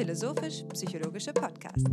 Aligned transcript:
philosophisch-psychologische 0.00 1.30
Podcast. 1.34 1.86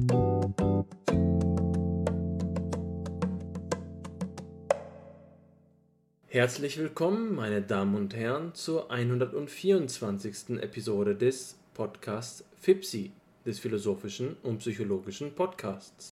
Herzlich 6.27 6.77
willkommen, 6.77 7.35
meine 7.35 7.61
Damen 7.61 7.95
und 7.95 8.15
Herren, 8.15 8.53
zur 8.53 8.89
124. 8.91 10.61
Episode 10.61 11.15
des 11.15 11.57
Podcasts 11.73 12.45
FIPSI, 12.55 13.11
des 13.45 13.59
philosophischen 13.59 14.37
und 14.41 14.59
psychologischen 14.59 15.35
Podcasts. 15.35 16.09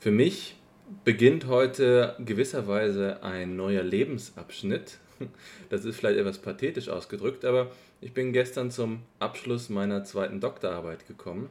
Für 0.00 0.10
mich 0.10 0.56
beginnt 1.04 1.48
heute 1.48 2.16
gewisserweise 2.18 3.22
ein 3.22 3.56
neuer 3.56 3.82
Lebensabschnitt. 3.82 5.00
Das 5.68 5.84
ist 5.84 5.96
vielleicht 5.96 6.18
etwas 6.18 6.38
pathetisch 6.38 6.88
ausgedrückt, 6.88 7.44
aber 7.44 7.70
ich 8.04 8.12
bin 8.12 8.34
gestern 8.34 8.70
zum 8.70 9.00
Abschluss 9.18 9.70
meiner 9.70 10.04
zweiten 10.04 10.38
Doktorarbeit 10.38 11.08
gekommen 11.08 11.48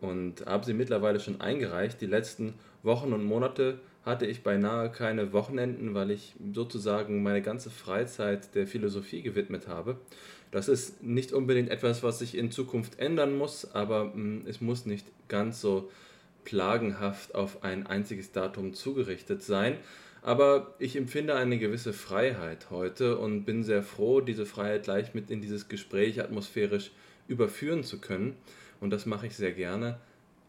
und 0.00 0.44
habe 0.44 0.64
sie 0.64 0.74
mittlerweile 0.74 1.20
schon 1.20 1.40
eingereicht. 1.40 2.00
Die 2.00 2.06
letzten 2.06 2.54
Wochen 2.82 3.12
und 3.12 3.24
Monate 3.24 3.78
hatte 4.04 4.26
ich 4.26 4.42
beinahe 4.42 4.90
keine 4.90 5.32
Wochenenden, 5.32 5.94
weil 5.94 6.10
ich 6.10 6.34
sozusagen 6.52 7.22
meine 7.22 7.42
ganze 7.42 7.70
Freizeit 7.70 8.56
der 8.56 8.66
Philosophie 8.66 9.22
gewidmet 9.22 9.68
habe. 9.68 9.96
Das 10.50 10.66
ist 10.66 11.04
nicht 11.04 11.32
unbedingt 11.32 11.70
etwas, 11.70 12.02
was 12.02 12.18
sich 12.18 12.36
in 12.36 12.50
Zukunft 12.50 12.98
ändern 12.98 13.38
muss, 13.38 13.72
aber 13.72 14.06
mh, 14.06 14.14
mm, 14.14 14.46
es 14.48 14.60
muss 14.60 14.86
nicht 14.86 15.06
ganz 15.28 15.60
so 15.60 15.92
plagenhaft 16.42 17.36
auf 17.36 17.62
ein 17.62 17.86
einziges 17.86 18.32
Datum 18.32 18.74
zugerichtet 18.74 19.44
sein. 19.44 19.76
Aber 20.24 20.74
ich 20.78 20.96
empfinde 20.96 21.34
eine 21.34 21.58
gewisse 21.58 21.92
Freiheit 21.92 22.70
heute 22.70 23.18
und 23.18 23.44
bin 23.44 23.62
sehr 23.62 23.82
froh, 23.82 24.22
diese 24.22 24.46
Freiheit 24.46 24.84
gleich 24.84 25.12
mit 25.12 25.30
in 25.30 25.42
dieses 25.42 25.68
Gespräch 25.68 26.18
atmosphärisch 26.18 26.92
überführen 27.28 27.84
zu 27.84 28.00
können. 28.00 28.34
Und 28.80 28.88
das 28.88 29.04
mache 29.04 29.26
ich 29.26 29.36
sehr 29.36 29.52
gerne 29.52 29.98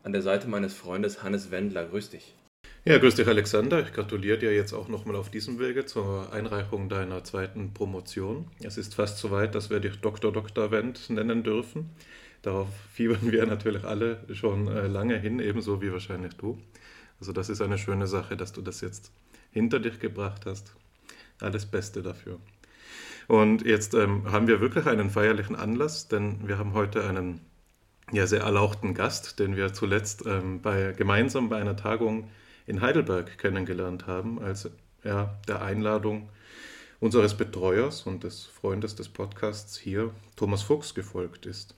an 0.03 0.13
der 0.13 0.21
Seite 0.21 0.47
meines 0.47 0.73
Freundes 0.73 1.23
Hannes 1.23 1.51
Wendler. 1.51 1.83
Grüß 1.87 2.09
dich. 2.11 2.35
Ja, 2.85 2.99
grüß 2.99 3.15
dich 3.15 3.27
Alexander. 3.27 3.81
Ich 3.81 3.91
gratuliere 3.91 4.37
dir 4.37 4.55
jetzt 4.55 4.71
auch 4.71 4.87
nochmal 4.87 5.17
auf 5.17 5.29
diesem 5.29 5.59
Wege 5.59 5.85
zur 5.85 6.31
Einreichung 6.31 6.87
deiner 6.87 7.25
zweiten 7.25 7.73
Promotion. 7.73 8.47
Es 8.63 8.77
ist 8.77 8.95
fast 8.95 9.17
soweit, 9.17 9.55
dass 9.55 9.69
wir 9.69 9.81
dich 9.81 9.99
Dr. 9.99 10.31
Dr. 10.31 10.71
Wendt 10.71 11.09
nennen 11.09 11.43
dürfen. 11.43 11.89
Darauf 12.43 12.69
fiebern 12.93 13.29
wir 13.29 13.45
natürlich 13.45 13.83
alle 13.83 14.19
schon 14.31 14.69
äh, 14.69 14.87
lange 14.87 15.19
hin, 15.19 15.41
ebenso 15.41 15.81
wie 15.81 15.91
wahrscheinlich 15.91 16.35
du. 16.35 16.57
Also 17.19 17.33
das 17.33 17.49
ist 17.49 17.59
eine 17.59 17.77
schöne 17.77 18.07
Sache, 18.07 18.37
dass 18.37 18.53
du 18.53 18.61
das 18.61 18.79
jetzt 18.79 19.11
hinter 19.55 19.79
dich 19.79 20.01
gebracht 20.01 20.45
hast. 20.45 20.73
Alles 21.39 21.65
Beste 21.65 22.03
dafür. 22.03 22.39
Und 23.27 23.65
jetzt 23.65 23.93
ähm, 23.93 24.29
haben 24.31 24.47
wir 24.47 24.59
wirklich 24.59 24.85
einen 24.85 25.09
feierlichen 25.09 25.55
Anlass, 25.55 26.09
denn 26.09 26.45
wir 26.45 26.57
haben 26.57 26.73
heute 26.73 27.07
einen 27.07 27.39
ja, 28.11 28.27
sehr 28.27 28.41
erlauchten 28.41 28.93
Gast, 28.93 29.39
den 29.39 29.55
wir 29.55 29.73
zuletzt 29.73 30.25
ähm, 30.27 30.61
bei, 30.61 30.91
gemeinsam 30.91 31.47
bei 31.47 31.55
einer 31.55 31.77
Tagung 31.77 32.29
in 32.67 32.81
Heidelberg 32.81 33.37
kennengelernt 33.37 34.07
haben, 34.07 34.39
als 34.39 34.69
er 35.03 35.39
der 35.47 35.61
Einladung 35.61 36.29
unseres 36.99 37.35
Betreuers 37.35 38.01
und 38.01 38.25
des 38.25 38.45
Freundes 38.45 38.95
des 38.95 39.07
Podcasts 39.07 39.77
hier, 39.77 40.11
Thomas 40.35 40.63
Fuchs, 40.63 40.93
gefolgt 40.93 41.45
ist. 41.45 41.75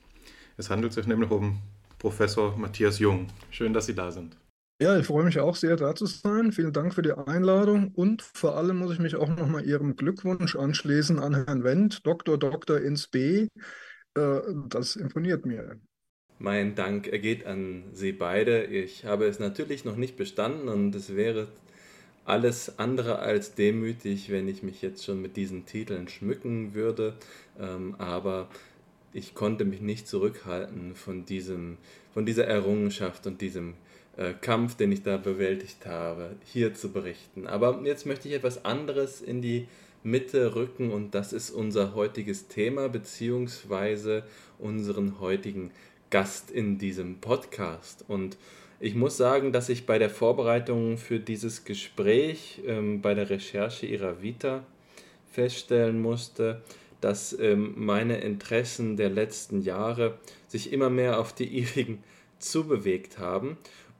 Es 0.57 0.71
handelt 0.71 0.93
sich 0.93 1.05
nämlich 1.05 1.29
um 1.29 1.61
Professor 1.99 2.57
Matthias 2.57 2.97
Jung. 2.97 3.27
Schön, 3.51 3.73
dass 3.73 3.85
Sie 3.85 3.95
da 3.95 4.11
sind. 4.11 4.35
Ja, 4.79 4.97
ich 4.99 5.07
freue 5.07 5.25
mich 5.25 5.39
auch 5.39 5.55
sehr, 5.55 5.75
da 5.75 5.95
zu 5.95 6.05
sein. 6.05 6.51
Vielen 6.51 6.71
Dank 6.71 6.93
für 6.93 7.01
die 7.01 7.11
Einladung 7.11 7.89
und 7.95 8.21
vor 8.21 8.57
allem 8.57 8.77
muss 8.77 8.93
ich 8.93 8.99
mich 8.99 9.15
auch 9.15 9.27
nochmal 9.27 9.65
Ihrem 9.65 9.95
Glückwunsch 9.95 10.55
anschließen 10.55 11.19
an 11.19 11.33
Herrn 11.33 11.63
Wendt, 11.63 12.05
Doktor, 12.05 12.37
Doktor 12.37 12.79
ins 12.79 13.07
B. 13.07 13.47
Äh, 14.13 14.41
das 14.69 14.95
imponiert 14.95 15.47
mir. 15.47 15.79
Mein 16.39 16.75
Dank 16.75 17.07
ergeht 17.07 17.45
an 17.47 17.85
Sie 17.93 18.11
beide. 18.11 18.65
Ich 18.65 19.05
habe 19.05 19.25
es 19.25 19.39
natürlich 19.39 19.85
noch 19.85 19.95
nicht 19.95 20.17
bestanden 20.17 20.67
und 20.69 20.93
es 20.95 21.15
wäre 21.15 21.47
alles 22.25 22.79
andere 22.79 23.19
als 23.19 23.55
demütig, 23.55 24.29
wenn 24.31 24.47
ich 24.47 24.63
mich 24.63 24.81
jetzt 24.81 25.05
schon 25.05 25.21
mit 25.21 25.37
diesen 25.37 25.65
Titeln 25.65 26.07
schmücken 26.09 26.73
würde. 26.75 27.15
Ähm, 27.59 27.95
aber 27.97 28.49
ich 29.13 29.33
konnte 29.33 29.65
mich 29.65 29.81
nicht 29.81 30.07
zurückhalten 30.07 30.95
von, 30.95 31.25
diesem, 31.25 31.77
von 32.13 32.25
dieser 32.25 32.45
Errungenschaft 32.45 33.27
und 33.27 33.41
diesem 33.41 33.75
äh, 34.17 34.33
Kampf, 34.33 34.75
den 34.75 34.91
ich 34.91 35.03
da 35.03 35.17
bewältigt 35.17 35.85
habe, 35.85 36.31
hier 36.45 36.73
zu 36.73 36.91
berichten. 36.91 37.47
Aber 37.47 37.81
jetzt 37.83 38.05
möchte 38.05 38.27
ich 38.27 38.33
etwas 38.33 38.65
anderes 38.65 39.21
in 39.21 39.41
die 39.41 39.67
Mitte 40.03 40.55
rücken 40.55 40.91
und 40.91 41.15
das 41.15 41.33
ist 41.33 41.49
unser 41.49 41.95
heutiges 41.95 42.47
Thema 42.47 42.89
beziehungsweise 42.89 44.23
unseren 44.59 45.19
heutigen 45.19 45.71
Gast 46.09 46.51
in 46.51 46.77
diesem 46.77 47.19
Podcast. 47.19 48.05
Und 48.07 48.37
ich 48.79 48.95
muss 48.95 49.17
sagen, 49.17 49.51
dass 49.51 49.69
ich 49.69 49.85
bei 49.85 49.97
der 49.99 50.09
Vorbereitung 50.09 50.97
für 50.97 51.19
dieses 51.19 51.65
Gespräch, 51.65 52.61
ähm, 52.65 53.01
bei 53.01 53.13
der 53.13 53.29
Recherche 53.29 53.85
ihrer 53.85 54.21
Vita 54.21 54.63
feststellen 55.31 56.01
musste, 56.01 56.61
dass 57.01 57.37
ähm, 57.39 57.73
meine 57.75 58.19
Interessen 58.21 58.97
der 58.97 59.09
letzten 59.09 59.61
Jahre 59.61 60.17
sich 60.47 60.71
immer 60.71 60.89
mehr 60.89 61.19
auf 61.19 61.33
die 61.33 61.47
ihrigen 61.59 62.03
zubewegt 62.39 63.17
haben. 63.17 63.57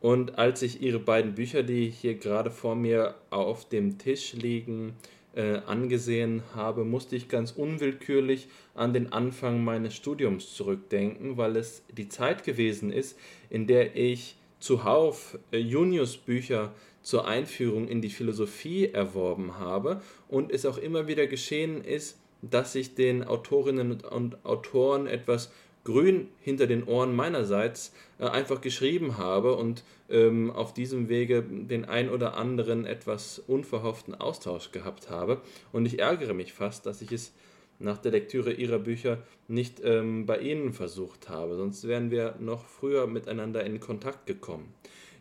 Und 0.08 0.38
als 0.38 0.62
ich 0.62 0.82
ihre 0.82 1.00
beiden 1.00 1.36
Bücher, 1.36 1.64
die 1.64 1.90
hier 1.90 2.16
gerade 2.16 2.50
vor 2.50 2.78
mir 2.78 3.16
auf 3.30 3.68
dem 3.68 3.98
Tisch 3.98 4.32
liegen, 4.32 4.94
äh, 5.36 5.58
angesehen 5.66 6.44
habe, 6.56 6.86
musste 6.86 7.18
ich 7.18 7.28
ganz 7.28 7.52
unwillkürlich 7.52 8.48
an 8.74 8.94
den 8.94 9.12
Anfang 9.12 9.66
meines 9.66 9.96
Studiums 9.96 10.54
zurückdenken, 10.54 11.36
weil 11.36 11.58
es 11.58 11.84
die 11.92 12.08
Zeit 12.08 12.46
gewesen 12.46 12.90
ist, 12.90 13.20
in 13.50 13.68
der 13.68 13.98
ich 13.98 14.38
zuhauf 14.60 15.38
äh, 15.52 15.58
Junius 15.58 16.16
Bücher 16.16 16.72
zur 17.02 17.28
Einführung 17.28 17.90
in 17.90 18.02
die 18.02 18.10
Philosophie 18.10 18.86
erworben 18.86 19.60
habe 19.60 20.02
und 20.30 20.54
es 20.54 20.66
auch 20.66 20.78
immer 20.78 21.10
wieder 21.10 21.28
geschehen 21.28 21.84
ist, 21.84 22.18
dass 22.42 22.76
ich 22.76 22.96
den 22.96 23.26
Autorinnen 23.26 24.00
und 24.00 24.46
Autoren 24.46 25.06
etwas 25.06 25.52
grün 25.88 26.28
hinter 26.42 26.68
den 26.68 26.84
Ohren 26.84 27.16
meinerseits 27.16 27.94
äh, 28.20 28.26
einfach 28.26 28.60
geschrieben 28.60 29.18
habe 29.18 29.56
und 29.56 29.86
ähm, 30.10 30.52
auf 30.52 30.74
diesem 30.74 31.08
Wege 31.08 31.42
den 31.42 31.86
ein 31.86 32.10
oder 32.10 32.36
anderen 32.36 32.86
etwas 32.86 33.40
unverhofften 33.40 34.14
Austausch 34.14 34.74
gehabt 34.74 35.10
habe. 35.10 35.42
Und 35.72 35.86
ich 35.86 36.00
ärgere 36.00 36.34
mich 36.34 36.52
fast, 36.52 36.86
dass 36.86 37.02
ich 37.02 37.14
es 37.14 37.32
nach 37.80 38.00
der 38.00 38.12
Lektüre 38.12 38.52
ihrer 38.52 38.80
Bücher 38.80 39.20
nicht 39.48 39.80
ähm, 39.82 40.26
bei 40.26 40.40
Ihnen 40.40 40.74
versucht 40.74 41.30
habe, 41.30 41.56
sonst 41.56 41.88
wären 41.88 42.12
wir 42.12 42.36
noch 42.40 42.66
früher 42.66 43.08
miteinander 43.08 43.64
in 43.64 43.80
Kontakt 43.80 44.26
gekommen. 44.26 44.74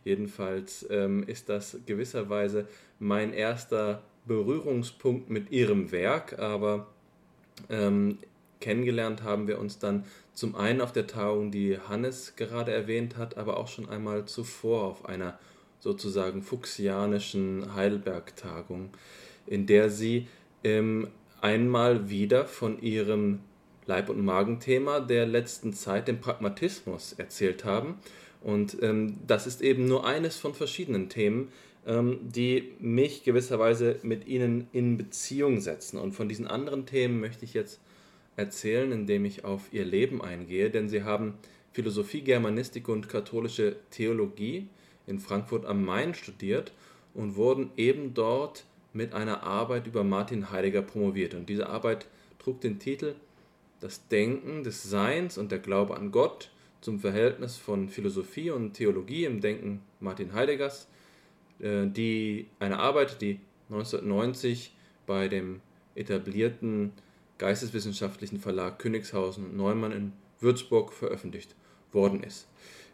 Jedenfalls 0.03 0.85
ähm, 0.89 1.23
ist 1.27 1.47
das 1.47 1.77
gewisserweise 1.85 2.67
mein 2.99 3.31
erster 3.31 4.03
Berührungspunkt 4.25 5.29
mit 5.29 5.49
Ihrem 5.51 5.93
Werk, 5.93 6.39
aber 6.39 6.87
ähm, 7.69 8.17
kennengelernt 8.59 9.23
haben 9.23 9.47
wir 9.47 9.59
uns 9.59 9.79
dann 9.79 10.05
zum 10.33 10.55
einen 10.55 10.81
auf 10.81 10.91
der 10.91 11.07
Tagung, 11.07 11.51
die 11.51 11.79
Hannes 11.79 12.35
gerade 12.35 12.71
erwähnt 12.71 13.17
hat, 13.17 13.37
aber 13.37 13.57
auch 13.57 13.67
schon 13.67 13.89
einmal 13.89 14.25
zuvor 14.25 14.83
auf 14.83 15.05
einer 15.05 15.39
sozusagen 15.79 16.41
fuchsianischen 16.41 17.75
Heidelberg-Tagung, 17.75 18.89
in 19.45 19.65
der 19.65 19.89
sie 19.89 20.27
ähm, 20.63 21.07
einmal 21.41 22.09
wieder 22.09 22.45
von 22.45 22.81
ihrem 22.81 23.39
Leib- 23.85 24.09
und 24.09 24.23
Magenthema 24.23 24.99
der 24.99 25.25
letzten 25.25 25.73
Zeit, 25.73 26.07
dem 26.07 26.19
Pragmatismus, 26.19 27.13
erzählt 27.13 27.63
haben. 27.63 27.95
Und 28.41 28.77
ähm, 28.81 29.17
das 29.25 29.47
ist 29.47 29.61
eben 29.61 29.87
nur 29.87 30.05
eines 30.05 30.37
von 30.37 30.53
verschiedenen 30.53 31.09
Themen, 31.09 31.51
ähm, 31.85 32.19
die 32.21 32.73
mich 32.79 33.23
gewisserweise 33.23 33.97
mit 34.03 34.27
ihnen 34.27 34.67
in 34.73 34.97
Beziehung 34.97 35.61
setzen. 35.61 35.97
Und 35.97 36.13
von 36.13 36.27
diesen 36.29 36.47
anderen 36.47 36.85
Themen 36.85 37.19
möchte 37.19 37.45
ich 37.45 37.53
jetzt 37.53 37.79
erzählen, 38.37 38.91
indem 38.91 39.25
ich 39.25 39.43
auf 39.43 39.73
ihr 39.73 39.83
Leben 39.83 40.21
eingehe, 40.21 40.69
denn 40.69 40.87
sie 40.87 41.03
haben 41.03 41.33
Philosophie, 41.73 42.21
Germanistik 42.21 42.87
und 42.87 43.09
katholische 43.09 43.75
Theologie 43.91 44.67
in 45.05 45.19
Frankfurt 45.19 45.65
am 45.65 45.83
Main 45.83 46.13
studiert 46.13 46.71
und 47.13 47.35
wurden 47.35 47.71
eben 47.75 48.13
dort 48.13 48.65
mit 48.93 49.13
einer 49.13 49.43
Arbeit 49.43 49.87
über 49.87 50.03
Martin 50.03 50.51
Heidegger 50.51 50.81
promoviert. 50.81 51.33
Und 51.33 51.49
diese 51.49 51.67
Arbeit 51.67 52.07
trug 52.39 52.61
den 52.61 52.79
Titel 52.79 53.15
Das 53.79 54.07
Denken 54.07 54.63
des 54.63 54.83
Seins 54.83 55.37
und 55.37 55.51
der 55.51 55.59
Glaube 55.59 55.97
an 55.97 56.11
Gott 56.11 56.51
zum 56.81 56.99
Verhältnis 56.99 57.57
von 57.57 57.89
Philosophie 57.89 58.51
und 58.51 58.73
Theologie 58.73 59.25
im 59.25 59.41
Denken 59.41 59.81
Martin 59.99 60.33
Heideggers 60.33 60.87
äh, 61.59 61.87
die, 61.87 62.47
eine 62.59 62.79
Arbeit, 62.79 63.21
die 63.21 63.39
1990 63.69 64.73
bei 65.05 65.27
dem 65.27 65.61
etablierten 65.95 66.93
geisteswissenschaftlichen 67.37 68.39
Verlag 68.39 68.79
Königshausen 68.79 69.55
Neumann 69.55 69.91
in 69.91 70.13
Würzburg 70.39 70.93
veröffentlicht 70.93 71.55
worden 71.91 72.23
ist. 72.23 72.47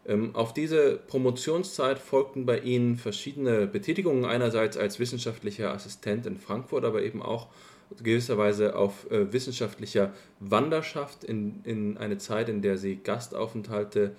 Ähm, 0.06 0.36
auf 0.36 0.54
diese 0.54 0.98
Promotionszeit 0.98 1.98
folgten 1.98 2.46
bei 2.46 2.60
ihnen 2.60 2.98
verschiedene 2.98 3.68
Betätigungen, 3.68 4.26
einerseits 4.26 4.78
als 4.78 5.00
wissenschaftlicher 5.00 5.74
Assistent 5.74 6.26
in 6.26 6.38
Frankfurt, 6.38 6.84
aber 6.84 7.04
eben 7.04 7.22
auch 7.22 7.48
gewisserweise 8.02 8.76
auf 8.76 9.10
äh, 9.12 9.32
wissenschaftlicher 9.32 10.14
Wanderschaft 10.40 11.24
in, 11.24 11.62
in 11.64 11.98
eine 11.98 12.18
Zeit, 12.18 12.50
in 12.50 12.62
der 12.62 12.78
sie 12.78 12.98
Gastaufenthalte 12.98 14.16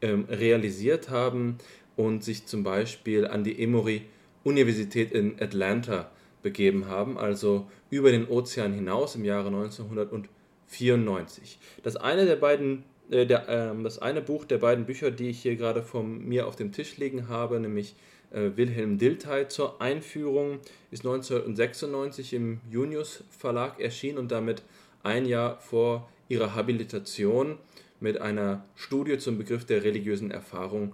ähm, 0.00 0.26
realisiert 0.28 1.10
haben 1.10 1.58
und 1.96 2.22
sich 2.22 2.46
zum 2.46 2.62
Beispiel 2.62 3.26
an 3.26 3.42
die 3.42 3.60
Emory-Universität 3.60 5.12
in 5.12 5.40
Atlanta 5.40 6.10
begeben 6.46 6.86
haben, 6.86 7.18
also 7.18 7.68
über 7.90 8.12
den 8.12 8.28
Ozean 8.28 8.72
hinaus 8.72 9.16
im 9.16 9.24
Jahre 9.24 9.48
1994. 9.48 11.58
Das 11.82 11.96
eine 11.96 12.24
der 12.24 12.36
beiden 12.36 12.84
äh, 13.10 13.26
der, 13.26 13.48
äh, 13.48 13.82
das 13.82 13.98
eine 13.98 14.22
Buch 14.22 14.44
der 14.44 14.58
beiden 14.58 14.86
Bücher, 14.86 15.10
die 15.10 15.30
ich 15.30 15.42
hier 15.42 15.56
gerade 15.56 15.82
von 15.82 16.24
mir 16.24 16.46
auf 16.46 16.54
dem 16.54 16.70
Tisch 16.70 16.98
liegen 16.98 17.28
habe, 17.28 17.58
nämlich 17.58 17.96
äh, 18.30 18.50
Wilhelm 18.54 18.96
Dilthey 18.96 19.48
zur 19.48 19.80
Einführung, 19.80 20.60
ist 20.92 21.04
1996 21.04 22.34
im 22.34 22.60
Junius 22.70 23.24
Verlag 23.36 23.80
erschienen 23.80 24.18
und 24.18 24.30
damit 24.30 24.62
ein 25.02 25.26
Jahr 25.26 25.58
vor 25.58 26.08
ihrer 26.28 26.54
Habilitation 26.54 27.58
mit 27.98 28.20
einer 28.20 28.64
Studie 28.76 29.18
zum 29.18 29.36
Begriff 29.36 29.64
der 29.64 29.82
religiösen 29.82 30.30
Erfahrung, 30.30 30.92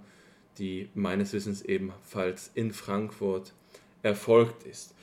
die 0.57 0.89
meines 0.95 1.31
Wissens 1.33 1.61
ebenfalls 1.61 2.49
in 2.55 2.73
Frankfurt 2.73 3.53
erfolgt 4.01 4.65
ist. 4.65 4.95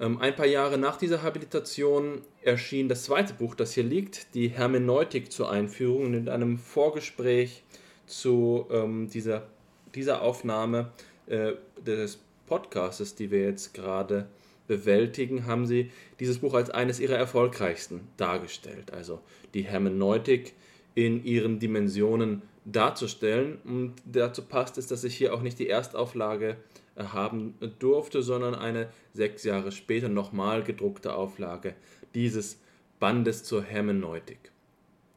Ähm, 0.00 0.18
ein 0.18 0.34
paar 0.34 0.46
Jahre 0.46 0.78
nach 0.78 0.96
dieser 0.96 1.22
Habilitation 1.22 2.22
erschien 2.42 2.88
das 2.88 3.04
zweite 3.04 3.34
Buch, 3.34 3.54
das 3.54 3.72
hier 3.72 3.84
liegt, 3.84 4.34
die 4.34 4.48
Hermeneutik 4.48 5.32
zur 5.32 5.50
Einführung. 5.50 6.06
Und 6.06 6.14
in 6.14 6.28
einem 6.28 6.58
Vorgespräch 6.58 7.62
zu 8.06 8.66
ähm, 8.70 9.08
dieser, 9.08 9.46
dieser 9.94 10.22
Aufnahme 10.22 10.92
äh, 11.26 11.52
des 11.84 12.20
Podcasts, 12.46 13.14
die 13.14 13.30
wir 13.30 13.42
jetzt 13.42 13.74
gerade 13.74 14.28
bewältigen, 14.66 15.46
haben 15.46 15.66
sie 15.66 15.90
dieses 16.20 16.38
Buch 16.38 16.54
als 16.54 16.70
eines 16.70 17.00
ihrer 17.00 17.16
erfolgreichsten 17.16 18.00
dargestellt. 18.16 18.92
Also 18.92 19.20
die 19.54 19.62
Hermeneutik 19.62 20.54
in 20.94 21.24
ihren 21.24 21.58
Dimensionen 21.58 22.42
darzustellen. 22.64 23.58
Und 23.64 23.94
dazu 24.04 24.42
passt 24.42 24.78
es, 24.78 24.86
dass 24.86 25.04
ich 25.04 25.16
hier 25.16 25.34
auch 25.34 25.42
nicht 25.42 25.58
die 25.58 25.68
Erstauflage 25.68 26.56
haben 26.98 27.54
durfte, 27.78 28.22
sondern 28.22 28.54
eine 28.54 28.88
sechs 29.12 29.44
Jahre 29.44 29.72
später 29.72 30.08
nochmal 30.08 30.62
gedruckte 30.62 31.14
Auflage 31.14 31.74
dieses 32.14 32.60
Bandes 32.98 33.44
zur 33.44 33.62
Hermeneutik. 33.62 34.50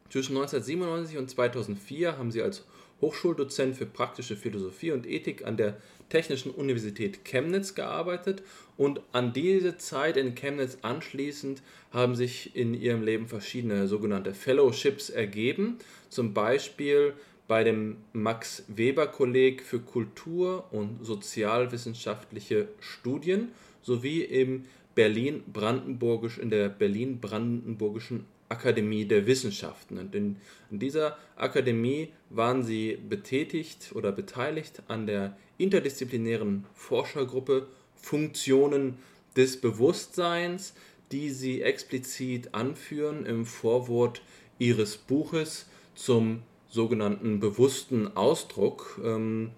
Zwischen 0.10 0.36
1997 0.36 1.18
und 1.18 1.30
2004 1.30 2.18
haben 2.18 2.32
sie 2.32 2.42
als 2.42 2.66
Hochschuldozent 3.02 3.76
für 3.76 3.86
praktische 3.86 4.36
Philosophie 4.36 4.92
und 4.92 5.08
Ethik 5.08 5.46
an 5.46 5.58
der 5.58 5.78
Technischen 6.10 6.52
Universität 6.52 7.24
Chemnitz 7.24 7.74
gearbeitet 7.74 8.44
und 8.78 9.02
an 9.14 9.34
diese 9.34 9.78
Zeit 9.78 10.18
in 10.18 10.36
Chemnitz 10.36 10.78
anschließend 10.82 11.64
haben 11.92 12.16
sich 12.16 12.56
in 12.56 12.74
ihrem 12.74 13.02
Leben 13.02 13.28
verschiedene 13.28 13.88
sogenannte 13.88 14.34
Fellowships 14.34 15.10
ergeben, 15.10 15.78
zum 16.10 16.34
Beispiel 16.34 17.14
bei 17.52 17.66
dem 17.66 17.98
Max 18.14 18.64
Weber 18.70 19.08
Kolleg 19.08 19.62
für 19.62 19.82
Kultur- 19.82 20.72
und 20.72 21.06
sozialwissenschaftliche 21.06 22.70
Studien 22.80 23.50
sowie 23.82 24.22
im 24.22 24.64
Berlin 24.96 25.44
Brandenburgisch 25.52 26.38
in 26.38 26.50
der 26.50 26.70
Berlin 26.70 27.20
Brandenburgischen 27.20 28.24
Akademie 28.48 29.04
der 29.04 29.28
Wissenschaften. 29.28 29.98
Und 29.98 30.16
in, 30.16 30.38
in 30.70 30.80
dieser 30.80 31.18
Akademie 31.36 32.14
waren 32.30 32.64
sie 32.64 32.98
betätigt 33.10 33.92
oder 33.96 34.14
beteiligt 34.14 34.84
an 34.88 35.06
der 35.06 35.36
interdisziplinären 35.58 36.64
Forschergruppe 36.74 37.68
Funktionen 37.98 38.98
des 39.36 39.60
Bewusstseins, 39.60 40.74
die 41.12 41.30
sie 41.30 41.64
explizit 41.64 42.54
anführen 42.54 43.26
im 43.26 43.46
Vorwort 43.46 44.22
ihres 44.58 44.96
Buches 44.96 45.68
zum 45.96 46.44
sogenannten 46.72 47.40
bewussten 47.40 48.16
Ausdruck, 48.16 49.00
ähm, 49.04 49.52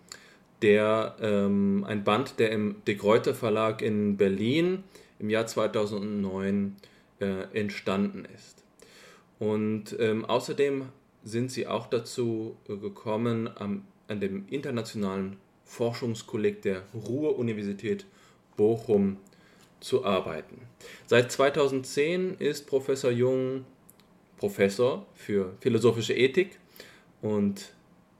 der 0.62 1.16
ähm, 1.22 1.86
ein 1.88 2.04
Band, 2.04 2.40
der 2.40 2.52
im 2.52 2.76
De 2.88 2.96
Gruyter 2.96 3.36
Verlag 3.36 3.82
in 3.82 4.18
Berlin 4.18 4.84
im 5.20 5.30
Jahr 5.30 5.46
2009 5.46 6.76
äh, 7.22 7.26
entstanden 7.54 8.26
ist. 8.36 8.64
Und 9.40 9.96
ähm, 10.00 10.26
außerdem 10.26 10.90
sind 11.24 11.52
sie 11.52 11.68
auch 11.68 11.88
dazu 11.88 12.58
äh, 12.68 12.76
gekommen, 12.76 13.50
am, 13.56 13.86
an 14.08 14.20
dem 14.20 14.46
internationalen 14.50 15.38
Forschungskolleg 15.66 16.62
der 16.62 16.84
Ruhr-Universität 16.94 18.06
Bochum 18.58 19.18
zu 19.80 20.06
arbeiten. 20.06 20.62
Seit 21.08 21.32
2010 21.32 22.36
ist 22.40 22.68
Professor 22.68 23.12
Jung 23.12 23.66
Professor 24.38 25.06
für 25.14 25.54
philosophische 25.62 26.14
Ethik 26.14 26.60
und 27.24 27.74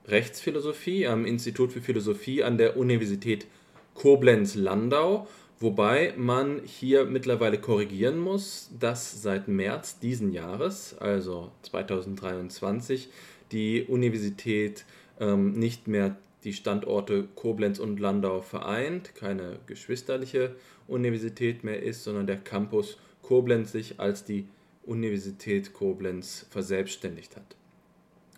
Rechtsphilosophie 0.06 1.06
am 1.06 1.24
Institut 1.26 1.72
für 1.72 1.82
Philosophie 1.82 2.42
an 2.42 2.58
der 2.58 2.76
Universität 2.76 3.46
Koblenz-Landau, 3.94 5.28
wobei 5.60 6.14
man 6.16 6.62
hier 6.64 7.04
mittlerweile 7.04 7.60
korrigieren 7.60 8.18
muss, 8.18 8.70
dass 8.80 9.22
seit 9.22 9.46
März 9.46 9.98
diesen 10.00 10.32
Jahres, 10.32 10.96
also 10.98 11.52
2023, 11.62 13.10
die 13.52 13.84
Universität 13.84 14.84
ähm, 15.20 15.52
nicht 15.52 15.86
mehr 15.86 16.16
die 16.42 16.54
Standorte 16.54 17.28
Koblenz 17.34 17.78
und 17.78 18.00
Landau 18.00 18.40
vereint, 18.40 19.14
keine 19.14 19.58
geschwisterliche 19.66 20.56
Universität 20.88 21.62
mehr 21.62 21.82
ist, 21.82 22.04
sondern 22.04 22.26
der 22.26 22.38
Campus 22.38 22.98
Koblenz 23.22 23.72
sich 23.72 24.00
als 24.00 24.24
die 24.24 24.48
Universität 24.84 25.72
Koblenz 25.72 26.46
verselbstständigt 26.50 27.36
hat. 27.36 27.56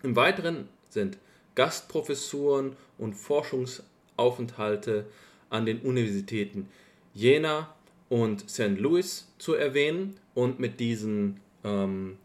Im 0.03 0.15
Weiteren 0.15 0.69
sind 0.89 1.17
Gastprofessuren 1.55 2.75
und 2.97 3.13
Forschungsaufenthalte 3.13 5.05
an 5.49 5.65
den 5.65 5.79
Universitäten 5.79 6.69
Jena 7.13 7.73
und 8.09 8.49
St. 8.49 8.77
Louis 8.77 9.27
zu 9.39 9.55
erwähnen 9.55 10.19
und 10.35 10.59
mit 10.59 10.79
diesen 10.79 11.39
ähm, 11.63 12.17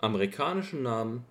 amerikanischen 0.00 0.82
Namen 0.82 1.24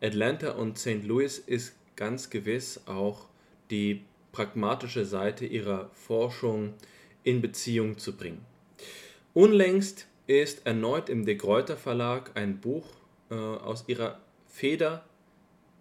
Atlanta 0.00 0.52
und 0.52 0.78
St. 0.78 1.04
Louis 1.04 1.38
ist 1.38 1.76
ganz 1.94 2.30
gewiss 2.30 2.80
auch 2.86 3.26
die 3.70 4.02
pragmatische 4.32 5.04
Seite 5.04 5.46
ihrer 5.46 5.90
Forschung 5.92 6.74
in 7.22 7.40
Beziehung 7.40 7.98
zu 7.98 8.16
bringen. 8.16 8.44
Unlängst 9.34 10.08
ist 10.26 10.66
erneut 10.66 11.08
im 11.08 11.24
De 11.24 11.36
Gruyter 11.36 11.76
Verlag 11.76 12.32
ein 12.34 12.58
Buch 12.58 12.86
äh, 13.30 13.34
aus 13.34 13.84
ihrer 13.86 14.18
Feder 14.48 15.04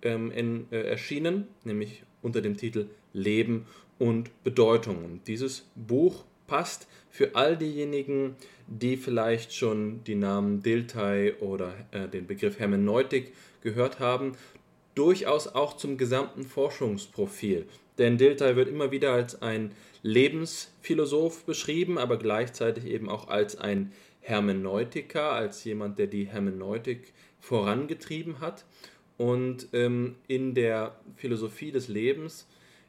ähm, 0.02 0.32
in, 0.32 0.68
äh, 0.72 0.82
erschienen, 0.82 1.48
nämlich 1.64 2.04
unter 2.22 2.42
dem 2.42 2.58
Titel 2.58 2.88
Leben 3.14 3.66
und 4.00 4.32
Bedeutung. 4.44 5.04
Und 5.04 5.28
dieses 5.28 5.66
Buch 5.76 6.24
passt 6.48 6.88
für 7.10 7.36
all 7.36 7.58
diejenigen, 7.58 8.36
die 8.68 8.98
vielleicht 8.98 9.54
schon 9.54 10.04
die 10.04 10.16
Namen 10.16 10.62
Dilthey 10.64 11.34
oder 11.40 11.74
äh, 11.92 12.08
den 12.08 12.28
Begriff 12.28 12.60
Hermeneutik 12.60 13.34
gehört 13.62 14.00
haben, 14.00 14.34
durchaus 14.96 15.48
auch 15.48 15.78
zum 15.78 15.98
gesamten 15.98 16.44
Forschungsprofil. 16.44 17.68
Denn 17.98 18.18
Dilthey 18.18 18.56
wird 18.56 18.70
immer 18.70 18.92
wieder 18.92 19.14
als 19.14 19.42
ein 19.42 19.72
Lebensphilosoph 20.04 21.46
beschrieben, 21.46 21.98
aber 21.98 22.18
gleichzeitig 22.18 22.86
eben 22.86 23.10
auch 23.10 23.28
als 23.28 23.58
ein 23.58 23.92
Hermeneutiker, 24.22 25.32
als 25.32 25.64
jemand, 25.64 26.00
der 26.00 26.08
die 26.08 26.26
Hermeneutik 26.26 27.14
vorangetrieben 27.40 28.40
hat. 28.40 28.66
Und 29.22 29.68
ähm, 29.74 30.16
in 30.28 30.56
der 30.56 30.96
Philosophie 31.16 31.72
des 31.72 31.88
Lebens 31.88 32.48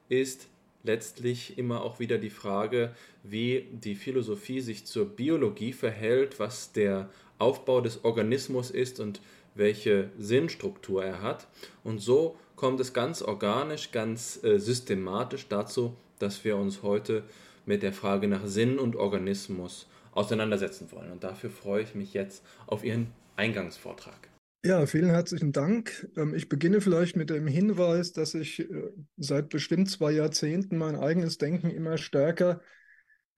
ist 0.09 0.49
letztlich 0.83 1.59
immer 1.59 1.83
auch 1.83 2.01
wieder 2.01 2.17
die 2.17 2.31
Frage, 2.31 2.95
wie 3.23 3.69
die 3.71 3.95
Philosophie 3.95 4.63
sich 4.63 4.87
zur 4.87 5.05
Biologie 5.05 5.75
verhält, 5.75 6.41
was 6.41 6.73
der 6.73 7.11
Aufbau 7.39 7.83
des 7.83 8.03
Organismus 8.07 8.71
ist 8.71 8.99
und 8.99 9.21
welche 9.55 10.09
Sinnstruktur 10.17 11.05
er 11.05 11.21
hat. 11.21 11.49
Und 11.85 11.99
so 11.99 12.39
kommt 12.57 12.81
es 12.81 12.95
ganz 12.95 13.21
organisch, 13.21 13.93
ganz 13.93 14.43
äh, 14.43 14.59
systematisch 14.59 15.49
dazu, 15.49 15.95
dass 16.19 16.43
wir 16.47 16.57
uns 16.57 16.83
heute 16.83 17.25
mit 17.67 17.83
der 17.83 17.93
Frage 17.93 18.27
nach 18.27 18.47
Sinn 18.47 18.79
und 18.79 18.97
Organismus 18.97 19.87
auseinandersetzen 20.13 20.91
wollen. 20.93 21.13
Und 21.13 21.25
dafür 21.25 21.51
freue 21.51 21.83
ich 21.83 21.95
mich 21.95 22.15
jetzt 22.15 22.43
auf 22.67 22.85
Ihren 22.85 23.09
Eingangsvortrag. 23.37 24.32
Ja, 24.65 24.87
vielen 24.87 25.11
herzlichen 25.11 25.51
Dank. 25.51 26.09
Ähm, 26.17 26.35
ich 26.35 26.49
beginne 26.49 26.81
vielleicht 26.81 27.17
mit 27.17 27.31
dem 27.31 27.49
Hinweis, 27.49 28.13
dass 28.13 28.35
ich 28.35 28.61
äh, 28.61 28.93
seit 29.17 29.49
bestimmt 29.49 29.91
zwei 29.91 30.13
Jahrzehnten 30.13 30.79
mein 30.79 30.95
eigenes 30.95 31.37
Denken 31.37 31.69
immer 31.69 31.99
stärker 31.99 32.61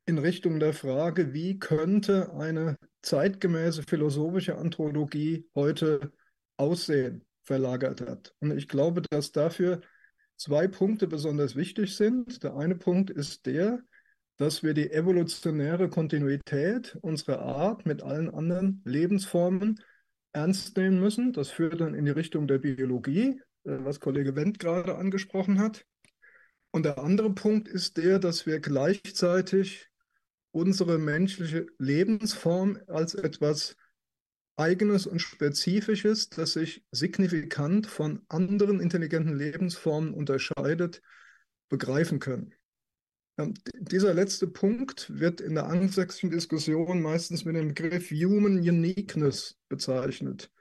in 0.04 0.18
Richtung 0.18 0.60
der 0.60 0.74
Frage, 0.74 1.32
wie 1.32 1.58
könnte 1.58 2.34
eine 2.34 2.76
zeitgemäße 3.00 3.84
philosophische 3.88 4.58
Anthropologie 4.58 5.48
heute 5.54 6.12
aussehen, 6.58 7.24
verlagert 7.42 8.02
hat. 8.02 8.34
Und 8.40 8.50
ich 8.50 8.68
glaube, 8.68 9.00
dass 9.00 9.32
dafür 9.32 9.80
zwei 10.36 10.68
Punkte 10.68 11.06
besonders 11.06 11.56
wichtig 11.56 11.96
sind. 11.96 12.42
Der 12.42 12.54
eine 12.54 12.74
Punkt 12.74 13.08
ist 13.08 13.46
der, 13.46 13.80
dass 14.36 14.62
wir 14.62 14.74
die 14.74 14.90
evolutionäre 14.90 15.88
Kontinuität 15.88 16.98
unserer 17.00 17.38
Art 17.40 17.86
mit 17.86 18.02
allen 18.02 18.28
anderen 18.28 18.82
Lebensformen 18.84 19.80
ernst 20.34 20.76
nehmen 20.76 21.00
müssen. 21.00 21.32
Das 21.32 21.50
führt 21.50 21.80
dann 21.80 21.94
in 21.94 22.04
die 22.04 22.10
Richtung 22.10 22.46
der 22.46 22.58
Biologie. 22.58 23.40
was 23.64 23.98
Kollege 23.98 24.36
Wendt 24.36 24.58
gerade 24.58 24.96
angesprochen 24.96 25.58
hat. 25.58 25.86
Und 26.70 26.84
der 26.84 26.98
andere 26.98 27.32
Punkt 27.32 27.66
ist 27.66 27.96
der, 27.96 28.18
dass 28.18 28.46
wir 28.46 28.60
gleichzeitig 28.60 29.88
unsere 30.50 30.98
menschliche 30.98 31.66
Lebensform 31.78 32.78
als 32.88 33.14
etwas 33.14 33.76
Eigenes 34.56 35.06
und 35.06 35.20
Spezifisches, 35.20 36.28
das 36.28 36.52
sich 36.52 36.84
signifikant 36.92 37.86
von 37.86 38.22
anderen 38.28 38.80
intelligenten 38.80 39.34
Lebensformen 39.34 40.14
unterscheidet, 40.14 41.00
begreifen 41.68 42.20
können. 42.20 42.54
Dieser 43.36 44.14
letzte 44.14 44.46
Punkt 44.46 45.10
wird 45.18 45.40
in 45.40 45.56
der 45.56 45.66
angelsächsischen 45.66 46.30
Diskussion 46.30 47.02
meistens 47.02 47.44
mit 47.44 47.56
dem 47.56 47.68
Begriff 47.68 48.10
Human 48.10 48.58
Uniqueness 48.58 49.56
bezeichnet. 49.68 50.52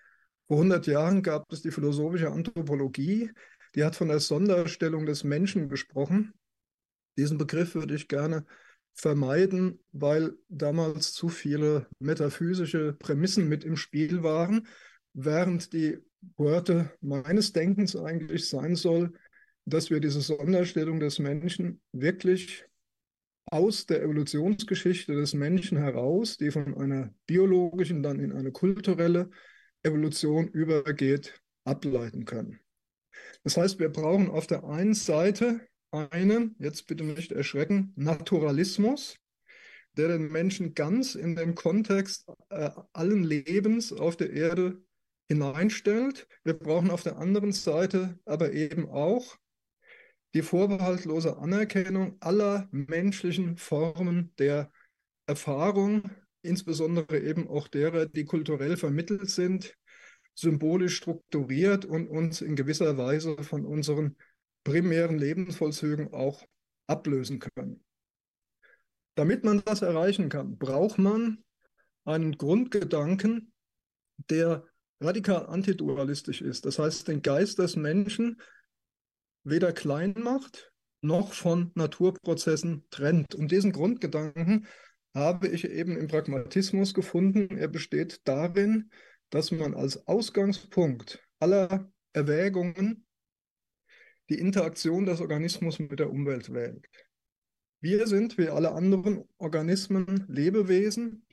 Vor 0.48 0.58
100 0.58 0.88
Jahren 0.88 1.22
gab 1.22 1.52
es 1.52 1.62
die 1.62 1.72
philosophische 1.72 2.32
Anthropologie, 2.32 3.32
die 3.76 3.84
hat 3.84 3.96
von 3.96 4.08
der 4.08 4.20
Sonderstellung 4.20 5.06
des 5.06 5.24
Menschen 5.24 5.70
gesprochen. 5.70 6.34
Diesen 7.18 7.38
Begriff 7.38 7.76
würde 7.76 7.96
ich 7.96 8.08
gerne 8.08 8.46
vermeiden, 8.94 9.80
weil 9.92 10.34
damals 10.50 11.14
zu 11.14 11.30
viele 11.30 11.88
metaphysische 12.00 12.94
Prämissen 12.94 13.48
mit 13.48 13.64
im 13.64 13.78
Spiel 13.78 14.24
waren, 14.24 14.68
während 15.14 15.74
die 15.74 16.00
Worte 16.38 16.92
meines 17.02 17.54
Denkens 17.54 17.96
eigentlich 17.96 18.50
sein 18.50 18.76
soll, 18.76 19.14
dass 19.66 19.90
wir 19.90 20.00
diese 20.00 20.22
Sonderstellung 20.22 21.00
des 21.00 21.20
Menschen 21.20 21.82
wirklich 21.92 22.66
aus 23.46 23.86
der 23.86 24.02
Evolutionsgeschichte 24.02 25.14
des 25.14 25.34
Menschen 25.34 25.78
heraus, 25.78 26.38
die 26.38 26.52
von 26.52 26.76
einer 26.76 27.14
biologischen 27.26 28.02
dann 28.04 28.20
in 28.20 28.32
eine 28.32 28.52
kulturelle 28.52 29.30
Evolution 29.84 30.48
übergeht, 30.48 31.42
ableiten 31.66 32.26
können. 32.26 32.60
Das 33.44 33.58
heißt, 33.58 33.80
wir 33.80 33.90
brauchen 33.90 34.30
auf 34.30 34.48
der 34.48 34.64
einen 34.64 34.94
Seite 34.94 35.62
einen, 35.92 36.56
jetzt 36.60 36.88
bitte 36.88 37.04
nicht 37.04 37.32
erschrecken, 37.32 37.94
Naturalismus, 37.96 39.18
der 39.96 40.08
den 40.08 40.32
Menschen 40.32 40.74
ganz 40.74 41.16
in 41.16 41.36
den 41.36 41.54
Kontext 41.54 42.28
äh, 42.50 42.72
allen 42.94 43.24
Lebens 43.24 43.94
auf 43.94 44.18
der 44.18 44.32
Erde 44.32 44.82
hineinstellt. 45.28 46.28
Wir 46.44 46.54
brauchen 46.54 46.90
auf 46.90 47.04
der 47.04 47.18
anderen 47.18 47.52
Seite 47.52 48.18
aber 48.26 48.54
eben 48.54 48.90
auch 48.90 49.38
die 50.34 50.42
vorbehaltlose 50.42 51.38
Anerkennung 51.38 52.18
aller 52.20 52.68
menschlichen 52.72 53.58
Formen 53.58 54.34
der 54.38 54.72
Erfahrung, 55.28 56.10
insbesondere 56.42 57.20
eben 57.20 57.48
auch 57.48 57.68
derer, 57.68 58.06
die 58.06 58.26
kulturell 58.26 58.78
vermittelt 58.78 59.30
sind, 59.30 59.78
symbolisch 60.36 60.98
strukturiert 60.98 61.86
und 61.86 62.08
uns 62.08 62.42
in 62.42 62.56
gewisser 62.56 62.98
Weise 62.98 63.42
von 63.44 63.66
unseren 63.66 64.18
primären 64.64 65.18
Lebensvollzügen 65.18 66.14
auch 66.14 66.44
ablösen 66.88 67.40
können. 67.40 67.84
Damit 69.16 69.44
man 69.44 69.62
das 69.64 69.84
erreichen 69.84 70.30
kann, 70.30 70.58
braucht 70.58 70.98
man 70.98 71.44
einen 72.06 72.38
Grundgedanken, 72.38 73.54
der 74.30 74.66
radikal 75.00 75.46
antidualistisch 75.48 76.42
ist. 76.42 76.66
Das 76.66 76.80
heißt, 76.80 77.08
den 77.08 77.22
Geist 77.22 77.60
des 77.60 77.76
Menschen 77.76 78.42
weder 79.44 79.74
klein 79.74 80.14
macht 80.18 80.74
noch 81.02 81.34
von 81.34 81.72
Naturprozessen 81.76 82.86
trennt. 82.90 83.36
Und 83.36 83.52
diesen 83.52 83.74
Grundgedanken 83.74 84.68
habe 85.14 85.48
ich 85.50 85.66
eben 85.70 85.98
im 85.98 86.08
Pragmatismus 86.08 86.94
gefunden. 86.94 87.58
Er 87.58 87.68
besteht 87.68 88.22
darin, 88.24 88.90
dass 89.30 89.52
man 89.52 89.76
als 89.76 90.08
Ausgangspunkt 90.08 91.22
aller 91.40 91.92
Erwägungen 92.14 93.06
die 94.30 94.40
Interaktion 94.40 95.06
des 95.06 95.20
Organismus 95.20 95.80
mit 95.80 96.00
der 96.00 96.10
Umwelt 96.10 96.54
wählt. 96.54 96.88
Wir 97.82 98.08
sind 98.08 98.38
wie 98.38 98.48
alle 98.48 98.72
anderen 98.72 99.26
Organismen 99.38 100.26
Lebewesen, 100.30 101.26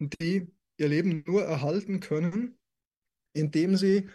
die 0.00 0.48
ihr 0.78 0.88
Leben 0.88 1.22
nur 1.26 1.44
erhalten 1.44 2.00
können, 2.00 2.58
indem 3.32 3.76
sie 3.76 4.08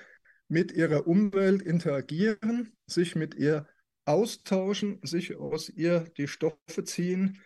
mit 0.52 0.72
ihrer 0.74 1.08
Umwelt 1.08 1.62
interagieren, 1.62 2.74
sich 2.86 3.16
mit 3.16 3.36
ihr 3.36 3.70
austauschen, 4.04 5.00
sich 5.02 5.38
aus 5.38 5.70
ihr 5.70 6.12
die 6.18 6.28
Stoffe 6.28 6.84
ziehen, 6.84 7.40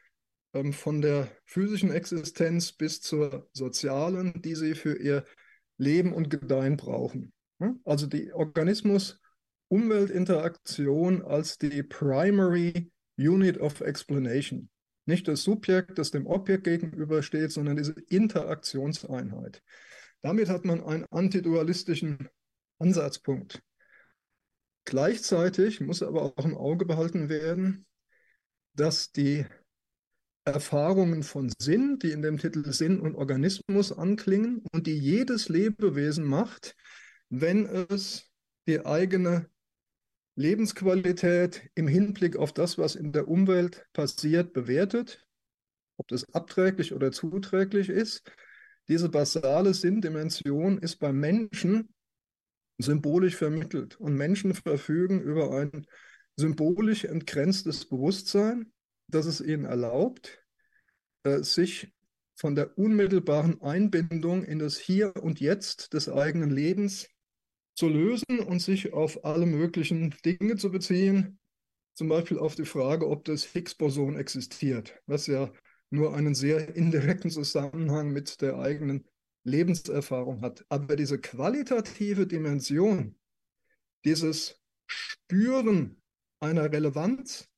ähm, 0.53 0.73
von 0.73 1.03
der 1.03 1.27
physischen 1.45 1.91
Existenz 1.91 2.71
bis 2.71 3.01
zur 3.01 3.47
sozialen, 3.53 4.41
die 4.41 4.55
sie 4.55 4.73
für 4.73 4.97
ihr 4.97 5.23
Leben 5.77 6.13
und 6.13 6.31
Gedeihen 6.31 6.77
brauchen. 6.77 7.31
Also 7.83 8.07
die 8.07 8.33
Organismus-Umwelt-Interaktion 8.33 11.21
als 11.21 11.59
die 11.59 11.83
Primary 11.83 12.91
Unit 13.17 13.59
of 13.59 13.81
Explanation. 13.81 14.67
Nicht 15.05 15.27
das 15.27 15.43
Subjekt, 15.43 15.99
das 15.99 16.09
dem 16.09 16.25
Objekt 16.25 16.63
gegenübersteht, 16.63 17.51
sondern 17.51 17.77
diese 17.77 17.93
Interaktionseinheit. 18.07 19.61
Damit 20.23 20.49
hat 20.49 20.65
man 20.65 20.83
einen 20.83 21.05
antidualistischen 21.11 22.29
Ansatzpunkt. 22.85 23.63
Gleichzeitig 24.85 25.81
muss 25.81 26.03
aber 26.03 26.21
auch 26.21 26.45
im 26.45 26.55
Auge 26.55 26.85
behalten 26.85 27.27
werden, 27.27 27.87
dass 28.75 29.11
die 29.11 29.45
Erfahrungen 30.45 31.23
von 31.23 31.51
Sinn, 31.57 31.97
die 31.97 32.11
in 32.11 32.21
dem 32.21 32.37
Titel 32.37 32.71
Sinn 32.71 32.99
und 32.99 33.15
Organismus 33.15 33.91
anklingen 33.91 34.63
und 34.71 34.85
die 34.85 34.97
jedes 34.97 35.49
Lebewesen 35.49 36.23
macht, 36.23 36.75
wenn 37.29 37.65
es 37.65 38.29
die 38.67 38.85
eigene 38.85 39.49
Lebensqualität 40.35 41.71
im 41.73 41.87
Hinblick 41.87 42.35
auf 42.35 42.53
das, 42.53 42.77
was 42.77 42.93
in 42.93 43.11
der 43.11 43.27
Umwelt 43.27 43.87
passiert, 43.93 44.53
bewertet, 44.53 45.25
ob 45.97 46.07
das 46.09 46.31
abträglich 46.35 46.93
oder 46.93 47.11
zuträglich 47.11 47.89
ist. 47.89 48.31
Diese 48.87 49.09
basale 49.09 49.73
Sinndimension 49.73 50.77
ist 50.77 50.97
beim 50.97 51.19
Menschen 51.19 51.94
symbolisch 52.77 53.35
vermittelt. 53.35 53.99
Und 53.99 54.15
Menschen 54.15 54.53
verfügen 54.53 55.21
über 55.21 55.51
ein 55.51 55.85
symbolisch 56.35 57.05
entgrenztes 57.05 57.85
Bewusstsein, 57.85 58.71
das 59.07 59.25
es 59.25 59.41
ihnen 59.41 59.65
erlaubt, 59.65 60.43
äh, 61.23 61.41
sich 61.43 61.93
von 62.35 62.55
der 62.55 62.77
unmittelbaren 62.77 63.61
Einbindung 63.61 64.43
in 64.43 64.59
das 64.59 64.77
Hier 64.77 65.15
und 65.15 65.39
Jetzt 65.39 65.93
des 65.93 66.09
eigenen 66.09 66.49
Lebens 66.49 67.07
zu 67.75 67.87
lösen 67.87 68.39
und 68.39 68.59
sich 68.61 68.93
auf 68.93 69.23
alle 69.23 69.45
möglichen 69.45 70.13
Dinge 70.25 70.57
zu 70.57 70.71
beziehen, 70.71 71.39
zum 71.93 72.09
Beispiel 72.09 72.39
auf 72.39 72.55
die 72.55 72.65
Frage, 72.65 73.07
ob 73.07 73.23
das 73.23 73.45
Higgs-Boson 73.45 74.17
existiert, 74.17 75.01
was 75.05 75.27
ja 75.27 75.51
nur 75.89 76.13
einen 76.13 76.35
sehr 76.35 76.75
indirekten 76.75 77.31
Zusammenhang 77.31 78.11
mit 78.11 78.41
der 78.41 78.57
eigenen 78.59 79.05
Lebenserfahrung 79.45 80.41
hat. 80.41 80.65
Aber 80.69 80.95
diese 80.95 81.19
qualitative 81.19 82.27
Dimension, 82.27 83.17
dieses 84.03 84.59
Spüren 84.87 86.01
einer 86.39 86.71
Relevanz, 86.71 87.49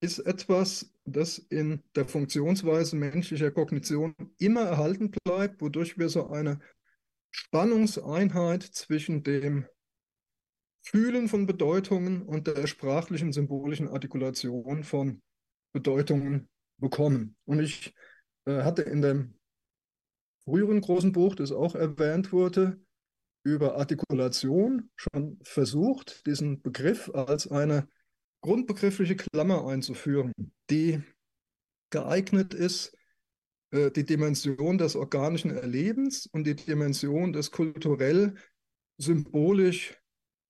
ist 0.00 0.18
etwas, 0.20 0.92
das 1.04 1.38
in 1.38 1.82
der 1.94 2.06
Funktionsweise 2.06 2.96
menschlicher 2.96 3.50
Kognition 3.50 4.14
immer 4.38 4.62
erhalten 4.62 5.10
bleibt, 5.10 5.60
wodurch 5.60 5.98
wir 5.98 6.08
so 6.08 6.30
eine 6.30 6.58
Spannungseinheit 7.30 8.62
zwischen 8.62 9.22
dem 9.22 9.66
Fühlen 10.82 11.28
von 11.28 11.46
Bedeutungen 11.46 12.22
und 12.22 12.46
der 12.46 12.66
sprachlichen, 12.66 13.32
symbolischen 13.32 13.88
Artikulation 13.88 14.84
von 14.84 15.22
Bedeutungen 15.72 16.48
bekommen. 16.78 17.36
Und 17.44 17.60
ich 17.60 17.94
äh, 18.46 18.62
hatte 18.62 18.82
in 18.82 19.02
dem 19.02 19.39
früheren 20.44 20.80
großen 20.80 21.12
Buch, 21.12 21.34
das 21.34 21.52
auch 21.52 21.74
erwähnt 21.74 22.32
wurde, 22.32 22.80
über 23.42 23.76
Artikulation 23.76 24.90
schon 24.96 25.38
versucht, 25.42 26.26
diesen 26.26 26.60
Begriff 26.62 27.10
als 27.14 27.50
eine 27.50 27.88
grundbegriffliche 28.42 29.16
Klammer 29.16 29.66
einzuführen, 29.66 30.32
die 30.70 31.02
geeignet 31.90 32.54
ist, 32.54 32.94
äh, 33.70 33.90
die 33.90 34.04
Dimension 34.04 34.78
des 34.78 34.96
organischen 34.96 35.50
Erlebens 35.50 36.26
und 36.26 36.44
die 36.44 36.56
Dimension 36.56 37.32
des 37.32 37.50
kulturell 37.50 38.34
symbolisch 38.98 39.96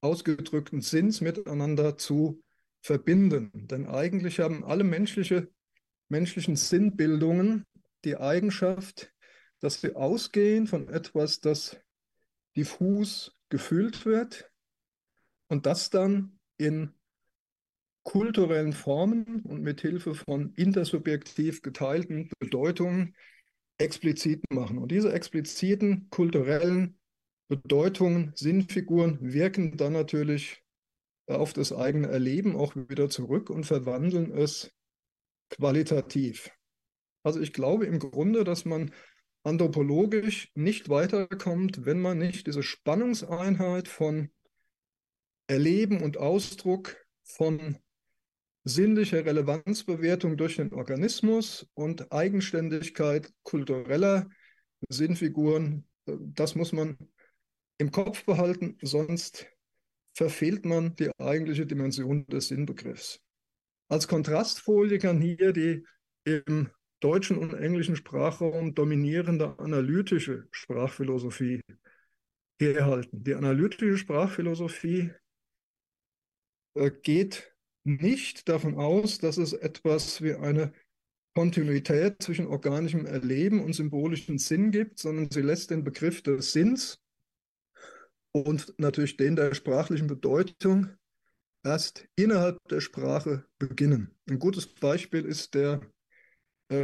ausgedrückten 0.01 0.81
Sinns 0.81 1.21
miteinander 1.21 1.97
zu 1.99 2.43
verbinden. 2.83 3.51
Denn 3.55 3.87
eigentlich 3.87 4.41
haben 4.41 4.65
alle 4.65 4.85
menschliche, 4.85 5.49
menschlichen 6.09 6.57
Sinnbildungen 6.57 7.65
die 8.05 8.17
Eigenschaft, 8.17 9.13
dass 9.61 9.81
sie 9.81 9.95
ausgehen 9.95 10.67
von 10.67 10.89
etwas, 10.89 11.41
das 11.41 11.81
diffus 12.57 13.37
gefühlt 13.49 14.05
wird 14.05 14.51
und 15.49 15.67
das 15.67 15.91
dann 15.91 16.39
in 16.57 16.95
kulturellen 18.03 18.73
Formen 18.73 19.41
und 19.43 19.63
mit 19.63 19.81
Hilfe 19.83 20.15
von 20.15 20.53
intersubjektiv 20.55 21.63
geteilten 21.63 22.31
Bedeutungen 22.39 23.15
explizit 23.79 24.43
machen. 24.51 24.79
Und 24.79 24.91
diese 24.91 25.13
expliziten 25.13 26.09
kulturellen 26.11 26.99
Bedeutungen, 27.49 28.33
Sinnfiguren 28.37 29.33
wirken 29.33 29.77
dann 29.77 29.93
natürlich 29.93 30.63
auf 31.27 31.53
das 31.53 31.73
eigene 31.73 32.09
Erleben 32.09 32.57
auch 32.57 32.75
wieder 32.77 33.09
zurück 33.09 33.51
und 33.51 33.65
verwandeln 33.65 34.33
es 34.33 34.73
qualitativ. 35.51 36.51
Also 37.23 37.41
ich 37.41 37.53
glaube 37.53 37.87
im 37.87 37.99
Grunde, 37.99 38.45
dass 38.45 38.65
man 38.65 38.93
anthropologisch 39.43 40.51
nicht 40.55 40.89
weiterkommt, 40.89 41.85
wenn 41.85 42.01
man 42.01 42.19
nicht 42.19 42.47
diese 42.47 42.63
Spannungseinheit 42.63 43.89
von 43.89 44.31
Erleben 45.47 46.03
und 46.03 46.17
Ausdruck, 46.17 46.97
von 47.25 47.79
sinnlicher 48.65 49.25
Relevanzbewertung 49.25 50.37
durch 50.37 50.57
den 50.57 50.73
Organismus 50.73 51.67
und 51.75 52.13
Eigenständigkeit 52.13 53.33
kultureller 53.43 54.29
Sinnfiguren, 54.89 55.89
das 56.07 56.55
muss 56.55 56.73
man 56.73 56.99
im 57.79 57.91
Kopf 57.91 58.25
behalten, 58.25 58.77
sonst 58.83 59.47
verfehlt 60.13 60.67
man 60.67 60.95
die 60.97 61.11
eigentliche 61.19 61.67
Dimension 61.67 62.27
des 62.27 62.49
Sinnbegriffs. 62.49 63.21
Als 63.89 64.07
Kontrastfolie 64.07 64.99
kann 64.99 65.21
hier 65.21 65.53
die 65.53 65.85
im 66.25 66.71
deutschen 67.01 67.39
und 67.39 67.55
englischen 67.55 67.97
Sprachraum 67.97 68.75
dominierende 68.75 69.59
analytische 69.59 70.47
Sprachphilosophie 70.51 71.61
herhalten. 72.61 73.25
Die 73.25 73.35
analytische 73.35 73.97
Sprachphilosophie 73.97 75.13
äh, 76.75 76.91
geht 77.03 77.55
nicht 77.85 78.49
davon 78.49 78.77
aus, 78.77 79.19
dass 79.19 79.39
es 79.39 79.53
etwas 79.53 80.23
wie 80.23 80.35
eine 80.35 80.73
Kontinuität 81.35 82.23
zwischen 82.23 82.47
organischem 82.47 83.07
Erleben 83.07 83.63
und 83.63 83.73
symbolischem 83.73 84.39
Sinn 84.39 84.71
gibt, 84.71 84.99
sondern 84.99 85.31
sie 85.31 85.43
lässt 85.43 85.71
den 85.71 85.85
Begriff 85.85 86.23
des 86.23 86.53
Sinns 86.53 87.01
und 88.33 88.75
natürlich 88.79 89.17
den 89.17 89.37
der 89.37 89.55
sprachlichen 89.55 90.07
Bedeutung 90.07 90.91
erst 91.65 92.07
innerhalb 92.17 92.59
der 92.69 92.81
Sprache 92.81 93.45
beginnen. 93.59 94.15
Ein 94.29 94.39
gutes 94.39 94.67
Beispiel 94.67 95.25
ist 95.25 95.55
der 95.55 95.81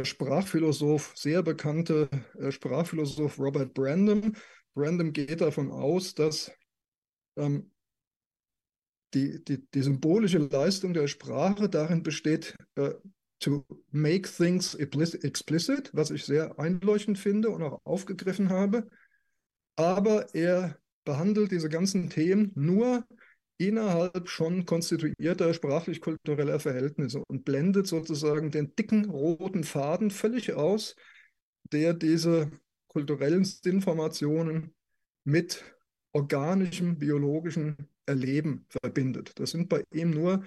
Sprachphilosoph, 0.03 1.13
sehr 1.15 1.41
bekannte 1.43 2.09
äh, 2.37 2.51
Sprachphilosoph 2.51 3.39
Robert 3.39 3.73
Brandom. 3.73 4.33
Brandom 4.73 5.13
geht 5.13 5.41
davon 5.41 5.71
aus, 5.71 6.13
dass 6.13 6.51
ähm, 7.37 7.71
die, 9.13 9.43
die, 9.43 9.65
die, 9.71 9.81
symbolische 9.81 10.39
Leistung 10.39 10.93
der 10.93 11.07
Sprache 11.07 11.69
darin 11.69 12.03
besteht, 12.03 12.55
äh, 12.75 12.93
to 13.39 13.65
make 13.91 14.29
things 14.29 14.75
explicit, 14.75 15.89
was 15.93 16.11
ich 16.11 16.25
sehr 16.25 16.59
einleuchtend 16.59 17.17
finde 17.17 17.49
und 17.49 17.63
auch 17.63 17.79
aufgegriffen 17.85 18.49
habe. 18.49 18.87
Aber 19.75 20.33
er 20.33 20.77
behandelt 21.05 21.51
diese 21.51 21.69
ganzen 21.69 22.09
Themen 22.09 22.51
nur 22.55 23.05
innerhalb 23.57 24.29
schon 24.29 24.65
konstituierter 24.65 25.53
sprachlich-kultureller 25.53 26.59
Verhältnisse 26.59 27.23
und 27.27 27.43
blendet 27.43 27.87
sozusagen 27.87 28.51
den 28.51 28.75
dicken 28.75 29.09
roten 29.09 29.63
Faden 29.63 30.11
völlig 30.11 30.53
aus, 30.53 30.95
der 31.71 31.93
diese 31.93 32.51
kulturellen 32.87 33.47
Informationen 33.65 34.73
mit 35.23 35.63
organischem, 36.13 36.97
biologischem 36.97 37.75
Erleben 38.05 38.65
verbindet. 38.69 39.37
Das 39.39 39.51
sind 39.51 39.69
bei 39.69 39.83
ihm 39.91 40.11
nur 40.11 40.43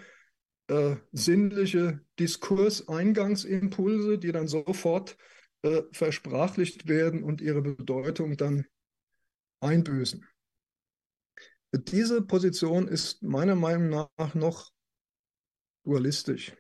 äh, 0.69 0.97
sinnliche 1.13 2.01
Diskurseingangsimpulse, 2.19 4.19
die 4.19 4.33
dann 4.33 4.49
sofort 4.49 5.17
äh, 5.63 5.83
versprachlicht 5.93 6.89
werden 6.89 7.23
und 7.23 7.41
ihre 7.41 7.61
Bedeutung 7.61 8.37
dann 8.37 8.65
einbüßen. 9.61 10.27
Diese 11.73 12.23
Position 12.23 12.89
ist 12.89 13.23
meiner 13.23 13.55
Meinung 13.55 14.09
nach 14.17 14.35
noch 14.35 14.73
dualistisch. 15.85 16.53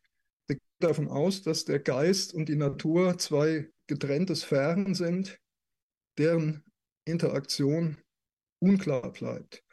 Sie 0.46 0.54
geht 0.54 0.62
davon 0.78 1.08
aus, 1.08 1.42
dass 1.42 1.64
der 1.64 1.80
Geist 1.80 2.32
und 2.32 2.48
die 2.48 2.56
Natur 2.56 3.18
zwei 3.18 3.70
getrennte 3.88 4.36
Sphären 4.36 4.94
sind, 4.94 5.38
deren 6.16 6.64
Interaktion 7.04 7.98
unklar 8.60 9.12
bleibt. 9.12 9.64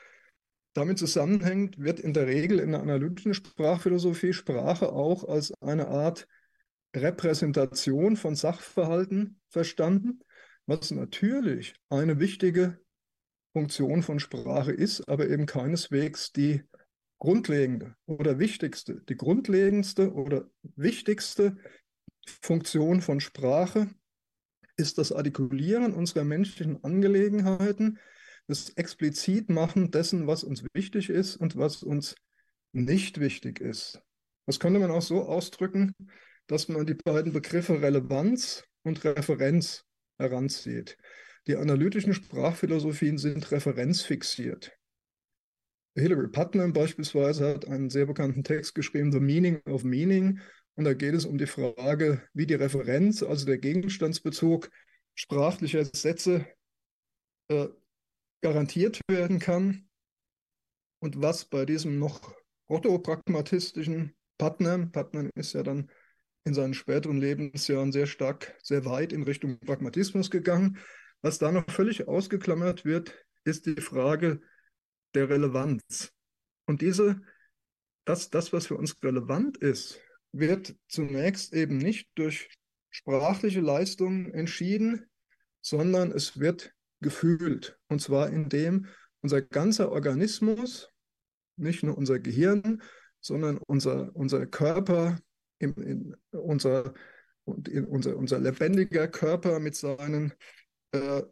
Damit 0.73 0.97
zusammenhängt, 0.97 1.77
wird 1.79 1.99
in 1.99 2.13
der 2.13 2.27
Regel 2.27 2.59
in 2.59 2.71
der 2.71 2.81
analytischen 2.81 3.33
Sprachphilosophie 3.33 4.33
Sprache 4.33 4.91
auch 4.91 5.23
als 5.23 5.53
eine 5.61 5.87
Art 5.87 6.27
Repräsentation 6.95 8.15
von 8.15 8.35
Sachverhalten 8.35 9.39
verstanden, 9.49 10.19
was 10.65 10.91
natürlich 10.91 11.75
eine 11.89 12.19
wichtige 12.19 12.79
Funktion 13.57 14.03
von 14.03 14.19
Sprache 14.19 14.71
ist, 14.71 15.09
aber 15.09 15.27
eben 15.27 15.47
keineswegs 15.47 16.31
die 16.31 16.61
grundlegende 17.17 17.95
oder 18.05 18.37
wichtigste. 18.37 19.01
Die 19.09 19.17
grundlegendste 19.17 20.13
oder 20.13 20.47
wichtigste 20.75 21.57
Funktion 22.43 23.01
von 23.01 23.19
Sprache 23.19 23.89
ist 24.75 24.99
das 24.99 25.11
Artikulieren 25.11 25.95
unserer 25.95 26.23
menschlichen 26.23 26.83
Angelegenheiten, 26.83 27.97
das 28.45 28.69
Explizitmachen 28.69 29.89
dessen, 29.89 30.27
was 30.27 30.43
uns 30.43 30.63
wichtig 30.75 31.09
ist 31.09 31.35
und 31.35 31.57
was 31.57 31.81
uns 31.81 32.13
nicht 32.73 33.19
wichtig 33.19 33.59
ist. 33.59 33.99
Das 34.45 34.59
könnte 34.59 34.79
man 34.79 34.91
auch 34.91 35.01
so 35.01 35.23
ausdrücken, 35.23 35.95
dass 36.45 36.67
man 36.67 36.85
die 36.85 36.93
beiden 36.93 37.33
Begriffe 37.33 37.81
Relevanz 37.81 38.65
und 38.83 39.03
Referenz 39.03 39.83
heranzieht. 40.19 40.95
Die 41.47 41.55
analytischen 41.55 42.13
Sprachphilosophien 42.13 43.17
sind 43.17 43.51
referenzfixiert. 43.51 44.77
Hilary 45.95 46.27
Putnam 46.27 46.73
beispielsweise 46.73 47.47
hat 47.55 47.67
einen 47.67 47.89
sehr 47.89 48.05
bekannten 48.05 48.43
Text 48.43 48.75
geschrieben, 48.75 49.11
The 49.11 49.19
Meaning 49.19 49.61
of 49.65 49.83
Meaning. 49.83 50.41
Und 50.75 50.83
da 50.83 50.93
geht 50.93 51.15
es 51.15 51.25
um 51.25 51.37
die 51.37 51.47
Frage, 51.47 52.21
wie 52.33 52.45
die 52.45 52.53
Referenz, 52.53 53.23
also 53.23 53.45
der 53.45 53.57
Gegenstandsbezug 53.57 54.69
sprachlicher 55.15 55.85
Sätze 55.85 56.45
äh, 57.47 57.67
garantiert 58.41 59.01
werden 59.09 59.39
kann 59.39 59.87
und 60.99 61.21
was 61.21 61.45
bei 61.45 61.65
diesem 61.65 61.99
noch 61.99 62.35
protopragmatistischen 62.67 64.15
Putnam, 64.37 64.91
Putnam 64.91 65.29
ist 65.35 65.53
ja 65.53 65.63
dann 65.63 65.89
in 66.43 66.53
seinen 66.53 66.73
späteren 66.73 67.17
Lebensjahren 67.17 67.91
sehr 67.91 68.07
stark, 68.07 68.55
sehr 68.61 68.85
weit 68.85 69.13
in 69.13 69.23
Richtung 69.23 69.59
Pragmatismus 69.59 70.29
gegangen, 70.29 70.77
was 71.21 71.39
da 71.39 71.51
noch 71.51 71.69
völlig 71.69 72.07
ausgeklammert 72.07 72.85
wird, 72.85 73.13
ist 73.43 73.65
die 73.65 73.81
Frage 73.81 74.41
der 75.13 75.29
Relevanz. 75.29 76.13
Und 76.65 76.81
diese, 76.81 77.21
das, 78.05 78.29
das, 78.29 78.53
was 78.53 78.67
für 78.67 78.75
uns 78.75 79.01
relevant 79.03 79.57
ist, 79.57 80.01
wird 80.31 80.75
zunächst 80.87 81.53
eben 81.53 81.77
nicht 81.77 82.09
durch 82.15 82.49
sprachliche 82.89 83.61
Leistungen 83.61 84.33
entschieden, 84.33 85.05
sondern 85.61 86.11
es 86.11 86.39
wird 86.39 86.73
gefühlt. 87.01 87.77
Und 87.87 88.01
zwar 88.01 88.29
indem 88.29 88.87
unser 89.21 89.41
ganzer 89.41 89.91
Organismus, 89.91 90.89
nicht 91.57 91.83
nur 91.83 91.97
unser 91.97 92.19
Gehirn, 92.19 92.81
sondern 93.19 93.57
unser, 93.57 94.15
unser 94.15 94.45
Körper, 94.45 95.19
in, 95.59 95.73
in 95.73 96.15
unser, 96.31 96.93
in 97.45 97.85
unser, 97.85 98.15
unser 98.15 98.39
lebendiger 98.39 99.07
Körper 99.07 99.59
mit 99.59 99.75
seinen 99.75 100.33
äh, 100.91 101.23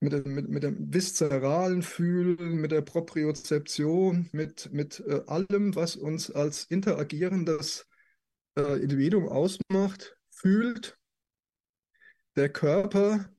mit, 0.00 0.12
dem, 0.12 0.34
mit, 0.34 0.48
mit 0.48 0.62
dem 0.62 0.92
viszeralen 0.92 1.82
Fühlen, 1.82 2.56
mit 2.56 2.72
der 2.72 2.82
Propriozeption, 2.82 4.28
mit, 4.32 4.72
mit 4.72 5.00
äh, 5.00 5.22
allem, 5.26 5.74
was 5.74 5.96
uns 5.96 6.30
als 6.30 6.64
interagierendes 6.64 7.86
äh, 8.58 8.82
Individuum 8.82 9.28
ausmacht, 9.28 10.16
fühlt 10.30 10.98
der 12.36 12.52
Körper 12.52 13.30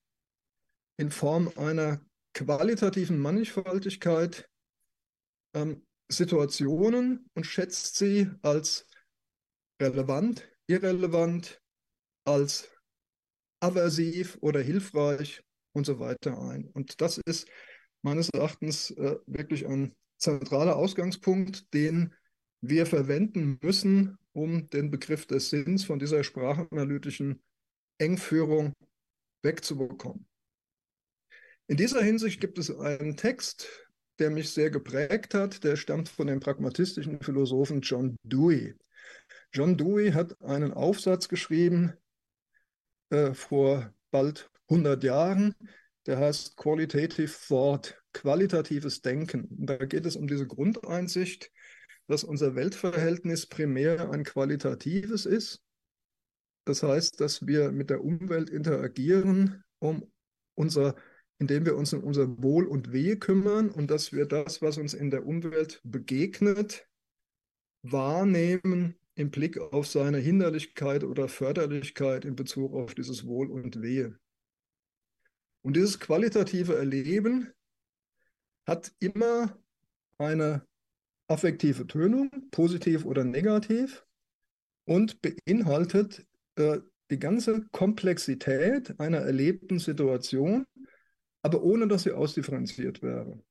in 0.98 1.12
Form 1.12 1.52
einer 1.56 2.02
qualitativen 2.34 3.20
Mannigfaltigkeit 3.20 4.50
ähm, 5.54 5.86
Situationen 6.10 7.30
und 7.34 7.46
schätzt 7.46 7.98
sie 7.98 8.30
als 8.42 8.88
relevant, 9.82 10.48
irrelevant, 10.68 11.62
als 12.26 12.70
aversiv 13.60 14.38
oder 14.42 14.62
hilfreich 14.62 15.44
und 15.78 15.86
so 15.86 16.00
weiter 16.00 16.38
ein. 16.40 16.66
Und 16.74 17.00
das 17.02 17.20
ist 17.20 17.48
meines 18.02 18.30
Erachtens 18.30 18.92
äh, 18.92 19.18
wirklich 19.26 19.66
ein 19.66 19.96
zentraler 20.18 20.76
Ausgangspunkt, 20.76 21.74
den 21.74 22.14
wir 22.62 22.86
verwenden 22.86 23.60
müssen, 23.62 24.18
um 24.34 24.70
den 24.70 24.92
Begriff 24.92 25.26
des 25.26 25.50
Sinns 25.50 25.86
von 25.86 26.00
dieser 26.00 26.24
sprachanalytischen 26.24 27.42
Engführung 28.00 28.74
wegzubekommen. 29.44 30.28
In 31.68 31.78
dieser 31.78 32.02
Hinsicht 32.02 32.40
gibt 32.40 32.58
es 32.58 32.76
einen 32.76 33.18
Text, 33.18 33.68
der 34.20 34.32
mich 34.32 34.50
sehr 34.50 34.72
geprägt 34.72 35.34
hat, 35.34 35.64
der 35.64 35.76
stammt 35.76 36.10
von 36.10 36.28
dem 36.28 36.40
pragmatistischen 36.40 37.22
Philosophen 37.22 37.82
John 37.82 38.16
Dewey. 38.24 38.76
John 39.54 39.78
Dewey 39.78 40.12
hat 40.12 40.42
einen 40.42 40.74
Aufsatz 40.74 41.30
geschrieben 41.30 41.94
äh, 43.10 43.34
vor 43.34 43.94
bald 44.12 44.50
100 44.70 45.04
Jahren, 45.04 45.56
der 46.06 46.20
heißt 46.20 46.58
Qualitative 46.58 47.32
Thought, 47.48 48.02
qualitatives 48.14 49.02
Denken. 49.02 49.48
Da 49.50 49.78
geht 49.78 50.06
es 50.06 50.16
um 50.16 50.28
diese 50.28 50.48
Grundeinsicht, 50.48 51.52
dass 52.08 52.24
unser 52.24 52.56
Weltverhältnis 52.56 53.46
primär 53.46 54.12
ein 54.12 54.24
qualitatives 54.24 55.26
ist. 55.26 55.62
Das 56.66 56.84
heißt, 56.84 57.20
dass 57.22 57.46
wir 57.46 57.72
mit 57.72 57.90
der 57.90 58.04
Umwelt 58.04 58.50
interagieren, 58.50 59.64
um 59.80 60.10
unser, 60.56 60.96
indem 61.40 61.66
wir 61.66 61.76
uns 61.76 61.94
um 61.94 62.04
unser 62.04 62.42
Wohl 62.42 62.66
und 62.66 62.92
Wehe 62.92 63.18
kümmern 63.18 63.70
und 63.70 63.92
dass 63.92 64.12
wir 64.12 64.26
das, 64.26 64.62
was 64.62 64.78
uns 64.78 64.94
in 64.94 65.10
der 65.10 65.26
Umwelt 65.26 65.80
begegnet, 65.84 66.88
wahrnehmen 67.84 68.96
im 69.16 69.32
Blick 69.32 69.58
auf 69.58 69.88
seine 69.88 70.18
Hinderlichkeit 70.18 71.04
oder 71.04 71.28
Förderlichkeit 71.28 72.26
in 72.26 72.36
Bezug 72.36 72.74
auf 72.74 72.94
dieses 72.96 73.26
Wohl 73.26 73.50
und 73.50 73.82
Wehe. 73.82 74.18
Und 75.68 75.76
dieses 75.76 76.00
qualitative 76.00 76.78
Erleben 76.78 77.52
hat 78.66 78.94
immer 79.00 79.60
eine 80.18 80.66
affektive 81.28 81.86
Tönung, 81.86 82.32
positiv 82.52 83.04
oder 83.04 83.26
negativ, 83.26 84.06
und 84.86 85.22
beinhaltet 85.22 86.26
äh, 86.56 86.78
die 87.12 87.20
ganze 87.20 87.68
Komplexität 87.74 88.98
einer 88.98 89.18
erlebten 89.18 89.80
Situation, 89.80 90.66
aber 91.42 91.62
ohne 91.62 91.90
dass 91.90 92.04
sie 92.04 92.14
ausdifferenziert 92.14 93.02
wäre. 93.02 93.44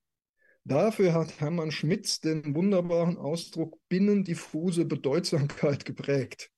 Dafür 0.65 1.13
hat 1.13 1.39
Hermann 1.39 1.71
Schmitz 1.71 2.21
den 2.23 2.55
wunderbaren 2.55 3.19
Ausdruck 3.19 3.79
binnendiffuse 3.91 4.87
Bedeutsamkeit 4.87 5.85
geprägt. 5.85 6.51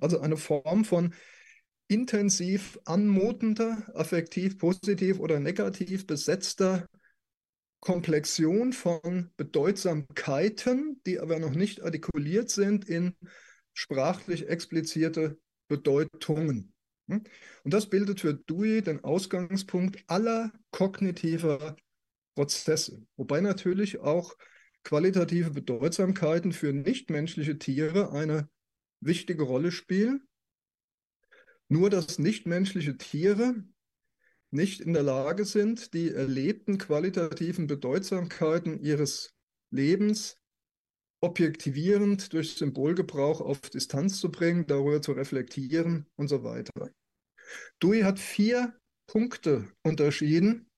Also 0.00 0.20
eine 0.20 0.38
Form 0.38 0.86
von 0.86 1.12
intensiv 1.92 2.78
anmutender, 2.86 3.86
affektiv 3.94 4.58
positiv 4.58 5.18
oder 5.18 5.40
negativ 5.40 6.06
besetzter 6.06 6.86
Komplexion 7.80 8.72
von 8.72 9.30
Bedeutsamkeiten, 9.36 11.00
die 11.04 11.18
aber 11.18 11.38
noch 11.38 11.50
nicht 11.50 11.82
artikuliert 11.82 12.48
sind 12.48 12.88
in 12.88 13.14
sprachlich 13.74 14.48
explizierte 14.48 15.38
Bedeutungen. 15.68 16.72
Und 17.08 17.28
das 17.64 17.90
bildet 17.90 18.20
für 18.20 18.34
Dewey 18.34 18.82
den 18.82 19.04
Ausgangspunkt 19.04 20.02
aller 20.06 20.52
kognitiver 20.70 21.76
Prozesse, 22.34 23.04
wobei 23.16 23.40
natürlich 23.40 23.98
auch 23.98 24.36
qualitative 24.84 25.50
Bedeutsamkeiten 25.50 26.52
für 26.52 26.72
nichtmenschliche 26.72 27.58
Tiere 27.58 28.12
eine 28.12 28.48
wichtige 29.00 29.42
Rolle 29.42 29.72
spielen. 29.72 30.26
Nur 31.72 31.88
dass 31.88 32.18
nichtmenschliche 32.18 32.98
Tiere 32.98 33.54
nicht 34.50 34.82
in 34.82 34.92
der 34.92 35.02
Lage 35.02 35.46
sind, 35.46 35.94
die 35.94 36.10
erlebten 36.10 36.76
qualitativen 36.76 37.66
Bedeutsamkeiten 37.66 38.78
ihres 38.78 39.32
Lebens 39.70 40.36
objektivierend 41.22 42.34
durch 42.34 42.56
Symbolgebrauch 42.56 43.40
auf 43.40 43.58
Distanz 43.60 44.20
zu 44.20 44.30
bringen, 44.30 44.66
darüber 44.66 45.00
zu 45.00 45.12
reflektieren 45.12 46.04
und 46.16 46.28
so 46.28 46.44
weiter. 46.44 46.90
Dewey 47.82 48.02
hat 48.02 48.18
vier 48.18 48.78
Punkte 49.06 49.72
unterschieden, 49.82 50.70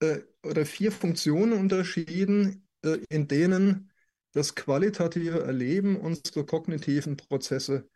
äh, 0.00 0.20
oder 0.42 0.64
vier 0.64 0.92
Funktionen 0.92 1.52
unterschieden, 1.52 2.66
äh, 2.86 3.00
in 3.10 3.28
denen 3.28 3.92
das 4.32 4.54
qualitative 4.54 5.40
Erleben 5.40 6.00
unsere 6.00 6.46
kognitiven 6.46 7.18
Prozesse 7.18 7.86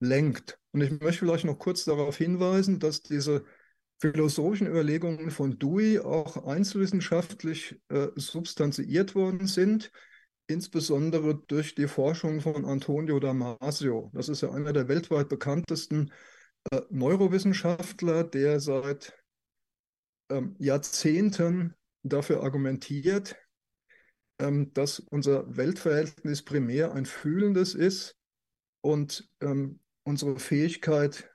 lenkt. 0.00 0.57
Und 0.72 0.82
ich 0.82 0.90
möchte 0.90 1.20
vielleicht 1.20 1.44
noch 1.44 1.58
kurz 1.58 1.84
darauf 1.84 2.16
hinweisen, 2.16 2.78
dass 2.78 3.02
diese 3.02 3.44
philosophischen 4.00 4.66
Überlegungen 4.66 5.30
von 5.30 5.58
Dewey 5.58 5.98
auch 5.98 6.46
einzelwissenschaftlich 6.46 7.80
äh, 7.88 8.08
substanziiert 8.14 9.14
worden 9.14 9.46
sind, 9.46 9.90
insbesondere 10.46 11.42
durch 11.46 11.74
die 11.74 11.88
Forschung 11.88 12.40
von 12.40 12.64
Antonio 12.64 13.18
Damasio. 13.18 14.10
Das 14.14 14.28
ist 14.28 14.42
ja 14.42 14.50
einer 14.50 14.72
der 14.72 14.88
weltweit 14.88 15.28
bekanntesten 15.28 16.12
äh, 16.70 16.80
Neurowissenschaftler, 16.90 18.24
der 18.24 18.60
seit 18.60 19.14
ähm, 20.30 20.54
Jahrzehnten 20.58 21.74
dafür 22.02 22.42
argumentiert, 22.42 23.36
ähm, 24.40 24.72
dass 24.74 25.00
unser 25.00 25.56
Weltverhältnis 25.56 26.42
primär 26.42 26.92
ein 26.92 27.04
fühlendes 27.04 27.74
ist 27.74 28.16
und 28.80 29.28
ähm, 29.40 29.80
unsere 30.08 30.38
Fähigkeit, 30.38 31.30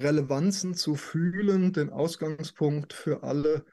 Relevanzen 0.00 0.74
zu 0.74 0.94
fühlen, 0.94 1.72
den 1.72 1.90
Ausgangspunkt 1.90 2.92
für 2.92 3.24
alle 3.24 3.66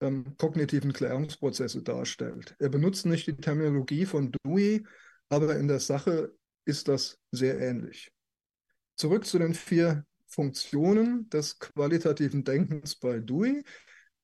ähm, 0.00 0.36
kognitiven 0.38 0.92
Klärungsprozesse 0.92 1.82
darstellt. 1.82 2.54
Er 2.60 2.68
benutzt 2.68 3.06
nicht 3.06 3.26
die 3.26 3.36
Terminologie 3.36 4.06
von 4.06 4.32
Dewey, 4.32 4.86
aber 5.28 5.56
in 5.56 5.66
der 5.66 5.80
Sache 5.80 6.32
ist 6.64 6.86
das 6.86 7.18
sehr 7.32 7.60
ähnlich. 7.60 8.12
Zurück 8.94 9.26
zu 9.26 9.38
den 9.38 9.52
vier 9.52 10.06
Funktionen 10.26 11.28
des 11.28 11.58
qualitativen 11.58 12.44
Denkens 12.44 12.94
bei 12.94 13.18
Dewey. 13.18 13.64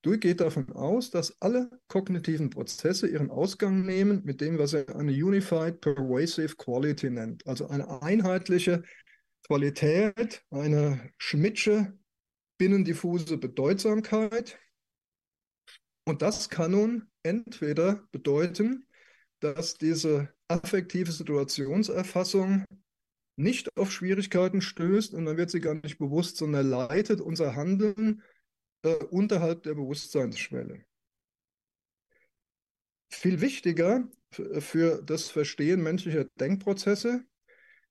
Dewey 0.05 0.19
geht 0.19 0.41
davon 0.41 0.73
aus, 0.73 1.11
dass 1.11 1.37
alle 1.41 1.69
kognitiven 1.89 2.49
Prozesse 2.49 3.09
ihren 3.09 3.31
Ausgang 3.31 3.85
nehmen 3.85 4.23
mit 4.25 4.41
dem, 4.41 4.59
was 4.59 4.73
er 4.73 4.95
eine 4.97 5.13
Unified 5.13 5.81
Pervasive 5.81 6.57
Quality 6.57 7.11
nennt, 7.11 7.47
also 7.47 7.69
eine 7.69 8.03
einheitliche 8.03 8.83
Qualität, 9.47 10.45
eine 10.51 11.13
Schmidtsche 11.19 11.99
binnendiffuse 12.59 13.39
Bedeutsamkeit. 13.39 14.59
Und 16.05 16.23
das 16.23 16.49
kann 16.49 16.73
nun 16.73 17.11
entweder 17.23 18.07
bedeuten, 18.13 18.87
dass 19.41 19.79
diese 19.79 20.33
affektive 20.49 21.11
Situationserfassung 21.11 22.65
nicht 23.37 23.77
auf 23.77 23.91
Schwierigkeiten 23.91 24.61
stößt 24.61 25.15
und 25.15 25.25
dann 25.25 25.37
wird 25.37 25.51
sie 25.51 25.61
gar 25.61 25.75
nicht 25.75 25.99
bewusst, 25.99 26.37
sondern 26.37 26.69
leitet 26.69 27.21
unser 27.21 27.57
Handeln 27.57 28.23
äh, 28.83 28.95
unterhalb 29.11 29.63
der 29.63 29.75
Bewusstseinsschwelle. 29.75 30.85
Viel 33.11 33.41
wichtiger 33.41 34.09
für 34.31 35.03
das 35.03 35.31
Verstehen 35.31 35.83
menschlicher 35.83 36.25
Denkprozesse 36.41 37.25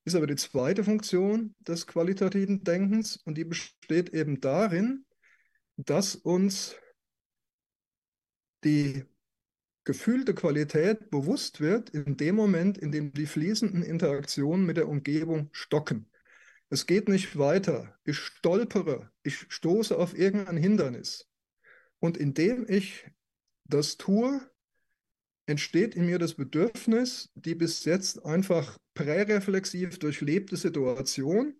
ist 0.04 0.14
aber 0.14 0.26
die 0.26 0.36
zweite 0.36 0.84
Funktion 0.84 1.54
des 1.60 1.86
qualitativen 1.86 2.64
Denkens 2.64 3.16
und 3.24 3.36
die 3.38 3.44
besteht 3.44 4.10
eben 4.10 4.40
darin, 4.40 5.04
dass 5.76 6.16
uns 6.16 6.76
die 8.64 9.04
gefühlte 9.84 10.34
Qualität 10.34 11.10
bewusst 11.10 11.60
wird 11.60 11.90
in 11.90 12.16
dem 12.16 12.36
Moment, 12.36 12.78
in 12.78 12.92
dem 12.92 13.12
die 13.12 13.26
fließenden 13.26 13.82
Interaktionen 13.82 14.64
mit 14.64 14.76
der 14.76 14.88
Umgebung 14.88 15.48
stocken. 15.52 16.08
Es 16.68 16.86
geht 16.86 17.08
nicht 17.08 17.36
weiter. 17.38 17.98
Ich 18.04 18.16
stolpere, 18.18 19.10
ich 19.22 19.46
stoße 19.48 19.96
auf 19.96 20.16
irgendein 20.16 20.56
Hindernis. 20.56 21.28
Und 21.98 22.16
indem 22.16 22.66
ich 22.68 23.10
das 23.64 23.96
tue, 23.96 24.40
entsteht 25.52 25.94
in 25.94 26.06
mir 26.06 26.18
das 26.18 26.34
Bedürfnis, 26.34 27.30
die 27.34 27.54
bis 27.54 27.84
jetzt 27.84 28.24
einfach 28.24 28.78
präreflexiv 28.94 29.98
durchlebte 29.98 30.56
Situation 30.56 31.54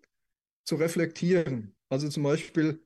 zu 0.65 0.75
reflektieren. 0.75 1.75
Also 1.89 2.09
zum 2.09 2.23
Beispiel 2.23 2.83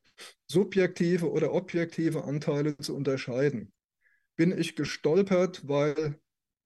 subjektive 0.47 1.31
oder 1.31 1.53
objektive 1.53 2.23
Anteile 2.23 2.77
zu 2.77 2.95
unterscheiden 2.95 3.71
bin 4.37 4.57
ich 4.57 4.75
gestolpert, 4.75 5.67
weil 5.67 6.19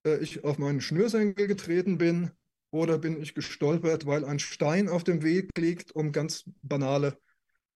äh, 0.06 0.17
ich 0.17 0.43
auf 0.43 0.60
meinen 0.60 0.82
Schnürsenkel 0.82 1.47
getreten 1.47 1.97
bin 1.97 2.32
oder 2.69 2.99
bin 2.99 3.19
ich 3.19 3.34
gestolpert, 3.34 4.06
weil 4.06 4.25
ein 4.25 4.39
Stein 4.39 4.88
auf 4.88 5.04
dem 5.04 5.23
Weg 5.23 5.49
liegt, 5.58 5.95
um 5.95 6.12
ganz 6.12 6.43
banale 6.62 7.17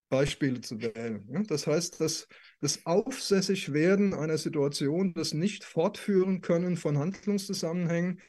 Beispiele 0.09 0.61
zu 0.61 0.81
wählen. 0.81 1.45
Das 1.47 1.67
heißt, 1.67 1.99
dass 1.99 2.27
das 2.61 2.85
Aufsässigwerden 2.85 4.13
einer 4.13 4.37
Situation, 4.37 5.13
das 5.13 5.33
nicht 5.33 5.63
fortführen 5.63 6.41
können 6.41 6.77
von 6.77 6.97
Handlungszusammenhängen, 6.97 8.21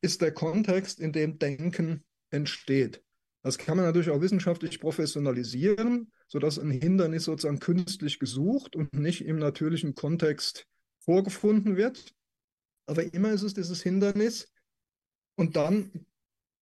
ist 0.00 0.22
der 0.22 0.32
Kontext, 0.32 1.00
in 1.00 1.12
dem 1.12 1.38
Denken 1.38 2.04
entsteht. 2.30 3.02
Das 3.42 3.58
kann 3.58 3.76
man 3.76 3.86
natürlich 3.86 4.10
auch 4.10 4.20
wissenschaftlich 4.20 4.80
professionalisieren, 4.80 6.12
sodass 6.28 6.58
ein 6.58 6.70
Hindernis 6.70 7.24
sozusagen 7.24 7.58
künstlich 7.58 8.18
gesucht 8.18 8.74
und 8.76 8.94
nicht 8.94 9.24
im 9.24 9.36
natürlichen 9.36 9.94
Kontext 9.94 10.66
vorgefunden 11.00 11.76
wird. 11.76 12.14
Aber 12.86 13.12
immer 13.12 13.32
ist 13.32 13.42
es 13.42 13.54
dieses 13.54 13.82
Hindernis. 13.82 14.50
Und 15.36 15.56
dann 15.56 16.06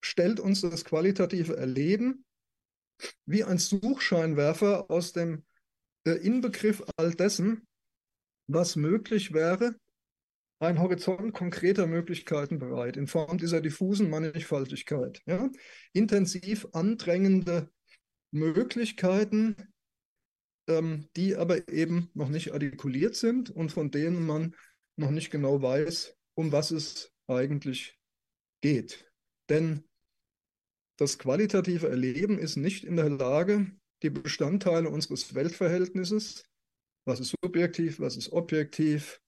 stellt 0.00 0.40
uns 0.40 0.62
das 0.62 0.84
qualitative 0.84 1.56
Erleben 1.56 2.24
wie 3.26 3.44
ein 3.44 3.58
Suchscheinwerfer 3.58 4.90
aus 4.90 5.12
dem 5.12 5.44
äh, 6.04 6.12
Inbegriff 6.12 6.82
all 6.96 7.12
dessen, 7.14 7.66
was 8.46 8.76
möglich 8.76 9.32
wäre, 9.32 9.76
ein 10.58 10.78
Horizont 10.78 11.32
konkreter 11.32 11.86
Möglichkeiten 11.86 12.58
bereit, 12.58 12.96
in 12.96 13.08
Form 13.08 13.38
dieser 13.38 13.60
diffusen 13.60 14.08
Mannigfaltigkeit. 14.10 15.20
Ja? 15.26 15.50
Intensiv 15.92 16.68
andrängende 16.72 17.70
Möglichkeiten, 18.30 19.56
ähm, 20.68 21.08
die 21.16 21.34
aber 21.36 21.68
eben 21.68 22.10
noch 22.14 22.28
nicht 22.28 22.52
artikuliert 22.52 23.16
sind 23.16 23.50
und 23.50 23.72
von 23.72 23.90
denen 23.90 24.24
man 24.24 24.54
noch 24.96 25.10
nicht 25.10 25.30
genau 25.30 25.60
weiß, 25.60 26.16
um 26.34 26.52
was 26.52 26.70
es 26.70 27.12
eigentlich 27.26 27.98
geht. 28.60 29.10
Denn 29.48 29.84
das 31.02 31.18
qualitative 31.18 31.88
Erleben 31.88 32.38
ist 32.38 32.56
nicht 32.56 32.84
in 32.84 32.94
der 32.94 33.10
Lage, 33.10 33.72
die 34.02 34.10
Bestandteile 34.10 34.88
unseres 34.88 35.34
Weltverhältnisses, 35.34 36.44
was 37.04 37.18
ist 37.18 37.34
subjektiv, 37.42 37.98
was 37.98 38.16
ist 38.16 38.30
objektiv, 38.32 39.20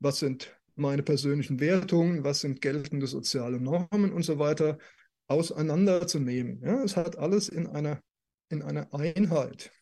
was 0.00 0.18
sind 0.18 0.54
meine 0.76 1.02
persönlichen 1.02 1.60
Wertungen, 1.60 2.24
was 2.24 2.40
sind 2.40 2.60
geltende 2.60 3.06
soziale 3.06 3.58
Normen 3.58 4.12
und 4.12 4.22
so 4.22 4.38
weiter, 4.38 4.78
auseinanderzunehmen. 5.26 6.60
Ja, 6.62 6.82
es 6.82 6.94
hat 6.94 7.16
alles 7.16 7.48
in 7.48 7.68
einer, 7.68 8.02
in 8.50 8.60
einer 8.60 8.92
Einheit. 8.92 9.72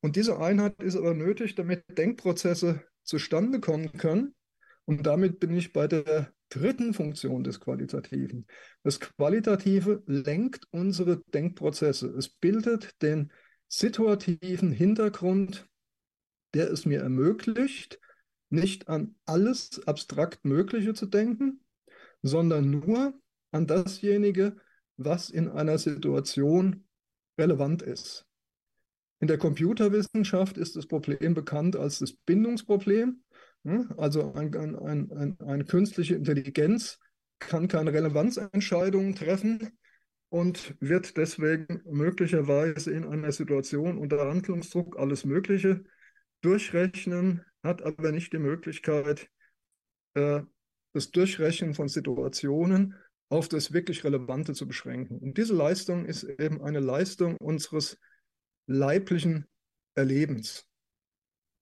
Und 0.00 0.14
diese 0.14 0.38
Einheit 0.38 0.80
ist 0.80 0.94
aber 0.94 1.12
nötig, 1.14 1.56
damit 1.56 1.82
Denkprozesse 1.98 2.84
zustande 3.02 3.58
kommen 3.58 3.92
können. 3.94 4.36
Und 4.84 5.06
damit 5.06 5.40
bin 5.40 5.56
ich 5.56 5.72
bei 5.72 5.88
der 5.88 6.32
dritten 6.48 6.94
Funktion 6.94 7.44
des 7.44 7.60
Qualitativen. 7.60 8.46
Das 8.82 9.00
Qualitative 9.00 10.02
lenkt 10.06 10.66
unsere 10.70 11.22
Denkprozesse. 11.34 12.08
Es 12.08 12.28
bildet 12.28 13.00
den 13.02 13.32
situativen 13.68 14.72
Hintergrund, 14.72 15.68
der 16.54 16.70
es 16.70 16.86
mir 16.86 17.00
ermöglicht, 17.00 18.00
nicht 18.50 18.88
an 18.88 19.14
alles 19.26 19.86
abstrakt 19.86 20.44
Mögliche 20.44 20.94
zu 20.94 21.06
denken, 21.06 21.60
sondern 22.22 22.70
nur 22.70 23.14
an 23.50 23.66
dasjenige, 23.66 24.56
was 24.96 25.30
in 25.30 25.48
einer 25.48 25.78
Situation 25.78 26.86
relevant 27.38 27.82
ist. 27.82 28.26
In 29.20 29.28
der 29.28 29.38
Computerwissenschaft 29.38 30.56
ist 30.56 30.76
das 30.76 30.86
Problem 30.86 31.34
bekannt 31.34 31.76
als 31.76 31.98
das 31.98 32.12
Bindungsproblem. 32.12 33.22
Also 33.96 34.32
ein, 34.34 34.54
ein, 34.54 35.10
ein, 35.12 35.36
eine 35.40 35.64
künstliche 35.64 36.14
Intelligenz 36.14 36.98
kann 37.38 37.68
keine 37.68 37.92
Relevanzentscheidungen 37.92 39.14
treffen 39.14 39.78
und 40.30 40.74
wird 40.80 41.16
deswegen 41.16 41.82
möglicherweise 41.84 42.90
in 42.90 43.04
einer 43.04 43.32
Situation 43.32 43.98
unter 43.98 44.28
Handlungsdruck 44.28 44.98
alles 44.98 45.24
Mögliche 45.24 45.84
durchrechnen, 46.40 47.44
hat 47.62 47.82
aber 47.82 48.12
nicht 48.12 48.32
die 48.32 48.38
Möglichkeit, 48.38 49.28
äh, 50.14 50.42
das 50.92 51.10
Durchrechnen 51.10 51.74
von 51.74 51.88
Situationen 51.88 52.94
auf 53.28 53.48
das 53.48 53.72
wirklich 53.72 54.04
Relevante 54.04 54.54
zu 54.54 54.66
beschränken. 54.66 55.18
Und 55.18 55.36
diese 55.36 55.54
Leistung 55.54 56.06
ist 56.06 56.24
eben 56.24 56.62
eine 56.62 56.80
Leistung 56.80 57.36
unseres 57.36 57.98
leiblichen 58.66 59.46
Erlebens. 59.94 60.66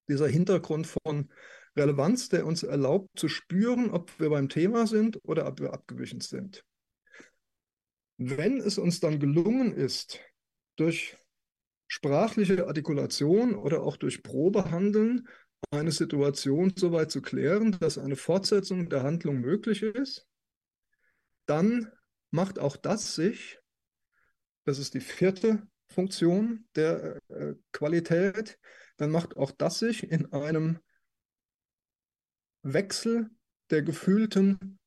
Dieser 0.09 0.29
Hintergrund 0.29 0.87
von 0.87 1.33
Relevanz, 1.77 2.29
der 2.29 2.47
uns 2.47 2.63
erlaubt 2.63 3.19
zu 3.19 3.29
spüren, 3.29 3.91
ob 3.91 4.19
wir 4.19 4.31
beim 4.31 4.49
Thema 4.49 4.87
sind 4.87 5.19
oder 5.25 5.47
ob 5.47 5.61
wir 5.61 5.73
abgewichen 5.73 6.21
sind. 6.21 6.65
Wenn 8.19 8.59
es 8.59 8.79
uns 8.79 9.01
dann 9.01 9.21
gelungen 9.21 9.73
ist, 9.75 10.21
durch 10.77 11.17
sprachliche 11.87 12.67
Artikulation 12.67 13.55
oder 13.55 13.83
auch 13.83 13.97
durch 13.97 14.23
Probehandeln 14.23 15.29
eine 15.71 15.93
Situation 15.93 16.73
so 16.77 16.93
weit 16.93 17.11
zu 17.11 17.23
klären, 17.23 17.73
dass 17.73 17.99
eine 17.99 18.17
Fortsetzung 18.17 18.89
der 18.89 19.03
Handlung 19.03 19.41
möglich 19.41 19.83
ist, 19.83 20.27
dann 21.47 21.93
macht 22.31 22.59
auch 22.59 22.77
das 22.77 23.15
sich, 23.15 23.59
das 24.65 24.79
ist 24.79 24.95
die 24.95 25.01
vierte 25.01 25.67
Funktion 25.89 26.67
der 26.75 27.21
äh, 27.29 27.55
Qualität, 27.73 28.59
dann 28.97 29.11
macht 29.11 29.37
auch 29.37 29.51
das 29.51 29.79
sich 29.79 30.11
in 30.11 30.33
einem 30.33 30.81
Wechsel 32.73 33.31
der 33.71 33.83
gefühlten, 33.83 34.79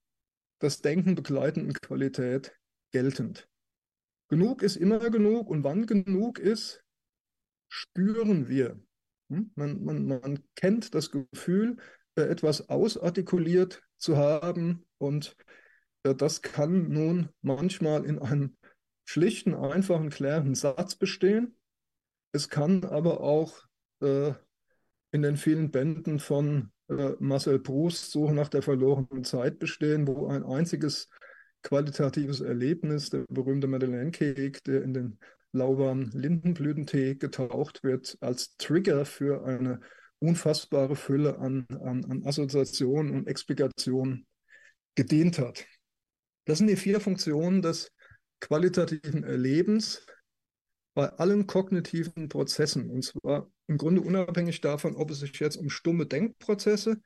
das 0.59 0.81
Denken 0.81 1.15
begleitenden 1.15 1.73
Qualität 1.73 2.55
geltend. 2.91 3.47
Genug 4.27 4.61
ist 4.61 4.75
immer 4.75 5.09
genug 5.09 5.49
und 5.49 5.63
wann 5.63 5.85
genug 5.85 6.39
ist, 6.39 6.83
spüren 7.69 8.47
wir. 8.47 8.79
Hm? 9.29 9.51
Man, 9.55 9.83
man, 9.83 10.05
man 10.05 10.43
kennt 10.55 10.93
das 10.93 11.11
Gefühl, 11.11 11.77
äh, 12.15 12.23
etwas 12.23 12.69
ausartikuliert 12.69 13.81
zu 13.97 14.17
haben 14.17 14.85
und 14.97 15.35
äh, 16.03 16.13
das 16.13 16.41
kann 16.41 16.89
nun 16.89 17.29
manchmal 17.41 18.05
in 18.05 18.19
einem 18.19 18.57
schlichten, 19.05 19.55
einfachen, 19.55 20.09
klaren 20.09 20.53
Satz 20.53 20.95
bestehen. 20.95 21.57
Es 22.31 22.49
kann 22.49 22.83
aber 22.83 23.21
auch 23.21 23.65
äh, 24.01 24.33
in 25.11 25.21
den 25.21 25.37
vielen 25.37 25.71
Bänden 25.71 26.19
von 26.19 26.71
äh, 26.89 27.13
Marcel 27.19 27.59
Proust 27.59 28.11
Suche 28.11 28.33
nach 28.33 28.49
der 28.49 28.61
verlorenen 28.61 29.23
Zeit 29.23 29.59
bestehen, 29.59 30.07
wo 30.07 30.27
ein 30.27 30.43
einziges 30.43 31.09
qualitatives 31.63 32.41
Erlebnis, 32.41 33.09
der 33.09 33.25
berühmte 33.29 33.67
Madeleine 33.67 34.11
Cake, 34.11 34.59
der 34.65 34.83
in 34.83 34.93
den 34.93 35.19
lauwarmen 35.51 36.11
Lindenblütentee 36.11 37.15
getaucht 37.15 37.83
wird, 37.83 38.17
als 38.21 38.55
Trigger 38.57 39.05
für 39.05 39.45
eine 39.45 39.79
unfassbare 40.19 40.95
Fülle 40.95 41.39
an, 41.39 41.65
an, 41.69 42.05
an 42.05 42.23
Assoziationen 42.25 43.13
und 43.13 43.27
Explikationen 43.27 44.27
gedient 44.95 45.39
hat. 45.39 45.65
Das 46.45 46.57
sind 46.57 46.67
die 46.67 46.75
vier 46.75 46.99
Funktionen 46.99 47.61
des 47.61 47.91
qualitativen 48.39 49.23
Erlebens 49.23 50.05
bei 50.99 51.13
allen 51.13 51.47
kognitiven 51.47 52.27
Prozessen. 52.27 52.89
Und 52.89 53.05
zwar 53.05 53.49
im 53.67 53.77
Grunde 53.77 54.01
unabhängig 54.01 54.59
davon, 54.59 54.97
ob 54.97 55.11
es 55.11 55.21
sich 55.21 55.39
jetzt 55.39 55.55
um 55.55 55.69
stumme 55.69 56.05
Denkprozesse 56.05 57.01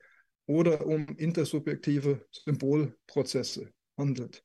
oder 0.46 0.84
um 0.84 1.06
intersubjektive 1.16 2.26
Symbolprozesse 2.32 3.70
handelt. 3.96 4.42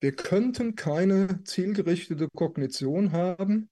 Wir 0.00 0.10
könnten 0.10 0.74
keine 0.74 1.44
zielgerichtete 1.44 2.26
Kognition 2.34 3.12
haben, 3.12 3.70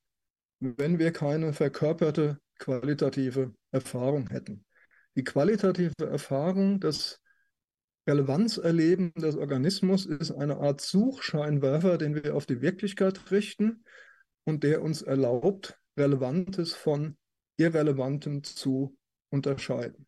wenn 0.60 1.00
wir 1.00 1.10
keine 1.10 1.52
verkörperte 1.52 2.38
qualitative 2.60 3.54
Erfahrung 3.72 4.28
hätten. 4.28 4.64
Die 5.16 5.24
qualitative 5.24 5.94
Erfahrung 5.98 6.78
des 6.78 7.20
Relevanzerleben 8.08 9.12
des 9.14 9.34
Organismus 9.34 10.06
ist 10.06 10.30
eine 10.30 10.58
Art 10.58 10.80
Suchscheinwerfer, 10.80 11.98
den 11.98 12.14
wir 12.14 12.36
auf 12.36 12.46
die 12.46 12.60
Wirklichkeit 12.60 13.32
richten 13.32 13.82
und 14.46 14.62
der 14.64 14.82
uns 14.82 15.02
erlaubt, 15.02 15.78
Relevantes 15.98 16.72
von 16.72 17.16
Irrelevantem 17.58 18.42
zu 18.42 18.96
unterscheiden. 19.30 20.06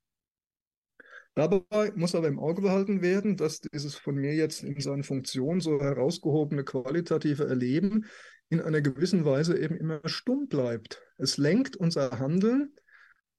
Dabei 1.35 1.93
muss 1.95 2.15
aber 2.15 2.27
im 2.27 2.41
Auge 2.41 2.63
behalten 2.63 3.01
werden, 3.01 3.37
dass 3.37 3.61
dieses 3.61 3.95
von 3.95 4.17
mir 4.17 4.35
jetzt 4.35 4.65
in 4.65 4.81
seiner 4.81 5.05
Funktion 5.05 5.61
so 5.61 5.81
herausgehobene 5.81 6.65
qualitative 6.65 7.47
Erleben 7.47 8.07
in 8.49 8.61
einer 8.61 8.81
gewissen 8.81 9.25
Weise 9.25 9.57
eben 9.57 9.77
immer 9.77 10.01
stumm 10.07 10.49
bleibt. 10.49 11.01
Es 11.17 11.37
lenkt 11.37 11.77
unser 11.77 12.19
Handeln, 12.19 12.75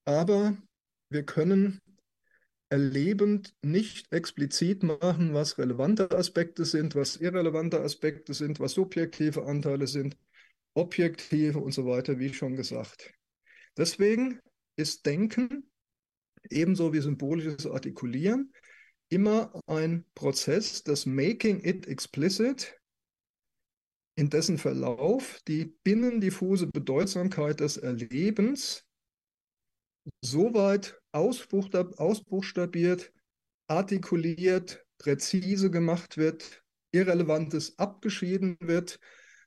aber 0.06 0.58
wir 1.10 1.24
können 1.24 1.82
erlebend 2.70 3.54
nicht 3.62 4.14
explizit 4.14 4.84
machen, 4.84 5.34
was 5.34 5.58
relevante 5.58 6.12
Aspekte 6.12 6.66
sind, 6.66 6.96
was 6.96 7.18
irrelevante 7.18 7.82
Aspekte 7.82 8.34
sind, 8.34 8.60
was 8.60 8.74
subjektive 8.74 9.46
Anteile 9.46 9.88
sind, 9.88 10.16
objektive 10.74 11.60
und 11.60 11.72
so 11.72 11.86
weiter, 11.86 12.20
wie 12.20 12.34
schon 12.34 12.56
gesagt. 12.56 13.14
Deswegen 13.78 14.40
ist 14.76 15.06
Denken 15.06 15.70
ebenso 16.50 16.94
wie 16.94 17.02
symbolisches 17.02 17.66
Artikulieren 17.66 18.54
immer 19.10 19.60
ein 19.66 20.06
Prozess 20.14 20.84
des 20.84 21.06
Making 21.06 21.64
it 21.64 21.88
explicit, 21.88 22.76
in 24.16 24.30
dessen 24.30 24.58
Verlauf 24.58 25.40
die 25.48 25.66
binnendiffuse 25.84 26.68
Bedeutsamkeit 26.68 27.62
des 27.62 27.78
Erlebens 27.78 28.86
so 30.22 30.54
weit 30.54 31.00
ausbuchstabiert, 31.12 33.12
artikuliert, 33.68 34.86
präzise 34.98 35.72
gemacht 35.72 36.18
wird, 36.18 36.64
Irrelevantes 36.92 37.80
abgeschieden 37.80 38.58
wird, 38.60 39.00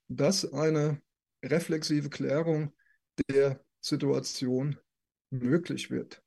dass 0.08 0.52
eine 0.52 1.00
reflexive 1.42 2.10
Klärung 2.10 2.72
der 3.28 3.64
Situation 3.80 4.78
möglich 5.30 5.90
wird. 5.90 6.22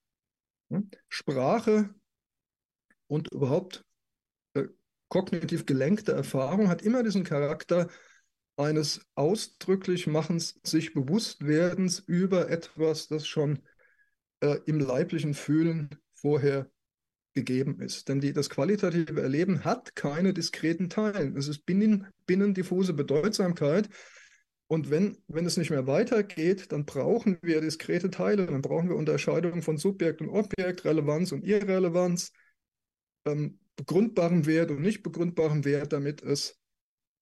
Sprache 1.10 1.94
und 3.08 3.32
überhaupt 3.32 3.86
äh, 4.54 4.66
kognitiv 5.10 5.66
gelenkte 5.66 6.12
Erfahrung 6.12 6.70
hat 6.70 6.82
immer 6.82 7.04
diesen 7.04 7.24
Charakter 7.24 7.90
eines 8.58 9.06
ausdrücklich 9.16 10.08
Machens, 10.08 10.60
sich 10.64 10.94
Bewusstwerdens 10.94 12.00
über 12.00 12.50
etwas, 12.50 13.08
das 13.08 13.28
schon 13.28 13.62
äh, 14.40 14.58
im 14.66 14.80
leiblichen 14.80 15.34
Fühlen 15.34 15.90
vorher 16.14 16.70
gegeben 17.34 17.82
ist. 17.82 18.08
Denn 18.08 18.22
die, 18.22 18.34
das 18.34 18.50
qualitative 18.50 19.22
Erleben 19.22 19.66
hat 19.66 19.96
keine 19.96 20.34
diskreten 20.34 20.90
Teilen. 20.90 21.36
Es 21.36 21.48
ist 21.48 21.66
binnen, 21.66 22.08
binnendiffuse 22.26 22.94
Bedeutsamkeit, 22.94 23.90
Und 24.68 24.90
wenn, 24.90 25.18
wenn 25.28 25.46
es 25.46 25.58
nicht 25.58 25.70
mehr 25.70 25.86
weitergeht, 25.86 26.72
dann 26.72 26.86
brauchen 26.86 27.38
wir 27.42 27.62
diskrete 27.62 28.10
Teile, 28.10 28.48
dann 28.48 28.62
brauchen 28.62 28.90
wir 28.90 28.96
Unterscheidungen 28.96 29.62
von 29.62 29.78
Subjekt 29.78 30.22
und 30.22 30.30
Objekt, 30.30 30.86
Relevanz 30.86 31.32
und 31.32 31.44
Irrelevanz, 31.44 32.32
ähm, 33.26 33.60
begründbarem 33.76 34.46
Wert 34.46 34.72
und 34.72 34.82
nicht 34.82 35.04
begründbarem 35.04 35.66
Wert, 35.66 35.94
damit 35.94 36.24
es 36.24 36.58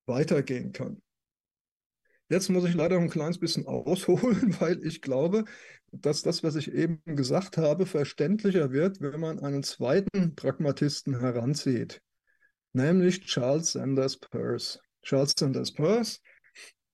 weitergehen 0.05 0.71
kann. 0.71 1.01
Jetzt 2.29 2.49
muss 2.49 2.65
ich 2.65 2.73
leider 2.73 2.97
ein 2.97 3.09
kleines 3.09 3.39
bisschen 3.39 3.65
ausholen, 3.67 4.55
weil 4.59 4.83
ich 4.85 5.01
glaube, 5.01 5.43
dass 5.91 6.21
das, 6.21 6.43
was 6.43 6.55
ich 6.55 6.71
eben 6.71 7.01
gesagt 7.05 7.57
habe, 7.57 7.85
verständlicher 7.85 8.71
wird, 8.71 9.01
wenn 9.01 9.19
man 9.19 9.39
einen 9.39 9.63
zweiten 9.63 10.33
Pragmatisten 10.35 11.19
heranzieht, 11.19 12.01
nämlich 12.71 13.21
Charles 13.25 13.73
Sanders 13.73 14.17
Peirce. 14.17 14.79
Charles 15.03 15.33
Sanders 15.37 15.73
Peirce 15.73 16.21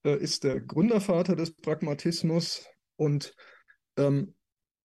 äh, 0.03 0.17
ist 0.17 0.43
der 0.43 0.59
Gründervater 0.59 1.35
des 1.35 1.51
Pragmatismus 1.51 2.65
und 2.95 3.35
ähm, 3.97 4.35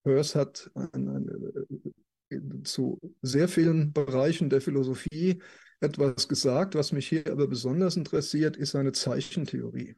Peirce 0.04 0.34
hat 0.34 0.70
ein, 0.74 1.08
ein, 1.08 1.28
äh, 2.30 2.62
zu 2.64 3.00
sehr 3.22 3.48
vielen 3.48 3.92
Bereichen 3.92 4.50
der 4.50 4.60
Philosophie 4.60 5.40
etwas 5.80 6.28
gesagt. 6.28 6.74
Was 6.74 6.92
mich 6.92 7.08
hier 7.08 7.30
aber 7.30 7.46
besonders 7.46 7.96
interessiert, 7.96 8.56
ist 8.56 8.72
seine 8.72 8.92
Zeichentheorie. 8.92 9.96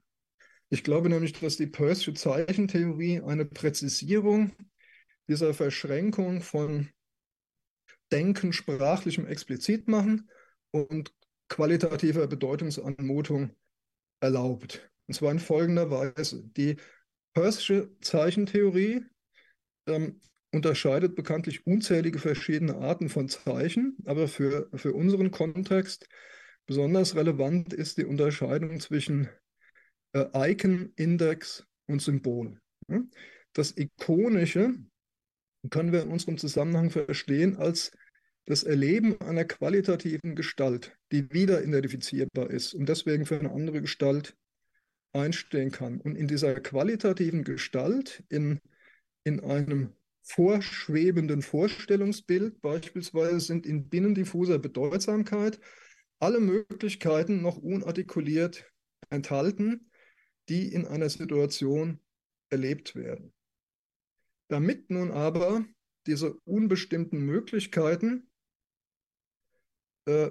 Ich 0.69 0.83
glaube 0.83 1.09
nämlich, 1.09 1.33
dass 1.33 1.57
die 1.57 1.67
Peirce'sche 1.67 2.15
Zeichentheorie 2.15 3.21
eine 3.21 3.45
Präzisierung 3.45 4.53
dieser 5.29 5.55
Verschränkung 5.55 6.41
von 6.41 6.89
Denken, 8.13 8.53
sprachlichem 8.53 9.27
Explizitmachen 9.27 10.31
und 10.71 11.13
qualitativer 11.49 12.27
Bedeutungsanmutung 12.27 13.51
erlaubt. 14.21 14.89
Und 15.07 15.15
zwar 15.15 15.33
in 15.33 15.39
folgender 15.39 15.91
Weise. 15.91 16.45
Die 16.57 16.77
Peirce'sche 17.35 17.91
Zeichentheorie 18.01 19.05
ähm, 19.87 20.21
unterscheidet 20.53 21.15
bekanntlich 21.15 21.67
unzählige 21.67 22.19
verschiedene 22.19 22.77
Arten 22.77 23.09
von 23.09 23.29
Zeichen, 23.29 23.97
aber 24.05 24.27
für, 24.27 24.69
für 24.75 24.93
unseren 24.93 25.31
Kontext 25.31 26.09
besonders 26.67 27.15
relevant 27.15 27.73
ist 27.73 27.99
die 27.99 28.05
Unterscheidung 28.05 28.81
zwischen 28.81 29.29
äh, 30.13 30.27
Icon, 30.53 30.93
Index 30.97 31.65
und 31.87 32.03
Symbol. 32.03 32.59
Das 33.53 33.77
Ikonische 33.77 34.75
können 35.71 35.93
wir 35.93 36.03
in 36.03 36.11
unserem 36.11 36.39
Zusammenhang 36.39 36.91
verstehen 36.91 37.57
als 37.57 37.93
das 38.47 38.63
Erleben 38.63 39.21
einer 39.21 39.45
qualitativen 39.45 40.37
Gestalt, 40.37 40.97
die 41.11 41.33
wieder 41.33 41.63
identifizierbar 41.63 42.51
ist 42.51 42.75
und 42.75 42.89
deswegen 42.89 43.27
für 43.27 43.39
eine 43.39 43.51
andere 43.51 43.81
Gestalt 43.81 44.37
einstehen 45.17 45.71
kann. 45.71 46.01
Und 46.01 46.17
in 46.17 46.29
dieser 46.29 46.61
qualitativen 46.61 47.45
Gestalt, 47.45 48.23
in, 48.29 48.61
in 49.25 49.41
einem 49.41 49.93
vorschwebenden 50.23 51.43
Vorstellungsbild 51.43 52.61
beispielsweise, 52.61 53.41
sind 53.41 53.67
in 53.67 53.89
binnendiffuser 53.89 54.59
Bedeutsamkeit 54.59 55.59
alle 56.19 56.41
Möglichkeiten 56.41 57.43
noch 57.43 57.57
unartikuliert 57.57 58.71
enthalten, 59.11 59.91
die 60.49 60.73
in 60.73 60.87
einer 60.87 61.09
Situation 61.09 62.01
erlebt 62.51 62.95
werden. 62.95 63.33
Damit 64.49 64.91
nun 64.91 65.11
aber 65.11 65.65
diese 66.07 66.35
unbestimmten 66.45 67.21
Möglichkeiten 67.21 68.31
äh, 70.07 70.31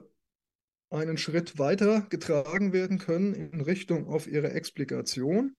einen 0.89 1.17
Schritt 1.17 1.57
weiter 1.57 2.05
getragen 2.09 2.73
werden 2.73 2.97
können 2.99 3.33
in 3.33 3.61
Richtung 3.61 4.07
auf 4.07 4.27
ihre 4.27 4.51
Explikation, 4.51 5.55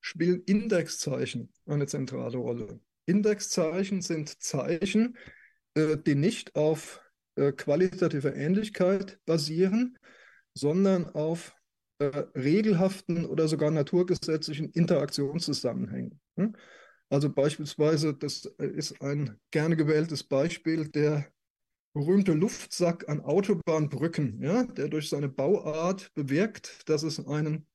spielen 0.00 0.42
Indexzeichen 0.46 1.52
eine 1.66 1.86
zentrale 1.86 2.38
Rolle. 2.38 2.80
Indexzeichen 3.06 4.02
sind 4.02 4.42
Zeichen, 4.42 5.16
äh, 5.74 5.96
die 5.96 6.14
nicht 6.14 6.54
auf 6.54 7.02
äh, 7.36 7.52
qualitativer 7.52 8.34
Ähnlichkeit 8.34 9.18
basieren, 9.26 9.98
sondern 10.54 11.06
auf 11.06 11.54
äh, 11.98 12.04
regelhaften 12.34 13.26
oder 13.26 13.48
sogar 13.48 13.70
naturgesetzlichen 13.70 14.70
Interaktionszusammenhängen. 14.70 16.20
Hm? 16.36 16.56
Also 17.08 17.28
beispielsweise, 17.28 18.14
das 18.14 18.44
ist 18.58 19.02
ein 19.02 19.36
gerne 19.50 19.76
gewähltes 19.76 20.22
Beispiel, 20.22 20.88
der 20.88 21.26
berühmte 21.92 22.32
Luftsack 22.32 23.08
an 23.08 23.20
Autobahnbrücken, 23.20 24.40
ja, 24.42 24.64
der 24.64 24.88
durch 24.88 25.08
seine 25.08 25.28
Bauart 25.28 26.12
bewirkt, 26.14 26.88
dass 26.88 27.02
es 27.02 27.26
einen 27.26 27.66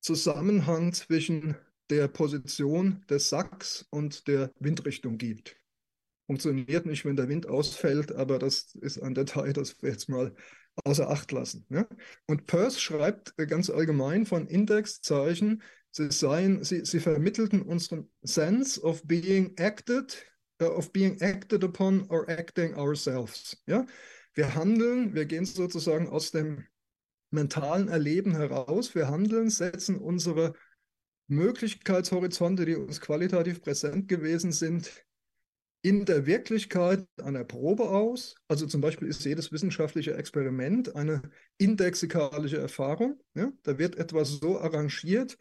Zusammenhang 0.00 0.92
zwischen 0.92 1.56
der 1.90 2.08
Position 2.08 3.04
des 3.08 3.28
Sacks 3.28 3.86
und 3.90 4.26
der 4.28 4.52
Windrichtung 4.58 5.18
gibt. 5.18 5.56
Funktioniert 6.26 6.86
nicht, 6.86 7.04
wenn 7.04 7.16
der 7.16 7.28
Wind 7.28 7.46
ausfällt, 7.46 8.12
aber 8.12 8.38
das 8.38 8.74
ist 8.74 9.00
ein 9.00 9.14
Detail, 9.14 9.52
das 9.52 9.80
wir 9.80 9.90
jetzt 9.90 10.08
mal 10.08 10.34
außer 10.84 11.08
Acht 11.08 11.32
lassen. 11.32 11.66
Ja? 11.70 11.86
Und 12.26 12.46
Peirce 12.46 12.80
schreibt 12.80 13.34
äh, 13.38 13.46
ganz 13.46 13.70
allgemein 13.70 14.26
von 14.26 14.46
Indexzeichen, 14.46 15.62
sie, 15.90 16.10
seien, 16.10 16.64
sie, 16.64 16.84
sie 16.84 17.00
vermittelten 17.00 17.62
unseren 17.62 18.10
Sense 18.22 18.80
of 18.82 19.02
being 19.04 19.56
acted, 19.56 20.16
of 20.60 20.92
being 20.92 21.20
acted 21.20 21.62
upon 21.62 22.06
or 22.08 22.28
acting 22.28 22.74
ourselves. 22.74 23.62
Ja? 23.66 23.86
Wir 24.34 24.54
handeln, 24.54 25.14
wir 25.14 25.24
gehen 25.24 25.44
sozusagen 25.44 26.08
aus 26.08 26.30
dem 26.30 26.66
mentalen 27.30 27.88
Erleben 27.88 28.34
heraus, 28.34 28.94
wir 28.94 29.08
handeln, 29.08 29.50
setzen 29.50 29.98
unsere 29.98 30.54
Möglichkeitshorizonte, 31.28 32.64
die 32.64 32.76
uns 32.76 33.00
qualitativ 33.00 33.62
präsent 33.62 34.08
gewesen 34.08 34.52
sind, 34.52 35.04
in 35.82 36.04
der 36.04 36.26
Wirklichkeit 36.26 37.06
einer 37.22 37.44
Probe 37.44 37.88
aus. 37.88 38.34
Also 38.48 38.66
zum 38.66 38.80
Beispiel 38.80 39.08
ist 39.08 39.24
jedes 39.24 39.52
wissenschaftliche 39.52 40.16
Experiment 40.16 40.96
eine 40.96 41.22
indexikalische 41.58 42.58
Erfahrung. 42.58 43.20
Ja? 43.34 43.52
Da 43.62 43.78
wird 43.78 43.96
etwas 43.96 44.30
so 44.30 44.60
arrangiert, 44.60 45.38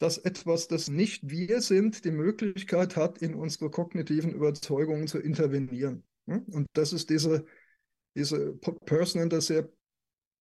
dass 0.00 0.16
etwas, 0.16 0.66
das 0.66 0.88
nicht 0.88 1.28
wir 1.28 1.60
sind, 1.60 2.06
die 2.06 2.10
Möglichkeit 2.10 2.96
hat, 2.96 3.18
in 3.18 3.34
unsere 3.34 3.70
kognitiven 3.70 4.32
Überzeugungen 4.32 5.06
zu 5.06 5.18
intervenieren. 5.18 6.04
Und 6.24 6.66
das 6.72 6.94
ist 6.94 7.10
diese, 7.10 7.44
diese 8.16 8.54
Person, 8.86 9.28
das 9.28 9.46
sehr, 9.46 9.68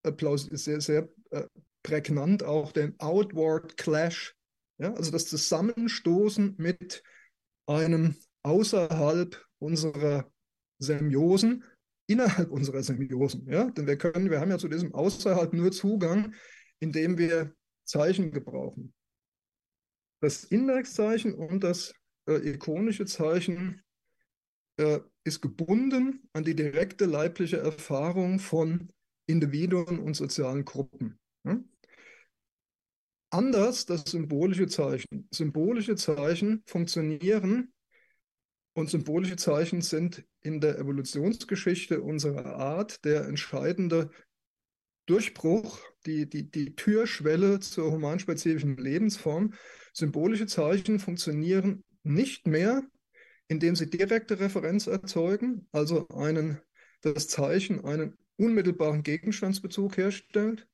sehr, 0.05 0.81
sehr 0.81 1.09
äh, 1.31 1.43
prägnant 1.83 2.43
auch 2.43 2.71
den 2.71 2.97
Outward 2.99 3.75
Clash, 3.75 4.33
ja? 4.77 4.93
also 4.93 5.11
das 5.11 5.27
Zusammenstoßen 5.27 6.55
mit 6.57 7.03
einem 7.67 8.15
außerhalb 8.43 9.45
unserer 9.59 10.31
Semiosen, 10.79 11.65
innerhalb 12.07 12.49
unserer 12.49 12.81
Semiosen. 12.81 13.45
Ja? 13.49 13.69
Denn 13.71 13.87
wir 13.87 13.97
können, 13.97 14.29
wir 14.29 14.39
haben 14.39 14.51
ja 14.51 14.57
zu 14.57 14.69
diesem 14.69 14.93
Außerhalb 14.95 15.51
nur 15.51 15.73
Zugang, 15.73 16.33
indem 16.79 17.17
wir 17.17 17.53
Zeichen 17.83 18.31
gebrauchen. 18.31 18.93
Das 20.21 20.43
Indexzeichen 20.43 21.33
und 21.33 21.63
das 21.63 21.93
äh, 22.27 22.49
ikonische 22.49 23.05
Zeichen 23.05 23.81
äh, 24.77 24.99
ist 25.23 25.41
gebunden 25.41 26.27
an 26.33 26.43
die 26.43 26.55
direkte 26.55 27.05
leibliche 27.05 27.57
Erfahrung 27.57 28.39
von 28.39 28.89
Individuen 29.27 29.99
und 29.99 30.15
sozialen 30.15 30.65
Gruppen. 30.65 31.19
Ja? 31.45 31.59
Anders 33.31 33.85
das 33.85 34.03
symbolische 34.05 34.67
Zeichen. 34.67 35.27
Symbolische 35.31 35.95
Zeichen 35.95 36.63
funktionieren 36.65 37.73
und 38.73 38.89
symbolische 38.89 39.35
Zeichen 39.35 39.81
sind 39.81 40.25
in 40.41 40.61
der 40.61 40.79
Evolutionsgeschichte 40.79 42.01
unserer 42.01 42.55
Art 42.55 43.05
der 43.05 43.25
entscheidende 43.25 44.09
Durchbruch, 45.05 45.79
die, 46.05 46.29
die, 46.29 46.49
die 46.49 46.75
Türschwelle 46.75 47.59
zur 47.59 47.91
humanspezifischen 47.91 48.77
Lebensform. 48.77 49.53
Symbolische 49.93 50.47
Zeichen 50.47 50.99
funktionieren 50.99 51.83
nicht 52.03 52.47
mehr, 52.47 52.83
indem 53.47 53.75
sie 53.75 53.89
direkte 53.89 54.39
Referenz 54.39 54.87
erzeugen, 54.87 55.67
also 55.71 56.07
einen, 56.09 56.59
das 57.01 57.27
Zeichen 57.27 57.83
einen 57.83 58.17
unmittelbaren 58.37 59.03
Gegenstandsbezug 59.03 59.97
herstellt. 59.97 60.67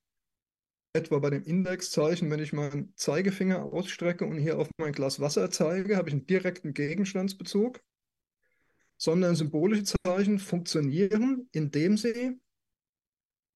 Etwa 0.94 1.20
bei 1.20 1.30
dem 1.30 1.44
Indexzeichen, 1.44 2.32
wenn 2.32 2.40
ich 2.40 2.54
meinen 2.54 2.94
Zeigefinger 2.96 3.64
ausstrecke 3.64 4.26
und 4.26 4.38
hier 4.38 4.58
auf 4.58 4.70
mein 4.78 4.94
Glas 4.94 5.20
Wasser 5.20 5.52
zeige, 5.52 5.98
habe 5.98 6.10
ich 6.10 6.14
einen 6.14 6.26
direkten 6.26 6.74
Gegenstandsbezug 6.74 7.82
sondern 8.98 9.36
symbolische 9.36 9.84
Zeichen 9.84 10.40
funktionieren, 10.40 11.50
indem 11.52 11.98
sie 11.98 12.40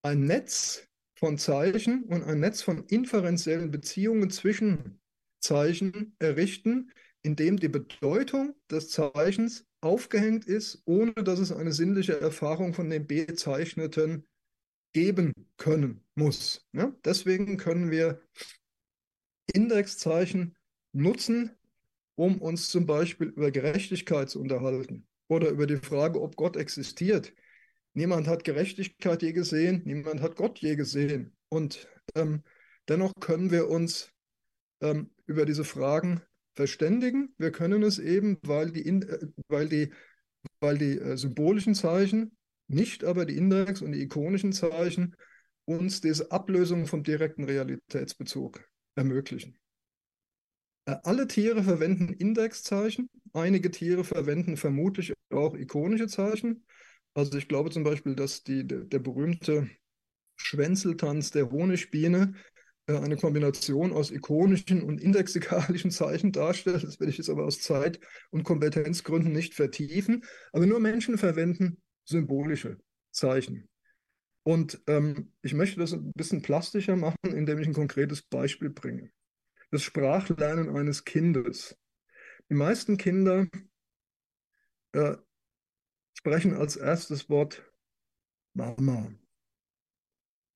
ein 0.02 0.26
Netz 0.26 0.88
von 1.16 1.38
Zeichen 1.38 2.04
und 2.04 2.24
ein 2.24 2.40
Netz 2.40 2.62
von 2.62 2.86
inferenziellen 2.86 3.72
Beziehungen 3.72 4.30
zwischen 4.30 4.99
Zeichen 5.40 6.16
errichten, 6.20 6.92
indem 7.22 7.58
die 7.58 7.70
Bedeutung 7.70 8.56
des 8.70 8.90
Zeichens 8.90 9.66
aufgehängt 9.82 10.46
ist, 10.46 10.82
ohne 10.86 11.14
dass 11.14 11.40
es 11.40 11.52
eine 11.52 11.72
sinnliche 11.72 12.20
Erfahrung 12.20 12.74
von 12.74 12.90
dem 12.90 13.08
Bezeichneten 13.08 14.26
geben 14.94 15.34
können 15.58 16.04
muss. 16.16 16.66
Ja? 16.74 16.94
Deswegen 17.06 17.58
können 17.58 17.92
wir 17.92 18.22
Indexzeichen 19.54 20.56
nutzen, 20.94 21.52
um 22.16 22.42
uns 22.42 22.70
zum 22.70 22.86
Beispiel 22.86 23.28
über 23.28 23.52
Gerechtigkeit 23.52 24.30
zu 24.30 24.42
unterhalten 24.42 25.08
oder 25.28 25.50
über 25.50 25.68
die 25.68 25.78
Frage, 25.78 26.22
ob 26.22 26.36
Gott 26.36 26.58
existiert. 26.58 27.34
Niemand 27.94 28.28
hat 28.28 28.44
Gerechtigkeit 28.44 29.22
je 29.22 29.32
gesehen, 29.32 29.82
niemand 29.86 30.22
hat 30.22 30.36
Gott 30.36 30.60
je 30.60 30.76
gesehen. 30.76 31.36
Und 31.50 31.88
ähm, 32.16 32.44
dennoch 32.88 33.14
können 33.20 33.52
wir 33.52 33.70
uns 33.70 34.12
ähm, 34.82 35.12
über 35.26 35.46
diese 35.46 35.64
Fragen 35.64 36.22
verständigen. 36.56 37.34
Wir 37.38 37.52
können 37.52 37.84
es 37.84 38.00
eben, 38.00 38.38
weil 38.42 38.72
die, 38.72 38.86
äh, 38.88 39.28
weil 39.48 39.70
die, 39.70 39.94
weil 40.60 40.78
die 40.78 40.98
äh, 40.98 41.18
symbolischen 41.18 41.76
Zeichen, 41.76 42.36
nicht 42.68 43.04
aber 43.04 43.26
die 43.26 43.38
Index- 43.38 43.82
und 43.82 43.94
die 43.94 44.02
ikonischen 44.02 44.54
Zeichen 44.54 45.16
uns 45.66 46.02
diese 46.02 46.32
Ablösung 46.32 46.88
vom 46.88 47.04
direkten 47.04 47.44
Realitätsbezug 47.44 48.64
ermöglichen. 48.96 49.58
Äh, 50.86 50.98
alle 51.04 51.28
Tiere 51.28 51.64
verwenden 51.64 52.14
Indexzeichen, 52.14 53.10
einige 53.34 53.72
Tiere 53.72 54.04
verwenden 54.04 54.58
vermutlich 54.58 55.14
auch 55.30 55.56
ikonische 55.56 56.08
Zeichen. 56.08 56.66
Also 57.14 57.38
ich 57.38 57.48
glaube 57.48 57.70
zum 57.70 57.84
Beispiel, 57.84 58.16
dass 58.16 58.44
die, 58.44 58.66
der, 58.66 58.80
der 58.80 59.00
berühmte 59.00 59.70
Schwänzeltanz 60.36 61.32
der 61.32 61.52
Honigbiene 61.52 62.34
eine 62.98 63.18
Kombination 63.18 63.92
aus 63.92 64.12
ikonischen 64.12 64.82
und 64.82 65.02
indexikalischen 65.02 65.92
Zeichen 65.92 66.32
darstellt. 66.32 66.84
Das 66.84 67.00
werde 67.00 67.12
ich 67.12 67.18
jetzt 67.18 67.30
aber 67.30 67.46
aus 67.46 67.62
Zeit- 67.62 68.00
und 68.32 68.44
Kompetenzgründen 68.44 69.32
nicht 69.32 69.54
vertiefen. 69.54 70.24
Aber 70.52 70.66
nur 70.66 70.80
Menschen 70.80 71.18
verwenden 71.18 71.82
symbolische 72.06 72.78
Zeichen. 73.12 73.70
Und 74.44 74.82
ähm, 74.88 75.32
ich 75.42 75.54
möchte 75.54 75.80
das 75.80 75.94
ein 75.94 76.12
bisschen 76.14 76.42
plastischer 76.42 76.96
machen, 76.96 77.18
indem 77.24 77.60
ich 77.60 77.68
ein 77.68 77.74
konkretes 77.74 78.24
Beispiel 78.24 78.70
bringe. 78.70 79.12
Das 79.72 79.84
Sprachlernen 79.84 80.76
eines 80.76 81.06
Kindes. 81.06 81.78
Die 82.50 82.56
meisten 82.56 82.98
Kinder 82.98 83.48
äh, 84.94 85.18
sprechen 86.18 86.56
als 86.56 86.76
erstes 86.78 87.30
Wort 87.30 87.64
Mama. 88.54 89.12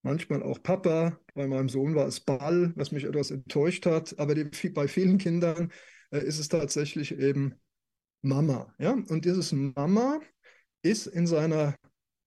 Manchmal 0.04 0.44
auch 0.44 0.62
Papa. 0.62 1.18
Bei 1.34 1.48
meinem 1.48 1.70
Sohn 1.70 1.96
war 1.96 2.08
es 2.08 2.20
Ball, 2.20 2.74
was 2.76 2.92
mich 2.92 3.06
etwas 3.06 3.32
enttäuscht 3.32 3.86
hat. 3.86 4.20
Aber 4.20 4.36
die, 4.36 4.70
bei 4.70 4.88
vielen 4.88 5.18
Kindern 5.18 5.72
äh, 6.12 6.24
ist 6.24 6.40
es 6.40 6.50
tatsächlich 6.50 7.18
eben 7.18 7.56
Mama. 8.22 8.74
Ja? 8.80 8.92
Und 8.92 9.26
dieses 9.26 9.52
Mama 9.54 10.20
ist 10.82 11.08
in 11.08 11.26
seiner 11.26 11.76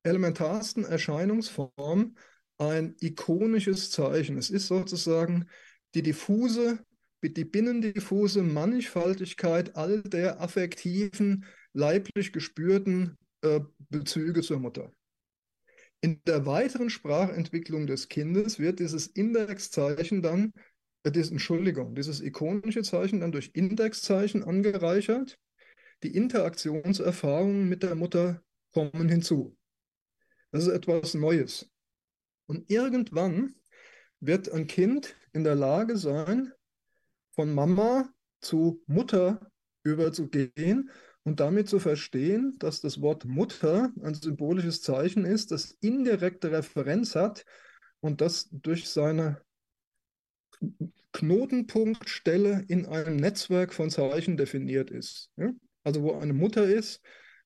elementarsten 0.02 0.84
Erscheinungsform 0.84 2.16
ein 2.58 2.96
ikonisches 3.00 3.90
Zeichen. 3.90 4.38
Es 4.38 4.50
ist 4.50 4.68
sozusagen 4.68 5.46
die 5.94 6.02
diffuse, 6.02 6.78
die 7.22 7.44
binnendiffuse 7.44 8.42
Mannigfaltigkeit 8.42 9.76
all 9.76 10.02
der 10.02 10.40
affektiven, 10.40 11.44
leiblich 11.72 12.32
gespürten 12.32 13.16
äh, 13.42 13.60
Bezüge 13.90 14.42
zur 14.42 14.60
Mutter. 14.60 14.92
In 16.00 16.20
der 16.26 16.46
weiteren 16.46 16.90
Sprachentwicklung 16.90 17.86
des 17.86 18.08
Kindes 18.08 18.58
wird 18.58 18.78
dieses 18.78 19.06
Indexzeichen 19.06 20.22
dann, 20.22 20.52
äh, 21.02 21.10
dieses, 21.10 21.30
Entschuldigung, 21.30 21.94
dieses 21.94 22.20
ikonische 22.20 22.82
Zeichen 22.82 23.20
dann 23.20 23.32
durch 23.32 23.50
Indexzeichen 23.54 24.44
angereichert. 24.44 25.38
Die 26.02 26.14
Interaktionserfahrungen 26.14 27.68
mit 27.68 27.82
der 27.82 27.94
Mutter 27.94 28.42
kommen 28.72 29.08
hinzu. 29.08 29.56
Das 30.52 30.66
ist 30.66 30.72
etwas 30.72 31.14
Neues. 31.14 31.70
Und 32.46 32.70
irgendwann 32.70 33.54
wird 34.20 34.50
ein 34.52 34.66
Kind 34.66 35.16
in 35.32 35.44
der 35.44 35.54
Lage 35.54 35.96
sein, 35.96 36.52
von 37.34 37.54
Mama 37.54 38.12
zu 38.40 38.82
Mutter 38.86 39.50
überzugehen 39.82 40.90
und 41.26 41.40
damit 41.40 41.68
zu 41.68 41.80
verstehen, 41.80 42.54
dass 42.60 42.80
das 42.80 43.00
Wort 43.00 43.24
Mutter 43.24 43.92
ein 44.00 44.14
symbolisches 44.14 44.80
Zeichen 44.80 45.24
ist, 45.24 45.50
das 45.50 45.72
indirekte 45.80 46.52
Referenz 46.52 47.16
hat 47.16 47.44
und 47.98 48.20
das 48.20 48.48
durch 48.52 48.88
seine 48.88 49.42
Knotenpunktstelle 51.12 52.64
in 52.68 52.86
einem 52.86 53.16
Netzwerk 53.16 53.74
von 53.74 53.90
Zeichen 53.90 54.36
definiert 54.36 54.92
ist. 54.92 55.32
Also 55.82 56.04
wo 56.04 56.12
eine 56.12 56.32
Mutter 56.32 56.64
ist, 56.64 57.00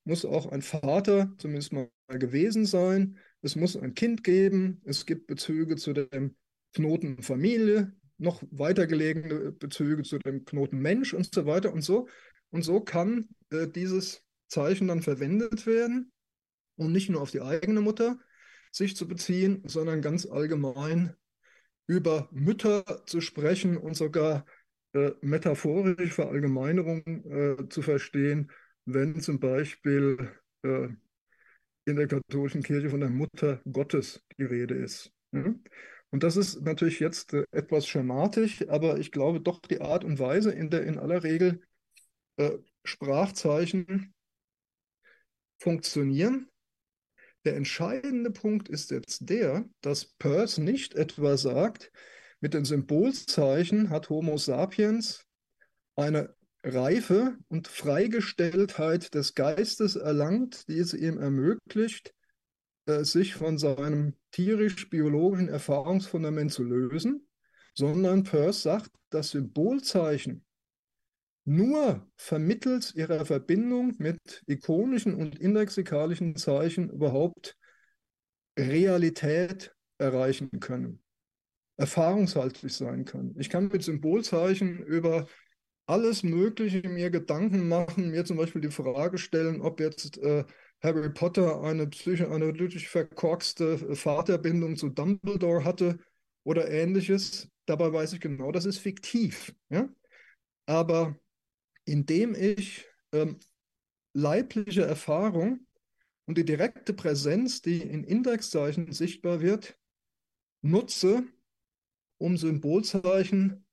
muss 0.04 0.26
auch 0.26 0.52
ein 0.52 0.60
Vater 0.60 1.32
zumindest 1.38 1.72
mal 1.72 1.88
gewesen 2.10 2.66
sein. 2.66 3.16
Es 3.40 3.56
muss 3.56 3.78
ein 3.78 3.94
Kind 3.94 4.22
geben. 4.24 4.82
Es 4.84 5.06
gibt 5.06 5.26
Bezüge 5.26 5.76
zu 5.76 5.94
dem 5.94 6.36
Knoten 6.74 7.22
Familie, 7.22 7.94
noch 8.18 8.42
weitergelegene 8.50 9.52
Bezüge 9.52 10.02
zu 10.02 10.18
dem 10.18 10.44
Knoten 10.44 10.80
Mensch 10.80 11.14
und 11.14 11.34
so 11.34 11.46
weiter 11.46 11.72
und 11.72 11.80
so. 11.80 12.08
Und 12.50 12.62
so 12.62 12.80
kann 12.80 13.28
äh, 13.50 13.66
dieses 13.68 14.22
Zeichen 14.48 14.88
dann 14.88 15.02
verwendet 15.02 15.66
werden, 15.66 16.12
um 16.76 16.92
nicht 16.92 17.08
nur 17.08 17.20
auf 17.20 17.30
die 17.30 17.42
eigene 17.42 17.80
Mutter 17.80 18.18
sich 18.72 18.96
zu 18.96 19.06
beziehen, 19.06 19.62
sondern 19.66 20.02
ganz 20.02 20.26
allgemein 20.26 21.14
über 21.86 22.28
Mütter 22.32 23.02
zu 23.06 23.20
sprechen 23.20 23.76
und 23.76 23.94
sogar 23.94 24.44
äh, 24.92 25.10
metaphorische 25.20 26.08
Verallgemeinerung 26.08 27.02
äh, 27.06 27.68
zu 27.68 27.82
verstehen, 27.82 28.50
wenn 28.84 29.20
zum 29.20 29.40
Beispiel 29.40 30.30
äh, 30.62 30.88
in 31.84 31.96
der 31.96 32.06
katholischen 32.06 32.62
Kirche 32.62 32.90
von 32.90 33.00
der 33.00 33.10
Mutter 33.10 33.60
Gottes 33.70 34.22
die 34.38 34.44
Rede 34.44 34.74
ist. 34.74 35.12
Ja? 35.32 35.54
Und 36.10 36.22
das 36.24 36.36
ist 36.36 36.62
natürlich 36.62 37.00
jetzt 37.00 37.32
äh, 37.34 37.44
etwas 37.52 37.86
schematisch, 37.86 38.68
aber 38.68 38.98
ich 38.98 39.12
glaube 39.12 39.40
doch 39.40 39.60
die 39.60 39.80
Art 39.80 40.04
und 40.04 40.18
Weise, 40.18 40.50
in 40.52 40.70
der 40.70 40.82
in 40.84 40.98
aller 40.98 41.22
Regel 41.22 41.62
äh, 42.36 42.58
Sprachzeichen 42.84 44.14
funktionieren. 45.58 46.48
Der 47.44 47.56
entscheidende 47.56 48.30
Punkt 48.30 48.68
ist 48.68 48.90
jetzt 48.90 49.28
der, 49.28 49.64
dass 49.80 50.04
Peirce 50.18 50.58
nicht 50.58 50.94
etwa 50.94 51.36
sagt, 51.36 51.90
mit 52.40 52.54
den 52.54 52.64
Symbolzeichen 52.64 53.90
hat 53.90 54.08
Homo 54.08 54.36
sapiens 54.38 55.26
eine 55.96 56.34
Reife 56.62 57.36
und 57.48 57.68
Freigestelltheit 57.68 59.14
des 59.14 59.34
Geistes 59.34 59.96
erlangt, 59.96 60.68
die 60.68 60.78
es 60.78 60.92
ihm 60.92 61.18
ermöglicht, 61.18 62.14
äh, 62.86 63.04
sich 63.04 63.34
von 63.34 63.58
seinem 63.58 64.14
tierisch-biologischen 64.32 65.48
Erfahrungsfundament 65.48 66.52
zu 66.52 66.64
lösen, 66.64 67.26
sondern 67.74 68.24
Peirce 68.24 68.62
sagt, 68.62 68.90
dass 69.10 69.30
Symbolzeichen 69.30 70.44
nur 71.44 72.06
vermittels 72.16 72.94
ihrer 72.94 73.24
Verbindung 73.24 73.94
mit 73.98 74.42
ikonischen 74.46 75.14
und 75.14 75.38
indexikalischen 75.38 76.36
Zeichen 76.36 76.90
überhaupt 76.90 77.56
Realität 78.58 79.74
erreichen 79.98 80.60
können, 80.60 81.02
erfahrungshaltig 81.76 82.72
sein 82.72 83.04
können. 83.04 83.34
Ich 83.38 83.48
kann 83.50 83.68
mit 83.68 83.82
Symbolzeichen 83.82 84.82
über 84.82 85.26
alles 85.86 86.22
Mögliche 86.22 86.88
mir 86.88 87.10
Gedanken 87.10 87.68
machen, 87.68 88.10
mir 88.10 88.24
zum 88.24 88.36
Beispiel 88.36 88.60
die 88.60 88.70
Frage 88.70 89.18
stellen, 89.18 89.60
ob 89.60 89.80
jetzt 89.80 90.18
äh, 90.18 90.44
Harry 90.82 91.10
Potter 91.10 91.62
eine 91.62 91.88
psychoanalytisch 91.88 92.88
verkorkste 92.88 93.96
Vaterbindung 93.96 94.76
zu 94.76 94.88
Dumbledore 94.88 95.64
hatte 95.64 95.98
oder 96.44 96.70
ähnliches. 96.70 97.48
Dabei 97.66 97.92
weiß 97.92 98.12
ich 98.12 98.20
genau, 98.20 98.52
das 98.52 98.64
ist 98.66 98.78
fiktiv. 98.78 99.52
Ja? 99.68 99.88
Aber 100.66 101.18
indem 101.84 102.34
ich 102.34 102.86
ähm, 103.12 103.38
leibliche 104.12 104.82
Erfahrung 104.82 105.66
und 106.26 106.38
die 106.38 106.44
direkte 106.44 106.92
Präsenz, 106.92 107.62
die 107.62 107.80
in 107.80 108.04
Indexzeichen 108.04 108.92
sichtbar 108.92 109.40
wird, 109.40 109.76
nutze, 110.62 111.24
um 112.18 112.36
Symbolzeichen 112.36 113.64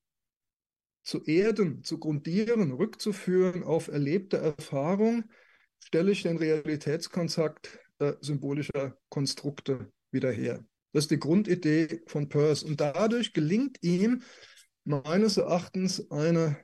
zu 1.03 1.23
erden, 1.23 1.83
zu 1.83 1.99
grundieren, 1.99 2.71
rückzuführen 2.71 3.63
auf 3.63 3.87
erlebte 3.87 4.37
Erfahrung, 4.37 5.25
stelle 5.83 6.11
ich 6.11 6.23
den 6.23 6.37
Realitätskontakt 6.37 7.79
äh, 7.99 8.13
symbolischer 8.21 8.97
Konstrukte 9.09 9.91
wieder 10.11 10.31
her. 10.31 10.65
Das 10.93 11.05
ist 11.05 11.11
die 11.11 11.19
Grundidee 11.19 12.01
von 12.07 12.29
Peirce. 12.29 12.63
Und 12.63 12.81
dadurch 12.81 13.33
gelingt 13.33 13.83
ihm 13.83 14.23
meines 14.83 15.37
Erachtens 15.37 16.09
eine 16.11 16.57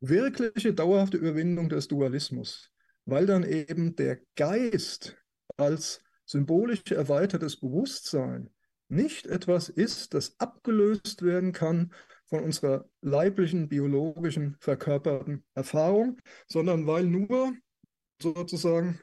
wirkliche 0.00 0.74
dauerhafte 0.74 1.16
Überwindung 1.16 1.68
des 1.68 1.88
Dualismus, 1.88 2.70
weil 3.04 3.26
dann 3.26 3.44
eben 3.44 3.96
der 3.96 4.20
Geist 4.36 5.16
als 5.56 6.02
symbolisch 6.24 6.90
erweitertes 6.90 7.58
Bewusstsein 7.58 8.50
nicht 8.88 9.26
etwas 9.26 9.68
ist, 9.68 10.14
das 10.14 10.38
abgelöst 10.40 11.22
werden 11.22 11.52
kann 11.52 11.92
von 12.26 12.42
unserer 12.44 12.88
leiblichen, 13.00 13.68
biologischen, 13.68 14.56
verkörperten 14.60 15.44
Erfahrung, 15.54 16.18
sondern 16.48 16.86
weil 16.86 17.04
nur 17.04 17.52
sozusagen 18.20 19.00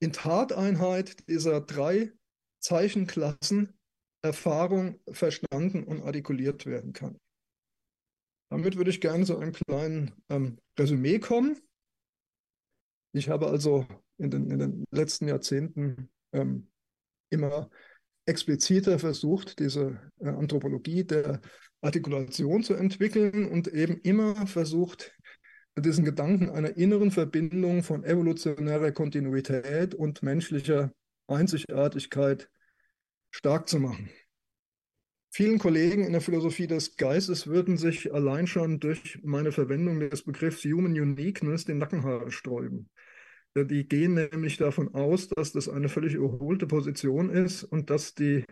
in 0.00 0.12
Tateinheit 0.12 1.28
dieser 1.28 1.60
drei 1.60 2.12
Zeichenklassen 2.58 3.78
Erfahrung 4.22 5.00
verstanden 5.10 5.84
und 5.84 6.02
artikuliert 6.02 6.66
werden 6.66 6.92
kann. 6.92 7.18
Damit 8.50 8.76
würde 8.76 8.90
ich 8.90 9.00
gerne 9.00 9.24
zu 9.24 9.38
einem 9.38 9.52
kleinen 9.52 10.12
ähm, 10.28 10.58
Resümee 10.78 11.18
kommen. 11.18 11.58
Ich 13.12 13.28
habe 13.28 13.46
also 13.46 13.86
in 14.18 14.30
den, 14.30 14.50
in 14.50 14.58
den 14.58 14.84
letzten 14.90 15.28
Jahrzehnten 15.28 16.10
ähm, 16.32 16.68
immer 17.30 17.70
expliziter 18.26 18.98
versucht, 18.98 19.58
diese 19.58 20.00
äh, 20.20 20.28
Anthropologie 20.28 21.04
der 21.04 21.40
Artikulation 21.80 22.62
zu 22.62 22.74
entwickeln 22.74 23.50
und 23.50 23.68
eben 23.68 24.00
immer 24.02 24.46
versucht, 24.46 25.16
diesen 25.78 26.04
Gedanken 26.04 26.50
einer 26.50 26.76
inneren 26.76 27.10
Verbindung 27.10 27.82
von 27.82 28.04
evolutionärer 28.04 28.92
Kontinuität 28.92 29.94
und 29.94 30.22
menschlicher 30.22 30.92
Einzigartigkeit 31.26 32.50
stark 33.30 33.68
zu 33.68 33.78
machen. 33.78 34.10
Vielen 35.32 35.58
Kollegen 35.60 36.04
in 36.04 36.12
der 36.12 36.20
Philosophie 36.20 36.66
des 36.66 36.96
Geistes 36.96 37.46
würden 37.46 37.76
sich 37.76 38.12
allein 38.12 38.48
schon 38.48 38.80
durch 38.80 39.20
meine 39.22 39.52
Verwendung 39.52 40.00
des 40.00 40.22
Begriffs 40.22 40.64
Human 40.64 40.92
Uniqueness 40.92 41.64
den 41.64 41.78
Nackenhaare 41.78 42.32
sträuben. 42.32 42.88
Die 43.54 43.86
gehen 43.88 44.14
nämlich 44.14 44.56
davon 44.56 44.92
aus, 44.94 45.28
dass 45.28 45.52
das 45.52 45.68
eine 45.68 45.88
völlig 45.88 46.14
überholte 46.14 46.66
Position 46.66 47.30
ist 47.30 47.62
und 47.62 47.90
dass 47.90 48.14
die 48.14 48.44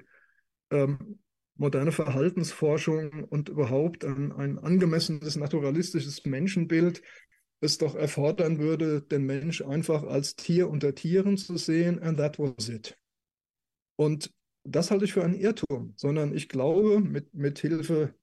ähm, 0.71 1.19
moderne 1.57 1.91
Verhaltensforschung 1.91 3.25
und 3.25 3.49
überhaupt 3.49 4.05
ein, 4.05 4.33
ein 4.33 4.59
angemessenes 4.59 5.37
naturalistisches 5.37 6.25
Menschenbild 6.25 7.03
es 7.61 7.79
doch 7.79 7.97
erfordern 7.97 8.59
würde, 8.59 9.03
den 9.03 9.27
Mensch 9.27 9.63
einfach 9.63 10.05
als 10.05 10.37
Tier 10.37 10.69
unter 10.69 10.95
Tieren 10.95 11.37
zu 11.37 11.57
sehen, 11.57 12.01
and 12.01 12.19
that 12.19 12.39
was 12.39 12.69
it. 12.69 12.97
Und 13.97 14.33
das 14.71 14.91
halte 14.91 15.05
ich 15.05 15.13
für 15.13 15.25
einen 15.25 15.35
Irrtum, 15.35 15.95
sondern 15.97 16.35
ich 16.35 16.49
glaube, 16.49 17.01
mit, 17.01 17.35
mit 17.35 17.59
Hilfe 17.59 18.15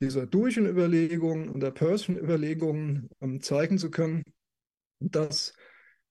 dieser 0.00 0.26
durchen 0.26 0.66
Überlegungen 0.66 1.48
und 1.48 1.60
der 1.60 1.72
Person-Überlegungen 1.72 3.10
ähm, 3.20 3.40
zeigen 3.42 3.78
zu 3.78 3.90
können, 3.90 4.22
dass 5.00 5.52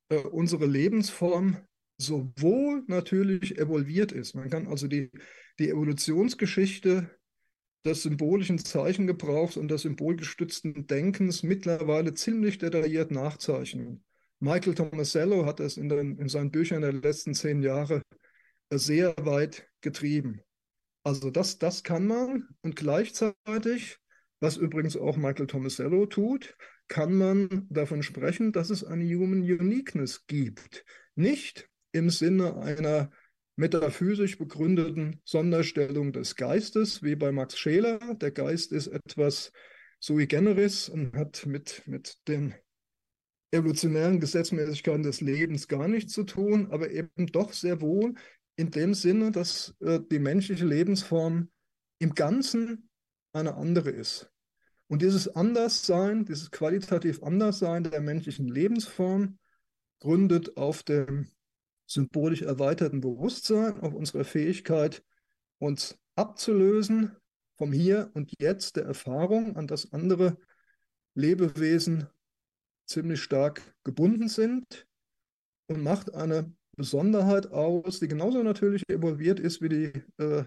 äh, 0.10 0.18
unsere 0.18 0.66
Lebensform 0.66 1.58
sowohl 1.98 2.84
natürlich 2.88 3.58
evolviert 3.58 4.12
ist. 4.12 4.36
Man 4.36 4.50
kann 4.50 4.68
also 4.68 4.88
die, 4.88 5.12
die 5.60 5.70
Evolutionsgeschichte 5.70 7.10
des 7.86 8.04
symbolischen 8.04 8.58
Zeichengebrauchs 8.58 9.58
und 9.58 9.70
des 9.70 9.82
symbolgestützten 9.84 10.88
Denkens 10.88 11.44
mittlerweile 11.44 12.14
ziemlich 12.14 12.58
detailliert 12.58 13.12
nachzeichnen. 13.12 14.04
Michael 14.40 14.76
Tomasello 14.76 15.46
hat 15.46 15.60
es 15.60 15.78
in, 15.78 15.90
den, 15.90 16.18
in 16.18 16.30
seinen 16.30 16.52
Büchern 16.52 16.82
der 16.82 16.94
letzten 16.94 17.34
zehn 17.34 17.62
Jahre 17.62 18.02
sehr 18.72 19.16
weit 19.20 19.68
getrieben. 19.82 20.42
Also 21.04 21.32
das, 21.32 21.58
das 21.58 21.84
kann 21.84 22.08
man 22.08 22.48
und 22.62 22.76
gleichzeitig, 22.76 23.98
was 24.40 24.58
übrigens 24.58 24.96
auch 24.96 25.18
Michael 25.18 25.48
Tomasello 25.48 26.06
tut, 26.06 26.56
kann 26.88 27.14
man 27.14 27.68
davon 27.70 28.04
sprechen, 28.04 28.52
dass 28.52 28.70
es 28.70 28.84
eine 28.84 29.06
Human 29.06 29.42
Uniqueness 29.42 30.26
gibt. 30.28 30.86
Nicht 31.16 31.70
im 31.92 32.10
Sinne 32.10 32.58
einer 32.58 33.12
metaphysisch 33.56 34.38
begründeten 34.38 35.22
Sonderstellung 35.26 36.14
des 36.14 36.36
Geistes, 36.36 37.04
wie 37.04 37.16
bei 37.16 37.32
Max 37.32 37.58
Scheler. 37.58 38.00
Der 38.16 38.32
Geist 38.32 38.72
ist 38.72 38.88
etwas 38.88 39.52
sui 40.00 40.28
generis 40.28 40.90
und 40.90 41.16
hat 41.16 41.46
mit, 41.46 41.84
mit 41.86 42.18
den 42.28 42.56
evolutionären 43.52 44.20
Gesetzmäßigkeiten 44.20 45.04
des 45.04 45.22
Lebens 45.22 45.68
gar 45.68 45.88
nichts 45.88 46.14
zu 46.14 46.24
tun, 46.24 46.68
aber 46.72 46.92
eben 46.92 47.28
doch 47.28 47.52
sehr 47.52 47.82
wohl 47.82 48.14
in 48.60 48.72
dem 48.72 48.93
Sinne, 48.93 49.32
dass 49.32 49.74
äh, 49.80 50.01
die 50.12 50.20
menschliche 50.20 50.66
Lebensform 50.66 51.49
im 51.99 52.14
Ganzen 52.14 52.89
eine 53.32 53.55
andere 53.55 53.89
ist. 53.89 54.30
Und 54.88 55.01
dieses 55.01 55.34
Anderssein, 55.34 56.26
dieses 56.26 56.51
qualitativ 56.51 57.24
Anderssein 57.24 57.86
der 57.86 58.01
menschlichen 58.01 58.49
Lebensform 58.49 59.39
gründet 59.99 60.57
auf 60.57 60.84
dem 60.84 61.32
symbolisch 61.86 62.41
erweiterten 62.41 62.99
Bewusstsein, 62.99 63.80
auf 63.80 63.93
unserer 63.93 64.26
Fähigkeit, 64.26 65.03
uns 65.60 65.97
abzulösen 66.16 67.16
vom 67.57 67.72
Hier 67.72 68.12
und 68.14 68.34
Jetzt 68.41 68.76
der 68.76 68.84
Erfahrung, 68.84 69.55
an 69.55 69.68
das 69.68 69.93
andere 69.93 70.38
Lebewesen 71.14 72.10
ziemlich 72.86 73.24
stark 73.24 73.62
gebunden 73.86 74.28
sind 74.28 74.86
und 75.68 75.82
macht 75.82 76.14
eine 76.14 76.53
Besonderheit 76.80 77.52
aus, 77.52 78.00
die 78.00 78.08
genauso 78.08 78.42
natürlich 78.42 78.84
evolviert 78.90 79.40
ist 79.40 79.62
wie 79.62 79.70
die 79.70 79.92
äh, 80.18 80.46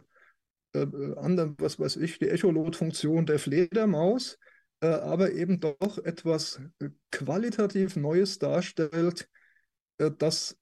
äh, 0.72 1.14
andere, 1.16 1.54
was 1.58 1.78
weiß 1.78 1.96
ich, 1.96 2.18
die 2.18 2.30
Echolot-Funktion 2.30 3.26
der 3.26 3.38
Fledermaus, 3.38 4.38
äh, 4.80 4.86
aber 4.86 5.32
eben 5.32 5.60
doch 5.60 5.98
etwas 5.98 6.58
äh, 6.80 6.88
qualitativ 7.10 7.96
Neues 7.96 8.38
darstellt, 8.38 9.28
äh, 9.98 10.10
das 10.10 10.56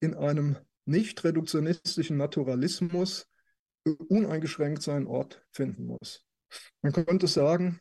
in 0.00 0.14
einem 0.14 0.56
nicht 0.86 1.22
reduktionistischen 1.22 2.16
Naturalismus 2.16 3.28
äh, 3.84 3.90
uneingeschränkt 3.90 4.82
seinen 4.82 5.06
Ort 5.06 5.44
finden 5.52 5.84
muss. 5.84 6.24
Man 6.80 6.92
könnte 6.92 7.28
sagen, 7.28 7.78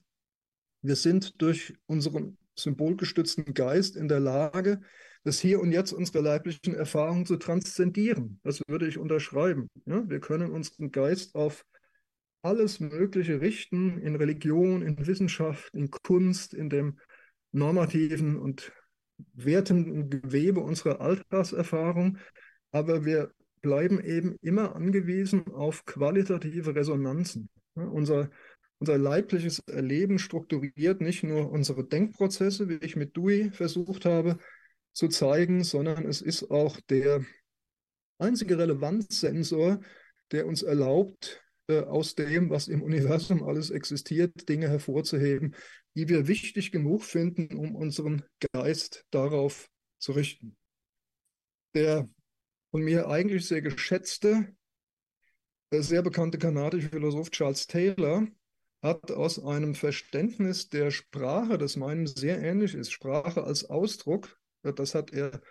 wir 0.81 0.97
sind 0.97 1.41
durch 1.41 1.73
unseren 1.85 2.37
symbolgestützten 2.55 3.53
Geist 3.53 3.95
in 3.95 4.09
der 4.09 4.19
Lage, 4.19 4.81
das 5.23 5.39
Hier 5.39 5.59
und 5.59 5.71
Jetzt 5.71 5.93
unserer 5.93 6.21
leiblichen 6.21 6.75
Erfahrung 6.75 7.25
zu 7.25 7.37
transzendieren. 7.37 8.39
Das 8.43 8.61
würde 8.67 8.87
ich 8.87 8.97
unterschreiben. 8.97 9.69
Ja, 9.85 10.07
wir 10.07 10.19
können 10.19 10.51
unseren 10.51 10.91
Geist 10.91 11.35
auf 11.35 11.65
alles 12.41 12.81
Mögliche 12.81 13.39
richten, 13.39 13.99
in 13.99 14.15
Religion, 14.15 14.81
in 14.81 15.07
Wissenschaft, 15.07 15.73
in 15.73 15.89
Kunst, 15.89 16.53
in 16.53 16.69
dem 16.69 16.99
normativen 17.53 18.37
und 18.37 18.73
wertenden 19.33 20.09
Gewebe 20.09 20.59
unserer 20.59 20.99
Alltagserfahrung, 20.99 22.17
aber 22.71 23.05
wir 23.05 23.31
bleiben 23.61 24.03
eben 24.03 24.35
immer 24.41 24.75
angewiesen 24.75 25.47
auf 25.53 25.85
qualitative 25.85 26.75
Resonanzen. 26.75 27.49
Ja, 27.75 27.85
unser, 27.85 28.29
unser 28.79 28.97
leibliches 28.97 29.59
Erleben 29.59 30.19
strukturiert 30.19 30.99
nicht 30.99 31.23
nur 31.23 31.49
unsere 31.49 31.85
Denkprozesse, 31.87 32.67
wie 32.67 32.85
ich 32.85 32.97
mit 32.97 33.15
Dewey 33.15 33.51
versucht 33.51 34.03
habe 34.03 34.37
zu 34.93 35.07
zeigen, 35.07 35.63
sondern 35.63 36.05
es 36.05 36.21
ist 36.21 36.49
auch 36.51 36.79
der 36.81 37.25
einzige 38.19 38.57
Relevanzsensor, 38.57 39.81
der 40.31 40.47
uns 40.47 40.63
erlaubt, 40.63 41.43
äh, 41.67 41.79
aus 41.79 42.15
dem, 42.15 42.49
was 42.49 42.67
im 42.67 42.81
Universum 42.81 43.43
alles 43.43 43.69
existiert, 43.69 44.47
Dinge 44.49 44.69
hervorzuheben, 44.69 45.55
die 45.95 46.09
wir 46.09 46.27
wichtig 46.27 46.71
genug 46.71 47.03
finden, 47.03 47.55
um 47.55 47.75
unseren 47.75 48.23
Geist 48.51 49.05
darauf 49.11 49.69
zu 49.99 50.13
richten. 50.13 50.57
Der 51.73 52.09
von 52.71 52.81
mir 52.81 53.07
eigentlich 53.07 53.47
sehr 53.47 53.61
geschätzte, 53.61 54.55
äh, 55.71 55.81
sehr 55.81 56.01
bekannte 56.01 56.37
kanadische 56.37 56.89
Philosoph 56.89 57.31
Charles 57.31 57.67
Taylor 57.67 58.27
hat 58.81 59.11
aus 59.11 59.41
einem 59.43 59.75
Verständnis 59.75 60.69
der 60.69 60.91
Sprache, 60.91 61.57
das 61.57 61.77
meinem 61.77 62.05
sehr 62.05 62.41
ähnlich 62.41 62.75
ist, 62.75 62.91
Sprache 62.91 63.43
als 63.43 63.69
Ausdruck, 63.69 64.37
das 64.71 64.95
hat 64.95 65.11
er 65.11 65.41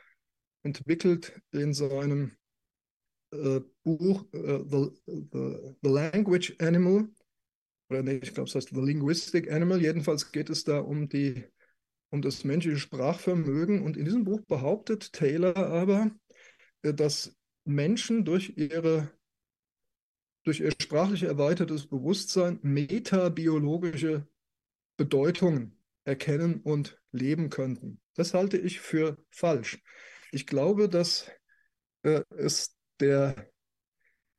entwickelt 0.63 1.41
in 1.51 1.75
seinem 1.75 2.33
äh, 3.33 3.61
Buch 3.83 4.25
äh, 4.33 4.61
the, 4.65 4.91
the, 5.07 5.75
the, 5.83 5.89
Language 5.89 6.57
Animal, 6.61 7.09
oder 7.91 8.03
nee, 8.03 8.21
ich 8.23 8.33
glaube, 8.33 8.49
es 8.49 8.55
heißt 8.55 8.71
The 8.71 8.81
Linguistic 8.81 9.51
Animal. 9.51 9.83
Jedenfalls 9.83 10.33
geht 10.33 10.49
es 10.49 10.65
da 10.65 10.79
um, 10.79 11.09
die, 11.09 11.45
um 12.11 12.23
das 12.23 12.45
menschliche 12.45 12.79
Sprachvermögen. 12.79 13.83
Und 13.83 13.99
in 13.99 14.07
diesem 14.07 14.25
Buch 14.25 14.41
behauptet 14.49 15.13
Taylor 15.13 15.57
aber, 15.57 16.11
äh, 16.83 16.95
dass 16.95 17.37
Menschen 17.65 18.25
durch 18.25 18.55
ihre 18.57 19.11
durch 20.45 20.61
ihr 20.61 20.73
sprachlich 20.73 21.23
erweitertes 21.23 21.87
Bewusstsein 21.87 22.59
metabiologische 22.63 24.27
Bedeutungen 24.97 25.79
erkennen 26.05 26.61
und 26.61 26.99
leben 27.13 27.51
könnten. 27.51 28.01
Das 28.15 28.35
halte 28.35 28.59
ich 28.59 28.81
für 28.81 29.17
falsch. 29.31 29.81
Ich 30.33 30.47
glaube, 30.47 30.89
dass 30.89 31.31
äh, 32.03 32.23
es 32.31 32.77
der 33.01 33.51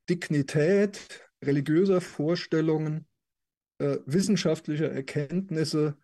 Dignität 0.08 1.28
religiöser 1.42 2.00
Vorstellungen, 2.00 3.06
äh, 3.78 3.98
wissenschaftlicher 4.06 4.90
Erkenntnisse, 4.90 5.96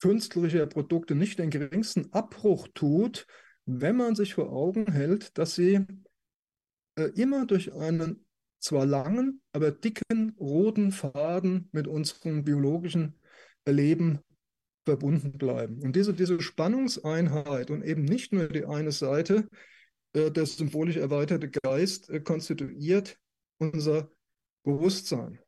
künstlerischer 0.00 0.66
Produkte 0.66 1.14
nicht 1.14 1.38
den 1.38 1.50
geringsten 1.50 2.12
Abbruch 2.12 2.68
tut, 2.74 3.26
wenn 3.64 3.96
man 3.96 4.16
sich 4.16 4.34
vor 4.34 4.50
Augen 4.52 4.90
hält, 4.90 5.38
dass 5.38 5.54
sie 5.54 5.86
äh, 6.96 7.04
immer 7.14 7.46
durch 7.46 7.72
einen 7.72 8.26
zwar 8.58 8.86
langen, 8.86 9.42
aber 9.52 9.70
dicken 9.70 10.36
roten 10.38 10.92
Faden 10.92 11.68
mit 11.72 11.86
unserem 11.86 12.44
biologischen 12.44 13.20
Leben 13.66 14.20
verbunden 14.84 15.32
bleiben. 15.32 15.80
Und 15.80 15.96
diese, 15.96 16.12
diese 16.12 16.40
Spannungseinheit 16.40 17.70
und 17.70 17.84
eben 17.84 18.04
nicht 18.04 18.32
nur 18.32 18.48
die 18.48 18.64
eine 18.64 18.92
Seite, 18.92 19.48
äh, 20.12 20.30
der 20.30 20.46
symbolisch 20.46 20.96
erweiterte 20.96 21.50
Geist 21.50 22.10
äh, 22.10 22.20
konstituiert 22.20 23.18
unser 23.58 24.10
Bewusstsein. 24.64 25.38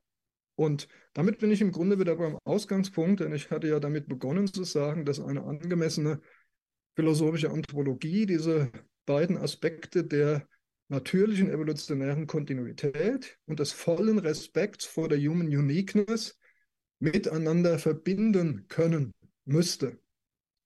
Und 0.57 0.89
damit 1.15 1.39
bin 1.39 1.51
ich 1.51 1.61
im 1.61 1.73
Grunde 1.73 1.99
wieder 1.99 2.17
beim 2.17 2.39
Ausgangspunkt, 2.45 3.21
denn 3.21 3.33
ich 3.33 3.51
hatte 3.51 3.69
ja 3.69 3.81
damit 3.81 4.09
begonnen 4.09 4.47
zu 4.47 4.63
sagen, 4.63 5.05
dass 5.05 5.21
eine 5.21 5.43
angemessene 5.43 6.21
philosophische 6.95 7.51
Anthropologie 7.51 8.27
diese 8.27 8.71
beiden 9.05 9.37
Aspekte 9.37 10.05
der 10.05 10.47
natürlichen 10.89 11.51
evolutionären 11.51 12.29
Kontinuität 12.29 13.39
und 13.47 13.59
des 13.59 13.73
vollen 13.73 14.19
Respekts 14.19 14.85
vor 14.85 15.09
der 15.09 15.19
Human 15.19 15.49
Uniqueness 15.49 16.39
miteinander 17.01 17.81
verbinden 17.81 18.67
können 18.69 19.13
müsste. 19.45 19.99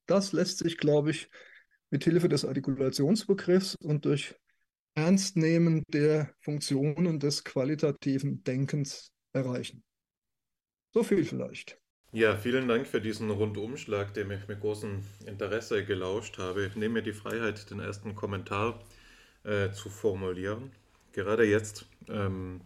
Das 0.06 0.32
lässt 0.32 0.58
sich, 0.58 0.78
glaube 0.78 1.10
ich, 1.10 1.28
mit 1.90 2.04
Hilfe 2.04 2.28
des 2.28 2.44
Artikulationsbegriffs 2.44 3.76
und 3.76 4.04
durch 4.04 4.34
Ernstnehmen 4.94 5.84
der 5.88 6.34
Funktionen 6.40 7.20
des 7.20 7.44
qualitativen 7.44 8.42
Denkens 8.42 9.12
erreichen. 9.32 9.84
So 10.92 11.02
viel 11.02 11.24
vielleicht. 11.24 11.78
Ja, 12.10 12.36
vielen 12.36 12.68
Dank 12.68 12.86
für 12.86 13.02
diesen 13.02 13.30
Rundumschlag, 13.30 14.14
dem 14.14 14.30
ich 14.30 14.48
mit 14.48 14.60
großem 14.60 15.02
Interesse 15.26 15.84
gelauscht 15.84 16.38
habe. 16.38 16.64
Ich 16.64 16.74
nehme 16.74 16.94
mir 16.94 17.02
die 17.02 17.12
Freiheit, 17.12 17.70
den 17.70 17.80
ersten 17.80 18.14
Kommentar 18.14 18.82
äh, 19.44 19.70
zu 19.72 19.90
formulieren. 19.90 20.72
Gerade 21.12 21.44
jetzt 21.44 21.84
ähm, 22.08 22.62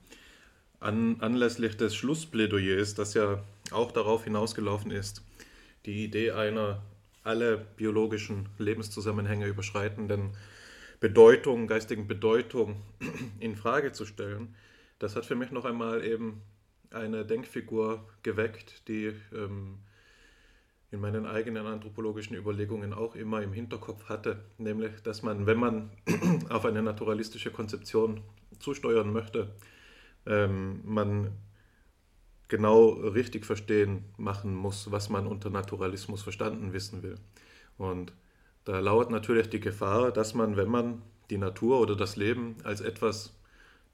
an, 0.79 1.21
anlässlich 1.21 1.77
des 1.77 1.97
Schlussplädoyers, 1.97 2.95
das 2.95 3.15
ja 3.15 3.43
auch 3.73 3.91
darauf 3.91 4.25
hinausgelaufen 4.25 4.93
ist, 4.93 5.23
die 5.87 6.05
Idee 6.05 6.33
einer 6.33 6.83
alle 7.25 7.59
biologischen 7.77 8.49
Lebenszusammenhänge 8.59 9.47
überschreitenden 9.47 10.31
Bedeutung, 11.01 11.67
geistigen 11.67 12.07
Bedeutung 12.07 12.83
in 13.41 13.57
Frage 13.57 13.93
zu 13.93 14.05
stellen, 14.05 14.55
das 14.99 15.17
hat 15.17 15.27
für 15.27 15.35
mich 15.35 15.51
noch 15.51 15.65
einmal 15.65 16.05
eben 16.05 16.43
eine 16.91 17.25
Denkfigur 17.25 18.07
geweckt, 18.23 18.87
die 18.89 19.13
ähm, 19.35 19.79
in 20.93 21.01
meinen 21.01 21.27
eigenen 21.27 21.67
anthropologischen 21.67 22.37
Überlegungen 22.37 22.93
auch 22.93 23.15
immer 23.17 23.43
im 23.43 23.53
Hinterkopf 23.53 24.05
hatte, 24.09 24.45
nämlich, 24.59 25.03
dass 25.03 25.23
man, 25.23 25.47
wenn 25.47 25.59
man 25.59 25.91
auf 26.51 26.65
eine 26.67 26.83
naturalistische 26.83 27.51
Konzeption 27.51 28.21
zusteuern 28.59 29.13
möchte, 29.13 29.49
ähm, 30.27 30.83
man 30.85 31.33
genau 32.53 32.91
richtig 32.91 33.47
verstehen 33.47 34.05
machen 34.19 34.55
muss, 34.55 34.93
was 34.93 35.09
man 35.09 35.27
unter 35.27 35.49
Naturalismus 35.49 36.23
verstanden 36.23 36.75
wissen 36.75 37.03
will. 37.03 37.15
Und 37.79 38.13
da 38.67 38.79
lauert 38.79 39.11
natürlich 39.11 39.49
die 39.49 39.59
Gefahr, 39.59 40.13
dass 40.13 40.35
man, 40.35 40.59
wenn 40.59 40.69
man 40.69 41.01
die 41.31 41.39
Natur 41.39 41.81
oder 41.81 41.97
das 41.97 42.17
Leben 42.17 42.57
als 42.63 42.83
etwas 42.83 43.35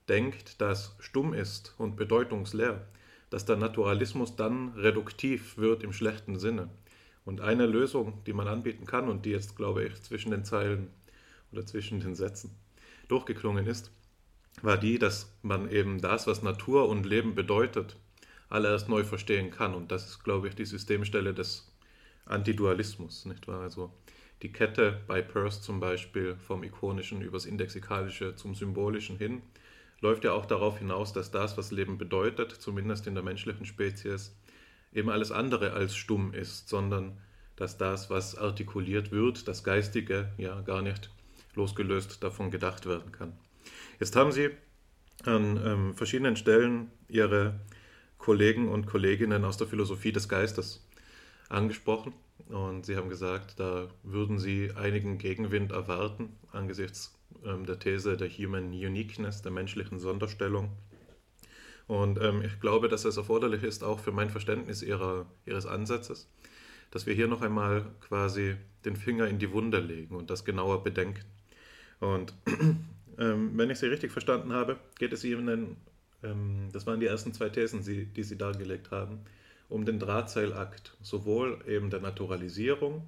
denkt, 0.09 0.61
das 0.61 0.97
stumm 0.99 1.35
ist 1.35 1.77
und 1.79 1.95
bedeutungsleer, 1.95 2.85
dass 3.31 3.45
der 3.45 3.55
Naturalismus 3.55 4.35
dann 4.35 4.71
reduktiv 4.71 5.57
wird 5.57 5.85
im 5.85 5.93
schlechten 5.93 6.37
Sinne. 6.37 6.69
Und 7.25 7.41
eine 7.41 7.67
Lösung, 7.67 8.25
die 8.27 8.33
man 8.33 8.49
anbieten 8.49 8.87
kann 8.87 9.09
und 9.09 9.25
die 9.25 9.31
jetzt, 9.31 9.55
glaube 9.55 9.85
ich, 9.85 10.03
zwischen 10.03 10.33
den 10.33 10.45
Zeilen 10.45 10.89
oder 11.53 11.65
zwischen 11.65 12.01
den 12.01 12.17
Sätzen 12.17 12.51
durchgeklungen 13.07 13.69
ist, 13.69 13.93
war 14.63 14.79
die, 14.79 14.99
dass 14.99 15.33
man 15.43 15.71
eben 15.71 16.01
das, 16.01 16.27
was 16.27 16.43
Natur 16.43 16.89
und 16.89 17.07
Leben 17.07 17.37
bedeutet, 17.37 17.97
alle 18.49 18.69
erst 18.69 18.89
neu 18.89 19.05
verstehen 19.05 19.51
kann. 19.51 19.75
Und 19.75 19.93
das 19.93 20.07
ist, 20.07 20.25
glaube 20.25 20.49
ich, 20.49 20.55
die 20.55 20.65
Systemstelle 20.65 21.35
des 21.35 21.71
Antidualismus, 22.25 23.25
nicht 23.25 23.49
wahr? 23.49 23.61
Also 23.61 23.93
die 24.43 24.53
Kette 24.53 25.01
bei 25.07 25.23
Peirce 25.23 25.63
zum 25.63 25.81
Beispiel 25.81 26.37
vom 26.37 26.63
Ikonischen 26.63 27.23
übers 27.23 27.47
Indexikalische 27.47 28.37
zum 28.37 28.55
Symbolischen 28.55 29.19
hin, 29.19 29.43
läuft 30.01 30.25
ja 30.25 30.33
auch 30.33 30.47
darauf 30.47 30.79
hinaus, 30.79 31.13
dass 31.13 31.31
das, 31.31 31.57
was 31.57 31.73
Leben 31.73 31.99
bedeutet, 31.99 32.53
zumindest 32.53 33.07
in 33.07 33.15
der 33.15 33.25
menschlichen 33.25 33.67
Spezies, 33.67 34.37
eben 34.93 35.11
alles 35.11 35.33
andere 35.33 35.73
als 35.73 35.97
stumm 35.97 36.33
ist, 36.33 36.69
sondern 36.69 37.19
dass 37.57 37.77
das, 37.77 38.09
was 38.09 38.39
artikuliert 38.39 39.11
wird, 39.11 39.49
das 39.49 39.65
Geistige, 39.65 40.31
ja 40.39 40.61
gar 40.61 40.83
nicht 40.83 41.11
losgelöst 41.55 42.23
davon 42.23 42.53
gedacht 42.53 42.87
werden 42.87 43.11
kann. 43.11 43.33
Jetzt 43.99 44.15
haben 44.15 44.31
Sie 44.31 44.51
an 45.25 45.61
ähm, 45.65 45.95
verschiedenen 45.95 46.37
Stellen 46.37 46.93
Ihre 47.09 47.59
Kollegen 48.19 48.69
und 48.69 48.87
Kolleginnen 48.87 49.45
aus 49.45 49.57
der 49.57 49.67
Philosophie 49.67 50.13
des 50.13 50.29
Geistes 50.29 50.87
angesprochen 51.49 52.13
und 52.49 52.87
Sie 52.87 52.97
haben 52.97 53.09
gesagt, 53.09 53.59
da 53.59 53.89
würden 54.03 54.39
Sie 54.39 54.71
einigen 54.75 55.19
Gegenwind 55.19 55.73
erwarten 55.73 56.37
angesichts 56.53 57.19
ähm, 57.45 57.67
der 57.67 57.79
These 57.79 58.17
der 58.17 58.29
Human 58.29 58.69
Uniqueness, 58.69 59.43
der 59.43 59.53
menschlichen 59.53 59.99
Sonderstellung. 59.99 60.71
Und 61.87 62.21
ähm, 62.21 62.43
ich 62.43 62.61
glaube, 62.61 62.89
dass 62.89 63.05
es 63.05 63.17
erforderlich 63.17 63.63
ist, 63.63 63.83
auch 63.83 63.99
für 63.99 64.13
mein 64.13 64.31
Verständnis 64.31 64.83
ihrer, 64.83 65.27
Ihres 65.47 65.67
Ansatzes, 65.67 66.29
dass 66.91 67.07
wir 67.07 67.15
hier 67.15 67.29
noch 67.29 67.43
einmal 67.43 67.87
quasi 68.01 68.57
den 68.85 68.97
Finger 68.97 69.27
in 69.27 69.39
die 69.39 69.53
Wunde 69.53 69.79
legen 69.79 70.15
und 70.15 70.31
das 70.31 70.45
genauer 70.45 70.83
bedenken. 70.83 71.25
Und 72.01 72.35
ähm, 73.19 73.53
wenn 73.55 73.71
ich 73.71 73.79
Sie 73.79 73.87
richtig 73.87 74.13
verstanden 74.13 74.53
habe, 74.53 74.77
geht 74.99 75.13
es 75.13 75.25
Ihnen, 75.25 75.77
das 76.21 76.87
waren 76.87 77.01
die 77.01 77.07
ersten 77.07 77.33
zwei 77.33 77.49
Thesen, 77.49 77.83
die 77.85 78.23
Sie 78.23 78.37
dargelegt 78.37 78.91
haben, 78.91 79.21
um 79.69 79.85
den 79.85 79.99
Drahtseilakt, 79.99 80.97
sowohl 81.01 81.63
eben 81.67 81.91
der 81.91 82.01
Naturalisierung 82.01 83.07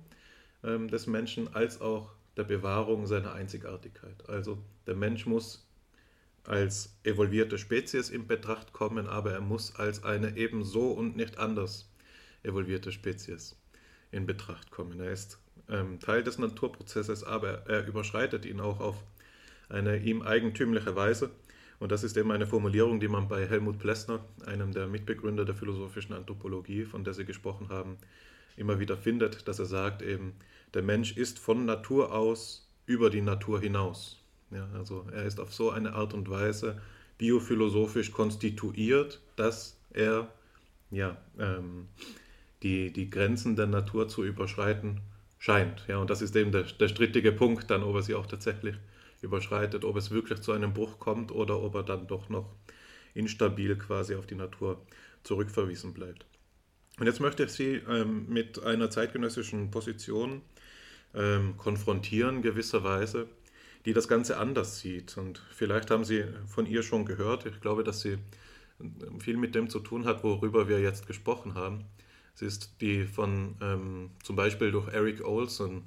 ähm, 0.63 0.89
des 0.89 1.07
Menschen 1.07 1.53
als 1.55 1.81
auch 1.81 2.13
der 2.37 2.45
Bewahrung 2.45 3.07
seiner 3.07 3.33
Einzigartigkeit. 3.33 4.29
Also 4.29 4.59
der 4.87 4.95
Mensch 4.95 5.27
muss 5.27 5.67
als 6.45 6.97
evolvierte 7.03 7.59
Spezies 7.59 8.11
in 8.11 8.27
Betracht 8.27 8.73
kommen, 8.73 9.07
aber 9.07 9.33
er 9.33 9.41
muss 9.41 9.75
als 9.77 10.05
eine 10.05 10.37
ebenso 10.37 10.93
und 10.93 11.17
nicht 11.17 11.39
anders 11.39 11.91
evolvierte 12.43 12.93
Spezies 12.93 13.57
in 14.11 14.27
Betracht 14.27 14.71
kommen. 14.71 15.01
Er 15.01 15.13
ist 15.13 15.39
ähm, 15.69 16.01
Teil 16.01 16.23
des 16.23 16.39
Naturprozesses, 16.39 17.25
aber 17.25 17.67
er 17.67 17.87
überschreitet 17.87 18.45
ihn 18.45 18.61
auch 18.61 18.81
auf 18.81 19.03
eine 19.69 19.99
ihm 19.99 20.23
eigentümliche 20.23 20.97
Weise. 20.97 21.31
Und 21.81 21.91
das 21.91 22.05
ist 22.05 22.17
eben 22.17 22.31
eine 22.31 22.47
Formulierung, 22.47 23.01
die 23.01 23.09
man 23.09 23.27
bei 23.27 23.47
Helmut 23.49 23.79
Plessner, 23.79 24.21
einem 24.47 24.71
der 24.73 24.87
Mitbegründer 24.87 25.45
der 25.45 25.55
philosophischen 25.55 26.15
Anthropologie, 26.15 26.85
von 26.85 27.05
der 27.05 27.15
Sie 27.15 27.25
gesprochen 27.25 27.71
haben, 27.71 27.97
immer 28.57 28.79
wieder 28.79 28.97
findet, 28.97 29.49
dass 29.49 29.59
er 29.59 29.65
sagt 29.65 30.03
eben, 30.03 30.35
der 30.75 30.83
Mensch 30.83 31.17
ist 31.17 31.39
von 31.39 31.65
Natur 31.65 32.15
aus 32.15 32.69
über 32.87 33.09
die 33.09 33.23
Natur 33.23 33.61
hinaus. 33.61 34.19
Ja, 34.51 34.69
also 34.75 35.07
er 35.13 35.25
ist 35.25 35.41
auf 35.41 35.55
so 35.55 35.71
eine 35.71 35.95
Art 35.95 36.13
und 36.13 36.29
Weise 36.29 36.81
biophilosophisch 37.19 38.13
konstituiert, 38.13 39.21
dass 39.37 39.79
er 39.93 40.29
ja, 40.91 41.17
ähm, 41.39 41.89
die, 42.63 42.93
die 42.93 43.09
Grenzen 43.09 43.57
der 43.57 43.67
Natur 43.67 44.09
zu 44.09 44.25
überschreiten 44.25 45.01
scheint. 45.39 45.85
Ja, 45.89 45.99
und 45.99 46.11
das 46.11 46.21
ist 46.21 46.37
eben 46.37 46.53
der, 46.53 46.65
der 46.65 46.89
strittige 46.89 47.33
Punkt, 47.33 47.71
dann, 47.71 47.83
ob 47.83 47.95
er 47.95 48.03
sie 48.03 48.15
auch 48.15 48.27
tatsächlich 48.27 48.77
überschreitet, 49.23 49.85
ob 49.85 49.97
es 49.97 50.11
wirklich 50.11 50.41
zu 50.41 50.53
einem 50.53 50.73
Bruch 50.73 50.99
kommt 50.99 51.33
oder 51.33 51.61
ob 51.61 51.75
er 51.75 51.83
dann 51.83 52.07
doch 52.07 52.29
noch 52.29 52.55
instabil 53.15 53.77
quasi 53.77 54.15
auf 54.15 54.27
die 54.27 54.35
Natur 54.35 54.81
zurückverwiesen 55.25 55.93
bleibt. 55.93 56.27
Und 56.99 57.07
jetzt 57.07 57.21
möchte 57.21 57.45
ich 57.45 57.51
Sie 57.51 57.75
ähm, 57.89 58.27
mit 58.29 58.63
einer 58.63 58.91
zeitgenössischen 58.91 59.71
Position 59.71 60.43
ähm, 61.15 61.57
konfrontieren, 61.57 62.43
gewisserweise, 62.43 63.27
die 63.87 63.93
das 63.93 64.09
Ganze 64.09 64.39
anders 64.39 64.81
sieht. 64.81 65.17
Und 65.17 65.43
vielleicht 65.51 65.91
haben 65.91 66.05
Sie 66.05 66.25
von 66.47 66.67
ihr 66.67 66.83
schon 66.83 67.05
gehört. 67.05 67.47
Ich 67.47 67.61
glaube, 67.61 67.85
dass 67.85 68.01
sie 68.01 68.19
ähm, 68.81 69.21
viel 69.21 69.37
mit 69.37 69.55
dem 69.55 69.69
zu 69.71 69.81
tun 69.81 70.05
hat, 70.05 70.23
worüber 70.25 70.69
wir 70.69 70.81
jetzt 70.81 71.07
gesprochen 71.07 71.55
haben. 71.55 71.85
Sie 72.35 72.47
ist 72.47 72.81
die 72.81 73.05
von 73.05 73.57
ähm, 73.61 74.11
zum 74.23 74.37
Beispiel 74.37 74.71
durch 74.71 74.89
Eric 74.89 75.25
Olson 75.25 75.83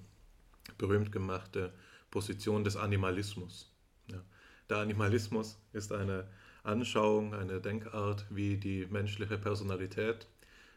berühmt 0.77 1.11
gemachte 1.11 1.73
Position 2.13 2.63
des 2.63 2.77
Animalismus. 2.77 3.73
Ja. 4.05 4.21
Der 4.69 4.77
Animalismus 4.77 5.57
ist 5.73 5.91
eine 5.91 6.27
Anschauung, 6.61 7.33
eine 7.33 7.59
Denkart, 7.59 8.27
wie 8.29 8.57
die 8.57 8.85
menschliche 8.85 9.39
Personalität 9.39 10.27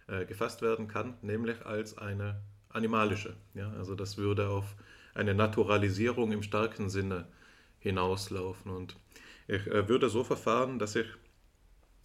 äh, 0.06 0.24
gefasst 0.24 0.62
werden 0.62 0.88
kann, 0.88 1.18
nämlich 1.20 1.66
als 1.66 1.98
eine 1.98 2.40
animalische. 2.70 3.36
Ja? 3.52 3.70
Also 3.72 3.94
das 3.94 4.16
würde 4.16 4.48
auf 4.48 4.76
eine 5.14 5.34
Naturalisierung 5.34 6.32
im 6.32 6.42
starken 6.42 6.88
Sinne 6.88 7.28
hinauslaufen. 7.80 8.70
Und 8.70 8.96
ich 9.46 9.66
äh, 9.66 9.86
würde 9.90 10.08
so 10.08 10.24
verfahren, 10.24 10.78
dass 10.78 10.96
ich 10.96 11.06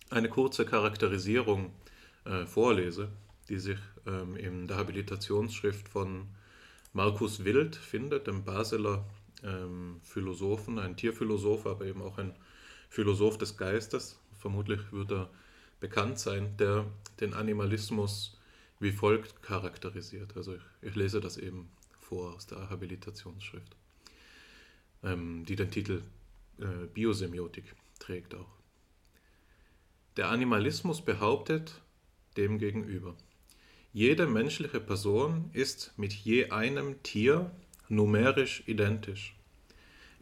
eine 0.10 0.28
kurze 0.28 0.66
Charakterisierung 0.66 1.72
äh, 2.26 2.46
vorlese, 2.46 3.08
die 3.48 3.60
sich 3.60 3.80
ähm, 4.06 4.36
in 4.36 4.68
der 4.68 4.76
Habilitationsschrift 4.76 5.88
von 5.88 6.28
Markus 6.94 7.46
Wild 7.46 7.78
findet, 7.78 8.28
dem 8.28 8.44
Basler 8.44 9.06
ähm, 9.44 10.00
Philosophen, 10.04 10.80
ein 10.80 10.96
Tierphilosoph, 10.98 11.66
aber 11.66 11.86
eben 11.86 12.02
auch 12.02 12.18
ein 12.18 12.36
Philosoph 12.90 13.38
des 13.38 13.58
Geistes. 13.58 14.20
Vermutlich 14.38 14.92
wird 14.92 15.12
er 15.12 15.30
bekannt 15.80 16.20
sein, 16.20 16.56
der 16.58 16.86
den 17.20 17.34
Animalismus 17.34 18.38
wie 18.80 18.92
folgt 18.92 19.42
charakterisiert. 19.44 20.36
Also 20.36 20.56
ich, 20.56 20.62
ich 20.82 20.96
lese 20.96 21.22
das 21.22 21.38
eben 21.38 21.70
vor 22.00 22.36
aus 22.36 22.48
der 22.48 22.70
Habilitationsschrift, 22.70 23.76
ähm, 25.04 25.46
die 25.46 25.56
den 25.56 25.72
Titel 25.72 26.02
äh, 26.60 26.88
Biosemiotik 26.94 27.76
trägt 28.00 28.36
auch. 28.36 28.50
Der 30.18 30.30
Animalismus 30.30 31.02
behauptet 31.02 31.82
demgegenüber, 32.36 33.16
jede 33.94 34.28
menschliche 34.28 34.80
Person 34.80 35.50
ist 35.54 35.94
mit 35.98 36.14
je 36.14 36.50
einem 36.50 37.02
Tier 37.04 37.52
numerisch 37.92 38.64
identisch. 38.68 39.36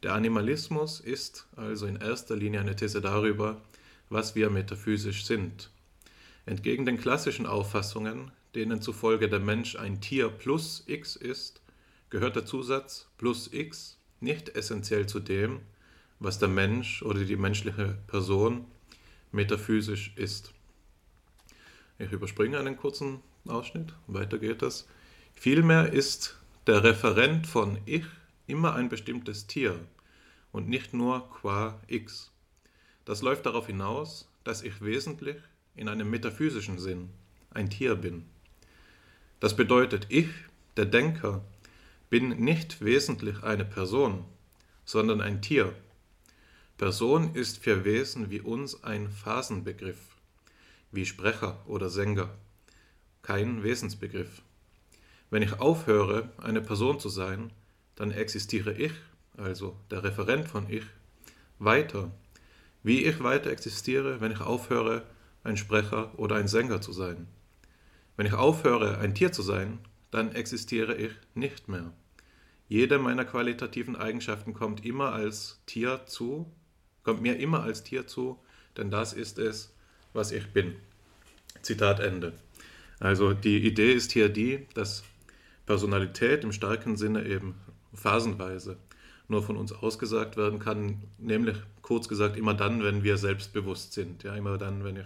Der 0.04 0.14
Animalismus 0.14 1.00
ist 1.00 1.48
also 1.56 1.86
in 1.86 1.98
erster 1.98 2.36
Linie 2.36 2.62
eine 2.62 2.76
These 2.76 3.02
darüber, 3.02 3.62
was 4.10 4.36
wir 4.36 4.50
metaphysisch 4.50 5.26
sind. 5.26 5.70
Entgegen 6.46 6.86
den 6.86 6.98
klassischen 6.98 7.46
Auffassungen, 7.46 8.32
denen 8.56 8.82
zufolge 8.82 9.30
der 9.30 9.40
Mensch 9.40 9.76
ein 9.76 10.02
Tier 10.02 10.30
plus 10.30 10.84
x 10.88 11.16
ist, 11.16 11.62
gehört 12.10 12.36
der 12.36 12.46
Zusatz 12.46 13.08
plus 13.18 13.54
x 13.54 13.98
nicht 14.20 14.50
essentiell 14.50 15.06
zu 15.06 15.20
dem, 15.20 15.60
was 16.20 16.40
der 16.40 16.50
Mensch 16.50 17.04
oder 17.04 17.24
die 17.24 17.36
menschliche 17.36 17.98
Person 18.08 18.66
metaphysisch 19.32 20.14
ist. 20.16 20.54
Ich 22.00 22.12
überspringe 22.12 22.58
einen 22.58 22.78
kurzen 22.78 23.20
Ausschnitt, 23.48 23.94
weiter 24.08 24.40
geht 24.40 24.64
es. 24.64 24.88
Vielmehr 25.34 25.94
ist 25.94 26.39
der 26.70 26.84
Referent 26.84 27.48
von 27.48 27.80
Ich 27.88 28.06
immer 28.46 28.76
ein 28.76 28.90
bestimmtes 28.90 29.48
Tier 29.48 29.80
und 30.52 30.70
nicht 30.70 30.94
nur 30.94 31.28
qua 31.32 31.80
X. 31.88 32.30
Das 33.06 33.24
läuft 33.24 33.48
darauf 33.48 33.66
hinaus, 33.66 34.30
dass 34.44 34.62
ich 34.62 34.80
wesentlich 34.80 35.38
in 35.76 35.90
einem 35.90 36.12
metaphysischen 36.12 36.78
Sinn 36.78 37.10
ein 37.50 37.72
Tier 37.72 37.96
bin. 37.96 38.24
Das 39.40 39.56
bedeutet, 39.56 40.06
ich, 40.10 40.30
der 40.78 40.86
Denker, 40.86 41.44
bin 42.12 42.38
nicht 42.38 42.86
wesentlich 42.86 43.42
eine 43.42 43.66
Person, 43.66 44.24
sondern 44.86 45.22
ein 45.22 45.42
Tier. 45.42 45.74
Person 46.78 47.34
ist 47.34 47.64
für 47.64 47.84
Wesen 47.84 48.30
wie 48.30 48.42
uns 48.42 48.84
ein 48.84 49.10
Phasenbegriff, 49.10 49.98
wie 50.92 51.08
Sprecher 51.08 51.58
oder 51.66 51.90
Sänger, 51.90 52.30
kein 53.24 53.64
Wesensbegriff. 53.64 54.44
Wenn 55.30 55.44
ich 55.44 55.60
aufhöre, 55.60 56.30
eine 56.38 56.62
Person 56.62 57.00
zu 57.00 57.10
sein, 57.10 57.52
dann 57.96 58.12
existiere 58.12 58.74
ich, 58.74 58.94
also 59.38 59.76
der 59.92 60.04
Referent 60.04 60.48
von 60.48 60.70
ich, 60.70 60.84
weiter. 61.60 62.12
Wie 62.82 63.04
ich 63.04 63.22
weiter 63.22 63.52
existiere, 63.52 64.22
wenn 64.22 64.32
ich 64.32 64.42
aufhöre, 64.42 65.04
ein 65.44 65.58
Sprecher 65.58 66.18
oder 66.18 66.36
ein 66.38 66.48
Sänger 66.48 66.82
zu 66.82 66.94
sein. 66.94 67.28
Wenn 68.18 68.26
ich 68.26 68.34
aufhöre, 68.34 68.98
ein 68.98 69.14
Tier 69.16 69.32
zu 69.32 69.42
sein, 69.42 69.80
dann 70.12 70.34
existiere 70.34 70.96
ich 70.96 71.12
nicht 71.36 71.68
mehr. 71.68 71.94
Jede 72.68 73.00
meiner 73.00 73.26
qualitativen 73.26 73.96
Eigenschaften 73.96 74.54
kommt 74.54 74.86
immer 74.86 75.12
als 75.12 75.62
Tier 75.66 76.06
zu, 76.06 76.52
kommt 77.04 77.22
mir 77.22 77.38
immer 77.38 77.64
als 77.64 77.84
Tier 77.84 78.08
zu, 78.08 78.40
denn 78.78 78.92
das 78.92 79.14
ist 79.14 79.40
es, 79.40 79.74
was 80.14 80.32
ich 80.32 80.48
bin. 80.54 80.76
Zitat 81.62 82.00
Ende. 82.00 82.34
Also 83.00 83.34
die 83.34 83.66
Idee 83.66 83.94
ist 83.94 84.12
hier 84.12 84.30
die, 84.30 84.68
dass 84.74 85.04
Personalität 85.70 86.44
im 86.44 86.52
starken 86.52 86.98
Sinne 86.98 87.28
eben 87.28 87.54
phasenweise 87.94 88.78
nur 89.28 89.44
von 89.44 89.56
uns 89.56 89.72
ausgesagt 89.72 90.36
werden 90.36 90.58
kann, 90.58 91.04
nämlich 91.20 91.58
kurz 91.84 92.08
gesagt 92.08 92.38
immer 92.38 92.56
dann, 92.56 92.82
wenn 92.82 93.04
wir 93.04 93.18
selbstbewusst 93.18 93.94
sind. 93.94 94.24
Ja, 94.24 94.36
immer 94.36 94.58
dann, 94.58 94.84
wenn 94.84 94.96
ich 94.96 95.06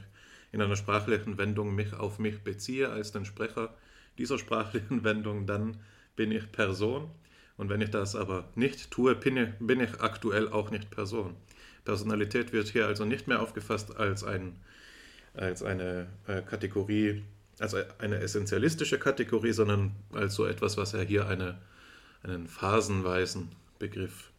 in 0.54 0.62
einer 0.62 0.78
sprachlichen 0.78 1.38
Wendung 1.38 1.76
mich 1.76 1.92
auf 1.94 2.18
mich 2.18 2.44
beziehe 2.46 2.88
als 2.88 3.12
den 3.12 3.26
Sprecher 3.26 3.74
dieser 4.18 4.40
sprachlichen 4.40 5.04
Wendung, 5.04 5.48
dann 5.48 5.82
bin 6.16 6.32
ich 6.32 6.50
Person. 6.54 7.12
Und 7.58 7.68
wenn 7.68 7.82
ich 7.82 7.92
das 7.92 8.16
aber 8.16 8.46
nicht 8.56 8.90
tue, 8.90 9.16
bin 9.16 9.36
ich, 9.36 9.50
bin 9.60 9.82
ich 9.82 10.00
aktuell 10.00 10.48
auch 10.48 10.72
nicht 10.72 10.90
Person. 10.92 11.36
Personalität 11.84 12.54
wird 12.54 12.70
hier 12.70 12.88
also 12.88 13.04
nicht 13.04 13.28
mehr 13.28 13.42
aufgefasst 13.42 13.98
als, 13.98 14.24
ein, 14.24 14.56
als 15.34 15.62
eine 15.62 16.08
äh, 16.26 16.42
Kategorie, 16.42 17.22
als 17.60 17.76
eine 18.00 18.18
essentialistische 18.18 19.00
Kategorie, 19.00 19.54
sondern 19.54 19.96
als 20.12 20.36
so 20.36 20.46
etwas, 20.46 20.78
was 20.78 20.94
er 20.94 21.04
hier 21.04 21.28
eine, 21.28 21.60
einen 22.24 22.48
phasenweisen 22.48 23.52
Begriff 23.80 24.32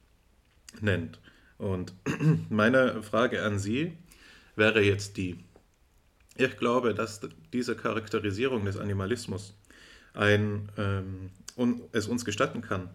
nennt. 0.81 1.21
Und 1.59 1.93
meine 2.51 3.03
Frage 3.03 3.43
an 3.43 3.59
Sie 3.59 3.97
wäre 4.57 4.83
jetzt 4.83 5.17
die, 5.17 5.45
ich 6.37 6.57
glaube, 6.57 6.95
dass 6.95 7.21
diese 7.53 7.77
Charakterisierung 7.77 8.65
des 8.65 8.77
Animalismus 8.77 9.55
ein, 10.15 10.69
ähm, 10.77 11.31
es 11.93 12.07
uns 12.09 12.25
gestatten 12.25 12.61
kann, 12.61 12.91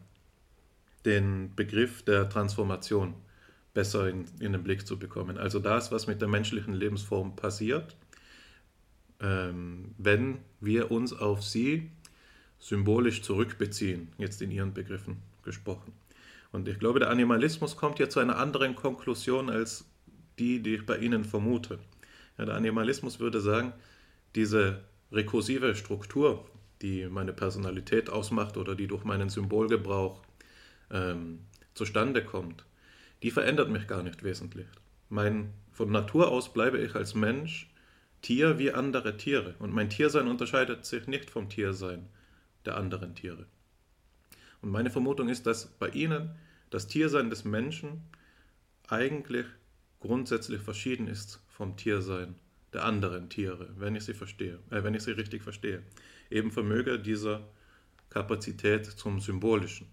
den 1.05 1.55
Begriff 1.55 2.03
der 2.03 2.29
Transformation 2.29 3.13
besser 3.73 4.09
in, 4.09 4.25
in, 4.39 4.51
den 4.53 4.63
Blick 4.63 4.85
zu 4.85 4.99
bekommen. 4.99 5.37
Also 5.37 5.59
das, 5.59 5.91
was 5.91 6.07
mit 6.07 6.21
der 6.21 6.27
menschlichen 6.27 6.73
Lebensform 6.73 7.35
passiert, 7.35 7.95
ähm, 9.21 9.95
wenn 9.97 10.39
wir 10.59 10.91
uns 10.91 11.13
auf 11.13 11.43
sie 11.43 11.89
symbolisch 12.59 13.21
zurückbeziehen, 13.21 14.09
jetzt 14.17 14.41
in 14.41 14.51
ihren 14.51 14.73
Begriffen 14.73 15.17
gesprochen. 15.43 15.93
Und 16.51 16.67
ich 16.67 16.79
glaube, 16.79 16.99
der 16.99 17.09
Animalismus 17.09 17.77
kommt 17.77 17.97
hier 17.97 18.09
zu 18.09 18.19
einer 18.19 18.37
anderen 18.37 18.75
Konklusion 18.75 19.49
als 19.49 19.85
die, 20.39 20.61
die 20.61 20.75
ich 20.75 20.85
bei 20.85 20.97
Ihnen 20.97 21.23
vermute. 21.23 21.79
Ja, 22.37 22.45
der 22.45 22.55
Animalismus 22.55 23.19
würde 23.19 23.41
sagen, 23.41 23.73
diese 24.35 24.83
rekursive 25.11 25.75
Struktur, 25.75 26.45
die 26.81 27.07
meine 27.07 27.33
Personalität 27.33 28.09
ausmacht 28.09 28.57
oder 28.57 28.75
die 28.75 28.87
durch 28.87 29.03
meinen 29.03 29.29
Symbolgebrauch 29.29 30.21
ähm, 30.91 31.39
zustande 31.73 32.23
kommt, 32.23 32.63
die 33.21 33.31
verändert 33.31 33.69
mich 33.69 33.87
gar 33.87 34.01
nicht 34.01 34.23
wesentlich. 34.23 34.67
Mein, 35.09 35.53
von 35.71 35.91
Natur 35.91 36.29
aus 36.29 36.53
bleibe 36.53 36.77
ich 36.77 36.95
als 36.95 37.15
Mensch 37.15 37.68
Tier 38.21 38.59
wie 38.59 38.71
andere 38.71 39.17
Tiere 39.17 39.55
und 39.59 39.73
mein 39.73 39.89
Tiersein 39.89 40.27
unterscheidet 40.27 40.85
sich 40.85 41.07
nicht 41.07 41.29
vom 41.29 41.49
Tiersein 41.49 42.07
der 42.65 42.77
anderen 42.77 43.15
Tiere. 43.15 43.45
Und 44.61 44.71
meine 44.71 44.89
Vermutung 44.89 45.29
ist, 45.29 45.45
dass 45.45 45.67
bei 45.67 45.89
Ihnen 45.89 46.35
das 46.69 46.87
Tiersein 46.87 47.29
des 47.29 47.45
Menschen 47.45 48.03
eigentlich 48.87 49.45
grundsätzlich 49.99 50.61
verschieden 50.61 51.07
ist 51.07 51.41
vom 51.47 51.77
Tiersein 51.77 52.35
der 52.73 52.85
anderen 52.85 53.29
Tiere, 53.29 53.69
wenn 53.77 53.95
ich 53.95 54.03
sie 54.03 54.13
verstehe, 54.13 54.59
äh, 54.69 54.83
wenn 54.83 54.93
ich 54.93 55.03
sie 55.03 55.11
richtig 55.11 55.43
verstehe. 55.43 55.83
Eben 56.29 56.51
vermöge 56.51 56.99
dieser 56.99 57.47
Kapazität 58.09 58.85
zum 58.85 59.19
Symbolischen. 59.19 59.87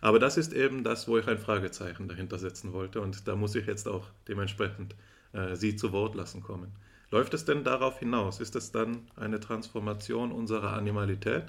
Aber 0.00 0.18
das 0.18 0.36
ist 0.36 0.52
eben 0.52 0.84
das, 0.84 1.08
wo 1.08 1.18
ich 1.18 1.26
ein 1.28 1.38
Fragezeichen 1.38 2.08
dahinter 2.08 2.38
setzen 2.38 2.72
wollte 2.72 3.00
und 3.00 3.26
da 3.26 3.36
muss 3.36 3.54
ich 3.54 3.66
jetzt 3.66 3.88
auch 3.88 4.06
dementsprechend 4.28 4.94
äh, 5.32 5.56
Sie 5.56 5.76
zu 5.76 5.92
Wort 5.92 6.14
lassen 6.14 6.42
kommen. 6.42 6.72
Läuft 7.14 7.32
es 7.32 7.44
denn 7.44 7.62
darauf 7.62 8.00
hinaus? 8.00 8.40
Ist 8.40 8.56
es 8.56 8.72
dann 8.72 9.02
eine 9.14 9.38
Transformation 9.38 10.32
unserer 10.32 10.72
Animalität 10.72 11.44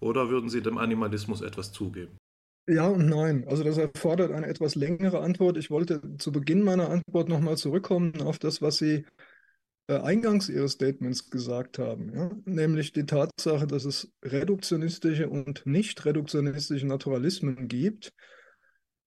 oder 0.00 0.30
würden 0.30 0.48
Sie 0.48 0.62
dem 0.62 0.78
Animalismus 0.78 1.42
etwas 1.42 1.70
zugeben? 1.70 2.16
Ja 2.66 2.86
und 2.86 3.10
nein. 3.10 3.44
Also 3.46 3.62
das 3.62 3.76
erfordert 3.76 4.32
eine 4.32 4.46
etwas 4.46 4.74
längere 4.74 5.20
Antwort. 5.20 5.58
Ich 5.58 5.70
wollte 5.70 6.00
zu 6.16 6.32
Beginn 6.32 6.62
meiner 6.62 6.88
Antwort 6.88 7.28
nochmal 7.28 7.58
zurückkommen 7.58 8.22
auf 8.22 8.38
das, 8.38 8.62
was 8.62 8.78
Sie 8.78 9.04
äh, 9.86 9.98
eingangs 9.98 10.48
Ihres 10.48 10.72
Statements 10.72 11.28
gesagt 11.28 11.78
haben, 11.78 12.14
ja? 12.14 12.30
nämlich 12.46 12.94
die 12.94 13.04
Tatsache, 13.04 13.66
dass 13.66 13.84
es 13.84 14.10
reduktionistische 14.24 15.28
und 15.28 15.66
nicht 15.66 16.06
reduktionistische 16.06 16.86
Naturalismen 16.86 17.68
gibt. 17.68 18.14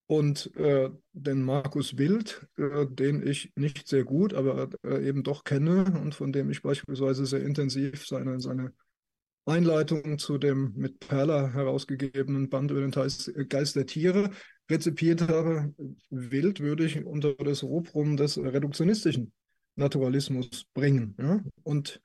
Und 0.08 0.56
äh, 0.56 0.90
den 1.14 1.42
Markus 1.42 1.98
Wild, 1.98 2.48
äh, 2.58 2.86
den 2.88 3.26
ich 3.26 3.52
nicht 3.56 3.88
sehr 3.88 4.04
gut, 4.04 4.34
aber 4.34 4.70
äh, 4.84 5.08
eben 5.08 5.24
doch 5.24 5.44
kenne 5.44 6.00
und 6.00 6.14
von 6.14 6.32
dem 6.32 6.52
ich 6.52 6.62
beispielsweise 6.62 7.26
sehr 7.26 7.42
intensiv 7.42 8.06
seine, 8.06 8.40
seine 8.40 8.74
Einleitung 9.46 10.18
zu 10.20 10.38
dem 10.38 10.74
mit 10.76 11.00
Perla 11.00 11.52
herausgegebenen 11.54 12.50
Band 12.50 12.72
über 12.72 12.82
den 12.82 12.92
Geist 13.50 13.76
der 13.76 13.86
Tiere 13.86 14.32
rezipiert 14.70 15.22
habe, 15.22 15.74
wild 16.10 16.60
würde 16.60 16.86
ich 16.86 17.04
unter 17.06 17.36
das 17.36 17.64
Rubrum 17.64 18.18
des 18.18 18.38
reduktionistischen 18.38 19.32
Naturalismus 19.76 20.66
bringen. 20.74 21.16
Ja? 21.20 21.42
Und 21.64 22.02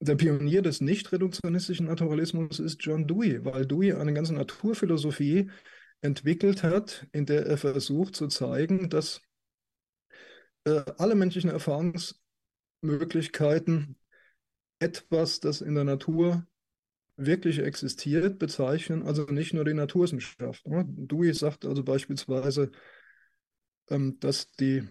der 0.00 0.16
Pionier 0.16 0.62
des 0.62 0.80
nicht 0.80 1.12
reduktionistischen 1.12 1.86
Naturalismus 1.86 2.60
ist 2.60 2.84
John 2.84 3.06
Dewey, 3.06 3.44
weil 3.44 3.66
Dewey 3.66 3.92
eine 3.92 4.12
ganze 4.12 4.34
Naturphilosophie 4.34 5.50
entwickelt 6.00 6.62
hat, 6.62 7.06
in 7.12 7.26
der 7.26 7.46
er 7.46 7.58
versucht 7.58 8.14
zu 8.14 8.28
zeigen, 8.28 8.88
dass 8.88 9.20
äh, 10.64 10.82
alle 10.98 11.14
menschlichen 11.14 11.50
Erfahrungsmöglichkeiten 11.50 13.96
etwas, 14.78 15.40
das 15.40 15.60
in 15.60 15.74
der 15.74 15.84
Natur 15.84 16.46
wirklich 17.16 17.58
existiert, 17.58 18.38
bezeichnen, 18.38 19.02
also 19.02 19.24
nicht 19.24 19.52
nur 19.52 19.64
die 19.64 19.74
Naturwissenschaft. 19.74 20.64
Ne? 20.66 20.84
Dewey 20.86 21.34
sagt 21.34 21.66
also 21.66 21.82
beispielsweise, 21.82 22.70
ähm, 23.90 24.20
dass 24.20 24.52
die 24.52 24.86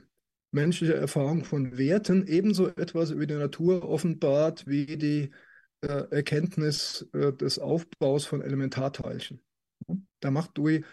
menschliche 0.51 0.95
Erfahrung 0.95 1.45
von 1.45 1.77
Werten 1.77 2.27
ebenso 2.27 2.67
etwas 2.67 3.11
über 3.11 3.25
die 3.25 3.35
Natur 3.35 3.87
offenbart 3.87 4.67
wie 4.67 4.97
die 4.97 5.31
äh, 5.81 6.03
Erkenntnis 6.09 7.07
äh, 7.13 7.31
des 7.31 7.59
Aufbaus 7.59 8.25
von 8.25 8.41
Elementarteilchen. 8.41 9.41
Da 10.19 10.31
macht 10.31 10.57
Dewey 10.57 10.83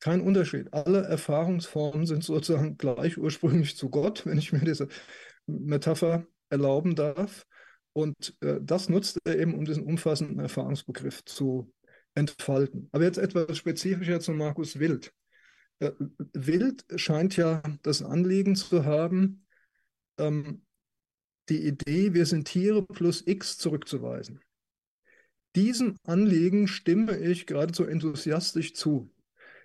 keinen 0.00 0.22
Unterschied. 0.22 0.72
Alle 0.72 1.02
Erfahrungsformen 1.02 2.06
sind 2.06 2.24
sozusagen 2.24 2.76
gleich 2.78 3.18
ursprünglich 3.18 3.76
zu 3.76 3.90
Gott, 3.90 4.26
wenn 4.26 4.38
ich 4.38 4.52
mir 4.52 4.60
diese 4.60 4.88
Metapher 5.46 6.26
erlauben 6.50 6.94
darf. 6.94 7.46
Und 7.92 8.36
äh, 8.40 8.58
das 8.60 8.88
nutzt 8.88 9.18
er 9.24 9.38
eben, 9.38 9.54
um 9.54 9.64
diesen 9.64 9.84
umfassenden 9.84 10.40
Erfahrungsbegriff 10.40 11.24
zu 11.24 11.72
entfalten. 12.14 12.88
Aber 12.92 13.04
jetzt 13.04 13.18
etwas 13.18 13.56
spezifischer 13.56 14.20
zu 14.20 14.32
Markus 14.32 14.78
Wild. 14.78 15.12
Äh, 15.78 15.92
Wild 16.32 16.84
scheint 16.96 17.36
ja 17.36 17.62
das 17.82 18.02
Anliegen 18.02 18.56
zu 18.56 18.84
haben, 18.84 19.46
ähm, 20.18 20.62
die 21.48 21.66
Idee, 21.66 22.14
wir 22.14 22.26
sind 22.26 22.46
Tiere 22.46 22.82
plus 22.82 23.26
X 23.26 23.58
zurückzuweisen. 23.58 24.40
Diesem 25.56 25.96
Anliegen 26.04 26.66
stimme 26.66 27.18
ich 27.18 27.46
geradezu 27.46 27.84
enthusiastisch 27.84 28.74
zu. 28.74 29.10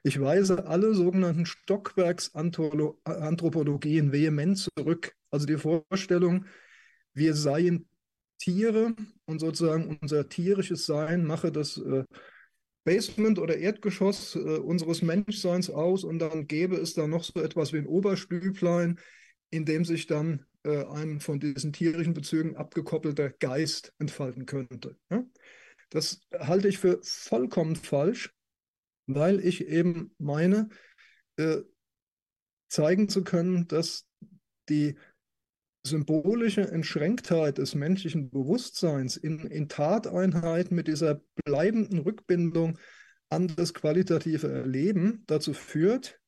Ich 0.03 0.21
weise 0.21 0.67
alle 0.67 0.93
sogenannten 0.93 1.45
Stockwerksanthropologien 1.45 4.11
vehement 4.11 4.57
zurück. 4.57 5.15
Also 5.31 5.45
die 5.45 5.57
Vorstellung, 5.57 6.45
wir 7.13 7.35
seien 7.35 7.87
Tiere 8.37 8.95
und 9.25 9.39
sozusagen 9.39 9.97
unser 10.01 10.29
tierisches 10.29 10.85
Sein 10.85 11.25
mache 11.25 11.51
das 11.51 11.77
äh, 11.77 12.03
Basement 12.85 13.39
oder 13.39 13.57
Erdgeschoss 13.57 14.35
äh, 14.35 14.39
unseres 14.39 15.01
Menschseins 15.01 15.69
aus 15.69 16.03
und 16.03 16.19
dann 16.19 16.47
gäbe 16.47 16.77
es 16.77 16.93
da 16.93 17.07
noch 17.07 17.23
so 17.23 17.41
etwas 17.41 17.73
wie 17.73 17.79
ein 17.79 17.87
Oberstüblein, 17.87 18.99
in 19.49 19.65
dem 19.65 19.83
sich 19.83 20.07
dann 20.07 20.45
äh, 20.63 20.85
ein 20.85 21.19
von 21.19 21.39
diesen 21.39 21.73
tierischen 21.73 22.13
Bezügen 22.13 22.55
abgekoppelter 22.55 23.31
Geist 23.31 23.93
entfalten 23.99 24.45
könnte. 24.45 24.95
Ja? 25.11 25.25
Das 25.89 26.21
halte 26.31 26.67
ich 26.67 26.77
für 26.77 26.99
vollkommen 27.01 27.75
falsch, 27.75 28.33
weil 29.07 29.39
ich 29.39 29.67
eben 29.67 30.13
meine, 30.17 30.69
äh, 31.37 31.61
zeigen 32.69 33.09
zu 33.09 33.23
können, 33.23 33.67
dass 33.67 34.07
die 34.69 34.95
symbolische 35.83 36.69
Entschränktheit 36.69 37.57
des 37.57 37.73
menschlichen 37.73 38.29
Bewusstseins 38.29 39.17
in, 39.17 39.39
in 39.39 39.69
Tateinheit 39.69 40.71
mit 40.71 40.87
dieser 40.87 41.21
bleibenden 41.45 41.99
Rückbindung 41.99 42.77
an 43.29 43.47
das 43.55 43.73
qualitative 43.73 44.51
Erleben 44.51 45.23
dazu 45.27 45.53
führt, 45.53 46.19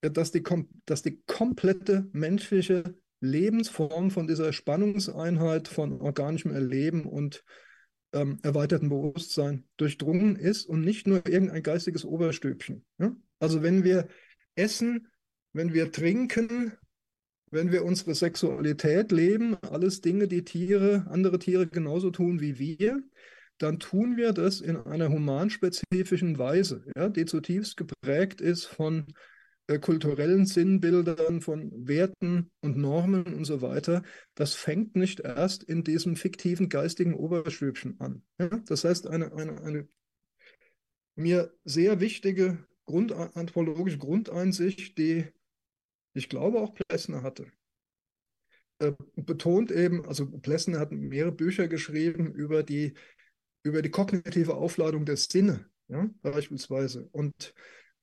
dass 0.00 0.30
die, 0.30 0.42
dass 0.86 1.02
die 1.02 1.22
komplette 1.26 2.08
menschliche 2.12 2.94
Lebensform 3.20 4.10
von 4.10 4.28
dieser 4.28 4.52
Spannungseinheit 4.52 5.68
von 5.68 6.00
organischem 6.00 6.52
Erleben 6.52 7.04
und 7.04 7.44
ähm, 8.12 8.38
erweitertem 8.42 8.88
Bewusstsein 8.88 9.64
durchdrungen 9.76 10.36
ist 10.36 10.66
und 10.66 10.80
nicht 10.80 11.06
nur 11.06 11.26
irgendein 11.26 11.62
geistiges 11.62 12.04
Oberstübchen. 12.04 12.84
Ja? 12.98 13.14
Also 13.38 13.62
wenn 13.62 13.84
wir 13.84 14.08
essen, 14.54 15.08
wenn 15.52 15.72
wir 15.72 15.92
trinken, 15.92 16.72
wenn 17.50 17.72
wir 17.72 17.84
unsere 17.84 18.14
Sexualität 18.14 19.12
leben, 19.12 19.56
alles 19.62 20.00
Dinge, 20.00 20.28
die 20.28 20.44
Tiere, 20.44 21.06
andere 21.08 21.38
Tiere 21.38 21.66
genauso 21.66 22.10
tun 22.10 22.40
wie 22.40 22.58
wir, 22.58 23.02
dann 23.58 23.78
tun 23.78 24.16
wir 24.16 24.32
das 24.32 24.60
in 24.60 24.76
einer 24.76 25.08
humanspezifischen 25.08 26.38
Weise, 26.38 26.84
ja, 26.96 27.08
die 27.08 27.24
zutiefst 27.24 27.76
geprägt 27.76 28.40
ist 28.40 28.66
von 28.66 29.06
äh, 29.68 29.78
kulturellen 29.78 30.46
Sinnbildern, 30.46 31.42
von 31.42 31.86
Werten 31.86 32.50
und 32.62 32.78
Normen 32.78 33.34
und 33.34 33.44
so 33.44 33.60
weiter. 33.60 34.02
Das 34.34 34.54
fängt 34.54 34.96
nicht 34.96 35.20
erst 35.20 35.62
in 35.62 35.84
diesem 35.84 36.16
fiktiven 36.16 36.70
geistigen 36.70 37.14
Oberstübchen 37.14 38.00
an. 38.00 38.22
Ja? 38.38 38.48
Das 38.66 38.84
heißt, 38.84 39.06
eine, 39.06 39.32
eine, 39.34 39.60
eine 39.62 39.88
mir 41.16 41.52
sehr 41.64 42.00
wichtige 42.00 42.66
Grund, 42.86 43.12
anthropologische 43.12 43.98
Grundeinsicht, 43.98 44.96
die 44.96 45.26
ich 46.14 46.30
glaube 46.30 46.60
auch 46.60 46.72
Plessner 46.74 47.22
hatte. 47.22 47.52
Äh, 48.78 48.92
betont 49.16 49.70
eben, 49.70 50.06
also 50.06 50.26
Plessner 50.26 50.78
hat 50.78 50.92
mehrere 50.92 51.32
Bücher 51.32 51.68
geschrieben 51.68 52.32
über 52.32 52.62
die, 52.62 52.94
über 53.62 53.82
die 53.82 53.90
kognitive 53.90 54.54
Aufladung 54.54 55.04
der 55.04 55.18
Sinne, 55.18 55.68
ja, 55.88 56.08
beispielsweise. 56.22 57.06
Und 57.12 57.52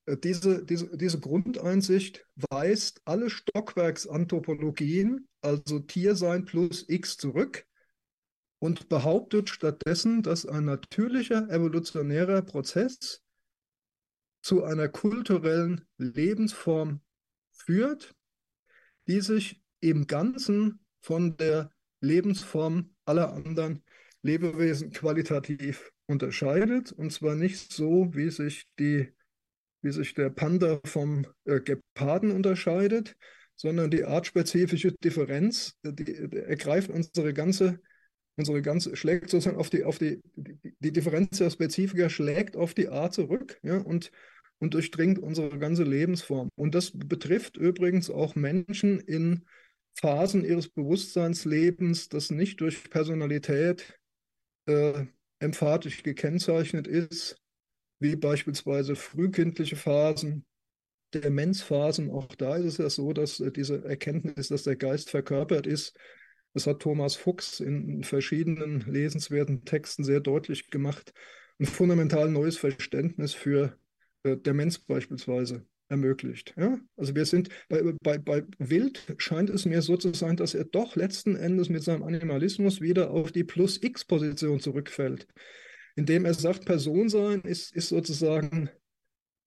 diese, 0.07 0.63
diese, 0.63 0.95
diese 0.95 1.19
Grundeinsicht 1.19 2.25
weist 2.49 3.01
alle 3.05 3.29
Stockwerksanthropologien, 3.29 5.27
also 5.41 5.79
Tiersein 5.79 6.45
plus 6.45 6.85
X, 6.87 7.17
zurück 7.17 7.65
und 8.59 8.87
behauptet 8.89 9.49
stattdessen, 9.49 10.21
dass 10.21 10.45
ein 10.45 10.65
natürlicher 10.65 11.49
evolutionärer 11.49 12.41
Prozess 12.43 13.23
zu 14.41 14.63
einer 14.63 14.89
kulturellen 14.89 15.87
Lebensform 15.97 17.01
führt, 17.51 18.15
die 19.07 19.21
sich 19.21 19.61
im 19.79 20.05
Ganzen 20.05 20.85
von 21.01 21.35
der 21.37 21.71
Lebensform 21.99 22.95
aller 23.05 23.33
anderen 23.33 23.83
Lebewesen 24.21 24.91
qualitativ 24.91 25.91
unterscheidet. 26.05 26.91
Und 26.91 27.11
zwar 27.11 27.35
nicht 27.35 27.73
so, 27.73 28.13
wie 28.13 28.29
sich, 28.29 28.67
die, 28.77 29.11
wie 29.85 29.91
sich 29.91 30.13
der 30.13 30.29
Panda 30.29 30.79
vom 30.83 31.25
äh, 31.45 31.61
Geparden 31.61 32.31
unterscheidet, 32.31 33.15
sondern 33.55 33.91
die 33.91 34.03
artspezifische 34.03 34.91
Differenz, 34.91 35.77
die, 35.83 36.03
die 36.03 36.15
ergreift 36.15 36.89
unsere 36.89 37.33
ganze, 37.33 37.79
unsere 38.35 38.61
ganze, 38.61 38.95
schlägt 38.95 39.29
sozusagen 39.29 39.57
auf 39.57 39.69
die, 39.69 39.83
auf 39.85 39.97
die, 39.97 40.21
die, 40.35 40.75
die 40.79 40.91
Differenz 40.91 41.37
der 41.37 41.49
Spezifika 41.49 42.09
schlägt 42.09 42.57
auf 42.57 42.73
die 42.73 42.89
Art 42.89 43.13
zurück, 43.13 43.59
ja, 43.63 43.77
und 43.77 44.11
und 44.59 44.73
durchdringt 44.73 45.19
unsere 45.19 45.59
ganze 45.59 45.83
Lebensform. 45.83 46.49
Und 46.55 46.75
das 46.75 46.91
betrifft 46.93 47.57
übrigens 47.57 48.09
auch 48.09 48.35
Menschen 48.35 48.99
in 48.99 49.45
Phasen 49.95 50.45
ihres 50.45 50.69
Bewusstseinslebens, 50.69 52.09
das 52.09 52.29
nicht 52.29 52.61
durch 52.61 52.89
Personalität 52.89 53.99
äh, 54.65 55.05
emphatisch 55.39 56.03
gekennzeichnet 56.03 56.87
ist, 56.87 57.37
wie 57.99 58.15
beispielsweise 58.15 58.95
frühkindliche 58.95 59.75
Phasen, 59.75 60.45
Demenzphasen. 61.13 62.09
Auch 62.11 62.27
da 62.35 62.57
ist 62.57 62.65
es 62.65 62.77
ja 62.77 62.89
so, 62.89 63.13
dass 63.13 63.39
äh, 63.39 63.51
diese 63.51 63.83
Erkenntnis, 63.85 64.49
dass 64.49 64.63
der 64.63 64.75
Geist 64.75 65.09
verkörpert 65.09 65.67
ist, 65.67 65.97
das 66.53 66.67
hat 66.67 66.81
Thomas 66.81 67.15
Fuchs 67.15 67.59
in 67.59 68.03
verschiedenen 68.03 68.79
lesenswerten 68.81 69.65
Texten 69.65 70.05
sehr 70.05 70.21
deutlich 70.21 70.69
gemacht, 70.69 71.13
ein 71.59 71.65
fundamental 71.65 72.29
neues 72.29 72.57
Verständnis 72.57 73.33
für 73.33 73.77
äh, 74.23 74.37
Demenz 74.37 74.79
beispielsweise 74.79 75.65
ermöglicht. 75.89 76.53
Ja? 76.57 76.79
Also 76.95 77.15
wir 77.15 77.25
sind 77.25 77.49
bei, 77.69 77.81
bei, 78.01 78.17
bei 78.17 78.43
Wild 78.57 79.15
scheint 79.17 79.49
es 79.49 79.65
mir 79.65 79.81
so 79.81 79.97
zu 79.97 80.13
sein, 80.13 80.37
dass 80.37 80.53
er 80.53 80.65
doch 80.65 80.95
letzten 80.95 81.35
Endes 81.35 81.69
mit 81.69 81.83
seinem 81.83 82.03
Animalismus 82.03 82.81
wieder 82.81 83.11
auf 83.11 83.31
die 83.31 83.43
Plus-X-Position 83.43 84.59
zurückfällt, 84.59 85.27
indem 85.95 86.25
er 86.25 86.33
sagt, 86.33 86.65
Personsein 86.65 87.41
ist, 87.41 87.75
ist 87.75 87.89
sozusagen 87.89 88.69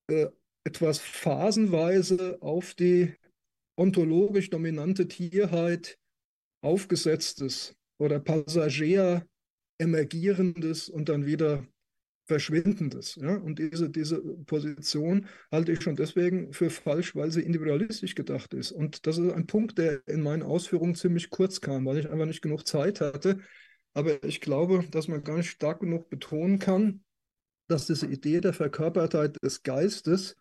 äh, 0.09 0.26
etwas 0.64 0.99
phasenweise 0.99 2.38
auf 2.40 2.74
die 2.74 3.14
ontologisch 3.76 4.51
dominante 4.51 5.09
Tierheit 5.09 5.99
aufgesetztes 6.62 7.76
oder 7.99 8.18
Passagier 8.18 9.26
emergierendes 9.78 10.88
und 10.88 11.09
dann 11.09 11.26
wieder 11.26 11.66
Verschwindendes. 12.26 13.14
Ja? 13.16 13.36
Und 13.36 13.59
diese, 13.59 13.88
diese 13.88 14.20
Position 14.44 15.26
halte 15.51 15.72
ich 15.72 15.80
schon 15.80 15.96
deswegen 15.96 16.53
für 16.53 16.68
falsch, 16.68 17.16
weil 17.16 17.30
sie 17.30 17.40
individualistisch 17.40 18.14
gedacht 18.14 18.53
ist. 18.53 18.70
Und 18.70 19.07
das 19.07 19.16
ist 19.16 19.32
ein 19.32 19.46
Punkt, 19.46 19.78
der 19.78 20.07
in 20.07 20.22
meinen 20.22 20.42
Ausführungen 20.42 20.94
ziemlich 20.94 21.30
kurz 21.30 21.61
kam, 21.61 21.86
weil 21.86 21.99
ich 21.99 22.11
einfach 22.11 22.26
nicht 22.26 22.42
genug 22.42 22.66
Zeit 22.66 23.01
hatte. 23.01 23.38
Aber 23.99 24.22
ich 24.22 24.40
glaube, 24.40 24.84
dass 24.92 25.09
man 25.09 25.24
gar 25.24 25.38
nicht 25.38 25.51
stark 25.51 25.80
genug 25.80 26.09
betonen 26.09 26.61
kann, 26.61 27.03
dass 27.66 27.88
diese 27.88 28.07
Idee 28.07 28.40
der 28.40 28.53
Verkörpertheit 28.53 29.36
des 29.42 29.64
Geistes 29.64 30.36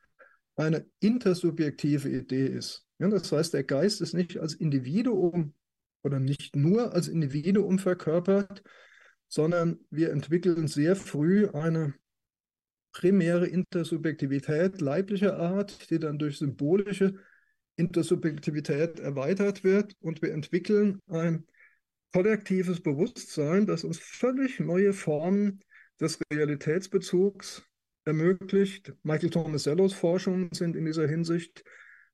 eine 0.56 0.86
intersubjektive 1.00 2.08
Idee 2.08 2.46
ist. 2.46 2.86
Ja, 3.00 3.08
das 3.08 3.32
heißt, 3.32 3.56
der 3.56 3.64
Geist 3.64 4.00
ist 4.00 4.14
nicht 4.14 4.38
als 4.38 4.54
Individuum 4.54 5.56
oder 6.04 6.20
nicht 6.20 6.56
nur 6.56 6.94
als 6.94 7.08
Individuum 7.08 7.80
verkörpert, 7.80 8.62
sondern 9.28 9.80
wir 9.90 10.12
entwickeln 10.12 10.68
sehr 10.68 10.96
früh 10.96 11.50
eine 11.50 11.96
primäre 12.92 13.48
Intersubjektivität 13.48 14.82
leiblicher 14.82 15.40
Art, 15.40 15.90
die 15.90 15.98
dann 15.98 16.20
durch 16.20 16.38
symbolische 16.38 17.16
Intersubjektivität 17.76 19.00
erweitert 19.00 19.64
wird 19.64 19.96
und 20.00 20.22
wir 20.22 20.32
entwickeln 20.32 21.00
ein 21.08 21.48
kollektives 22.14 22.82
Bewusstsein, 22.82 23.66
das 23.66 23.84
uns 23.84 24.00
völlig 24.00 24.60
neue 24.60 24.94
Formen 24.94 25.64
des 26.00 26.20
Realitätsbezugs 26.32 27.64
ermöglicht. 28.06 28.94
Michael 29.04 29.30
Tomasellos 29.30 29.94
Forschungen 29.94 30.50
sind 30.54 30.76
in 30.76 30.86
dieser 30.86 31.08
Hinsicht 31.08 31.64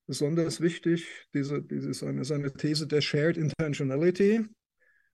besonders 0.07 0.61
wichtig. 0.61 1.27
Diese, 1.33 1.61
diese 1.61 1.93
seine, 1.93 2.25
seine 2.25 2.53
These 2.53 2.87
der 2.87 3.01
Shared 3.01 3.37
Intentionality, 3.37 4.45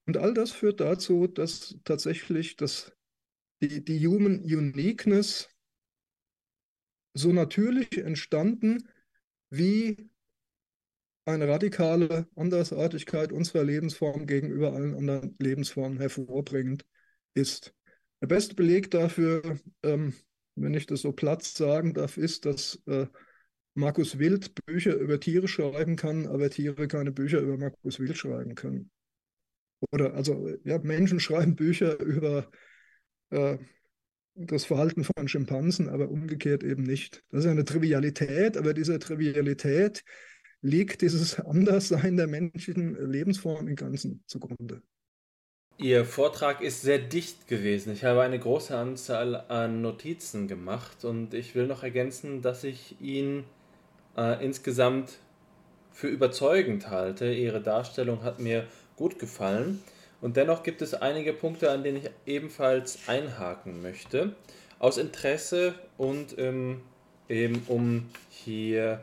und 0.10 0.18
all 0.18 0.34
das 0.34 0.52
führt 0.52 0.80
dazu, 0.80 1.28
dass 1.28 1.78
tatsächlich 1.84 2.56
das, 2.56 2.92
die, 3.62 3.86
die 3.86 4.08
Human 4.08 4.40
Uniqueness 4.40 5.50
so 7.14 7.32
natürlich 7.32 7.96
entstanden 7.96 8.90
wie 9.52 10.10
eine 11.30 11.48
radikale 11.48 12.28
Andersartigkeit 12.36 13.32
unserer 13.32 13.64
Lebensform 13.64 14.28
gegenüber 14.28 14.74
allen 14.74 14.96
anderen 14.96 15.36
Lebensformen 15.40 16.00
hervorbringend 16.00 16.86
ist. 17.34 17.74
Der 18.22 18.28
beste 18.28 18.56
Beleg 18.56 18.92
dafür, 18.92 19.58
ähm, 19.84 20.14
wenn 20.56 20.74
ich 20.74 20.86
das 20.86 21.02
so 21.02 21.12
platt 21.12 21.44
sagen 21.44 21.94
darf, 21.94 22.18
ist, 22.18 22.46
dass 22.46 22.82
äh, 22.86 23.08
Markus 23.76 24.20
Wild 24.20 24.54
Bücher 24.66 24.96
über 24.96 25.20
Tiere 25.20 25.48
schreiben 25.48 25.96
kann, 25.96 26.28
aber 26.28 26.50
Tiere 26.50 26.88
keine 26.88 27.12
Bücher 27.12 27.40
über 27.40 27.58
Markus 27.58 28.00
Wild 28.00 28.18
schreiben 28.18 28.56
können. 28.56 28.92
Oder 29.92 30.14
also 30.16 30.50
ja, 30.66 30.80
Menschen 30.80 31.20
schreiben 31.20 31.56
Bücher 31.56 32.00
über 32.00 32.52
äh, 33.30 33.58
das 34.36 34.66
Verhalten 34.66 35.04
von 35.04 35.28
Schimpansen, 35.28 35.90
aber 35.90 36.10
umgekehrt 36.10 36.64
eben 36.64 36.84
nicht. 36.84 37.24
Das 37.30 37.46
ist 37.46 37.52
eine 37.52 37.66
Trivialität, 37.66 38.58
aber 38.58 38.74
dieser 38.74 39.00
Trivialität 39.00 40.04
liegt 40.62 41.02
dieses 41.02 41.40
Anderssein 41.40 42.18
der 42.18 42.28
menschlichen 42.28 43.12
Lebensform 43.12 43.68
im 43.68 43.76
Ganzen 43.76 44.24
zugrunde. 44.26 44.82
Ihr 45.78 46.04
Vortrag 46.04 46.62
ist 46.62 46.82
sehr 46.82 47.00
dicht 47.00 47.48
gewesen. 47.48 47.94
Ich 47.94 48.04
habe 48.04 48.22
eine 48.22 48.38
große 48.38 48.78
Anzahl 48.78 49.36
an 49.48 49.82
Notizen 49.82 50.50
gemacht 50.50 51.06
und 51.06 51.34
ich 51.34 51.56
will 51.56 51.68
noch 51.68 51.84
ergänzen, 51.84 52.42
dass 52.42 52.66
ich 52.66 53.00
ihn 53.00 53.46
äh, 54.18 54.44
insgesamt 54.44 55.20
für 55.94 56.08
überzeugend 56.08 56.90
halte. 56.90 57.32
Ihre 57.32 57.62
Darstellung 57.62 58.24
hat 58.24 58.40
mir 58.40 58.68
gut 58.98 59.20
gefallen. 59.20 59.82
Und 60.20 60.36
dennoch 60.36 60.64
gibt 60.64 60.82
es 60.82 60.94
einige 60.94 61.32
Punkte, 61.32 61.72
an 61.72 61.84
denen 61.84 62.00
ich 62.00 62.10
ebenfalls 62.26 63.00
einhaken 63.08 63.82
möchte. 63.82 64.36
Aus 64.80 64.98
Interesse 64.98 65.76
und 65.98 66.38
ähm, 66.38 66.82
eben 67.30 67.64
um 67.68 68.10
hier 68.30 69.02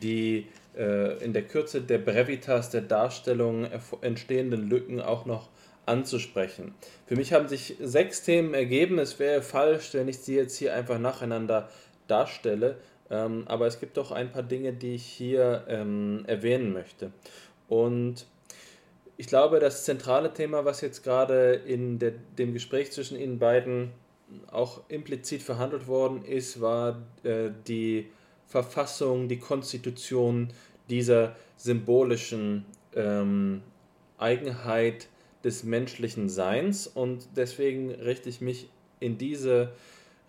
die 0.00 0.46
in 0.76 1.32
der 1.32 1.42
Kürze 1.42 1.82
der 1.82 1.98
Brevitas 1.98 2.70
der 2.70 2.80
Darstellung 2.80 3.68
entstehenden 4.00 4.68
Lücken 4.68 5.00
auch 5.00 5.24
noch 5.24 5.48
anzusprechen. 5.86 6.74
Für 7.06 7.16
mich 7.16 7.32
haben 7.32 7.48
sich 7.48 7.76
sechs 7.80 8.22
Themen 8.22 8.54
ergeben. 8.54 8.98
Es 8.98 9.18
wäre 9.18 9.42
falsch, 9.42 9.94
wenn 9.94 10.08
ich 10.08 10.18
sie 10.18 10.34
jetzt 10.34 10.56
hier 10.56 10.74
einfach 10.74 10.98
nacheinander 10.98 11.68
darstelle. 12.08 12.76
Ähm, 13.10 13.44
aber 13.46 13.66
es 13.66 13.80
gibt 13.80 13.96
doch 13.96 14.12
ein 14.12 14.32
paar 14.32 14.42
Dinge, 14.42 14.72
die 14.72 14.94
ich 14.94 15.04
hier 15.04 15.64
ähm, 15.68 16.24
erwähnen 16.26 16.72
möchte. 16.72 17.12
Und 17.68 18.26
ich 19.16 19.26
glaube, 19.26 19.60
das 19.60 19.84
zentrale 19.84 20.32
Thema, 20.32 20.64
was 20.64 20.80
jetzt 20.80 21.04
gerade 21.04 21.52
in 21.52 21.98
der, 21.98 22.12
dem 22.38 22.52
Gespräch 22.52 22.92
zwischen 22.92 23.18
Ihnen 23.18 23.38
beiden 23.38 23.92
auch 24.50 24.80
implizit 24.88 25.42
verhandelt 25.42 25.86
worden 25.86 26.24
ist, 26.24 26.60
war 26.60 27.02
äh, 27.22 27.50
die 27.68 28.10
Verfassung, 28.46 29.28
die 29.28 29.38
Konstitution 29.38 30.48
dieser 30.88 31.34
symbolischen 31.56 32.64
ähm, 32.94 33.62
Eigenheit 34.18 35.08
des 35.42 35.64
menschlichen 35.64 36.28
Seins. 36.28 36.86
Und 36.86 37.28
deswegen 37.36 37.90
richte 37.90 38.28
ich 38.28 38.40
mich 38.40 38.68
in 39.00 39.18
diese 39.18 39.72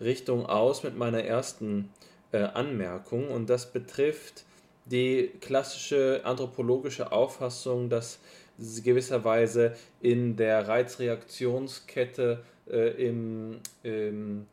Richtung 0.00 0.46
aus 0.46 0.82
mit 0.82 0.96
meiner 0.96 1.22
ersten 1.22 1.90
äh, 2.32 2.38
Anmerkung. 2.38 3.28
Und 3.28 3.48
das 3.48 3.72
betrifft 3.72 4.44
die 4.84 5.30
klassische 5.40 6.20
anthropologische 6.24 7.12
Auffassung, 7.12 7.88
dass 7.88 8.20
gewisserweise 8.58 9.74
in 10.00 10.36
der 10.36 10.66
Reizreaktionskette 10.66 12.42
äh, 12.70 13.08
im, 13.08 13.58
im, 13.82 14.46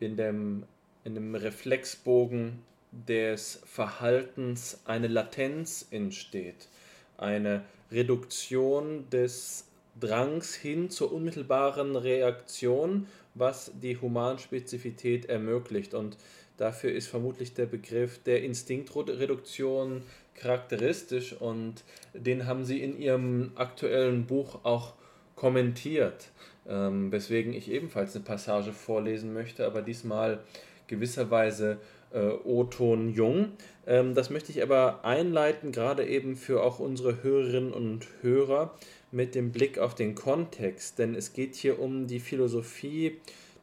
in, 0.00 0.16
dem, 0.16 0.64
in 1.04 1.14
dem 1.14 1.34
Reflexbogen 1.34 2.62
des 2.92 3.60
Verhaltens 3.66 4.80
eine 4.84 5.08
Latenz 5.08 5.86
entsteht, 5.90 6.68
eine 7.16 7.64
Reduktion 7.90 9.08
des 9.10 9.64
Drangs 10.00 10.54
hin 10.54 10.90
zur 10.90 11.12
unmittelbaren 11.12 11.96
Reaktion, 11.96 13.06
was 13.34 13.72
die 13.82 14.00
Humanspezifität 14.00 15.26
ermöglicht. 15.26 15.94
Und 15.94 16.16
dafür 16.56 16.92
ist 16.92 17.08
vermutlich 17.08 17.54
der 17.54 17.66
Begriff 17.66 18.22
der 18.22 18.42
Instinktreduktion 18.42 20.02
charakteristisch 20.34 21.32
und 21.32 21.82
den 22.14 22.46
haben 22.46 22.64
sie 22.64 22.80
in 22.80 22.98
ihrem 22.98 23.52
aktuellen 23.56 24.26
Buch 24.26 24.64
auch 24.64 24.94
kommentiert, 25.34 26.28
ähm, 26.68 27.10
weswegen 27.10 27.52
ich 27.52 27.70
ebenfalls 27.70 28.14
eine 28.14 28.24
Passage 28.24 28.72
vorlesen 28.72 29.32
möchte, 29.32 29.66
aber 29.66 29.82
diesmal 29.82 30.40
gewisserweise 30.86 31.78
äh, 32.12 32.30
O-Ton 32.44 33.12
Jung. 33.12 33.52
Ähm, 33.86 34.14
das 34.14 34.30
möchte 34.30 34.52
ich 34.52 34.62
aber 34.62 35.04
einleiten, 35.04 35.72
gerade 35.72 36.06
eben 36.06 36.36
für 36.36 36.62
auch 36.62 36.78
unsere 36.78 37.22
Hörerinnen 37.22 37.72
und 37.72 38.06
Hörer 38.22 38.74
mit 39.10 39.34
dem 39.34 39.52
Blick 39.52 39.78
auf 39.78 39.94
den 39.94 40.14
Kontext, 40.14 40.98
denn 40.98 41.14
es 41.14 41.32
geht 41.32 41.54
hier 41.54 41.80
um 41.80 42.06
die 42.06 42.20
Philosophie 42.20 43.18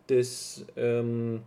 des 0.09 0.65
ähm, 0.75 1.41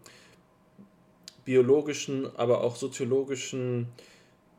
biologischen, 1.44 2.28
aber 2.36 2.62
auch 2.62 2.76
soziologischen 2.76 3.88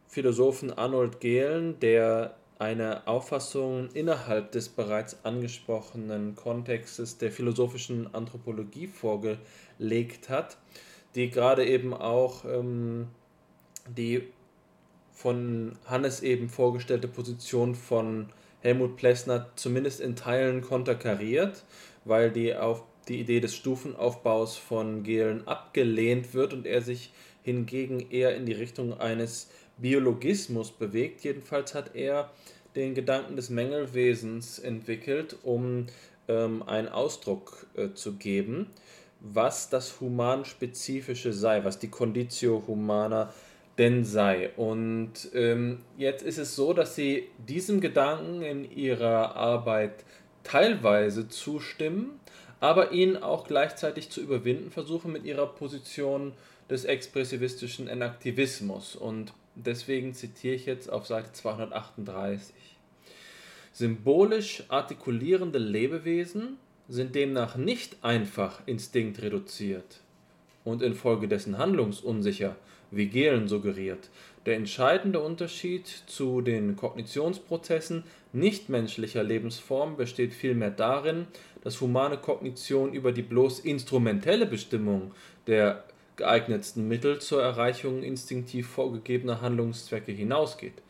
Philosophen 0.08 0.74
Arnold 0.74 1.20
Gehlen, 1.20 1.80
der 1.80 2.36
eine 2.58 3.08
Auffassung 3.08 3.90
innerhalb 3.94 4.52
des 4.52 4.68
bereits 4.68 5.18
angesprochenen 5.24 6.36
Kontextes 6.36 7.18
der 7.18 7.32
philosophischen 7.32 8.14
Anthropologie 8.14 8.88
vorgelegt 8.88 10.30
hat, 10.30 10.58
die 11.16 11.30
gerade 11.30 11.66
eben 11.66 11.94
auch 11.94 12.46
ähm, 12.46 13.08
die 13.88 14.24
von 15.12 15.74
Hannes 15.86 16.22
eben 16.22 16.50
vorgestellte 16.50 17.08
Position 17.08 17.76
von 17.76 18.30
Helmut 18.62 18.96
Plessner 18.96 19.50
zumindest 19.56 20.00
in 20.00 20.16
Teilen 20.16 20.62
konterkariert, 20.62 21.64
weil 22.06 22.32
die 22.32 22.56
auf 22.56 22.84
die 23.08 23.20
Idee 23.20 23.40
des 23.40 23.56
Stufenaufbaus 23.56 24.58
von 24.58 25.04
Gehlen 25.04 25.48
abgelehnt 25.48 26.34
wird 26.34 26.54
und 26.54 26.66
er 26.66 26.82
sich 26.82 27.12
hingegen 27.44 28.12
eher 28.12 28.36
in 28.36 28.46
die 28.46 28.54
Richtung 28.54 29.00
eines 29.00 29.50
Biologismus 29.78 30.72
bewegt. 30.72 31.24
Jedenfalls 31.24 31.74
hat 31.74 31.96
er 31.96 32.32
den 32.76 32.94
Gedanken 32.94 33.36
des 33.36 33.50
Mängelwesens 33.50 34.60
entwickelt, 34.60 35.38
um 35.44 35.88
ähm, 36.28 36.64
einen 36.64 36.88
Ausdruck 36.88 37.66
äh, 37.76 37.94
zu 37.94 38.14
geben, 38.14 38.68
was 39.20 39.70
das 39.70 40.00
Humanspezifische 40.00 41.34
sei, 41.34 41.64
was 41.64 41.80
die 41.80 41.90
Conditio 41.90 42.64
Humana 42.68 43.34
denn 43.78 44.04
sei. 44.04 44.50
Und 44.56 45.30
ähm, 45.34 45.80
jetzt 45.98 46.24
ist 46.24 46.38
es 46.38 46.56
so, 46.56 46.74
dass 46.74 46.96
sie 46.96 47.28
diesem 47.48 47.82
Gedanken 47.82 48.42
in 48.42 48.70
ihrer 48.70 49.36
Arbeit 49.36 50.04
teilweise 50.44 51.30
zustimmen, 51.30 52.20
aber 52.60 52.92
ihn 52.92 53.18
auch 53.18 53.48
gleichzeitig 53.48 54.10
zu 54.10 54.22
überwinden 54.22 54.72
versuchen 54.72 55.12
mit 55.12 55.24
ihrer 55.24 55.48
Position 55.48 56.34
des 56.70 56.86
expressivistischen 56.86 57.88
Enaktivismus. 57.88 58.96
Und 58.96 59.34
deswegen 59.56 60.14
zitiere 60.14 60.56
ich 60.56 60.66
jetzt 60.66 60.92
auf 60.92 61.08
Seite 61.08 61.32
238. 61.32 62.54
Symbolisch 63.72 64.64
artikulierende 64.68 65.60
Lebewesen 65.60 66.58
sind 66.90 67.14
demnach 67.14 67.56
nicht 67.56 68.04
einfach 68.04 68.62
instinktreduziert 68.66 70.02
und 70.66 70.82
infolgedessen 70.82 71.58
handlungsunsicher, 71.58 72.56
wie 72.92 73.08
Gehlen 73.08 73.48
suggeriert. 73.48 74.10
Der 74.48 74.56
entscheidende 74.56 75.20
Unterschied 75.20 75.86
zu 76.08 76.42
den 76.42 76.76
Kognitionsprozessen 76.76 78.04
nichtmenschlicher 78.34 79.24
Lebensformen 79.24 79.96
besteht 79.96 80.34
vielmehr 80.34 80.72
darin, 80.72 81.28
dass 81.62 81.80
humane 81.80 82.18
Kognition 82.18 82.94
über 82.94 83.12
die 83.12 83.22
bloß 83.22 83.60
instrumentelle 83.60 84.48
Bestimmung 84.48 85.12
der 85.46 85.84
geeignetsten 86.16 86.88
Mittel 86.88 87.20
zur 87.20 87.44
Erreichung 87.44 88.02
instinktiv 88.02 88.68
vorgegebener 88.68 89.42
Handlungszwecke 89.42 90.12
hinausgeht. 90.12 90.82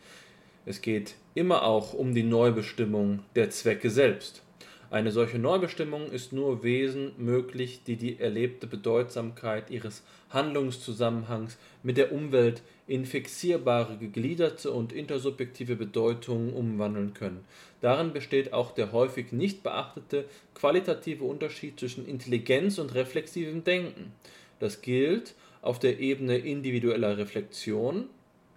Es 0.65 0.81
geht 0.81 1.15
immer 1.35 1.63
auch 1.63 1.93
um 1.93 2.13
die 2.13 2.23
Neubestimmung 2.23 3.19
der 3.35 3.49
Zwecke 3.49 3.89
selbst. 3.89 4.43
Eine 4.91 5.11
solche 5.11 5.37
Neubestimmung 5.37 6.11
ist 6.11 6.33
nur 6.33 6.63
Wesen 6.63 7.11
möglich, 7.17 7.81
die 7.85 7.95
die 7.95 8.19
erlebte 8.19 8.65
Bedeutsamkeit 8.65 9.69
ihres 9.69 10.01
Handlungszusammenhangs 10.31 11.59
mit 11.83 11.97
der 11.97 12.11
Umwelt 12.11 12.63
in 12.87 13.05
fixierbare, 13.05 13.97
gegliederte 13.97 14.71
und 14.71 14.91
intersubjektive 14.91 15.75
Bedeutungen 15.75 16.53
umwandeln 16.53 17.13
können. 17.13 17.45
Darin 17.81 18.13
besteht 18.13 18.51
auch 18.51 18.71
der 18.71 18.91
häufig 18.91 19.31
nicht 19.31 19.61
beachtete 19.61 20.25
qualitative 20.55 21.23
Unterschied 21.23 21.79
zwischen 21.79 22.07
Intelligenz 22.07 22.79
und 22.79 22.95
reflexivem 22.95 23.63
Denken. 23.63 24.11
Das 24.59 24.81
gilt 24.81 25.35
auf 25.61 25.77
der 25.77 25.99
Ebene 25.99 26.37
individueller 26.39 27.15
Reflexion, 27.19 28.05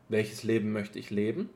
welches 0.08 0.44
Leben 0.44 0.72
möchte 0.72 0.98
ich 0.98 1.10
leben, 1.10 1.50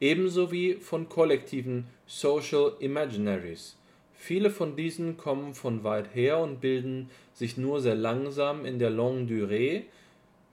ebenso 0.00 0.50
wie 0.50 0.74
von 0.74 1.10
kollektiven 1.10 1.86
Social 2.06 2.72
Imaginaries. 2.80 3.76
Viele 4.24 4.50
von 4.50 4.76
diesen 4.76 5.16
kommen 5.16 5.52
von 5.52 5.82
weit 5.82 6.14
her 6.14 6.38
und 6.38 6.60
bilden 6.60 7.10
sich 7.34 7.56
nur 7.56 7.80
sehr 7.80 7.96
langsam 7.96 8.64
in 8.64 8.78
der 8.78 8.88
Longue 8.88 9.26
Durée 9.26 9.82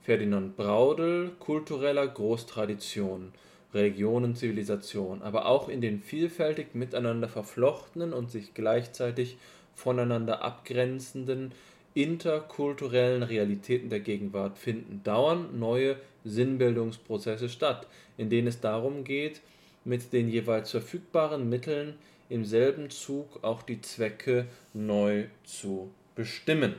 Ferdinand 0.01 0.57
Braudel, 0.57 1.33
kultureller 1.37 2.07
Großtradition. 2.07 3.31
Religionen, 3.71 4.35
Zivilisation, 4.35 5.21
aber 5.21 5.45
auch 5.45 5.69
in 5.69 5.81
den 5.81 5.99
vielfältig 5.99 6.73
miteinander 6.73 7.29
verflochtenen 7.29 8.11
und 8.11 8.31
sich 8.31 8.55
gleichzeitig 8.55 9.37
voneinander 9.75 10.41
abgrenzenden 10.41 11.51
interkulturellen 11.93 13.21
Realitäten 13.21 13.91
der 13.91 13.99
Gegenwart 13.99 14.57
finden 14.57 15.01
dauernd 15.03 15.59
neue 15.59 15.97
Sinnbildungsprozesse 16.25 17.49
statt, 17.49 17.85
in 18.17 18.31
denen 18.31 18.47
es 18.47 18.61
darum 18.61 19.03
geht, 19.03 19.41
mit 19.85 20.11
den 20.11 20.27
jeweils 20.27 20.71
verfügbaren 20.71 21.47
Mitteln 21.47 21.93
im 22.29 22.45
selben 22.45 22.89
Zug 22.89 23.43
auch 23.43 23.63
die 23.63 23.81
Zwecke 23.81 24.45
neu 24.73 25.25
zu 25.43 25.91
bestimmen. 26.15 26.75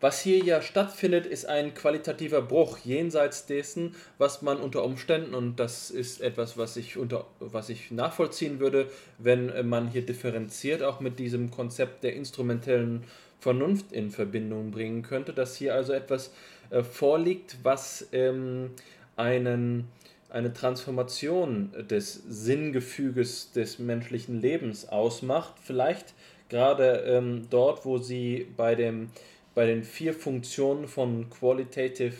Was 0.00 0.20
hier 0.20 0.38
ja 0.38 0.62
stattfindet, 0.62 1.26
ist 1.26 1.46
ein 1.46 1.74
qualitativer 1.74 2.40
Bruch 2.40 2.78
jenseits 2.78 3.46
dessen, 3.46 3.96
was 4.16 4.42
man 4.42 4.58
unter 4.58 4.84
Umständen, 4.84 5.34
und 5.34 5.56
das 5.58 5.90
ist 5.90 6.20
etwas, 6.20 6.56
was 6.56 6.76
ich, 6.76 6.96
unter, 6.96 7.26
was 7.40 7.68
ich 7.68 7.90
nachvollziehen 7.90 8.60
würde, 8.60 8.88
wenn 9.18 9.68
man 9.68 9.88
hier 9.88 10.06
differenziert, 10.06 10.84
auch 10.84 11.00
mit 11.00 11.18
diesem 11.18 11.50
Konzept 11.50 12.04
der 12.04 12.14
instrumentellen 12.14 13.02
Vernunft 13.40 13.90
in 13.90 14.10
Verbindung 14.10 14.70
bringen 14.70 15.02
könnte, 15.02 15.32
dass 15.32 15.56
hier 15.56 15.74
also 15.74 15.92
etwas 15.92 16.32
äh, 16.70 16.84
vorliegt, 16.84 17.56
was 17.64 18.08
ähm, 18.12 18.70
einen, 19.16 19.88
eine 20.30 20.52
Transformation 20.52 21.72
des 21.88 22.14
Sinngefüges 22.28 23.52
des 23.52 23.78
menschlichen 23.78 24.40
Lebens 24.40 24.88
ausmacht. 24.88 25.54
Vielleicht 25.62 26.14
gerade 26.48 27.04
ähm, 27.06 27.46
dort, 27.50 27.84
wo 27.84 27.98
sie 27.98 28.46
bei, 28.56 28.74
dem, 28.74 29.10
bei 29.54 29.66
den 29.66 29.82
vier 29.82 30.14
Funktionen 30.14 30.86
von 30.86 31.30
Qualitative 31.30 32.14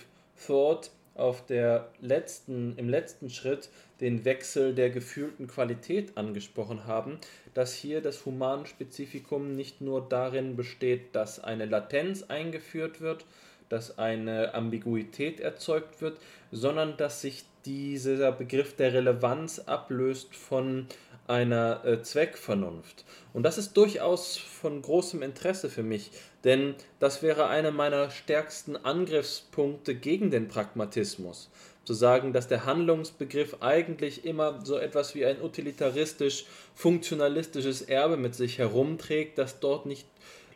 Thought 0.46 0.90
auf 1.14 1.44
der 1.46 1.88
letzten, 2.00 2.74
im 2.76 2.88
letzten 2.88 3.28
Schritt 3.28 3.70
den 4.00 4.24
Wechsel 4.24 4.74
der 4.74 4.90
gefühlten 4.90 5.48
Qualität 5.48 6.16
angesprochen 6.16 6.86
haben, 6.86 7.18
dass 7.54 7.74
hier 7.74 8.00
das 8.00 8.24
Humanspezifikum 8.24 9.56
nicht 9.56 9.80
nur 9.80 10.08
darin 10.08 10.54
besteht, 10.54 11.16
dass 11.16 11.42
eine 11.42 11.66
Latenz 11.66 12.22
eingeführt 12.22 13.00
wird, 13.00 13.24
dass 13.68 13.98
eine 13.98 14.54
Ambiguität 14.54 15.40
erzeugt 15.40 16.00
wird, 16.00 16.18
sondern 16.50 16.96
dass 16.96 17.20
sich 17.20 17.44
dieser 17.64 18.32
Begriff 18.32 18.74
der 18.76 18.94
Relevanz 18.94 19.60
ablöst 19.60 20.34
von 20.34 20.86
einer 21.26 21.84
äh, 21.84 22.02
Zweckvernunft. 22.02 23.04
Und 23.34 23.42
das 23.42 23.58
ist 23.58 23.76
durchaus 23.76 24.38
von 24.38 24.80
großem 24.80 25.22
Interesse 25.22 25.68
für 25.68 25.82
mich, 25.82 26.10
denn 26.44 26.74
das 26.98 27.22
wäre 27.22 27.48
einer 27.48 27.70
meiner 27.70 28.08
stärksten 28.10 28.74
Angriffspunkte 28.76 29.94
gegen 29.94 30.30
den 30.30 30.48
Pragmatismus. 30.48 31.50
Zu 31.84 31.92
sagen, 31.94 32.32
dass 32.32 32.48
der 32.48 32.64
Handlungsbegriff 32.64 33.58
eigentlich 33.60 34.24
immer 34.24 34.64
so 34.64 34.78
etwas 34.78 35.14
wie 35.14 35.26
ein 35.26 35.42
utilitaristisch-funktionalistisches 35.42 37.82
Erbe 37.82 38.16
mit 38.16 38.34
sich 38.34 38.56
herumträgt, 38.58 39.38
dass 39.38 39.60
dort 39.60 39.86
nicht 39.86 40.06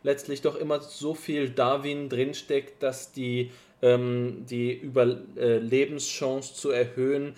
letztlich 0.03 0.41
doch 0.41 0.55
immer 0.55 0.81
so 0.81 1.15
viel 1.15 1.49
Darwin 1.49 2.09
drinsteckt, 2.09 2.83
dass 2.83 3.11
die, 3.11 3.51
ähm, 3.81 4.45
die 4.49 4.73
Überlebenschance 4.73 6.53
zu 6.53 6.69
erhöhen 6.69 7.35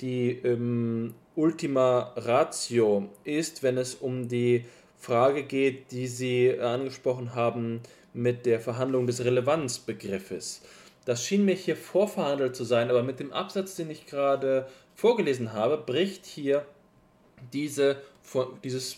die 0.00 0.30
ähm, 0.44 1.14
Ultima 1.34 2.12
Ratio 2.16 3.08
ist, 3.24 3.62
wenn 3.62 3.78
es 3.78 3.94
um 3.94 4.28
die 4.28 4.64
Frage 4.98 5.42
geht, 5.42 5.92
die 5.92 6.06
Sie 6.06 6.58
angesprochen 6.58 7.34
haben 7.34 7.80
mit 8.12 8.46
der 8.46 8.60
Verhandlung 8.60 9.06
des 9.06 9.24
Relevanzbegriffes. 9.24 10.62
Das 11.04 11.24
schien 11.24 11.44
mir 11.44 11.54
hier 11.54 11.76
vorverhandelt 11.76 12.56
zu 12.56 12.64
sein, 12.64 12.90
aber 12.90 13.02
mit 13.02 13.20
dem 13.20 13.32
Absatz, 13.32 13.76
den 13.76 13.90
ich 13.90 14.06
gerade 14.06 14.66
vorgelesen 14.94 15.52
habe, 15.52 15.78
bricht 15.78 16.26
hier 16.26 16.66
diese, 17.52 17.96
dieses, 18.64 18.96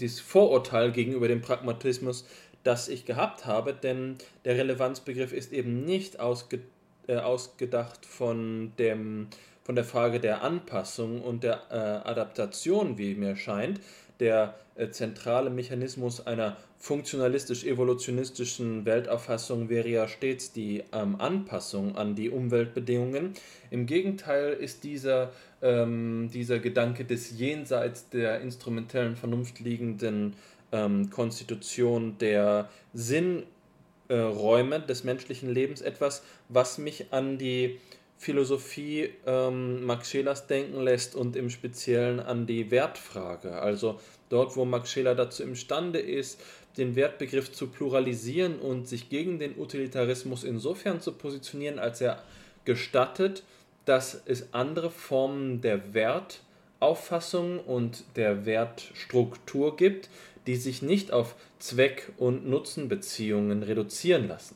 dieses 0.00 0.20
Vorurteil 0.20 0.92
gegenüber 0.92 1.28
dem 1.28 1.40
Pragmatismus 1.40 2.26
das 2.64 2.88
ich 2.88 3.06
gehabt 3.06 3.46
habe, 3.46 3.72
denn 3.72 4.16
der 4.44 4.56
Relevanzbegriff 4.56 5.32
ist 5.32 5.52
eben 5.52 5.84
nicht 5.84 6.20
ausge, 6.20 6.60
äh, 7.06 7.16
ausgedacht 7.16 8.04
von, 8.04 8.72
dem, 8.78 9.28
von 9.62 9.74
der 9.74 9.84
Frage 9.84 10.20
der 10.20 10.42
Anpassung 10.42 11.22
und 11.22 11.42
der 11.42 11.62
äh, 11.70 12.08
Adaptation, 12.08 12.98
wie 12.98 13.14
mir 13.14 13.36
scheint. 13.36 13.80
Der 14.20 14.54
äh, 14.74 14.90
zentrale 14.90 15.48
Mechanismus 15.48 16.26
einer 16.26 16.58
funktionalistisch-evolutionistischen 16.78 18.84
Weltauffassung 18.84 19.70
wäre 19.70 19.88
ja 19.88 20.08
stets 20.08 20.52
die 20.52 20.84
ähm, 20.92 21.18
Anpassung 21.18 21.96
an 21.96 22.14
die 22.14 22.30
Umweltbedingungen. 22.30 23.34
Im 23.70 23.86
Gegenteil 23.86 24.52
ist 24.52 24.84
dieser, 24.84 25.32
ähm, 25.62 26.30
dieser 26.32 26.58
Gedanke 26.58 27.04
des 27.04 27.38
jenseits 27.38 28.08
der 28.08 28.40
instrumentellen 28.40 29.16
Vernunft 29.16 29.60
liegenden 29.60 30.34
ähm, 30.72 31.10
Konstitution 31.10 32.16
der 32.18 32.68
Sinnräume 32.94 34.76
äh, 34.76 34.86
des 34.86 35.04
menschlichen 35.04 35.52
Lebens 35.52 35.80
etwas, 35.80 36.22
was 36.48 36.78
mich 36.78 37.12
an 37.12 37.38
die 37.38 37.78
Philosophie 38.20 39.10
ähm, 39.26 39.84
Max 39.84 40.10
Schelers 40.10 40.46
denken 40.46 40.82
lässt 40.82 41.14
und 41.14 41.36
im 41.36 41.48
Speziellen 41.48 42.20
an 42.20 42.46
die 42.46 42.70
Wertfrage. 42.70 43.52
Also 43.52 43.98
dort, 44.28 44.56
wo 44.56 44.66
Max 44.66 44.90
Scheler 44.92 45.14
dazu 45.14 45.42
imstande 45.42 45.98
ist, 45.98 46.38
den 46.76 46.96
Wertbegriff 46.96 47.50
zu 47.50 47.68
pluralisieren 47.68 48.58
und 48.58 48.86
sich 48.86 49.08
gegen 49.08 49.38
den 49.38 49.58
Utilitarismus 49.58 50.44
insofern 50.44 51.00
zu 51.00 51.12
positionieren, 51.12 51.78
als 51.78 52.02
er 52.02 52.22
gestattet, 52.66 53.42
dass 53.90 54.22
es 54.24 54.54
andere 54.54 54.88
Formen 54.88 55.62
der 55.62 55.94
Wertauffassung 55.94 57.58
und 57.58 58.04
der 58.14 58.46
Wertstruktur 58.46 59.76
gibt, 59.76 60.08
die 60.46 60.54
sich 60.54 60.80
nicht 60.80 61.12
auf 61.12 61.34
Zweck- 61.58 62.12
und 62.16 62.48
Nutzenbeziehungen 62.48 63.64
reduzieren 63.64 64.28
lassen. 64.28 64.54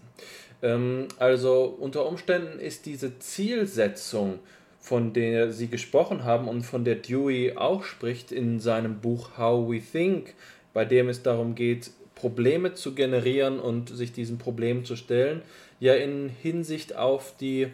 Ähm, 0.63 1.09
also 1.19 1.65
unter 1.65 2.07
Umständen 2.07 2.61
ist 2.61 2.87
diese 2.87 3.19
Zielsetzung, 3.19 4.39
von 4.79 5.13
der 5.13 5.51
Sie 5.51 5.67
gesprochen 5.67 6.23
haben 6.23 6.47
und 6.47 6.63
von 6.63 6.85
der 6.85 6.95
Dewey 6.95 7.57
auch 7.57 7.83
spricht 7.83 8.31
in 8.31 8.61
seinem 8.61 9.01
Buch 9.01 9.37
How 9.37 9.69
We 9.69 9.81
Think, 9.81 10.35
bei 10.73 10.85
dem 10.85 11.09
es 11.09 11.25
darum 11.25 11.57
geht, 11.57 11.91
Probleme 12.15 12.75
zu 12.75 12.95
generieren 12.95 13.59
und 13.59 13.89
sich 13.89 14.13
diesen 14.13 14.39
Problemen 14.39 14.85
zu 14.85 14.95
stellen, 14.95 15.43
ja 15.81 15.95
in 15.95 16.29
Hinsicht 16.29 16.95
auf 16.95 17.35
die 17.41 17.71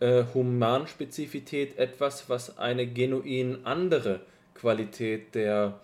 äh, 0.00 0.24
Humanspezifität 0.34 1.78
etwas, 1.78 2.28
was 2.28 2.58
eine 2.58 2.86
genuin 2.86 3.64
andere 3.64 4.20
Qualität 4.54 5.34
der 5.34 5.80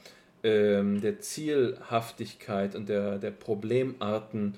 ähm, 0.47 1.01
der 1.01 1.19
Zielhaftigkeit 1.21 2.77
und 2.77 2.89
der, 2.89 3.19
der 3.19 3.33
Problemarten 3.33 4.55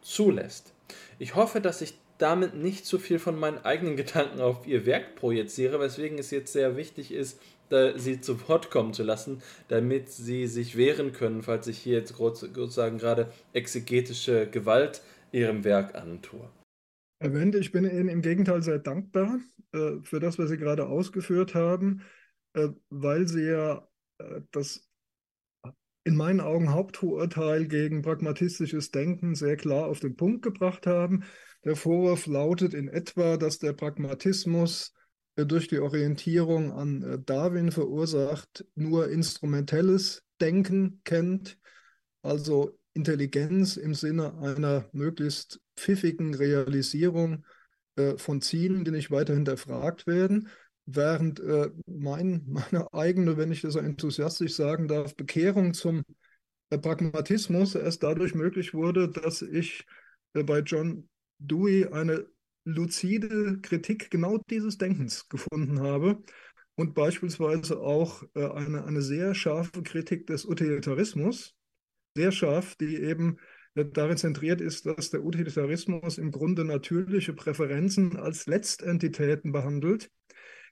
zulässt. 0.00 0.72
Ich 1.18 1.34
hoffe, 1.34 1.60
dass 1.60 1.80
ich 1.80 1.94
damit 2.18 2.54
nicht 2.54 2.86
zu 2.86 3.00
viel 3.00 3.18
von 3.18 3.38
meinen 3.38 3.64
eigenen 3.64 3.96
Gedanken 4.04 4.40
auf 4.40 4.66
ihr 4.66 4.86
Werk 4.86 5.16
projiziere, 5.16 5.80
weswegen 5.80 6.18
es 6.18 6.30
jetzt 6.30 6.52
sehr 6.52 6.76
wichtig 6.76 7.12
ist, 7.12 7.40
sie 7.96 8.20
zu 8.20 8.48
Wort 8.48 8.70
kommen 8.70 8.92
zu 8.92 9.02
lassen, 9.02 9.42
damit 9.66 10.08
sie 10.08 10.46
sich 10.46 10.76
wehren 10.76 11.12
können, 11.12 11.42
falls 11.42 11.66
ich 11.66 11.78
hier 11.78 11.98
jetzt 11.98 12.14
sozusagen 12.16 12.98
gerade 12.98 13.32
exegetische 13.52 14.46
Gewalt 14.46 15.00
ihrem 15.32 15.64
Werk 15.64 15.96
antue. 15.96 16.48
Wende, 17.20 17.58
ich 17.58 17.72
bin 17.72 17.84
Ihnen 17.84 18.08
im 18.08 18.22
Gegenteil 18.22 18.62
sehr 18.62 18.78
dankbar 18.78 19.38
äh, 19.72 19.92
für 20.02 20.20
das, 20.20 20.38
was 20.38 20.50
Sie 20.50 20.58
gerade 20.58 20.86
ausgeführt 20.86 21.54
haben, 21.54 22.02
äh, 22.54 22.68
weil 22.90 23.26
Sie 23.28 23.44
ja 23.44 23.88
äh, 24.18 24.40
das 24.50 24.88
in 26.04 26.16
meinen 26.16 26.40
Augen 26.40 26.70
Hauptvorurteil 26.70 27.66
gegen 27.66 28.02
pragmatistisches 28.02 28.90
Denken 28.90 29.34
sehr 29.34 29.56
klar 29.56 29.86
auf 29.86 30.00
den 30.00 30.16
Punkt 30.16 30.42
gebracht 30.42 30.86
haben. 30.86 31.24
Der 31.64 31.76
Vorwurf 31.76 32.26
lautet 32.26 32.74
in 32.74 32.88
etwa, 32.88 33.38
dass 33.38 33.58
der 33.58 33.72
Pragmatismus 33.72 34.92
äh, 35.36 35.46
durch 35.46 35.68
die 35.68 35.78
Orientierung 35.78 36.72
an 36.72 37.02
äh, 37.02 37.18
Darwin 37.18 37.72
verursacht 37.72 38.66
nur 38.74 39.08
instrumentelles 39.08 40.22
Denken 40.40 41.00
kennt, 41.04 41.58
also 42.22 42.78
Intelligenz 42.92 43.76
im 43.76 43.94
Sinne 43.94 44.38
einer 44.38 44.88
möglichst 44.92 45.60
pfiffigen 45.76 46.34
Realisierung 46.34 47.44
äh, 47.96 48.16
von 48.16 48.40
Zielen, 48.40 48.84
die 48.84 48.90
nicht 48.90 49.10
weiter 49.10 49.34
hinterfragt 49.34 50.06
werden. 50.06 50.48
Während 50.86 51.40
äh, 51.40 51.70
mein, 51.86 52.42
meine 52.46 52.92
eigene, 52.92 53.36
wenn 53.36 53.52
ich 53.52 53.62
das 53.62 53.74
so 53.74 53.78
enthusiastisch 53.78 54.54
sagen 54.54 54.88
darf, 54.88 55.16
Bekehrung 55.16 55.74
zum 55.74 56.04
äh, 56.70 56.78
Pragmatismus 56.78 57.74
erst 57.74 58.02
dadurch 58.02 58.34
möglich 58.34 58.74
wurde, 58.74 59.08
dass 59.08 59.42
ich 59.42 59.86
äh, 60.34 60.42
bei 60.42 60.60
John 60.60 61.08
Dewey 61.38 61.86
eine 61.86 62.26
luzide 62.64 63.60
Kritik 63.60 64.10
genau 64.10 64.38
dieses 64.50 64.78
Denkens 64.78 65.28
gefunden 65.28 65.80
habe 65.80 66.22
und 66.76 66.94
beispielsweise 66.94 67.78
auch 67.78 68.22
äh, 68.34 68.46
eine, 68.46 68.84
eine 68.84 69.02
sehr 69.02 69.34
scharfe 69.34 69.82
Kritik 69.82 70.26
des 70.26 70.44
Utilitarismus, 70.44 71.54
sehr 72.16 72.32
scharf, 72.32 72.74
die 72.76 72.96
eben 72.96 73.38
darin 73.74 74.16
zentriert 74.16 74.60
ist, 74.60 74.86
dass 74.86 75.10
der 75.10 75.24
Utilitarismus 75.24 76.18
im 76.18 76.30
Grunde 76.30 76.64
natürliche 76.64 77.32
Präferenzen 77.32 78.16
als 78.16 78.46
Letztentitäten 78.46 79.52
behandelt 79.52 80.10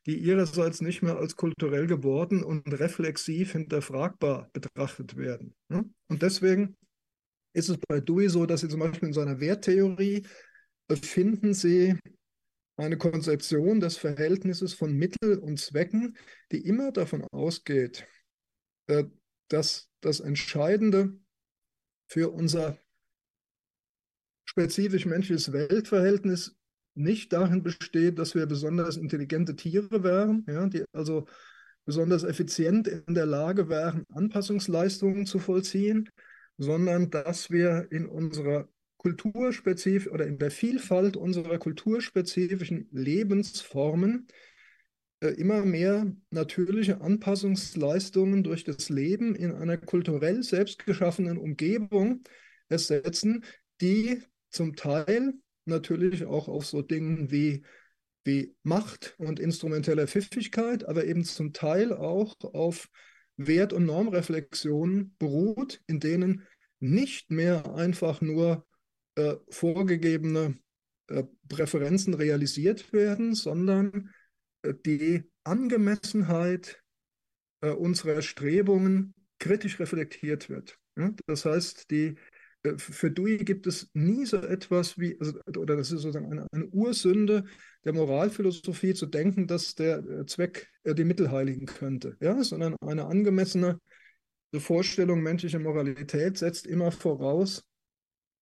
die 0.07 0.17
ihrerseits 0.19 0.81
nicht 0.81 1.03
mehr 1.03 1.17
als 1.17 1.37
kulturell 1.37 1.87
geworden 1.87 2.43
und 2.43 2.67
reflexiv 2.79 3.53
hinterfragbar 3.53 4.51
betrachtet 4.53 5.17
werden. 5.17 5.55
Und 5.69 6.23
deswegen 6.23 6.77
ist 7.53 7.69
es 7.69 7.79
bei 7.87 8.01
Dewey 8.01 8.29
so, 8.29 8.47
dass 8.47 8.63
Sie 8.63 8.69
zum 8.69 8.81
Beispiel 8.81 9.09
in 9.09 9.15
seiner 9.15 9.39
Werttheorie 9.39 10.27
finden 10.91 11.55
Sie 11.55 11.97
eine 12.77 12.99
Konzeption 12.99 13.81
des 13.81 13.97
Verhältnisses 13.97 14.75
von 14.75 14.93
Mittel 14.93 15.39
und 15.39 15.61
Zwecken, 15.61 16.17
die 16.51 16.67
immer 16.67 16.91
davon 16.91 17.25
ausgeht, 17.31 18.07
äh, 18.89 19.05
dass 19.49 19.89
das 20.01 20.21
Entscheidende 20.21 21.17
für 22.09 22.31
unser 22.31 22.79
spezifisch 24.53 25.07
menschliches 25.07 25.51
Weltverhältnis 25.53 26.55
nicht 26.95 27.33
darin 27.33 27.63
besteht, 27.63 28.19
dass 28.19 28.35
wir 28.35 28.45
besonders 28.45 28.99
intelligente 28.99 29.57
Tiere 29.57 30.05
wären, 30.05 30.45
ja, 30.47 30.67
die 30.67 30.85
also 30.93 31.27
besonders 31.87 32.23
effizient 32.23 32.87
in 32.87 33.15
der 33.15 33.25
Lage 33.25 33.71
wären, 33.71 34.05
Anpassungsleistungen 34.13 35.25
zu 35.25 35.39
vollziehen, 35.39 36.11
sondern 36.59 37.11
dass 37.11 37.51
wir 37.51 37.89
in 37.91 38.05
unserer 38.05 38.69
kulturspezif 38.99 40.07
oder 40.07 40.27
in 40.27 40.39
der 40.39 40.51
Vielfalt 40.51 41.17
unserer 41.17 41.59
kulturspezifischen 41.59 42.89
Lebensformen 42.93 44.29
äh, 45.21 45.29
immer 45.29 45.65
mehr 45.65 46.15
natürliche 46.29 47.01
Anpassungsleistungen 47.01 48.45
durch 48.45 48.65
das 48.65 48.91
Leben 48.91 49.35
in 49.35 49.53
einer 49.53 49.79
kulturell 49.79 50.43
selbstgeschaffenen 50.43 51.39
Umgebung 51.39 52.23
ersetzen, 52.69 53.45
die 53.81 54.23
zum 54.53 54.77
Teil 54.77 55.35
natürlich 55.65 56.25
auch 56.25 56.49
auf 56.49 56.67
so 56.67 56.83
Dingen 56.83 57.31
wie, 57.31 57.65
wie 58.25 58.55
Macht 58.63 59.15
und 59.19 59.41
instrumenteller 59.41 60.07
Pfiffigkeit, 60.07 60.85
aber 60.85 61.05
eben 61.05 61.25
zum 61.25 61.53
Teil 61.53 61.93
auch 61.93 62.35
auf 62.41 62.89
Wert- 63.37 63.73
und 63.73 63.87
Normreflexionen 63.87 65.15
beruht, 65.19 65.81
in 65.87 66.01
denen 66.01 66.47
nicht 66.81 67.31
mehr 67.31 67.75
einfach 67.75 68.21
nur 68.21 68.67
äh, 69.15 69.37
vorgegebene 69.49 70.59
äh, 71.09 71.25
Präferenzen 71.49 72.15
realisiert 72.15 72.93
werden, 72.93 73.35
sondern 73.35 74.11
äh, 74.63 74.75
die 74.87 75.25
Angemessenheit 75.45 76.83
äh, 77.61 77.71
unserer 77.71 78.23
Strebungen 78.23 79.15
kritisch 79.39 79.79
reflektiert 79.81 80.49
wird. 80.49 80.79
Ja? 80.97 81.13
Das 81.27 81.45
heißt, 81.45 81.91
die, 81.91 82.17
für 82.77 83.11
Dewey 83.11 83.39
gibt 83.39 83.67
es 83.67 83.91
nie 83.93 84.25
so 84.25 84.37
etwas 84.37 84.99
wie, 84.99 85.19
also, 85.19 85.39
oder 85.57 85.77
das 85.77 85.91
ist 85.91 86.03
sozusagen 86.03 86.31
eine, 86.31 86.47
eine, 86.53 86.67
Ursünde 86.67 87.45
der 87.85 87.93
Moralphilosophie 87.93 88.95
zu 88.95 89.07
denken, 89.07 89.47
dass 89.47 89.75
der 89.75 89.99
äh, 89.99 90.27
Zweck 90.27 90.71
die 90.85 91.05
Mittel 91.05 91.31
heiligen 91.31 91.67
könnte, 91.67 92.17
ja? 92.21 92.43
sondern 92.45 92.77
eine 92.81 93.07
angemessene 93.07 93.81
Vorstellung 94.57 95.23
menschlicher 95.23 95.59
Moralität 95.59 96.39
setzt 96.39 96.67
immer 96.67 96.93
voraus, 96.93 97.65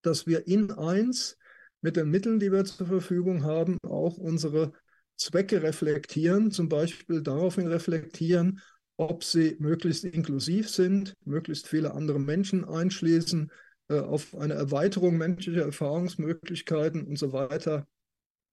dass 0.01 0.27
wir 0.27 0.47
in 0.47 0.71
eins 0.71 1.37
mit 1.81 1.95
den 1.95 2.09
Mitteln, 2.09 2.39
die 2.39 2.51
wir 2.51 2.65
zur 2.65 2.87
Verfügung 2.87 3.43
haben, 3.43 3.77
auch 3.83 4.17
unsere 4.17 4.73
Zwecke 5.17 5.63
reflektieren, 5.63 6.51
zum 6.51 6.69
Beispiel 6.69 7.21
daraufhin 7.21 7.67
reflektieren, 7.67 8.61
ob 8.97 9.23
sie 9.23 9.55
möglichst 9.59 10.03
inklusiv 10.03 10.69
sind, 10.69 11.13
möglichst 11.25 11.67
viele 11.67 11.93
andere 11.93 12.19
Menschen 12.19 12.65
einschließen, 12.65 13.49
äh, 13.49 13.70
auf 13.99 14.35
eine 14.35 14.53
Erweiterung 14.53 15.17
menschlicher 15.17 15.63
Erfahrungsmöglichkeiten 15.63 17.05
und 17.05 17.17
so 17.17 17.33
weiter 17.33 17.87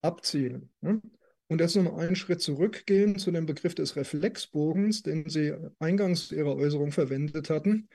abzielen. 0.03 0.71
Ne? 0.81 1.01
Und 1.49 1.61
jetzt 1.61 1.77
noch 1.77 1.97
einen 1.97 2.17
Schritt 2.17 2.43
zurückgehen 2.43 3.19
zu 3.19 3.31
dem 3.31 3.47
Begriff 3.47 3.75
des 3.75 3.97
Reflexbogens, 3.97 5.03
den 5.03 5.29
Sie 5.29 5.55
eingangs 5.79 6.31
Ihrer 6.31 6.57
Äußerung 6.57 6.93
verwendet 6.93 7.49
hatten. 7.49 7.89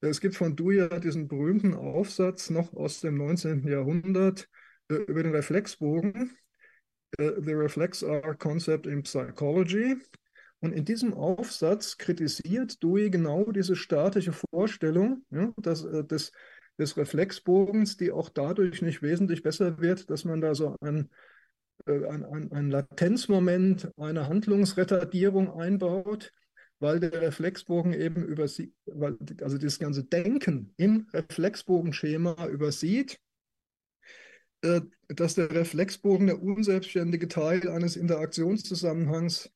Es 0.00 0.20
gibt 0.20 0.36
von 0.36 0.54
Dewey 0.54 1.00
diesen 1.00 1.28
berühmten 1.28 1.74
Aufsatz 1.74 2.50
noch 2.50 2.72
aus 2.74 3.00
dem 3.00 3.16
19. 3.16 3.66
Jahrhundert 3.66 4.48
äh, 4.90 4.94
über 4.94 5.22
den 5.22 5.32
Reflexbogen, 5.32 6.36
äh, 7.18 7.32
The 7.40 7.52
Reflex 7.52 8.04
Arc 8.04 8.38
Concept 8.38 8.86
in 8.86 9.02
Psychology. 9.02 9.96
Und 10.60 10.72
in 10.72 10.84
diesem 10.84 11.14
Aufsatz 11.14 11.98
kritisiert 11.98 12.82
Dewey 12.82 13.10
genau 13.10 13.50
diese 13.50 13.76
statische 13.76 14.32
Vorstellung 14.32 15.24
ja, 15.30 15.52
dass, 15.56 15.84
äh, 15.84 16.04
des, 16.04 16.32
des 16.78 16.96
Reflexbogens, 16.96 17.96
die 17.96 18.10
auch 18.12 18.28
dadurch 18.28 18.82
nicht 18.82 19.02
wesentlich 19.02 19.42
besser 19.42 19.80
wird, 19.80 20.10
dass 20.10 20.24
man 20.24 20.40
da 20.40 20.54
so 20.54 20.76
ein, 20.80 21.10
ein, 21.86 22.24
ein, 22.24 22.52
ein 22.52 22.70
Latenzmoment, 22.70 23.90
eine 23.96 24.28
Handlungsretardierung 24.28 25.52
einbaut 25.52 26.32
weil 26.84 27.00
der 27.00 27.20
Reflexbogen 27.20 27.94
eben 27.94 28.24
übersieht, 28.24 28.74
weil, 28.84 29.16
also 29.40 29.56
das 29.56 29.78
ganze 29.78 30.04
Denken 30.04 30.74
im 30.76 31.06
Reflexbogenschema 31.14 32.46
übersieht, 32.48 33.18
äh, 34.62 34.82
dass 35.08 35.34
der 35.34 35.50
Reflexbogen 35.50 36.26
der 36.26 36.42
unselbstständige 36.42 37.28
Teil 37.28 37.68
eines 37.70 37.96
Interaktionszusammenhangs 37.96 39.50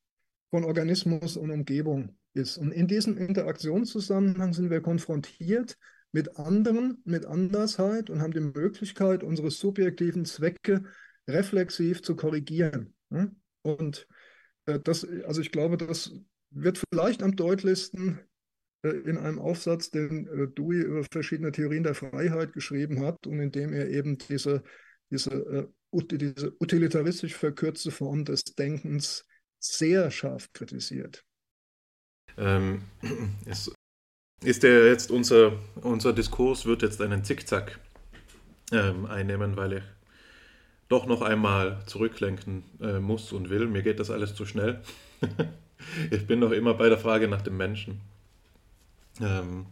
von 0.49 0.63
Organismus 0.63 1.37
und 1.37 1.51
Umgebung 1.51 2.17
ist. 2.33 2.57
Und 2.57 2.71
in 2.71 2.87
diesem 2.87 3.17
Interaktionszusammenhang 3.17 4.53
sind 4.53 4.69
wir 4.71 4.81
konfrontiert 4.81 5.77
mit 6.11 6.37
anderen, 6.37 7.01
mit 7.05 7.25
Andersheit 7.25 8.09
und 8.09 8.21
haben 8.21 8.33
die 8.33 8.39
Möglichkeit, 8.39 9.23
unsere 9.23 9.51
subjektiven 9.51 10.25
Zwecke 10.25 10.83
reflexiv 11.27 12.01
zu 12.01 12.15
korrigieren. 12.15 12.95
Und 13.61 14.07
äh, 14.65 14.79
das, 14.79 15.07
also 15.25 15.41
ich 15.41 15.51
glaube, 15.51 15.77
das 15.77 16.11
wird 16.51 16.81
vielleicht 16.91 17.21
am 17.21 17.35
deutlichsten 17.35 18.19
äh, 18.83 18.89
in 18.89 19.17
einem 19.17 19.39
Aufsatz, 19.39 19.91
den 19.91 20.27
äh, 20.27 20.47
Dewey 20.47 20.81
über 20.81 21.03
verschiedene 21.11 21.51
Theorien 21.51 21.83
der 21.83 21.95
Freiheit 21.95 22.53
geschrieben 22.53 23.05
hat 23.05 23.27
und 23.27 23.39
in 23.39 23.51
dem 23.51 23.73
er 23.73 23.89
eben 23.89 24.17
diese, 24.17 24.63
diese, 25.11 25.69
diese 25.93 26.53
utilitaristisch 26.59 27.35
verkürzte 27.35 27.91
Form 27.91 28.25
des 28.25 28.43
Denkens 28.43 29.25
sehr 29.59 30.09
scharf 30.09 30.51
kritisiert. 30.53 31.23
Ähm, 32.37 32.83
es 33.45 33.71
ist 34.41 34.63
der 34.63 34.87
jetzt 34.87 35.11
unser, 35.11 35.53
unser 35.81 36.13
Diskurs 36.13 36.65
wird 36.65 36.81
jetzt 36.81 37.01
einen 37.01 37.23
Zickzack 37.23 37.79
ähm, 38.71 39.05
einnehmen, 39.05 39.57
weil 39.57 39.73
ich 39.73 39.83
doch 40.87 41.05
noch 41.05 41.21
einmal 41.21 41.79
zurücklenken 41.85 42.63
äh, 42.81 42.99
muss 42.99 43.31
und 43.31 43.49
will. 43.49 43.67
Mir 43.67 43.83
geht 43.83 43.99
das 43.99 44.09
alles 44.09 44.33
zu 44.35 44.45
schnell. 44.45 44.81
ich 46.11 46.25
bin 46.25 46.39
noch 46.39 46.51
immer 46.51 46.73
bei 46.73 46.89
der 46.89 46.97
Frage 46.97 47.27
nach 47.27 47.41
dem 47.41 47.57
Menschen. 47.57 48.01
Ähm, 49.21 49.67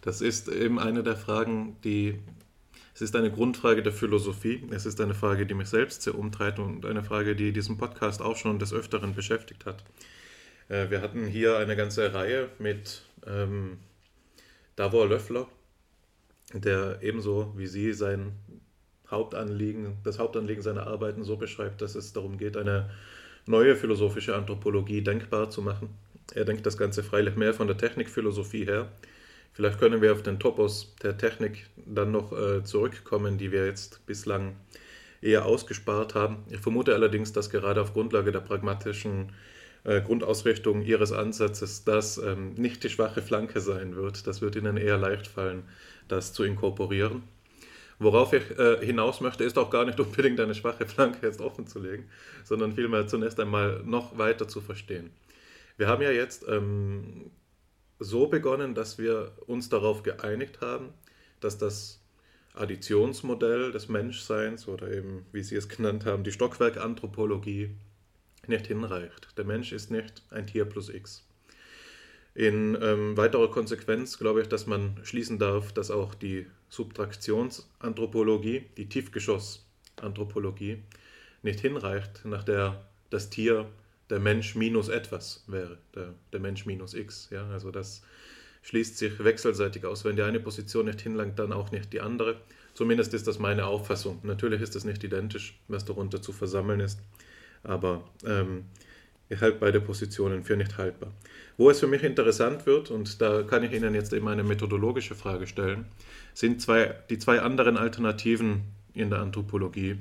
das 0.00 0.20
ist 0.20 0.48
eben 0.48 0.78
eine 0.78 1.02
der 1.02 1.16
Fragen, 1.16 1.76
die. 1.84 2.18
Es 2.94 3.02
ist 3.02 3.14
eine 3.14 3.30
Grundfrage 3.30 3.82
der 3.82 3.92
Philosophie. 3.92 4.64
Es 4.70 4.86
ist 4.86 4.98
eine 5.02 5.12
Frage, 5.12 5.44
die 5.44 5.52
mich 5.52 5.68
selbst 5.68 6.00
sehr 6.00 6.16
umtreibt 6.16 6.58
und 6.58 6.86
eine 6.86 7.04
Frage, 7.04 7.36
die 7.36 7.52
diesen 7.52 7.76
Podcast 7.76 8.22
auch 8.22 8.36
schon 8.36 8.58
des 8.58 8.72
Öfteren 8.72 9.14
beschäftigt 9.14 9.66
hat. 9.66 9.84
Äh, 10.68 10.88
wir 10.88 11.02
hatten 11.02 11.26
hier 11.26 11.58
eine 11.58 11.76
ganze 11.76 12.14
Reihe 12.14 12.48
mit 12.58 13.02
ähm, 13.26 13.76
Davor 14.76 15.08
Löffler, 15.08 15.48
der 16.52 16.98
ebenso 17.02 17.54
wie 17.56 17.66
Sie 17.66 17.92
sein 17.92 18.32
Hauptanliegen, 19.10 19.96
das 20.04 20.18
Hauptanliegen 20.18 20.62
seiner 20.62 20.86
Arbeiten 20.86 21.24
so 21.24 21.36
beschreibt, 21.36 21.80
dass 21.80 21.94
es 21.94 22.12
darum 22.12 22.38
geht, 22.38 22.56
eine 22.56 22.90
neue 23.46 23.76
philosophische 23.76 24.36
Anthropologie 24.36 25.02
denkbar 25.02 25.50
zu 25.50 25.62
machen. 25.62 25.90
Er 26.34 26.44
denkt 26.44 26.66
das 26.66 26.76
Ganze 26.76 27.02
freilich 27.02 27.36
mehr 27.36 27.54
von 27.54 27.68
der 27.68 27.76
Technikphilosophie 27.76 28.66
her. 28.66 28.90
Vielleicht 29.52 29.78
können 29.78 30.02
wir 30.02 30.12
auf 30.12 30.22
den 30.22 30.38
Topos 30.38 30.94
der 31.02 31.16
Technik 31.16 31.66
dann 31.86 32.10
noch 32.10 32.32
äh, 32.32 32.62
zurückkommen, 32.62 33.38
die 33.38 33.52
wir 33.52 33.64
jetzt 33.64 34.04
bislang 34.04 34.56
eher 35.22 35.46
ausgespart 35.46 36.14
haben. 36.14 36.44
Ich 36.50 36.60
vermute 36.60 36.92
allerdings, 36.94 37.32
dass 37.32 37.48
gerade 37.48 37.80
auf 37.80 37.94
Grundlage 37.94 38.32
der 38.32 38.40
pragmatischen 38.40 39.32
äh, 39.86 40.02
Grundausrichtung 40.02 40.82
Ihres 40.82 41.12
Ansatzes 41.12 41.84
das 41.84 42.18
ähm, 42.18 42.54
nicht 42.54 42.82
die 42.82 42.90
schwache 42.90 43.22
Flanke 43.22 43.60
sein 43.60 43.94
wird. 43.94 44.26
Das 44.26 44.42
wird 44.42 44.56
Ihnen 44.56 44.76
eher 44.76 44.98
leicht 44.98 45.28
fallen, 45.28 45.62
das 46.08 46.32
zu 46.32 46.42
inkorporieren. 46.42 47.22
Worauf 48.00 48.32
ich 48.32 48.58
äh, 48.58 48.84
hinaus 48.84 49.20
möchte, 49.20 49.44
ist 49.44 49.56
auch 49.56 49.70
gar 49.70 49.84
nicht 49.84 50.00
unbedingt 50.00 50.40
eine 50.40 50.56
schwache 50.56 50.86
Flanke 50.86 51.24
jetzt 51.24 51.40
offen 51.40 51.68
zu 51.68 51.78
legen, 51.78 52.10
sondern 52.42 52.72
vielmehr 52.72 53.06
zunächst 53.06 53.38
einmal 53.38 53.80
noch 53.84 54.18
weiter 54.18 54.48
zu 54.48 54.60
verstehen. 54.60 55.10
Wir 55.76 55.86
haben 55.86 56.02
ja 56.02 56.10
jetzt 56.10 56.44
ähm, 56.48 57.30
so 58.00 58.26
begonnen, 58.26 58.74
dass 58.74 58.98
wir 58.98 59.32
uns 59.46 59.68
darauf 59.68 60.02
geeinigt 60.02 60.60
haben, 60.60 60.88
dass 61.38 61.58
das 61.58 62.02
Additionsmodell 62.54 63.70
des 63.70 63.88
Menschseins 63.88 64.66
oder 64.66 64.90
eben, 64.90 65.26
wie 65.30 65.44
Sie 65.44 65.54
es 65.54 65.68
genannt 65.68 66.06
haben, 66.06 66.24
die 66.24 66.32
Stockwerkanthropologie 66.32 67.70
nicht 68.48 68.66
hinreicht. 68.66 69.28
Der 69.36 69.44
Mensch 69.44 69.72
ist 69.72 69.90
nicht 69.90 70.22
ein 70.30 70.46
Tier 70.46 70.64
plus 70.64 70.88
X. 70.88 71.26
In 72.34 72.76
ähm, 72.82 73.16
weiterer 73.16 73.50
Konsequenz 73.50 74.18
glaube 74.18 74.42
ich, 74.42 74.48
dass 74.48 74.66
man 74.66 75.00
schließen 75.04 75.38
darf, 75.38 75.72
dass 75.72 75.90
auch 75.90 76.14
die 76.14 76.46
Subtraktionsanthropologie, 76.68 78.66
die 78.76 78.88
Tiefgeschossanthropologie, 78.88 80.82
nicht 81.42 81.60
hinreicht, 81.60 82.24
nach 82.24 82.44
der 82.44 82.84
das 83.08 83.30
Tier 83.30 83.66
der 84.10 84.20
Mensch 84.20 84.54
minus 84.54 84.88
etwas 84.88 85.44
wäre, 85.46 85.78
der, 85.94 86.14
der 86.32 86.40
Mensch 86.40 86.66
minus 86.66 86.94
x. 86.94 87.28
Ja? 87.30 87.48
Also 87.48 87.70
das 87.70 88.02
schließt 88.62 88.98
sich 88.98 89.22
wechselseitig 89.22 89.84
aus. 89.84 90.04
Wenn 90.04 90.16
die 90.16 90.22
eine 90.22 90.40
Position 90.40 90.86
nicht 90.86 91.00
hinlangt, 91.00 91.38
dann 91.38 91.52
auch 91.52 91.70
nicht 91.70 91.92
die 91.92 92.00
andere. 92.00 92.40
Zumindest 92.74 93.14
ist 93.14 93.26
das 93.26 93.38
meine 93.38 93.66
Auffassung. 93.66 94.20
Natürlich 94.24 94.60
ist 94.60 94.74
das 94.74 94.84
nicht 94.84 95.02
identisch, 95.02 95.58
was 95.68 95.84
darunter 95.84 96.20
zu 96.20 96.32
versammeln 96.32 96.80
ist, 96.80 97.00
aber 97.66 98.02
ähm, 98.24 98.64
ich 99.28 99.40
halte 99.40 99.58
beide 99.58 99.80
Positionen 99.80 100.44
für 100.44 100.56
nicht 100.56 100.78
haltbar. 100.78 101.12
Wo 101.56 101.70
es 101.70 101.80
für 101.80 101.86
mich 101.86 102.02
interessant 102.02 102.66
wird, 102.66 102.90
und 102.90 103.20
da 103.20 103.42
kann 103.42 103.64
ich 103.64 103.72
Ihnen 103.72 103.94
jetzt 103.94 104.12
eben 104.12 104.28
eine 104.28 104.44
methodologische 104.44 105.14
Frage 105.14 105.46
stellen, 105.46 105.86
sind 106.34 106.60
zwei, 106.62 106.94
die 107.10 107.18
zwei 107.18 107.40
anderen 107.40 107.76
Alternativen 107.76 108.62
in 108.94 109.10
der 109.10 109.20
Anthropologie, 109.20 109.98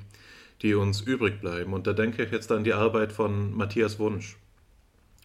die 0.61 0.73
uns 0.75 1.01
übrig 1.01 1.41
bleiben. 1.41 1.73
Und 1.73 1.87
da 1.87 1.93
denke 1.93 2.23
ich 2.23 2.31
jetzt 2.31 2.51
an 2.51 2.63
die 2.63 2.73
Arbeit 2.73 3.11
von 3.11 3.55
Matthias 3.55 3.99
Wunsch. 3.99 4.37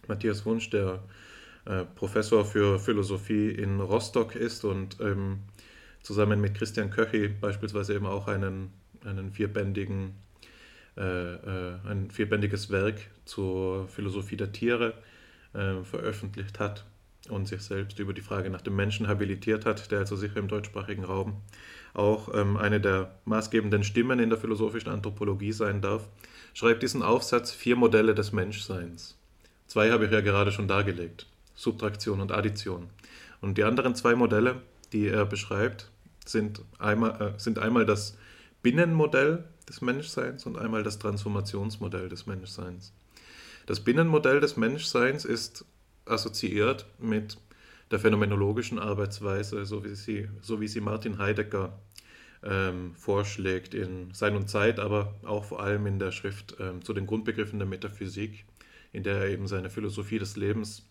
Matthias 0.07 0.45
Wunsch, 0.45 0.69
der 0.69 1.03
äh, 1.65 1.83
Professor 1.95 2.43
für 2.43 2.79
Philosophie 2.79 3.49
in 3.49 3.79
Rostock 3.79 4.35
ist 4.35 4.65
und 4.65 4.99
ähm, 4.99 5.39
zusammen 6.01 6.41
mit 6.41 6.55
Christian 6.55 6.89
Köchi 6.89 7.27
beispielsweise 7.27 7.93
eben 7.93 8.07
auch 8.07 8.27
einen, 8.27 8.71
einen 9.05 9.31
vierbändigen, 9.31 10.15
ein 10.99 12.09
vierbändiges 12.11 12.69
Werk 12.69 12.99
zur 13.25 13.87
Philosophie 13.87 14.37
der 14.37 14.51
Tiere 14.51 14.93
äh, 15.53 15.83
veröffentlicht 15.83 16.59
hat 16.59 16.85
und 17.29 17.47
sich 17.47 17.61
selbst 17.61 17.99
über 17.99 18.13
die 18.13 18.21
Frage 18.21 18.49
nach 18.49 18.61
dem 18.61 18.75
Menschen 18.75 19.07
habilitiert 19.07 19.65
hat, 19.65 19.91
der 19.91 19.99
also 19.99 20.15
sicher 20.15 20.37
im 20.37 20.47
deutschsprachigen 20.47 21.03
Raum 21.03 21.41
auch 21.93 22.33
ähm, 22.33 22.57
eine 22.57 22.79
der 22.79 23.15
maßgebenden 23.25 23.83
Stimmen 23.83 24.19
in 24.19 24.29
der 24.29 24.39
philosophischen 24.39 24.91
Anthropologie 24.91 25.51
sein 25.51 25.81
darf, 25.81 26.07
schreibt 26.53 26.83
diesen 26.83 27.03
Aufsatz 27.03 27.51
Vier 27.51 27.75
Modelle 27.75 28.15
des 28.15 28.31
Menschseins. 28.31 29.17
Zwei 29.67 29.91
habe 29.91 30.05
ich 30.05 30.11
ja 30.11 30.21
gerade 30.21 30.51
schon 30.51 30.67
dargelegt, 30.67 31.27
Subtraktion 31.55 32.21
und 32.21 32.31
Addition. 32.31 32.89
Und 33.41 33.57
die 33.57 33.63
anderen 33.63 33.95
zwei 33.95 34.15
Modelle, 34.15 34.61
die 34.93 35.07
er 35.07 35.25
beschreibt, 35.25 35.91
sind 36.25 36.61
einmal, 36.79 37.33
äh, 37.35 37.39
sind 37.39 37.59
einmal 37.59 37.85
das 37.85 38.17
Binnenmodell 38.61 39.43
des 39.67 39.81
Menschseins 39.81 40.45
und 40.45 40.57
einmal 40.57 40.83
das 40.83 40.99
Transformationsmodell 40.99 42.09
des 42.09 42.25
Menschseins. 42.25 42.93
Das 43.65 43.79
Binnenmodell 43.81 44.39
des 44.39 44.57
Menschseins 44.57 45.25
ist 45.25 45.65
assoziiert 46.05 46.85
mit 46.99 47.37
der 47.91 47.99
phänomenologischen 47.99 48.79
Arbeitsweise, 48.79 49.65
so 49.65 49.83
wie 49.83 49.95
sie, 49.95 50.29
so 50.41 50.61
wie 50.61 50.67
sie 50.67 50.81
Martin 50.81 51.17
Heidegger 51.19 51.77
ähm, 52.43 52.95
vorschlägt 52.95 53.73
in 53.73 54.13
Sein 54.13 54.35
und 54.35 54.49
Zeit, 54.49 54.79
aber 54.79 55.13
auch 55.23 55.45
vor 55.45 55.61
allem 55.61 55.85
in 55.85 55.99
der 55.99 56.11
Schrift 56.11 56.55
ähm, 56.59 56.83
zu 56.83 56.93
den 56.93 57.05
Grundbegriffen 57.05 57.59
der 57.59 57.67
Metaphysik, 57.67 58.45
in 58.93 59.03
der 59.03 59.17
er 59.17 59.29
eben 59.29 59.47
seine 59.47 59.69
Philosophie 59.69 60.19
des 60.19 60.37
Lebens 60.37 60.89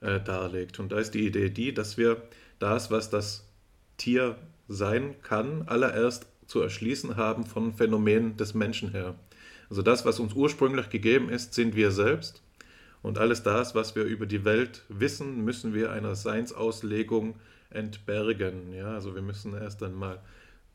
äh, 0.00 0.20
darlegt. 0.20 0.78
Und 0.78 0.92
da 0.92 0.98
ist 0.98 1.12
die 1.12 1.26
Idee 1.26 1.50
die, 1.50 1.74
dass 1.74 1.98
wir 1.98 2.22
das, 2.58 2.90
was 2.90 3.10
das 3.10 3.46
Tier 3.98 4.38
sein 4.68 5.20
kann, 5.22 5.62
allererst 5.66 6.26
zu 6.46 6.60
erschließen 6.60 7.16
haben 7.16 7.44
von 7.44 7.72
Phänomenen 7.72 8.36
des 8.36 8.54
Menschen 8.54 8.90
her. 8.90 9.14
Also 9.68 9.82
das, 9.82 10.04
was 10.04 10.20
uns 10.20 10.34
ursprünglich 10.34 10.90
gegeben 10.90 11.28
ist, 11.28 11.54
sind 11.54 11.74
wir 11.74 11.90
selbst. 11.90 12.42
Und 13.02 13.18
alles 13.18 13.42
das, 13.42 13.74
was 13.74 13.94
wir 13.94 14.04
über 14.04 14.26
die 14.26 14.44
Welt 14.44 14.82
wissen, 14.88 15.44
müssen 15.44 15.74
wir 15.74 15.92
einer 15.92 16.14
Seinsauslegung 16.14 17.36
entbergen. 17.70 18.72
Ja, 18.72 18.94
also 18.94 19.14
wir 19.14 19.22
müssen 19.22 19.54
erst 19.54 19.82
einmal 19.82 20.20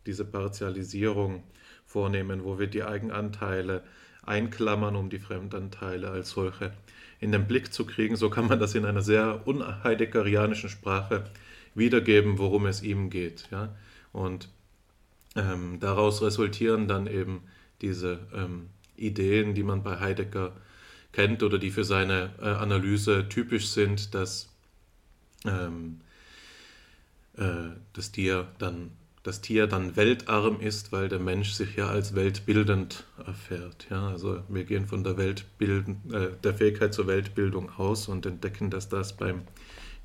diese 0.05 0.25
Partialisierung 0.25 1.43
vornehmen, 1.85 2.43
wo 2.43 2.59
wir 2.59 2.67
die 2.67 2.83
Eigenanteile 2.83 3.83
einklammern, 4.23 4.95
um 4.95 5.09
die 5.09 5.19
Fremdanteile 5.19 6.09
als 6.09 6.31
solche 6.31 6.71
in 7.19 7.31
den 7.31 7.47
Blick 7.47 7.73
zu 7.73 7.85
kriegen. 7.85 8.15
So 8.15 8.29
kann 8.29 8.47
man 8.47 8.59
das 8.59 8.75
in 8.75 8.85
einer 8.85 9.01
sehr 9.01 9.45
unheideggerianischen 9.45 10.69
Sprache 10.69 11.25
wiedergeben, 11.75 12.37
worum 12.37 12.65
es 12.65 12.81
ihm 12.81 13.09
geht. 13.09 13.47
Ja? 13.51 13.75
Und 14.11 14.49
ähm, 15.35 15.79
daraus 15.79 16.21
resultieren 16.21 16.87
dann 16.87 17.07
eben 17.07 17.43
diese 17.81 18.19
ähm, 18.33 18.69
Ideen, 18.95 19.53
die 19.55 19.63
man 19.63 19.83
bei 19.83 19.99
Heidegger 19.99 20.51
kennt 21.11 21.43
oder 21.43 21.57
die 21.57 21.71
für 21.71 21.83
seine 21.83 22.31
äh, 22.39 22.45
Analyse 22.45 23.27
typisch 23.29 23.67
sind, 23.69 24.13
dass 24.13 24.49
ähm, 25.45 26.01
äh, 27.37 27.71
das, 27.93 28.11
Tier 28.11 28.47
dann, 28.59 28.91
das 29.23 29.41
Tier 29.41 29.67
dann 29.67 29.95
weltarm 29.95 30.59
ist, 30.59 30.91
weil 30.91 31.09
der 31.09 31.19
Mensch 31.19 31.51
sich 31.51 31.75
ja 31.75 31.87
als 31.87 32.15
weltbildend 32.15 33.05
erfährt. 33.25 33.87
Ja? 33.89 34.09
Also 34.09 34.43
wir 34.47 34.63
gehen 34.63 34.87
von 34.87 35.03
der, 35.03 35.17
Weltbilden, 35.17 36.13
äh, 36.13 36.29
der 36.43 36.53
Fähigkeit 36.53 36.93
zur 36.93 37.07
Weltbildung 37.07 37.71
aus 37.77 38.07
und 38.07 38.25
entdecken, 38.25 38.69
dass 38.69 38.89
das 38.89 39.17
beim 39.17 39.43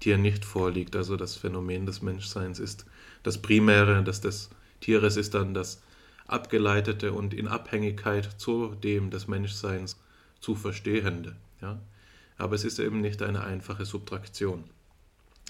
Tier 0.00 0.18
nicht 0.18 0.44
vorliegt. 0.44 0.96
Also 0.96 1.16
das 1.16 1.36
Phänomen 1.36 1.86
des 1.86 2.02
Menschseins 2.02 2.58
ist 2.58 2.86
das 3.22 3.40
Primäre, 3.40 4.02
das 4.02 4.20
des 4.20 4.50
Tieres 4.80 5.16
ist 5.16 5.34
dann 5.34 5.54
das 5.54 5.82
Abgeleitete 6.26 7.12
und 7.12 7.34
in 7.34 7.48
Abhängigkeit 7.48 8.28
zu 8.38 8.74
dem 8.82 9.10
des 9.10 9.28
Menschseins 9.28 9.96
zu 10.40 10.54
Verstehende. 10.54 11.36
Ja? 11.60 11.80
Aber 12.38 12.54
es 12.54 12.64
ist 12.64 12.78
eben 12.78 13.00
nicht 13.00 13.22
eine 13.22 13.44
einfache 13.44 13.84
Subtraktion, 13.84 14.64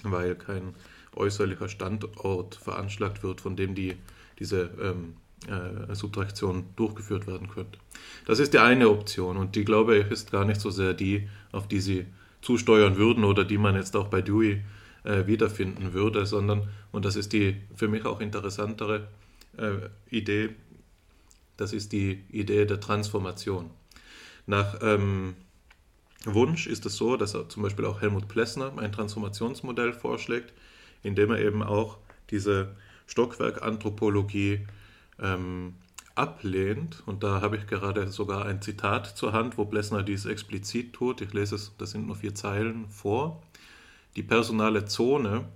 weil 0.03 0.35
kein 0.35 0.75
äußerlicher 1.15 1.67
Standort 1.67 2.55
veranschlagt 2.55 3.23
wird, 3.23 3.41
von 3.41 3.55
dem 3.55 3.75
die, 3.75 3.97
diese 4.39 4.69
ähm, 4.79 5.15
äh, 5.47 5.93
Subtraktion 5.95 6.65
durchgeführt 6.75 7.27
werden 7.27 7.49
könnte. 7.49 7.79
Das 8.25 8.39
ist 8.39 8.53
die 8.53 8.59
eine 8.59 8.89
Option 8.89 9.37
und 9.37 9.55
die, 9.55 9.65
glaube 9.65 9.97
ich, 9.97 10.11
ist 10.11 10.31
gar 10.31 10.45
nicht 10.45 10.61
so 10.61 10.69
sehr 10.69 10.93
die, 10.93 11.27
auf 11.51 11.67
die 11.67 11.79
Sie 11.79 12.05
zusteuern 12.41 12.97
würden 12.97 13.23
oder 13.23 13.43
die 13.43 13.57
man 13.57 13.75
jetzt 13.75 13.95
auch 13.95 14.07
bei 14.07 14.21
Dewey 14.21 14.61
äh, 15.07 15.25
wiederfinden 15.25 15.93
würde, 15.93 16.25
sondern, 16.25 16.67
und 16.91 17.05
das 17.05 17.15
ist 17.15 17.31
die 17.31 17.55
für 17.73 17.87
mich 17.87 18.05
auch 18.05 18.19
interessantere 18.19 19.07
äh, 19.57 19.89
Idee, 20.09 20.49
das 21.55 21.71
ist 21.71 21.93
die 21.93 22.25
Idee 22.29 22.65
der 22.65 22.81
Transformation. 22.81 23.69
Nach 24.47 24.77
ähm, 24.81 25.35
Wunsch 26.25 26.67
ist 26.67 26.85
es 26.85 26.97
so, 26.97 27.15
dass 27.15 27.31
zum 27.31 27.63
Beispiel 27.63 27.85
auch 27.85 28.01
Helmut 28.01 28.27
Plessner 28.27 28.73
ein 28.77 28.91
Transformationsmodell 28.91 29.93
vorschlägt, 29.93 30.53
in 31.03 31.15
dem 31.15 31.31
er 31.31 31.39
eben 31.39 31.63
auch 31.63 31.99
diese 32.29 32.75
Stockwerkanthropologie 33.07 34.67
ähm, 35.19 35.75
ablehnt. 36.15 37.01
Und 37.05 37.23
da 37.23 37.39
habe 37.39 37.55
ich 37.55 37.65
gerade 37.65 38.09
sogar 38.09 38.45
ein 38.45 38.61
Zitat 38.61 39.17
zur 39.17 39.31
Hand, 39.31 39.57
wo 39.57 39.63
Plessner 39.63 40.03
dies 40.03 40.25
explizit 40.25 40.93
tut. 40.93 41.21
Ich 41.21 41.33
lese 41.33 41.55
es, 41.55 41.71
das 41.77 41.91
sind 41.91 42.07
nur 42.07 42.17
vier 42.17 42.35
Zeilen 42.35 42.89
vor. 42.89 43.41
Die 44.17 44.23
personale 44.23 44.85
Zone 44.85 45.47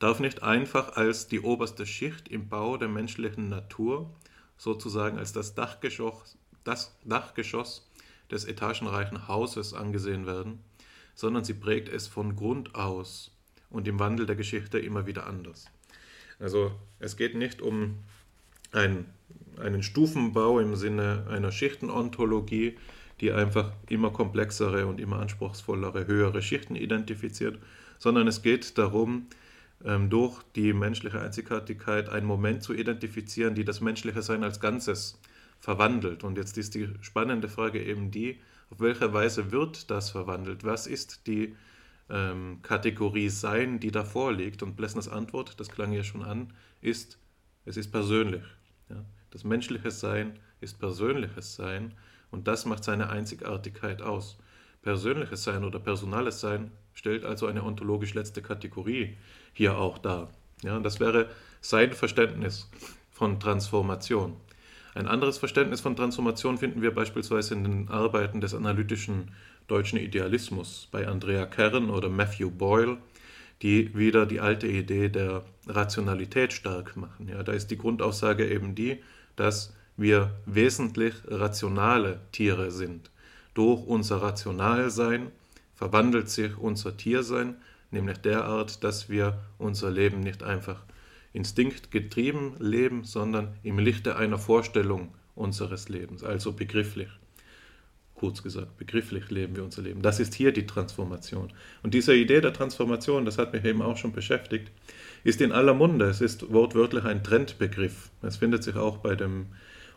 darf 0.00 0.18
nicht 0.18 0.42
einfach 0.42 0.96
als 0.96 1.28
die 1.28 1.38
oberste 1.38 1.86
Schicht 1.86 2.26
im 2.26 2.48
Bau 2.48 2.76
der 2.76 2.88
menschlichen 2.88 3.48
Natur, 3.48 4.10
sozusagen 4.58 5.16
als 5.16 5.32
das 5.32 5.54
Dachgeschoss, 5.54 6.36
das 6.64 6.98
Dachgeschoss 7.04 7.88
des 8.28 8.46
etagenreichen 8.46 9.28
Hauses 9.28 9.74
angesehen 9.74 10.26
werden, 10.26 10.58
sondern 11.14 11.44
sie 11.44 11.54
prägt 11.54 11.88
es 11.88 12.08
von 12.08 12.34
Grund 12.34 12.74
aus 12.74 13.30
und 13.70 13.86
im 13.86 14.00
Wandel 14.00 14.26
der 14.26 14.34
Geschichte 14.34 14.80
immer 14.80 15.06
wieder 15.06 15.28
anders. 15.28 15.66
Also 16.40 16.72
es 16.98 17.16
geht 17.16 17.36
nicht 17.36 17.62
um 17.62 17.98
ein, 18.72 19.06
einen 19.56 19.84
Stufenbau 19.84 20.58
im 20.58 20.74
Sinne 20.74 21.28
einer 21.30 21.52
Schichtenontologie, 21.52 22.76
die 23.20 23.30
einfach 23.30 23.70
immer 23.88 24.10
komplexere 24.10 24.86
und 24.86 24.98
immer 24.98 25.20
anspruchsvollere, 25.20 26.08
höhere 26.08 26.42
Schichten 26.42 26.74
identifiziert, 26.74 27.60
sondern 28.00 28.26
es 28.26 28.42
geht 28.42 28.76
darum, 28.78 29.26
ähm, 29.84 30.10
durch 30.10 30.42
die 30.56 30.72
menschliche 30.72 31.20
Einzigartigkeit 31.20 32.08
einen 32.08 32.26
Moment 32.26 32.64
zu 32.64 32.74
identifizieren, 32.74 33.54
die 33.54 33.64
das 33.64 33.80
menschliche 33.80 34.22
Sein 34.22 34.42
als 34.42 34.58
Ganzes 34.58 35.20
verwandelt. 35.60 36.24
Und 36.24 36.36
jetzt 36.36 36.58
ist 36.58 36.74
die 36.74 36.88
spannende 37.02 37.48
Frage 37.48 37.80
eben 37.84 38.10
die, 38.10 38.40
auf 38.70 38.80
welche 38.80 39.12
Weise 39.12 39.52
wird 39.52 39.90
das 39.90 40.10
verwandelt? 40.10 40.64
Was 40.64 40.86
ist 40.86 41.26
die 41.26 41.54
ähm, 42.08 42.60
Kategorie 42.62 43.28
Sein, 43.28 43.80
die 43.80 43.90
davor 43.90 44.32
liegt? 44.32 44.62
Und 44.62 44.76
Blessners 44.76 45.08
Antwort, 45.08 45.60
das 45.60 45.68
klang 45.68 45.92
ja 45.92 46.02
schon 46.02 46.22
an, 46.22 46.52
ist, 46.80 47.18
es 47.66 47.76
ist 47.76 47.92
persönlich. 47.92 48.44
Ja? 48.88 49.04
Das 49.30 49.44
menschliche 49.44 49.90
Sein 49.90 50.38
ist 50.60 50.78
persönliches 50.78 51.54
Sein 51.54 51.92
und 52.30 52.48
das 52.48 52.64
macht 52.64 52.84
seine 52.84 53.10
Einzigartigkeit 53.10 54.00
aus. 54.00 54.38
Persönliches 54.82 55.44
Sein 55.44 55.64
oder 55.64 55.78
personales 55.78 56.40
Sein 56.40 56.70
stellt 56.94 57.24
also 57.24 57.46
eine 57.46 57.62
ontologisch 57.62 58.14
letzte 58.14 58.42
Kategorie 58.42 59.16
hier 59.52 59.76
auch 59.78 59.98
dar. 59.98 60.30
Ja, 60.62 60.78
das 60.78 61.00
wäre 61.00 61.28
sein 61.60 61.92
Verständnis 61.92 62.70
von 63.10 63.40
Transformation. 63.40 64.36
Ein 64.94 65.06
anderes 65.06 65.38
Verständnis 65.38 65.80
von 65.80 65.96
Transformation 65.96 66.58
finden 66.58 66.82
wir 66.82 66.92
beispielsweise 66.92 67.54
in 67.54 67.64
den 67.64 67.88
Arbeiten 67.88 68.40
des 68.40 68.54
analytischen 68.54 69.30
deutschen 69.68 69.98
Idealismus 69.98 70.88
bei 70.90 71.06
Andrea 71.06 71.46
Kern 71.46 71.90
oder 71.90 72.08
Matthew 72.08 72.50
Boyle, 72.50 72.98
die 73.62 73.94
wieder 73.96 74.26
die 74.26 74.40
alte 74.40 74.66
Idee 74.66 75.08
der 75.08 75.44
Rationalität 75.66 76.52
stark 76.52 76.96
machen. 76.96 77.28
Ja, 77.28 77.42
da 77.42 77.52
ist 77.52 77.70
die 77.70 77.78
Grundaussage 77.78 78.48
eben 78.48 78.74
die, 78.74 79.02
dass 79.36 79.74
wir 79.96 80.32
wesentlich 80.46 81.14
rationale 81.28 82.20
Tiere 82.32 82.70
sind. 82.70 83.10
Durch 83.60 83.86
unser 83.86 84.22
Rationalsein 84.22 85.32
verwandelt 85.74 86.30
sich 86.30 86.56
unser 86.56 86.96
Tiersein, 86.96 87.56
nämlich 87.90 88.16
derart, 88.16 88.82
dass 88.82 89.10
wir 89.10 89.38
unser 89.58 89.90
Leben 89.90 90.20
nicht 90.20 90.42
einfach 90.42 90.82
instinktgetrieben 91.34 92.54
leben, 92.58 93.04
sondern 93.04 93.48
im 93.62 93.78
Lichte 93.78 94.16
einer 94.16 94.38
Vorstellung 94.38 95.14
unseres 95.34 95.90
Lebens, 95.90 96.24
also 96.24 96.52
begrifflich. 96.54 97.10
Kurz 98.14 98.42
gesagt, 98.42 98.78
begrifflich 98.78 99.30
leben 99.30 99.56
wir 99.56 99.64
unser 99.64 99.82
Leben. 99.82 100.00
Das 100.00 100.20
ist 100.20 100.32
hier 100.32 100.52
die 100.52 100.64
Transformation. 100.66 101.52
Und 101.82 101.92
diese 101.92 102.14
Idee 102.14 102.40
der 102.40 102.54
Transformation, 102.54 103.26
das 103.26 103.36
hat 103.36 103.52
mich 103.52 103.66
eben 103.66 103.82
auch 103.82 103.98
schon 103.98 104.12
beschäftigt, 104.12 104.72
ist 105.22 105.42
in 105.42 105.52
aller 105.52 105.74
Munde. 105.74 106.06
Es 106.06 106.22
ist 106.22 106.50
wortwörtlich 106.50 107.04
ein 107.04 107.22
Trendbegriff. 107.22 108.08
Es 108.22 108.38
findet 108.38 108.64
sich 108.64 108.76
auch 108.76 108.96
bei 108.96 109.16
dem 109.16 109.48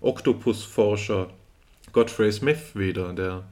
Oktopusforscher 0.02 1.30
Godfrey 1.94 2.32
Smith 2.32 2.76
wieder, 2.76 3.14
der, 3.14 3.48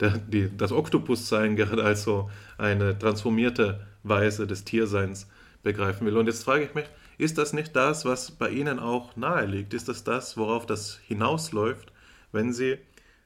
der 0.00 0.18
die, 0.18 0.50
das 0.56 0.72
Oktopussein 0.72 1.56
gerade 1.56 1.84
als 1.84 2.02
so 2.02 2.30
eine 2.58 2.98
transformierte 2.98 3.86
Weise 4.02 4.46
des 4.46 4.64
Tierseins 4.64 5.28
begreifen 5.62 6.06
will. 6.06 6.16
Und 6.16 6.26
jetzt 6.26 6.42
frage 6.42 6.64
ich 6.64 6.74
mich, 6.74 6.86
ist 7.18 7.38
das 7.38 7.52
nicht 7.52 7.76
das, 7.76 8.04
was 8.04 8.30
bei 8.30 8.50
Ihnen 8.50 8.78
auch 8.78 9.14
nahe 9.16 9.46
liegt? 9.46 9.74
Ist 9.74 9.88
das 9.88 10.04
das, 10.04 10.36
worauf 10.36 10.66
das 10.66 10.98
hinausläuft, 11.06 11.92
wenn 12.32 12.52
Sie 12.52 12.78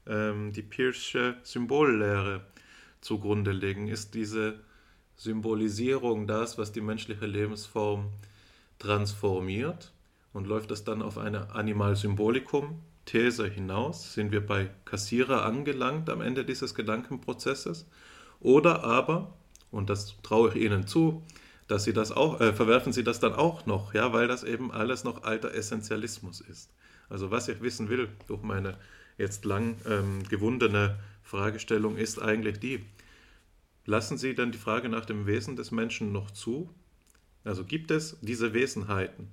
ähm, 0.06 0.52
die 0.52 0.62
Piersche 0.62 1.36
Symbollehre 1.44 2.44
zugrunde 3.01 3.52
legen? 3.52 3.86
Ist 3.86 4.14
diese 4.14 4.60
Symbolisierung 5.14 6.26
das, 6.26 6.59
was 6.59 6.72
die 6.72 6.80
menschliche 6.80 7.26
Lebensform 7.26 8.10
transformiert? 8.78 9.93
Und 10.32 10.47
läuft 10.47 10.70
das 10.70 10.84
dann 10.84 11.01
auf 11.01 11.16
eine 11.16 11.55
Animal-Symbolikum-These 13.06 13.46
hinaus? 13.48 14.14
Sind 14.14 14.32
wir 14.32 14.44
bei 14.44 14.70
Kassierer 14.84 15.44
angelangt 15.44 16.10
am 16.10 16.20
Ende 16.20 16.44
dieses 16.44 16.74
Gedankenprozesses? 16.74 17.86
Oder 18.40 18.84
aber, 18.84 19.34
und 19.70 19.88
das 19.90 20.16
traue 20.22 20.50
ich 20.50 20.56
Ihnen 20.56 20.86
zu, 20.86 21.22
dass 21.68 21.84
sie 21.84 21.92
das 21.92 22.12
auch, 22.12 22.40
äh, 22.40 22.52
verwerfen 22.52 22.92
sie 22.92 23.02
das 23.02 23.18
dann 23.18 23.32
auch 23.32 23.66
noch, 23.66 23.92
ja, 23.92 24.12
weil 24.12 24.28
das 24.28 24.44
eben 24.44 24.70
alles 24.70 25.02
noch 25.02 25.24
alter 25.24 25.52
Essentialismus 25.52 26.40
ist. 26.40 26.70
Also 27.08 27.30
was 27.30 27.48
ich 27.48 27.60
wissen 27.60 27.88
will 27.88 28.08
durch 28.28 28.42
meine 28.42 28.78
jetzt 29.18 29.44
lang 29.44 29.76
ähm, 29.86 30.22
gewundene 30.28 30.98
Fragestellung 31.22 31.96
ist 31.96 32.20
eigentlich 32.20 32.60
die, 32.60 32.84
lassen 33.84 34.18
Sie 34.18 34.34
dann 34.34 34.52
die 34.52 34.58
Frage 34.58 34.88
nach 34.88 35.06
dem 35.06 35.26
Wesen 35.26 35.56
des 35.56 35.70
Menschen 35.70 36.12
noch 36.12 36.30
zu? 36.30 36.70
Also 37.42 37.64
gibt 37.64 37.90
es 37.90 38.18
diese 38.20 38.52
Wesenheiten? 38.52 39.28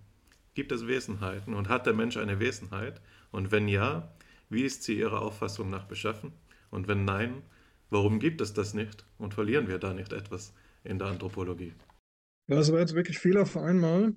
Gibt 0.55 0.71
es 0.71 0.87
Wesenheiten 0.87 1.53
und 1.53 1.69
hat 1.69 1.85
der 1.85 1.93
Mensch 1.93 2.17
eine 2.17 2.39
Wesenheit? 2.39 3.01
Und 3.33 3.51
wenn 3.51 3.67
ja, 3.67 4.13
wie 4.49 4.63
ist 4.63 4.83
sie 4.83 4.97
Ihrer 4.97 5.21
Auffassung 5.21 5.69
nach 5.69 5.85
beschaffen? 5.85 6.31
Und 6.69 6.87
wenn 6.87 7.03
nein, 7.03 7.41
warum 7.89 8.19
gibt 8.19 8.39
es 8.39 8.53
das 8.53 8.73
nicht 8.73 9.05
und 9.17 9.33
verlieren 9.33 9.67
wir 9.67 9.79
da 9.79 9.93
nicht 9.93 10.13
etwas 10.13 10.53
in 10.83 10.99
der 10.99 11.07
Anthropologie? 11.07 11.73
Das 12.47 12.71
war 12.71 12.79
jetzt 12.79 12.93
wirklich 12.93 13.17
viel 13.17 13.37
auf 13.37 13.57
einmal. 13.57 14.13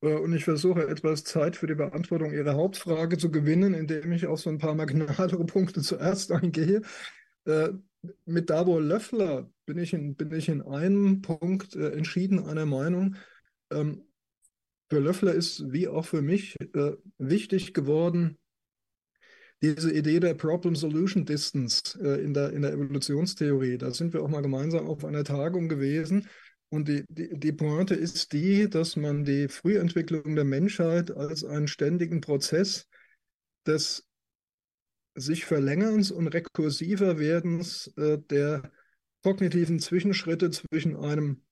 Äh, 0.00 0.14
und 0.14 0.32
ich 0.32 0.44
versuche 0.44 0.88
etwas 0.88 1.24
Zeit 1.24 1.56
für 1.56 1.66
die 1.66 1.74
Beantwortung 1.74 2.32
Ihrer 2.32 2.54
Hauptfrage 2.54 3.18
zu 3.18 3.30
gewinnen, 3.30 3.74
indem 3.74 4.10
ich 4.12 4.26
auf 4.26 4.40
so 4.40 4.48
ein 4.50 4.58
paar 4.58 4.74
marginalere 4.74 5.44
Punkte 5.44 5.80
zuerst 5.82 6.32
eingehe. 6.32 6.80
Äh, 7.44 7.70
mit 8.24 8.48
Davo 8.48 8.78
Löffler 8.78 9.50
bin 9.66 9.76
ich 9.78 9.92
in, 9.92 10.16
bin 10.16 10.32
ich 10.32 10.48
in 10.48 10.62
einem 10.62 11.20
Punkt 11.20 11.76
äh, 11.76 11.90
entschieden 11.90 12.46
einer 12.46 12.66
Meinung. 12.66 13.16
Ähm, 13.70 14.02
für 14.88 15.00
Löffler 15.00 15.34
ist, 15.34 15.72
wie 15.72 15.88
auch 15.88 16.04
für 16.04 16.22
mich, 16.22 16.54
wichtig 17.18 17.74
geworden, 17.74 18.38
diese 19.62 19.92
Idee 19.92 20.20
der 20.20 20.34
Problem-Solution-Distance 20.34 21.98
in, 21.98 22.34
der, 22.34 22.52
in 22.52 22.62
der 22.62 22.72
Evolutionstheorie. 22.72 23.78
Da 23.78 23.90
sind 23.90 24.12
wir 24.12 24.22
auch 24.22 24.28
mal 24.28 24.42
gemeinsam 24.42 24.86
auf 24.86 25.04
einer 25.04 25.24
Tagung 25.24 25.68
gewesen. 25.68 26.28
Und 26.68 26.88
die, 26.88 27.04
die, 27.08 27.38
die 27.38 27.52
Pointe 27.52 27.94
ist 27.94 28.32
die, 28.32 28.68
dass 28.68 28.96
man 28.96 29.24
die 29.24 29.48
Frühentwicklung 29.48 30.34
der 30.34 30.44
Menschheit 30.44 31.10
als 31.10 31.44
einen 31.44 31.68
ständigen 31.68 32.20
Prozess 32.20 32.88
des 33.66 34.06
sich 35.14 35.44
Verlängerns 35.44 36.10
und 36.10 36.28
rekursiver 36.28 37.18
Werdens 37.18 37.92
äh, 37.96 38.18
der 38.30 38.70
kognitiven 39.22 39.80
Zwischenschritte 39.80 40.50
zwischen 40.50 40.96
einem 40.96 41.42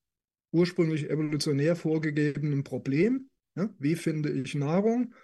ursprünglich 0.53 1.11
evolutionär 1.11 1.75
vorgegebenen 1.75 2.63
Problem, 2.63 3.31
ja, 3.57 3.69
wie 3.79 3.97
finde 3.97 4.31
ich 4.31 4.55
Nahrung, 4.55 5.15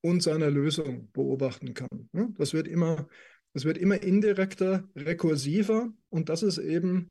und 0.00 0.22
seiner 0.22 0.50
Lösung 0.50 1.10
beobachten 1.12 1.74
kann. 1.74 2.08
Ja, 2.12 2.28
das, 2.36 2.52
wird 2.52 2.68
immer, 2.68 3.08
das 3.52 3.64
wird 3.64 3.78
immer 3.78 4.02
indirekter, 4.02 4.88
rekursiver 4.94 5.92
und 6.08 6.28
das 6.28 6.42
ist 6.42 6.58
eben 6.58 7.10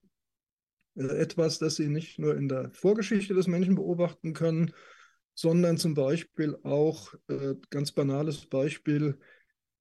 äh, 0.95 1.03
etwas, 1.03 1.59
das 1.59 1.75
Sie 1.75 1.87
nicht 1.87 2.19
nur 2.19 2.35
in 2.35 2.47
der 2.47 2.71
Vorgeschichte 2.71 3.33
des 3.33 3.47
Menschen 3.47 3.75
beobachten 3.75 4.33
können, 4.33 4.73
sondern 5.33 5.77
zum 5.77 5.93
Beispiel 5.93 6.57
auch, 6.63 7.13
äh, 7.27 7.55
ganz 7.69 7.91
banales 7.91 8.45
Beispiel, 8.45 9.19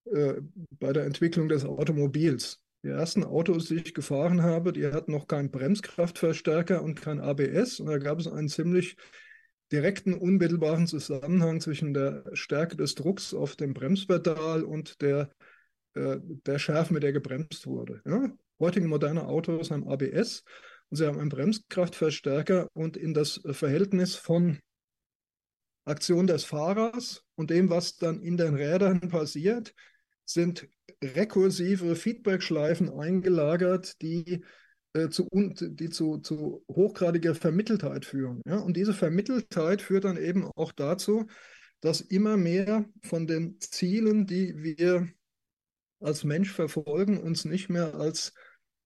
äh, 0.07 0.35
bei 0.79 0.93
der 0.93 1.05
Entwicklung 1.05 1.49
des 1.49 1.65
Automobils. 1.65 2.61
Die 2.83 2.89
ersten 2.89 3.25
Autos, 3.25 3.69
die 3.69 3.77
ich 3.77 3.95
gefahren 3.95 4.43
habe, 4.43 4.73
die 4.73 4.87
hatten 4.87 5.13
noch 5.13 5.27
keinen 5.27 5.51
Bremskraftverstärker 5.51 6.83
und 6.83 7.01
kein 7.01 7.21
ABS. 7.21 7.81
Und 7.81 7.87
da 7.87 7.97
gab 7.97 8.19
es 8.21 8.29
einen 8.29 8.49
ziemlich 8.49 8.97
direkten, 9.73 10.15
unmittelbaren 10.15 10.87
Zusammenhang 10.87 11.61
zwischen 11.61 11.95
der 11.95 12.25
Stärke 12.33 12.77
des 12.77 12.95
Drucks 12.95 13.35
auf 13.35 13.57
dem 13.57 13.75
Bremspedal 13.75 14.63
und 14.63 15.01
der, 15.01 15.31
äh, 15.95 16.19
der 16.21 16.59
Schärfe, 16.59 16.93
mit 16.93 17.03
der 17.03 17.13
gebremst 17.13 17.67
wurde. 17.67 18.03
Ja? 18.05 18.31
Heutige 18.61 18.87
moderne 18.87 19.27
Autos 19.27 19.71
haben 19.71 19.89
ABS 19.89 20.45
und 20.91 20.97
sie 20.97 21.07
haben 21.07 21.19
einen 21.19 21.31
Bremskraftverstärker 21.31 22.69
und 22.73 22.97
in 22.97 23.15
das 23.15 23.41
Verhältnis 23.51 24.15
von 24.15 24.61
Aktion 25.85 26.27
des 26.27 26.45
Fahrers 26.45 27.23
und 27.35 27.51
dem, 27.51 27.69
was 27.69 27.97
dann 27.97 28.21
in 28.21 28.37
den 28.37 28.55
Rädern 28.55 29.01
passiert, 29.09 29.75
sind 30.25 30.67
rekursive 31.03 31.97
Feedbackschleifen 31.97 32.91
eingelagert, 32.91 34.01
die, 34.01 34.43
äh, 34.95 35.09
zu, 35.09 35.29
die 35.33 35.91
zu, 35.91 36.19
zu 36.19 36.65
hochgradiger 36.71 37.35
Vermitteltheit 37.35 38.05
führen. 38.05 38.43
Ja? 38.47 38.59
Und 38.59 38.77
diese 38.77 38.95
Vermitteltheit 38.95 39.83
führt 39.83 40.05
dann 40.05 40.17
eben 40.17 40.45
auch 40.45 40.73
dazu, 40.73 41.27
dass 41.81 42.01
immer 42.01 42.37
mehr 42.37 42.89
von 43.03 43.27
den 43.27 43.61
Zielen, 43.61 44.27
die 44.27 44.63
wir 44.63 45.09
als 46.01 46.25
Mensch 46.25 46.53
verfolgen, 46.53 47.21
uns 47.21 47.45
nicht 47.45 47.69
mehr 47.69 47.95
als 47.95 48.33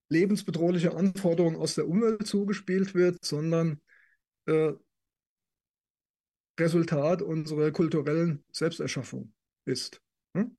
lebensbedrohliche 0.08 0.94
Anforderung 0.94 1.56
aus 1.56 1.74
der 1.74 1.86
Umwelt 1.86 2.26
zugespielt 2.26 2.94
wird, 2.94 3.24
sondern 3.24 3.80
äh, 4.46 4.72
Resultat 6.58 7.22
unserer 7.22 7.70
kulturellen 7.70 8.44
Selbsterschaffung 8.50 9.32
ist. 9.64 10.00
Hm? 10.34 10.56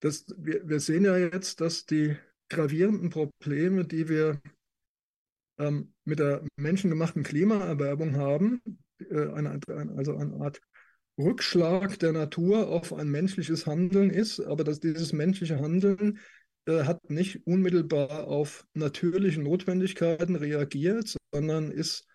Das, 0.00 0.26
wir, 0.38 0.66
wir, 0.68 0.80
sehen 0.80 1.04
ja 1.04 1.18
jetzt, 1.18 1.60
dass 1.60 1.84
die 1.86 2.16
gravierenden 2.48 3.10
Probleme, 3.10 3.84
die 3.84 4.08
wir 4.08 4.40
ähm, 5.60 5.92
mit 6.04 6.18
der 6.18 6.42
menschengemachten 6.56 7.22
Klimaerwerbung 7.22 8.16
haben, 8.16 8.60
äh, 8.98 9.28
eine, 9.28 9.60
also 9.96 10.16
eine 10.16 10.34
Art 10.40 10.60
Rückschlag 11.18 11.98
der 11.98 12.12
Natur 12.12 12.68
auf 12.68 12.92
ein 12.92 13.08
menschliches 13.08 13.66
Handeln 13.66 14.10
ist, 14.10 14.40
aber 14.40 14.64
dass 14.64 14.80
dieses 14.80 15.12
menschliche 15.12 15.60
Handeln 15.60 16.18
äh, 16.66 16.84
hat 16.84 17.10
nicht 17.10 17.46
unmittelbar 17.46 18.26
auf 18.26 18.66
natürliche 18.74 19.40
Notwendigkeiten 19.40 20.36
reagiert, 20.36 21.16
sondern 21.32 21.70
ist 21.70 22.06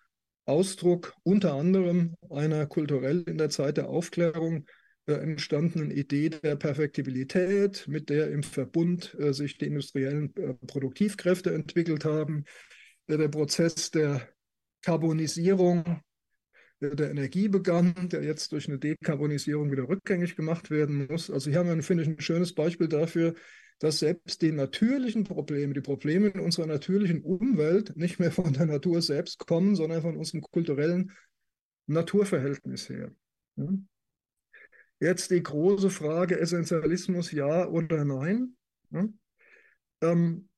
Ausdruck 0.46 1.14
unter 1.24 1.54
anderem 1.54 2.16
einer 2.30 2.66
kulturell 2.68 3.24
in 3.28 3.38
der 3.38 3.50
Zeit 3.50 3.78
der 3.78 3.90
Aufklärung 3.90 4.66
äh, 5.08 5.14
entstandenen 5.14 5.92
Idee 5.92 6.30
der 6.30 6.56
Perfektibilität, 6.56 7.88
mit 7.88 8.10
der 8.10 8.32
im 8.32 8.44
Verbund 8.44 9.16
äh, 9.20 9.34
sich 9.34 9.58
die 9.58 9.66
industriellen 9.66 10.36
äh, 10.36 10.54
Produktivkräfte 10.66 11.54
entwickelt 11.54 12.06
haben. 12.06 12.46
Der 13.08 13.28
Prozess 13.28 13.92
der 13.92 14.28
Karbonisierung 14.82 16.02
der 16.82 17.10
Energie 17.10 17.48
begann, 17.48 18.10
der 18.10 18.24
jetzt 18.24 18.52
durch 18.52 18.68
eine 18.68 18.78
Dekarbonisierung 18.78 19.72
wieder 19.72 19.88
rückgängig 19.88 20.36
gemacht 20.36 20.70
werden 20.70 21.08
muss. 21.08 21.32
Also 21.32 21.50
hier 21.50 21.60
haben 21.60 21.74
wir, 21.74 21.84
finde 21.84 22.04
ich, 22.04 22.10
ein 22.10 22.20
schönes 22.20 22.54
Beispiel 22.54 22.88
dafür, 22.88 23.34
dass 23.80 24.00
selbst 24.00 24.42
die 24.42 24.52
natürlichen 24.52 25.24
Probleme, 25.24 25.74
die 25.74 25.82
Probleme 25.82 26.28
in 26.28 26.40
unserer 26.40 26.68
natürlichen 26.68 27.22
Umwelt 27.24 27.96
nicht 27.96 28.20
mehr 28.20 28.32
von 28.32 28.54
der 28.54 28.66
Natur 28.66 29.02
selbst 29.02 29.46
kommen, 29.46 29.76
sondern 29.76 30.02
von 30.02 30.18
unserem 30.18 30.42
kulturellen 30.42 31.12
Naturverhältnis 31.88 32.90
her. 32.90 33.12
Jetzt 35.00 35.32
die 35.32 35.44
große 35.44 35.90
Frage, 35.90 36.40
Essentialismus 36.40 37.32
ja 37.32 37.68
oder 37.68 38.06
nein. 38.06 38.56
Ähm, 40.02 40.50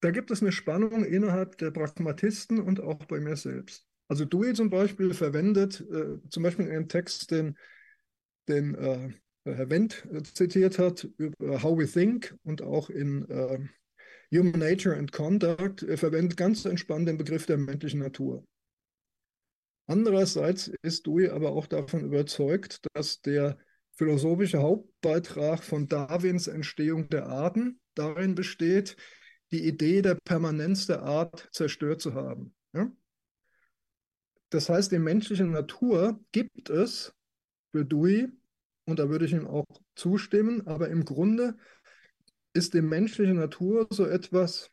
da 0.00 0.10
gibt 0.10 0.30
es 0.30 0.42
eine 0.42 0.52
Spannung 0.52 1.04
innerhalb 1.04 1.58
der 1.58 1.70
Pragmatisten 1.70 2.60
und 2.60 2.80
auch 2.80 3.04
bei 3.06 3.20
mir 3.20 3.36
selbst. 3.36 3.86
Also 4.08 4.24
Dewey 4.24 4.54
zum 4.54 4.70
Beispiel 4.70 5.12
verwendet, 5.12 5.80
äh, 5.80 6.18
zum 6.30 6.42
Beispiel 6.42 6.66
in 6.66 6.72
einem 6.72 6.88
Text, 6.88 7.30
den, 7.30 7.58
den 8.48 8.74
äh, 8.74 9.10
Herr 9.44 9.70
Wendt 9.70 10.06
äh, 10.12 10.22
zitiert 10.22 10.78
hat, 10.78 11.04
über 11.18 11.62
How 11.62 11.78
We 11.78 11.86
Think 11.86 12.34
und 12.44 12.62
auch 12.62 12.90
in, 12.90 13.28
äh, 13.28 13.58
Human 14.30 14.58
Nature 14.58 14.96
and 14.96 15.10
Conduct. 15.12 15.82
Er 15.82 15.96
verwendet 15.96 16.36
ganz 16.36 16.64
entspannt 16.64 17.08
den 17.08 17.16
Begriff 17.16 17.46
der 17.46 17.56
menschlichen 17.56 18.00
Natur. 18.00 18.44
Andererseits 19.86 20.70
ist 20.82 21.06
Dewey 21.06 21.28
aber 21.28 21.52
auch 21.52 21.66
davon 21.66 22.04
überzeugt, 22.04 22.80
dass 22.92 23.22
der 23.22 23.58
philosophische 23.92 24.60
Hauptbeitrag 24.60 25.64
von 25.64 25.88
Darwins 25.88 26.46
Entstehung 26.46 27.08
der 27.08 27.26
Arten 27.26 27.80
darin 27.94 28.34
besteht, 28.34 28.96
die 29.52 29.66
Idee 29.66 30.02
der 30.02 30.16
Permanenz 30.24 30.86
der 30.86 31.02
Art 31.02 31.48
zerstört 31.52 32.00
zu 32.00 32.14
haben. 32.14 32.54
Ja? 32.72 32.90
Das 34.50 34.68
heißt, 34.68 34.92
die 34.92 34.98
menschliche 34.98 35.44
Natur 35.44 36.20
gibt 36.32 36.70
es 36.70 37.14
für 37.72 37.84
Dewey, 37.84 38.28
und 38.86 38.98
da 38.98 39.10
würde 39.10 39.26
ich 39.26 39.32
ihm 39.32 39.46
auch 39.46 39.66
zustimmen, 39.94 40.66
aber 40.66 40.88
im 40.88 41.04
Grunde 41.04 41.58
ist 42.54 42.72
die 42.72 42.80
menschliche 42.80 43.34
Natur 43.34 43.86
so 43.90 44.06
etwas 44.06 44.70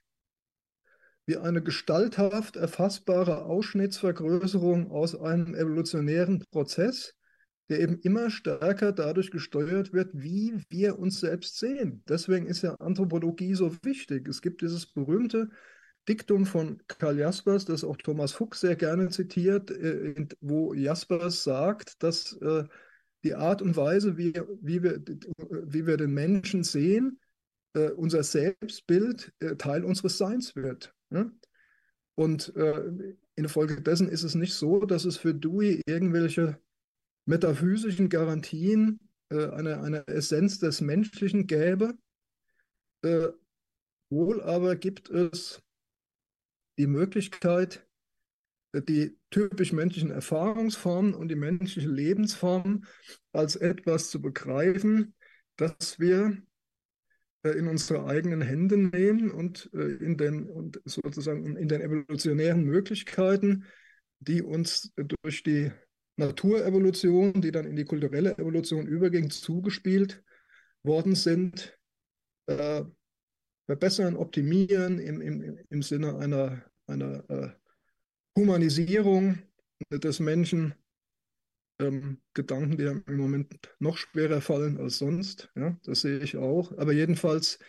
wie 1.25 1.37
eine 1.37 1.61
gestalthaft 1.61 2.55
erfassbare 2.55 3.43
Ausschnittsvergrößerung 3.43 4.91
aus 4.91 5.19
einem 5.19 5.55
evolutionären 5.55 6.45
Prozess, 6.51 7.13
der 7.69 7.79
eben 7.79 7.99
immer 7.99 8.29
stärker 8.29 8.91
dadurch 8.91 9.31
gesteuert 9.31 9.91
wird, 9.91 10.11
wie 10.13 10.53
wir 10.69 10.99
uns 10.99 11.19
selbst 11.19 11.57
sehen. 11.57 12.03
Deswegen 12.07 12.45
ist 12.45 12.61
ja 12.61 12.75
Anthropologie 12.75 13.55
so 13.55 13.75
wichtig. 13.83 14.27
Es 14.27 14.41
gibt 14.41 14.61
dieses 14.61 14.85
berühmte 14.85 15.49
Diktum 16.07 16.45
von 16.45 16.81
Karl 16.87 17.17
Jaspers, 17.17 17.65
das 17.65 17.83
auch 17.83 17.97
Thomas 17.97 18.31
Fuchs 18.31 18.59
sehr 18.59 18.75
gerne 18.75 19.09
zitiert, 19.09 19.71
äh, 19.71 20.27
wo 20.39 20.73
Jaspers 20.73 21.43
sagt, 21.43 22.03
dass 22.03 22.33
äh, 22.41 22.65
die 23.23 23.33
Art 23.33 23.63
und 23.63 23.75
Weise, 23.75 24.17
wie, 24.17 24.33
wie, 24.61 24.83
wir, 24.83 25.01
wie 25.49 25.87
wir 25.87 25.97
den 25.97 26.13
Menschen 26.13 26.63
sehen, 26.63 27.19
äh, 27.73 27.89
unser 27.89 28.21
Selbstbild 28.21 29.33
Teil 29.57 29.83
unseres 29.83 30.19
Seins 30.19 30.55
wird. 30.55 30.93
Ne? 31.09 31.31
Und 32.13 32.53
infolgedessen 33.35 34.07
ist 34.07 34.23
es 34.23 34.35
nicht 34.35 34.53
so, 34.53 34.85
dass 34.85 35.03
es 35.03 35.17
für 35.17 35.33
Dewey 35.33 35.81
irgendwelche 35.85 36.57
metaphysischen 37.25 38.09
Garantien 38.09 38.99
äh, 39.29 39.49
eine, 39.49 39.81
eine 39.81 40.07
Essenz 40.07 40.59
des 40.59 40.81
Menschlichen 40.81 41.47
gäbe. 41.47 41.95
Äh, 43.03 43.29
wohl 44.09 44.41
aber 44.41 44.75
gibt 44.75 45.09
es 45.09 45.61
die 46.77 46.87
Möglichkeit, 46.87 47.85
äh, 48.73 48.81
die 48.81 49.17
typisch 49.29 49.73
menschlichen 49.73 50.11
Erfahrungsformen 50.11 51.13
und 51.13 51.29
die 51.29 51.35
menschliche 51.35 51.89
Lebensform 51.89 52.85
als 53.31 53.55
etwas 53.55 54.09
zu 54.09 54.21
begreifen, 54.21 55.15
das 55.57 55.99
wir 55.99 56.37
äh, 57.43 57.51
in 57.51 57.67
unsere 57.67 58.05
eigenen 58.05 58.41
Hände 58.41 58.77
nehmen 58.77 59.31
und 59.31 59.69
äh, 59.73 59.95
in 59.95 60.17
den 60.17 60.49
und 60.49 60.81
sozusagen 60.85 61.55
in 61.57 61.67
den 61.67 61.81
evolutionären 61.81 62.63
Möglichkeiten, 62.63 63.65
die 64.19 64.41
uns 64.41 64.91
durch 65.23 65.43
die 65.43 65.71
Naturevolution, 66.17 67.41
die 67.41 67.51
dann 67.51 67.65
in 67.65 67.75
die 67.75 67.85
kulturelle 67.85 68.37
Evolution 68.37 68.87
überging, 68.87 69.29
zugespielt 69.29 70.23
worden 70.83 71.15
sind, 71.15 71.77
äh, 72.47 72.83
verbessern, 73.65 74.15
optimieren 74.15 74.99
im, 74.99 75.21
im, 75.21 75.59
im 75.69 75.81
Sinne 75.81 76.17
einer, 76.17 76.63
einer 76.87 77.29
äh, 77.29 77.49
Humanisierung 78.37 79.39
des 79.91 80.19
Menschen 80.19 80.75
ähm, 81.79 82.21
Gedanken, 82.33 82.77
die 82.77 82.83
im 82.83 83.17
Moment 83.17 83.53
noch 83.79 83.97
schwerer 83.97 84.41
fallen 84.41 84.77
als 84.77 84.97
sonst. 84.97 85.49
Ja, 85.55 85.77
das 85.83 86.01
sehe 86.01 86.19
ich 86.19 86.37
auch. 86.37 86.77
Aber 86.77 86.93
jedenfalls, 86.93 87.59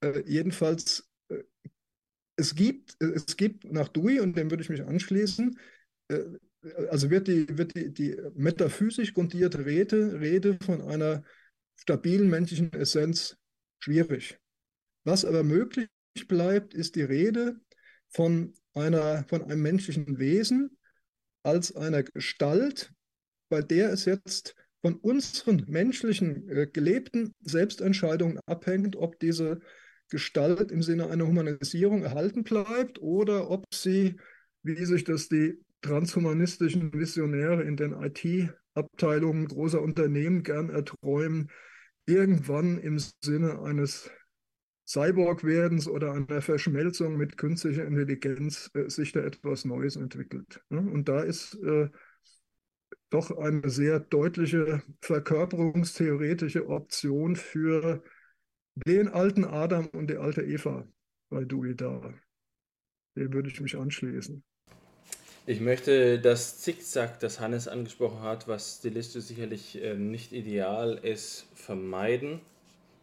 äh, 0.00 0.22
jedenfalls 0.26 1.08
äh, 1.28 1.42
es, 2.36 2.54
gibt, 2.54 2.96
es 3.02 3.36
gibt 3.36 3.64
nach 3.64 3.88
Dewey, 3.88 4.20
und 4.20 4.36
dem 4.36 4.50
würde 4.50 4.62
ich 4.62 4.70
mich 4.70 4.84
anschließen, 4.84 5.58
äh, 6.08 6.24
also 6.90 7.10
wird 7.10 7.28
die, 7.28 7.46
wird 7.56 7.74
die, 7.74 7.92
die 7.92 8.16
metaphysisch 8.34 9.14
grundierte 9.14 9.64
Rede, 9.64 10.20
Rede 10.20 10.58
von 10.62 10.82
einer 10.82 11.22
stabilen 11.76 12.28
menschlichen 12.28 12.72
Essenz 12.72 13.36
schwierig. 13.78 14.38
Was 15.04 15.24
aber 15.24 15.44
möglich 15.44 15.88
bleibt, 16.26 16.74
ist 16.74 16.96
die 16.96 17.02
Rede 17.02 17.60
von, 18.08 18.54
einer, 18.74 19.24
von 19.28 19.42
einem 19.42 19.62
menschlichen 19.62 20.18
Wesen 20.18 20.76
als 21.42 21.74
einer 21.74 22.02
Gestalt, 22.02 22.92
bei 23.48 23.62
der 23.62 23.92
es 23.92 24.04
jetzt 24.04 24.54
von 24.82 24.96
unseren 24.96 25.64
menschlichen 25.68 26.48
äh, 26.48 26.66
gelebten 26.66 27.34
Selbstentscheidungen 27.40 28.38
abhängt, 28.46 28.96
ob 28.96 29.18
diese 29.18 29.60
Gestalt 30.10 30.70
im 30.70 30.82
Sinne 30.82 31.08
einer 31.10 31.26
Humanisierung 31.26 32.02
erhalten 32.02 32.44
bleibt 32.44 33.00
oder 33.00 33.50
ob 33.50 33.64
sie, 33.72 34.16
wie 34.62 34.84
sich 34.84 35.04
das 35.04 35.28
die 35.28 35.60
transhumanistischen 35.82 36.92
Visionäre 36.92 37.62
in 37.62 37.76
den 37.76 37.92
IT-Abteilungen 37.92 39.46
großer 39.46 39.80
Unternehmen 39.80 40.42
gern 40.42 40.70
erträumen, 40.70 41.50
irgendwann 42.06 42.78
im 42.78 42.98
Sinne 43.22 43.60
eines 43.62 44.10
Cyborg-Werdens 44.88 45.86
oder 45.86 46.12
einer 46.12 46.40
Verschmelzung 46.40 47.16
mit 47.18 47.36
künstlicher 47.36 47.84
Intelligenz 47.84 48.70
äh, 48.74 48.88
sich 48.88 49.12
da 49.12 49.20
etwas 49.20 49.66
Neues 49.66 49.96
entwickelt. 49.96 50.62
Ne? 50.70 50.80
Und 50.80 51.08
da 51.08 51.20
ist 51.20 51.54
äh, 51.56 51.90
doch 53.10 53.30
eine 53.36 53.68
sehr 53.68 54.00
deutliche 54.00 54.82
verkörperungstheoretische 55.02 56.68
Option 56.68 57.36
für 57.36 58.02
den 58.74 59.08
alten 59.08 59.44
Adam 59.44 59.88
und 59.88 60.08
die 60.08 60.16
alte 60.16 60.42
Eva 60.42 60.86
bei 61.28 61.44
Dewey 61.44 61.74
da. 61.74 62.14
Dem 63.16 63.32
würde 63.32 63.50
ich 63.50 63.60
mich 63.60 63.76
anschließen. 63.76 64.42
Ich 65.48 65.60
möchte 65.60 66.18
das 66.18 66.58
Zickzack, 66.58 67.20
das 67.20 67.40
Hannes 67.40 67.68
angesprochen 67.68 68.20
hat, 68.20 68.48
was 68.48 68.76
stilistisch 68.80 69.24
sicherlich 69.24 69.82
äh, 69.82 69.94
nicht 69.94 70.32
ideal 70.32 71.00
ist, 71.02 71.46
vermeiden. 71.54 72.40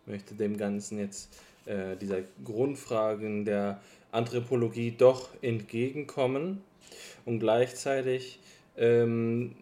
Ich 0.03 0.11
möchte 0.11 0.35
dem 0.35 0.55
Ganzen 0.55 0.99
jetzt 0.99 1.41
äh, 1.65 1.95
dieser 1.95 2.19
Grundfragen 2.43 3.45
der 3.45 3.81
Anthropologie 4.11 4.93
doch 4.95 5.29
entgegenkommen 5.41 6.63
und 7.25 7.39
gleichzeitig 7.39 8.37
ähm, 8.77 9.55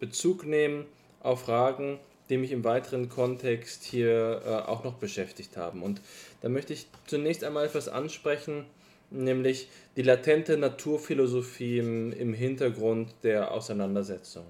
Bezug 0.00 0.46
nehmen 0.46 0.86
auf 1.20 1.42
Fragen, 1.42 1.98
die 2.30 2.38
mich 2.38 2.52
im 2.52 2.64
weiteren 2.64 3.10
Kontext 3.10 3.84
hier 3.84 4.40
äh, 4.46 4.48
auch 4.66 4.82
noch 4.82 4.94
beschäftigt 4.94 5.58
haben. 5.58 5.82
Und 5.82 6.00
da 6.40 6.48
möchte 6.48 6.72
ich 6.72 6.86
zunächst 7.06 7.44
einmal 7.44 7.66
etwas 7.66 7.86
ansprechen, 7.86 8.64
nämlich 9.10 9.68
die 9.96 10.02
latente 10.02 10.56
Naturphilosophie 10.56 11.78
im, 11.78 12.12
im 12.12 12.34
Hintergrund 12.34 13.14
der 13.22 13.50
Auseinandersetzung. 13.52 14.46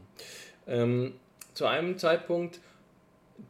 Ähm, 0.66 1.14
zu 1.54 1.66
einem 1.66 1.98
Zeitpunkt 1.98 2.60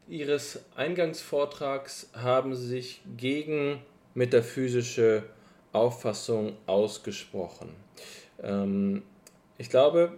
Ihres 0.06 0.60
Eingangsvortrags 0.76 2.10
haben 2.12 2.54
Sie 2.54 2.66
sich 2.66 3.02
gegen 3.16 3.80
metaphysische 4.14 5.24
Auffassung 5.72 6.56
ausgesprochen. 6.66 7.74
Ähm, 8.42 9.02
ich 9.56 9.70
glaube, 9.70 10.12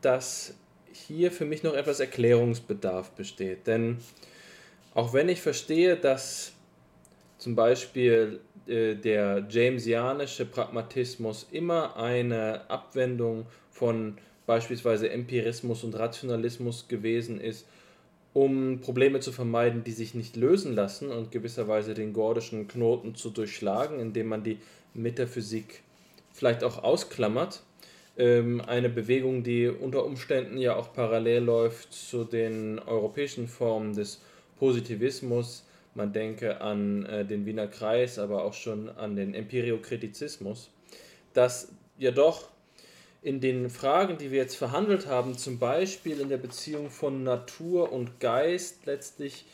dass 0.00 0.54
hier 0.92 1.30
für 1.30 1.44
mich 1.44 1.62
noch 1.62 1.74
etwas 1.74 2.00
Erklärungsbedarf 2.00 3.10
besteht. 3.10 3.66
Denn 3.66 3.98
auch 4.94 5.12
wenn 5.12 5.28
ich 5.28 5.42
verstehe, 5.42 5.96
dass 5.96 6.52
zum 7.38 7.54
Beispiel 7.54 8.40
der 8.66 9.46
Jamesianische 9.48 10.44
Pragmatismus 10.44 11.46
immer 11.52 11.96
eine 11.96 12.68
Abwendung 12.68 13.46
von 13.70 14.18
beispielsweise 14.46 15.10
Empirismus 15.10 15.84
und 15.84 15.98
Rationalismus 15.98 16.88
gewesen 16.88 17.40
ist, 17.40 17.66
um 18.32 18.80
Probleme 18.80 19.20
zu 19.20 19.32
vermeiden, 19.32 19.82
die 19.82 19.92
sich 19.92 20.14
nicht 20.14 20.36
lösen 20.36 20.74
lassen 20.74 21.10
und 21.10 21.32
gewisserweise 21.32 21.94
den 21.94 22.12
gordischen 22.12 22.68
Knoten 22.68 23.14
zu 23.14 23.30
durchschlagen, 23.30 23.98
indem 23.98 24.28
man 24.28 24.44
die 24.44 24.58
Metaphysik 24.94 25.82
vielleicht 26.32 26.62
auch 26.62 26.82
ausklammert, 26.82 27.62
ähm, 28.18 28.60
eine 28.60 28.88
Bewegung, 28.88 29.42
die 29.42 29.68
unter 29.68 30.04
Umständen 30.04 30.58
ja 30.58 30.76
auch 30.76 30.92
parallel 30.92 31.44
läuft 31.44 31.92
zu 31.92 32.24
den 32.24 32.78
europäischen 32.78 33.48
Formen 33.48 33.94
des 33.94 34.20
Positivismus. 34.58 35.65
Man 35.96 36.12
denke 36.12 36.60
an 36.60 37.06
äh, 37.06 37.24
den 37.24 37.46
Wiener 37.46 37.68
Kreis, 37.68 38.18
aber 38.18 38.44
auch 38.44 38.52
schon 38.52 38.90
an 38.90 39.16
den 39.16 39.32
Empiriokritizismus, 39.32 40.70
dass 41.32 41.72
ja 41.96 42.10
doch 42.10 42.50
in 43.22 43.40
den 43.40 43.70
Fragen, 43.70 44.18
die 44.18 44.30
wir 44.30 44.38
jetzt 44.38 44.56
verhandelt 44.56 45.06
haben, 45.06 45.38
zum 45.38 45.58
Beispiel 45.58 46.20
in 46.20 46.28
der 46.28 46.36
Beziehung 46.36 46.90
von 46.90 47.24
Natur 47.24 47.92
und 47.92 48.20
Geist, 48.20 48.84
letztlich 48.84 49.46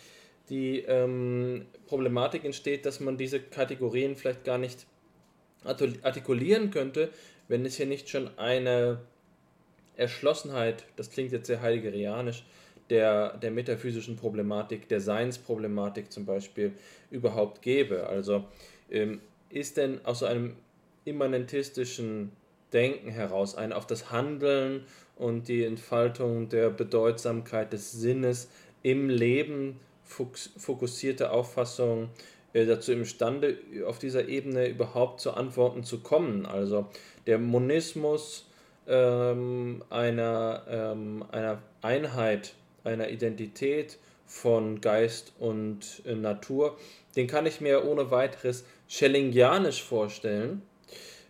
die 0.48 0.80
ähm, 0.80 1.64
Problematik 1.86 2.44
entsteht, 2.44 2.86
dass 2.86 2.98
man 2.98 3.16
diese 3.16 3.38
Kategorien 3.40 4.16
vielleicht 4.16 4.44
gar 4.44 4.58
nicht 4.58 4.84
artikulieren 5.64 6.72
könnte, 6.72 7.10
wenn 7.46 7.64
es 7.64 7.76
hier 7.76 7.86
nicht 7.86 8.08
schon 8.08 8.36
eine 8.36 8.98
Erschlossenheit, 9.96 10.84
das 10.96 11.10
klingt 11.10 11.30
jetzt 11.30 11.46
sehr 11.46 11.62
heideggerianisch, 11.62 12.42
der, 12.92 13.38
der 13.38 13.50
metaphysischen 13.50 14.16
Problematik, 14.16 14.86
der 14.86 15.00
Seinsproblematik 15.00 16.12
zum 16.12 16.26
Beispiel 16.26 16.72
überhaupt 17.10 17.62
gäbe. 17.62 18.06
Also 18.06 18.44
ähm, 18.90 19.22
ist 19.48 19.78
denn 19.78 20.04
aus 20.04 20.18
so 20.18 20.26
einem 20.26 20.56
immanentistischen 21.06 22.32
Denken 22.74 23.08
heraus 23.08 23.54
eine 23.54 23.76
auf 23.76 23.86
das 23.86 24.10
Handeln 24.10 24.84
und 25.16 25.48
die 25.48 25.64
Entfaltung 25.64 26.50
der 26.50 26.68
Bedeutsamkeit 26.68 27.72
des 27.72 27.92
Sinnes 27.92 28.50
im 28.82 29.08
Leben 29.08 29.80
fokussierte 30.04 31.30
Auffassung 31.30 32.10
äh, 32.52 32.66
dazu 32.66 32.92
imstande, 32.92 33.56
auf 33.86 33.98
dieser 33.98 34.28
Ebene 34.28 34.68
überhaupt 34.68 35.22
zu 35.22 35.32
Antworten 35.32 35.82
zu 35.82 36.00
kommen. 36.00 36.44
Also 36.44 36.86
der 37.26 37.38
Monismus 37.38 38.46
ähm, 38.86 39.82
einer, 39.88 40.62
ähm, 40.68 41.24
einer 41.30 41.62
Einheit, 41.80 42.54
einer 42.84 43.10
Identität 43.10 43.98
von 44.26 44.80
Geist 44.80 45.32
und 45.38 46.02
äh, 46.06 46.14
Natur, 46.14 46.78
den 47.16 47.26
kann 47.26 47.46
ich 47.46 47.60
mir 47.60 47.84
ohne 47.84 48.10
weiteres 48.10 48.64
Schellingianisch 48.88 49.82
vorstellen. 49.82 50.62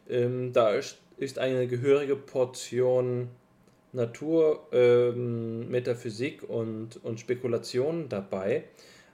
Ähm, 0.09 0.53
da 0.53 0.73
ist, 0.73 0.99
eine 1.39 1.67
gehörige 1.67 2.17
Portion 2.17 3.29
Natur, 3.93 4.67
ähm, 4.73 5.71
Metaphysik 5.71 6.49
und, 6.49 7.03
und 7.05 7.21
Spekulation 7.21 8.09
dabei. 8.09 8.65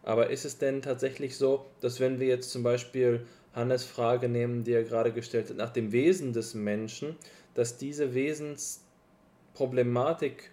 Aber 0.03 0.31
ist 0.31 0.45
es 0.45 0.59
denn 0.59 0.81
tatsächlich 0.81 1.37
so, 1.37 1.67
dass 1.81 2.01
wenn 2.01 2.21
wir 2.21 2.29
jetzt 2.29 2.51
zum 2.51 2.63
Beispiel 2.63 3.27
Hannes 3.55 3.85
Frage 3.85 4.29
nehmen, 4.29 4.65
die 4.65 4.73
er 4.73 4.85
gerade 4.85 5.13
gestellt 5.13 5.51
hat, 5.51 5.57
nach 5.57 5.73
dem 5.73 5.93
Wesen 5.93 6.33
des 6.33 6.55
Menschen, 6.55 7.17
dass 7.55 7.77
diese 7.77 8.15
Wesensproblematik 8.15 10.51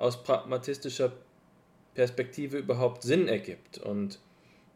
aus 0.00 0.22
pragmatistischer 0.22 1.12
Perspektive 1.94 2.58
überhaupt 2.58 3.02
Sinn 3.02 3.28
ergibt? 3.28 3.78
Und 3.78 4.18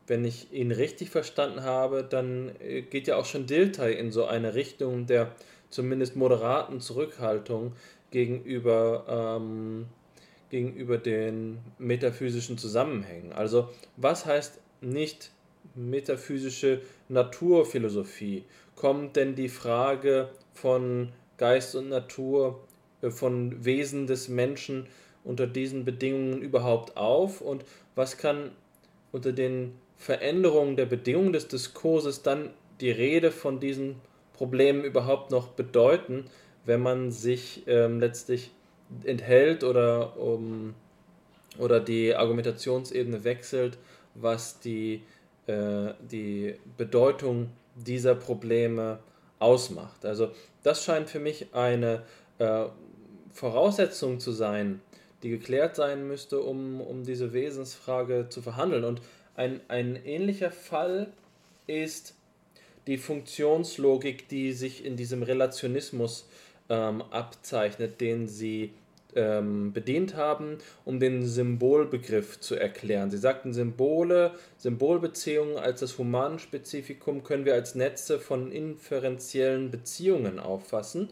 wenn 0.07 0.25
ich 0.25 0.53
ihn 0.53 0.71
richtig 0.71 1.11
verstanden 1.11 1.63
habe, 1.63 2.05
dann 2.05 2.53
äh, 2.61 2.83
geht 2.83 3.07
ja 3.07 3.17
auch 3.17 3.25
schon 3.25 3.47
Dilthey 3.47 3.95
in 3.95 4.13
so 4.13 4.27
eine 4.27 4.55
Richtung 4.55 5.07
der 5.07 5.35
zumindest 5.71 6.15
moderaten 6.15 6.81
Zurückhaltung 6.81 7.73
gegenüber, 8.11 9.39
ähm, 9.41 9.87
gegenüber 10.51 10.99
den 10.99 11.59
metaphysischen 11.79 12.59
Zusammenhängen. 12.59 13.33
Also 13.33 13.71
was 13.97 14.27
heißt 14.27 14.61
nicht 14.81 15.31
metaphysische 15.75 16.83
Naturphilosophie? 17.09 18.45
Kommt 18.77 19.17
denn 19.17 19.35
die 19.35 19.49
Frage 19.49 20.29
von 20.53 21.13
Geist 21.39 21.75
und 21.75 21.89
Natur, 21.89 22.61
äh, 23.03 23.11
von 23.11 23.65
Wesen 23.65 24.07
des 24.07 24.29
Menschen 24.29 24.87
unter 25.25 25.47
diesen 25.47 25.85
Bedingungen 25.85 26.41
überhaupt 26.41 26.97
auf? 26.97 27.41
Und 27.41 27.65
was 27.95 28.19
kann 28.19 28.51
unter 29.13 29.33
den 29.33 29.75
Veränderungen 29.97 30.77
der 30.77 30.87
Bedingungen 30.87 31.33
des 31.33 31.49
Diskurses 31.49 32.23
dann 32.23 32.51
die 32.81 32.91
Rede 32.91 33.31
von 33.31 33.61
diesen 33.61 33.97
Problemen 34.35 34.85
überhaupt 34.85 35.31
noch 35.31 35.49
bedeuten, 35.49 36.27
wenn 36.67 36.81
man 36.81 37.11
sich 37.11 37.63
ähm, 37.67 38.01
letztlich 38.01 38.51
enthält 39.05 39.65
oder, 39.65 40.17
um, 40.19 40.75
oder 41.59 41.81
die 41.81 42.15
Argumentationsebene 42.15 43.25
wechselt, 43.25 43.79
was 44.15 44.61
die, 44.61 45.03
äh, 45.47 45.93
die 46.11 46.55
Bedeutung 46.77 47.51
dieser 47.75 48.15
Probleme 48.15 48.99
ausmacht. 49.39 50.05
Also 50.05 50.31
das 50.63 50.85
scheint 50.85 51.09
für 51.11 51.21
mich 51.21 51.55
eine 51.55 52.03
äh, 52.39 52.65
Voraussetzung 53.33 54.21
zu 54.21 54.33
sein, 54.33 54.81
die 55.25 55.31
geklärt 55.31 55.75
sein 55.75 56.07
müsste, 56.07 56.41
um, 56.41 56.81
um 56.81 57.03
diese 57.03 57.33
Wesensfrage 57.33 58.27
zu 58.29 58.43
verhandeln. 58.43 58.85
Und 58.85 59.01
ein, 59.35 59.61
ein 59.69 59.97
ähnlicher 60.05 60.51
Fall 60.51 61.09
ist 61.67 62.15
die 62.87 62.99
Funktionslogik, 62.99 64.29
die 64.29 64.53
sich 64.53 64.85
in 64.85 64.97
diesem 64.97 65.23
Relationismus 65.23 66.29
ähm, 66.69 67.03
abzeichnet, 67.11 68.01
den 68.03 68.29
sie 68.29 68.73
ähm, 69.17 69.73
bedient 69.73 70.15
haben, 70.15 70.59
um 70.85 71.01
den 71.01 71.25
Symbolbegriff 71.27 72.41
zu 72.41 72.57
erklären. 72.57 73.11
Sie 73.11 73.19
sagten 73.19 73.55
Symbole, 73.55 74.33
Symbolbeziehungen 74.59 75.57
als 75.57 75.81
das 75.81 75.97
Humanspezifikum 75.97 77.25
können 77.25 77.45
wir 77.45 77.55
als 77.55 77.75
Netze 77.75 78.19
von 78.19 78.53
inferenziellen 78.53 79.71
Beziehungen 79.71 80.39
auffassen. 80.39 81.09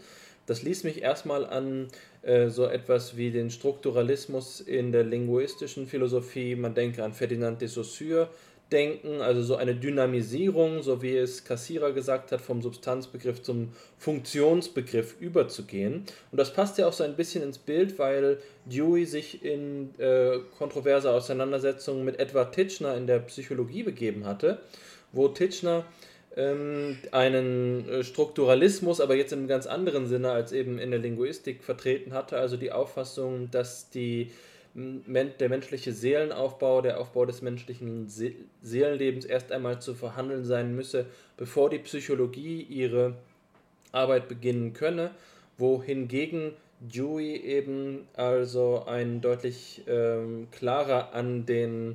Das 0.46 0.62
ließ 0.62 0.84
mich 0.84 1.02
erstmal 1.02 1.46
an 1.46 1.88
äh, 2.22 2.48
so 2.48 2.66
etwas 2.66 3.16
wie 3.16 3.30
den 3.30 3.50
Strukturalismus 3.50 4.60
in 4.60 4.92
der 4.92 5.04
linguistischen 5.04 5.86
Philosophie, 5.86 6.54
man 6.54 6.74
denke 6.74 7.02
an 7.02 7.12
Ferdinand 7.12 7.60
de 7.60 7.68
Saussure, 7.68 8.28
denken, 8.72 9.20
also 9.20 9.42
so 9.42 9.56
eine 9.56 9.74
Dynamisierung, 9.74 10.82
so 10.82 11.02
wie 11.02 11.16
es 11.16 11.44
Kassierer 11.44 11.92
gesagt 11.92 12.32
hat, 12.32 12.40
vom 12.40 12.62
Substanzbegriff 12.62 13.42
zum 13.42 13.72
Funktionsbegriff 13.98 15.16
überzugehen. 15.20 16.04
Und 16.30 16.38
das 16.38 16.52
passt 16.52 16.78
ja 16.78 16.88
auch 16.88 16.92
so 16.92 17.04
ein 17.04 17.14
bisschen 17.14 17.42
ins 17.42 17.58
Bild, 17.58 17.98
weil 17.98 18.38
Dewey 18.64 19.04
sich 19.04 19.44
in 19.44 19.90
äh, 19.98 20.38
kontroverse 20.56 21.10
Auseinandersetzungen 21.10 22.04
mit 22.04 22.18
Edward 22.18 22.54
Titchener 22.54 22.96
in 22.96 23.06
der 23.06 23.18
Psychologie 23.20 23.82
begeben 23.82 24.24
hatte, 24.24 24.60
wo 25.12 25.28
Titchener 25.28 25.78
ähm, 25.78 25.84
einen 26.36 27.88
äh, 27.88 28.04
Strukturalismus, 28.04 29.00
aber 29.00 29.14
jetzt 29.14 29.32
im 29.32 29.48
ganz 29.48 29.66
anderen 29.66 30.06
Sinne 30.06 30.30
als 30.30 30.52
eben 30.52 30.78
in 30.78 30.90
der 30.90 31.00
Linguistik 31.00 31.62
vertreten 31.62 32.14
hatte, 32.14 32.38
also 32.38 32.56
die 32.56 32.72
Auffassung, 32.72 33.50
dass 33.50 33.90
die 33.90 34.30
der 34.74 35.50
menschliche 35.50 35.92
Seelenaufbau, 35.92 36.80
der 36.80 36.98
Aufbau 36.98 37.26
des 37.26 37.42
menschlichen 37.42 38.08
Se 38.08 38.32
Seelenlebens 38.62 39.26
erst 39.26 39.52
einmal 39.52 39.82
zu 39.82 39.94
verhandeln 39.94 40.46
sein 40.46 40.74
müsse, 40.74 41.04
bevor 41.36 41.68
die 41.68 41.78
Psychologie 41.80 42.62
ihre 42.62 43.14
Arbeit 43.92 44.28
beginnen 44.28 44.72
könne, 44.72 45.10
wohingegen 45.58 46.52
Dewey 46.80 47.36
eben 47.36 48.08
also 48.14 48.84
ein 48.86 49.20
deutlich 49.20 49.82
ähm, 49.86 50.48
klarer 50.50 51.14
an 51.14 51.44
den 51.44 51.92
äh, 51.92 51.94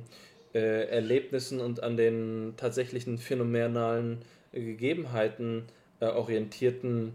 Erlebnissen 0.56 1.60
und 1.60 1.82
an 1.82 1.96
den 1.96 2.54
tatsächlichen 2.56 3.18
phänomenalen 3.18 4.18
äh, 4.52 4.60
Gegebenheiten 4.60 5.64
äh, 6.00 6.06
orientierten 6.06 7.14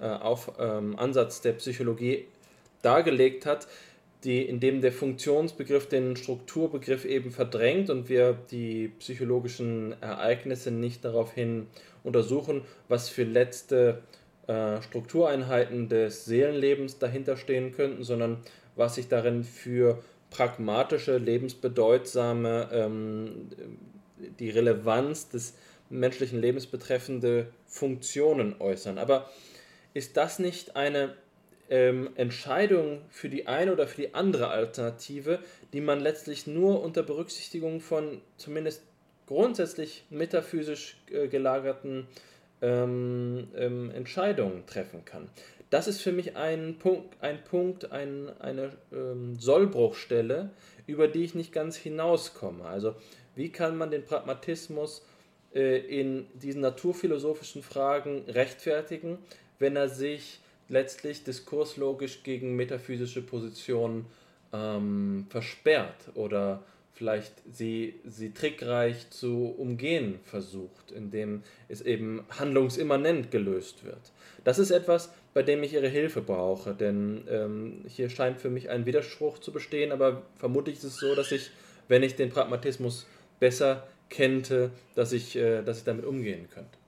äh, 0.00 0.06
auf, 0.06 0.52
ähm, 0.58 0.98
Ansatz 0.98 1.40
der 1.40 1.52
Psychologie 1.52 2.26
dargelegt 2.82 3.46
hat, 3.46 3.68
die, 4.24 4.42
in 4.42 4.60
dem 4.60 4.80
der 4.80 4.92
Funktionsbegriff 4.92 5.88
den 5.88 6.16
Strukturbegriff 6.16 7.04
eben 7.04 7.30
verdrängt 7.30 7.90
und 7.90 8.08
wir 8.08 8.38
die 8.50 8.88
psychologischen 8.98 9.94
Ereignisse 10.00 10.70
nicht 10.70 11.04
daraufhin 11.04 11.66
untersuchen, 12.04 12.62
was 12.88 13.08
für 13.08 13.24
letzte 13.24 14.02
äh, 14.46 14.80
Struktureinheiten 14.82 15.88
des 15.88 16.24
Seelenlebens 16.24 16.98
dahinter 16.98 17.36
stehen 17.36 17.72
könnten, 17.72 18.04
sondern 18.04 18.38
was 18.76 18.94
sich 18.94 19.08
darin 19.08 19.44
für 19.44 20.02
pragmatische, 20.32 21.18
lebensbedeutsame, 21.18 22.68
ähm, 22.72 23.48
die 24.38 24.50
Relevanz 24.50 25.28
des 25.28 25.54
menschlichen 25.90 26.40
Lebens 26.40 26.66
betreffende 26.66 27.48
Funktionen 27.66 28.56
äußern. 28.58 28.98
Aber 28.98 29.30
ist 29.94 30.16
das 30.16 30.38
nicht 30.38 30.74
eine 30.74 31.14
ähm, 31.68 32.10
Entscheidung 32.16 33.02
für 33.10 33.28
die 33.28 33.46
eine 33.46 33.72
oder 33.72 33.86
für 33.86 34.00
die 34.00 34.14
andere 34.14 34.48
Alternative, 34.48 35.38
die 35.72 35.80
man 35.80 36.00
letztlich 36.00 36.46
nur 36.46 36.82
unter 36.82 37.02
Berücksichtigung 37.02 37.80
von 37.80 38.20
zumindest 38.36 38.82
grundsätzlich 39.26 40.04
metaphysisch 40.10 40.96
äh, 41.10 41.28
gelagerten 41.28 42.06
ähm, 42.60 43.48
ähm, 43.56 43.90
Entscheidungen 43.90 44.66
treffen 44.66 45.04
kann. 45.04 45.28
Das 45.72 45.88
ist 45.88 46.02
für 46.02 46.12
mich 46.12 46.36
ein 46.36 46.76
Punkt, 46.78 47.16
ein 47.22 47.42
Punkt 47.44 47.92
ein, 47.92 48.28
eine 48.40 48.72
ähm, 48.92 49.36
Sollbruchstelle, 49.38 50.50
über 50.86 51.08
die 51.08 51.24
ich 51.24 51.34
nicht 51.34 51.50
ganz 51.50 51.76
hinauskomme. 51.76 52.66
Also 52.66 52.94
wie 53.36 53.48
kann 53.48 53.78
man 53.78 53.90
den 53.90 54.04
Pragmatismus 54.04 55.02
äh, 55.54 55.78
in 55.78 56.26
diesen 56.34 56.60
naturphilosophischen 56.60 57.62
Fragen 57.62 58.24
rechtfertigen, 58.28 59.16
wenn 59.58 59.74
er 59.74 59.88
sich 59.88 60.40
letztlich 60.68 61.24
diskurslogisch 61.24 62.22
gegen 62.22 62.54
metaphysische 62.54 63.22
Positionen 63.22 64.04
ähm, 64.52 65.24
versperrt 65.30 66.10
oder 66.12 66.62
vielleicht 66.92 67.32
sie, 67.50 67.98
sie 68.04 68.34
trickreich 68.34 69.08
zu 69.08 69.46
umgehen 69.56 70.20
versucht, 70.24 70.92
indem 70.92 71.42
es 71.68 71.80
eben 71.80 72.26
handlungsimmanent 72.28 73.30
gelöst 73.30 73.84
wird. 73.86 74.12
Das 74.44 74.58
ist 74.58 74.70
etwas, 74.70 75.10
bei 75.34 75.42
dem 75.42 75.62
ich 75.62 75.72
Ihre 75.72 75.88
Hilfe 75.88 76.20
brauche, 76.20 76.74
denn 76.74 77.24
ähm, 77.28 77.84
hier 77.86 78.10
scheint 78.10 78.40
für 78.40 78.50
mich 78.50 78.70
ein 78.70 78.86
Widerspruch 78.86 79.38
zu 79.38 79.52
bestehen, 79.52 79.92
aber 79.92 80.22
vermutlich 80.36 80.76
ist 80.76 80.84
es 80.84 80.96
so, 80.96 81.14
dass 81.14 81.32
ich, 81.32 81.50
wenn 81.88 82.02
ich 82.02 82.16
den 82.16 82.30
Pragmatismus 82.30 83.06
besser 83.40 83.86
kennte, 84.08 84.70
dass 84.94 85.12
ich, 85.12 85.36
äh, 85.36 85.62
dass 85.62 85.78
ich 85.78 85.84
damit 85.84 86.04
umgehen 86.04 86.48
könnte. 86.50 86.78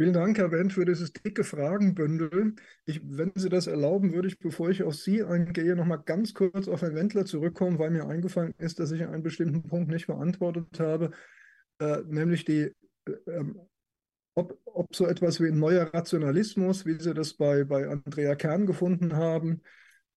Vielen 0.00 0.12
Dank, 0.12 0.38
Herr 0.38 0.52
Wendt, 0.52 0.72
für 0.72 0.84
dieses 0.84 1.12
dicke 1.12 1.42
Fragenbündel. 1.42 2.54
Ich, 2.84 3.00
wenn 3.04 3.32
Sie 3.34 3.48
das 3.48 3.66
erlauben, 3.66 4.12
würde 4.12 4.28
ich, 4.28 4.38
bevor 4.38 4.70
ich 4.70 4.84
auf 4.84 4.94
Sie 4.94 5.24
eingehe, 5.24 5.74
noch 5.74 5.86
mal 5.86 5.96
ganz 5.96 6.34
kurz 6.34 6.68
auf 6.68 6.82
Herrn 6.82 6.94
Wendler 6.94 7.24
zurückkommen, 7.24 7.80
weil 7.80 7.90
mir 7.90 8.06
eingefallen 8.06 8.54
ist, 8.58 8.78
dass 8.78 8.92
ich 8.92 9.02
einen 9.02 9.24
bestimmten 9.24 9.64
Punkt 9.64 9.90
nicht 9.90 10.06
beantwortet 10.06 10.78
habe, 10.78 11.10
äh, 11.80 11.98
nämlich 12.06 12.44
die 12.44 12.72
äh, 13.06 13.12
ähm, 13.26 13.60
ob, 14.38 14.58
ob 14.66 14.94
so 14.94 15.06
etwas 15.06 15.40
wie 15.40 15.48
ein 15.48 15.58
neuer 15.58 15.92
Rationalismus, 15.92 16.86
wie 16.86 17.00
Sie 17.00 17.12
das 17.12 17.34
bei, 17.34 17.64
bei 17.64 17.88
Andrea 17.88 18.36
Kern 18.36 18.66
gefunden 18.66 19.16
haben, 19.16 19.62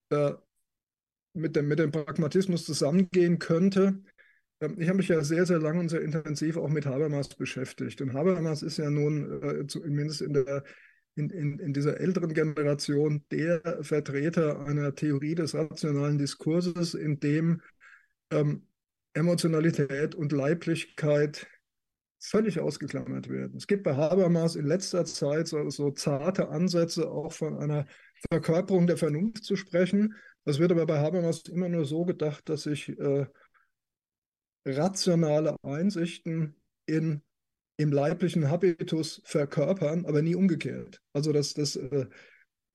äh, 0.10 0.34
mit, 1.34 1.56
dem, 1.56 1.68
mit 1.68 1.80
dem 1.80 1.92
Pragmatismus 1.92 2.66
zusammengehen 2.66 3.40
könnte. 3.40 4.04
Ähm, 4.62 4.76
ich 4.80 4.88
habe 4.88 4.98
mich 4.98 5.08
ja 5.08 5.24
sehr, 5.24 5.46
sehr 5.46 5.60
lange 5.60 5.80
und 5.80 5.90
sehr 5.90 6.02
intensiv 6.02 6.58
auch 6.58 6.70
mit 6.70 6.86
Habermas 6.86 7.30
beschäftigt. 7.30 8.02
Und 8.02 8.14
Habermas 8.14 8.62
ist 8.62 8.78
ja 8.78 8.90
nun 8.90 9.42
äh, 9.42 9.68
zumindest 9.68 10.22
in, 10.22 10.34
der, 10.34 10.64
in, 11.16 11.30
in, 11.32 11.60
in 11.60 11.74
dieser 11.74 12.00
älteren 12.00 12.34
Generation 12.34 13.26
der 13.32 13.80
Vertreter 13.82 14.66
einer 14.66 14.94
Theorie 14.94 15.36
des 15.36 15.56
rationalen 15.56 16.20
Diskurses, 16.20 16.94
in 16.94 17.20
dem 17.20 17.62
ähm, 18.30 18.68
Emotionalität 19.14 20.14
und 20.14 20.32
Leiblichkeit 20.32 21.48
völlig 22.22 22.60
ausgeklammert 22.60 23.30
werden. 23.30 23.58
Es 23.58 23.66
gibt 23.68 23.84
bei 23.84 23.96
Habermas 23.96 24.56
in 24.56 24.68
letzter 24.68 25.06
Zeit 25.06 25.48
so, 25.48 25.70
so 25.70 25.90
zarte 25.92 26.50
Ansätze, 26.50 27.10
auch 27.10 27.34
von 27.34 27.58
einer 27.58 27.88
Verkörperung 28.30 28.86
der 28.86 28.98
Vernunft 28.98 29.44
zu 29.44 29.56
sprechen. 29.56 30.16
Das 30.46 30.60
wird 30.60 30.72
aber 30.72 30.86
bei 30.86 31.00
Habermas 31.00 31.44
immer 31.52 31.68
nur 31.68 31.86
so 31.86 32.06
gedacht, 32.06 32.48
dass 32.48 32.64
sich 32.64 32.90
äh, 32.90 33.26
rationale 34.66 35.56
Einsichten 35.64 36.56
in, 36.86 37.24
im 37.78 37.92
leiblichen 37.92 38.50
Habitus 38.50 39.22
verkörpern, 39.26 40.06
aber 40.06 40.22
nie 40.22 40.36
umgekehrt. 40.36 41.02
Also 41.14 41.32
dass 41.34 41.56
das 41.56 41.76
äh, 41.76 42.06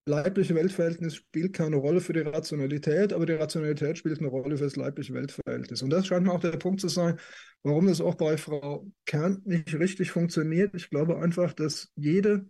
leibliche 0.07 0.55
Weltverhältnis 0.55 1.15
spielt 1.15 1.53
keine 1.53 1.75
Rolle 1.75 2.01
für 2.01 2.13
die 2.13 2.21
Rationalität, 2.21 3.13
aber 3.13 3.25
die 3.25 3.33
Rationalität 3.33 3.97
spielt 3.97 4.19
eine 4.19 4.29
Rolle 4.29 4.57
für 4.57 4.63
das 4.63 4.75
leibliche 4.75 5.13
Weltverhältnis. 5.13 5.81
Und 5.81 5.89
das 5.89 6.07
scheint 6.07 6.25
mir 6.25 6.33
auch 6.33 6.39
der 6.39 6.57
Punkt 6.57 6.81
zu 6.81 6.87
sein, 6.87 7.19
warum 7.63 7.87
das 7.87 8.01
auch 8.01 8.15
bei 8.15 8.37
Frau 8.37 8.89
Kern 9.05 9.41
nicht 9.45 9.73
richtig 9.75 10.11
funktioniert. 10.11 10.73
Ich 10.75 10.89
glaube 10.89 11.19
einfach, 11.19 11.53
dass 11.53 11.91
jede, 11.95 12.47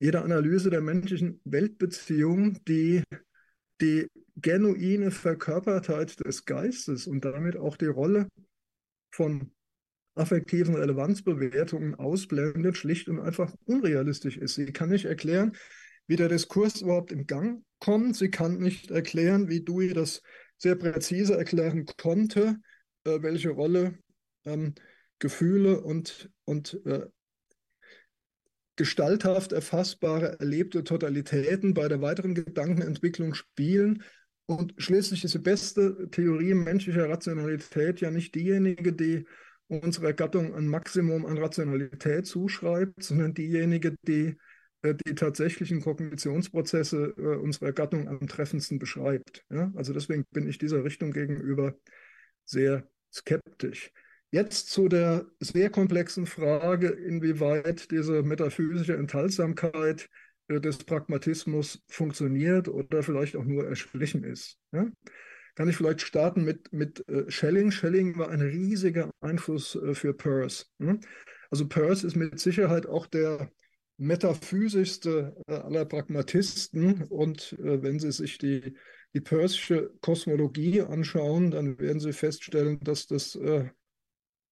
jede 0.00 0.22
Analyse 0.22 0.70
der 0.70 0.80
menschlichen 0.80 1.40
Weltbeziehung, 1.44 2.58
die 2.66 3.02
die 3.80 4.08
genuine 4.36 5.10
Verkörpertheit 5.10 6.24
des 6.26 6.44
Geistes 6.44 7.06
und 7.06 7.24
damit 7.24 7.56
auch 7.56 7.76
die 7.76 7.86
Rolle 7.86 8.28
von 9.12 9.52
affektiven 10.16 10.74
Relevanzbewertungen 10.74 11.94
ausblendet, 11.94 12.76
schlicht 12.76 13.08
und 13.08 13.20
einfach 13.20 13.54
unrealistisch 13.66 14.36
ist. 14.36 14.56
Sie 14.56 14.66
kann 14.66 14.90
nicht 14.90 15.04
erklären, 15.04 15.52
wie 16.08 16.16
der 16.16 16.28
Diskurs 16.28 16.80
überhaupt 16.80 17.12
im 17.12 17.26
Gang 17.26 17.62
kommt. 17.78 18.16
Sie 18.16 18.30
kann 18.30 18.58
nicht 18.58 18.90
erklären, 18.90 19.48
wie 19.48 19.60
Dewey 19.60 19.92
das 19.92 20.22
sehr 20.56 20.74
präzise 20.74 21.36
erklären 21.36 21.86
konnte, 21.96 22.56
äh, 23.04 23.22
welche 23.22 23.50
Rolle 23.50 23.98
ähm, 24.44 24.74
Gefühle 25.20 25.80
und, 25.80 26.30
und 26.44 26.80
äh, 26.84 27.06
gestalthaft 28.76 29.52
erfassbare 29.52 30.38
erlebte 30.38 30.84
Totalitäten 30.84 31.74
bei 31.74 31.88
der 31.88 32.00
weiteren 32.00 32.34
Gedankenentwicklung 32.34 33.34
spielen. 33.34 34.02
Und 34.46 34.74
schließlich 34.78 35.24
ist 35.24 35.34
die 35.34 35.40
beste 35.40 36.08
Theorie 36.10 36.54
menschlicher 36.54 37.08
Rationalität 37.08 38.00
ja 38.00 38.10
nicht 38.10 38.34
diejenige, 38.34 38.92
die 38.92 39.26
unserer 39.66 40.14
Gattung 40.14 40.54
ein 40.54 40.66
Maximum 40.66 41.26
an 41.26 41.36
Rationalität 41.36 42.26
zuschreibt, 42.26 43.02
sondern 43.02 43.34
diejenige, 43.34 43.96
die 44.06 44.36
die 44.82 45.14
tatsächlichen 45.14 45.80
Kognitionsprozesse 45.80 47.14
äh, 47.16 47.36
unserer 47.36 47.72
Gattung 47.72 48.08
am 48.08 48.26
treffendsten 48.28 48.78
beschreibt. 48.78 49.44
Ja? 49.50 49.72
Also 49.74 49.92
deswegen 49.92 50.24
bin 50.30 50.48
ich 50.48 50.58
dieser 50.58 50.84
Richtung 50.84 51.12
gegenüber 51.12 51.74
sehr 52.44 52.88
skeptisch. 53.12 53.90
Jetzt 54.30 54.70
zu 54.70 54.88
der 54.88 55.26
sehr 55.40 55.70
komplexen 55.70 56.26
Frage, 56.26 56.88
inwieweit 56.88 57.90
diese 57.90 58.22
metaphysische 58.22 58.94
Enthaltsamkeit 58.94 60.08
äh, 60.48 60.60
des 60.60 60.78
Pragmatismus 60.78 61.82
funktioniert 61.88 62.68
oder 62.68 63.02
vielleicht 63.02 63.36
auch 63.36 63.44
nur 63.44 63.66
erschlichen 63.66 64.22
ist. 64.22 64.58
Ja? 64.72 64.86
Kann 65.56 65.68
ich 65.68 65.76
vielleicht 65.76 66.02
starten 66.02 66.44
mit, 66.44 66.72
mit 66.72 67.04
Schelling. 67.26 67.72
Schelling 67.72 68.16
war 68.16 68.28
ein 68.28 68.42
riesiger 68.42 69.10
Einfluss 69.20 69.76
für 69.94 70.14
Peirce. 70.14 70.70
Ja? 70.78 70.96
Also 71.50 71.66
Peirce 71.66 72.04
ist 72.04 72.14
mit 72.14 72.38
Sicherheit 72.38 72.86
auch 72.86 73.08
der 73.08 73.50
metaphysischste 73.98 75.36
äh, 75.46 75.54
aller 75.54 75.84
Pragmatisten. 75.84 77.04
Und 77.04 77.52
äh, 77.54 77.82
wenn 77.82 77.98
Sie 77.98 78.12
sich 78.12 78.38
die, 78.38 78.76
die 79.14 79.20
Peirce'sche 79.20 79.90
Kosmologie 80.00 80.80
anschauen, 80.82 81.50
dann 81.50 81.78
werden 81.78 82.00
Sie 82.00 82.12
feststellen, 82.12 82.80
dass 82.80 83.06
das 83.06 83.34
äh, 83.34 83.68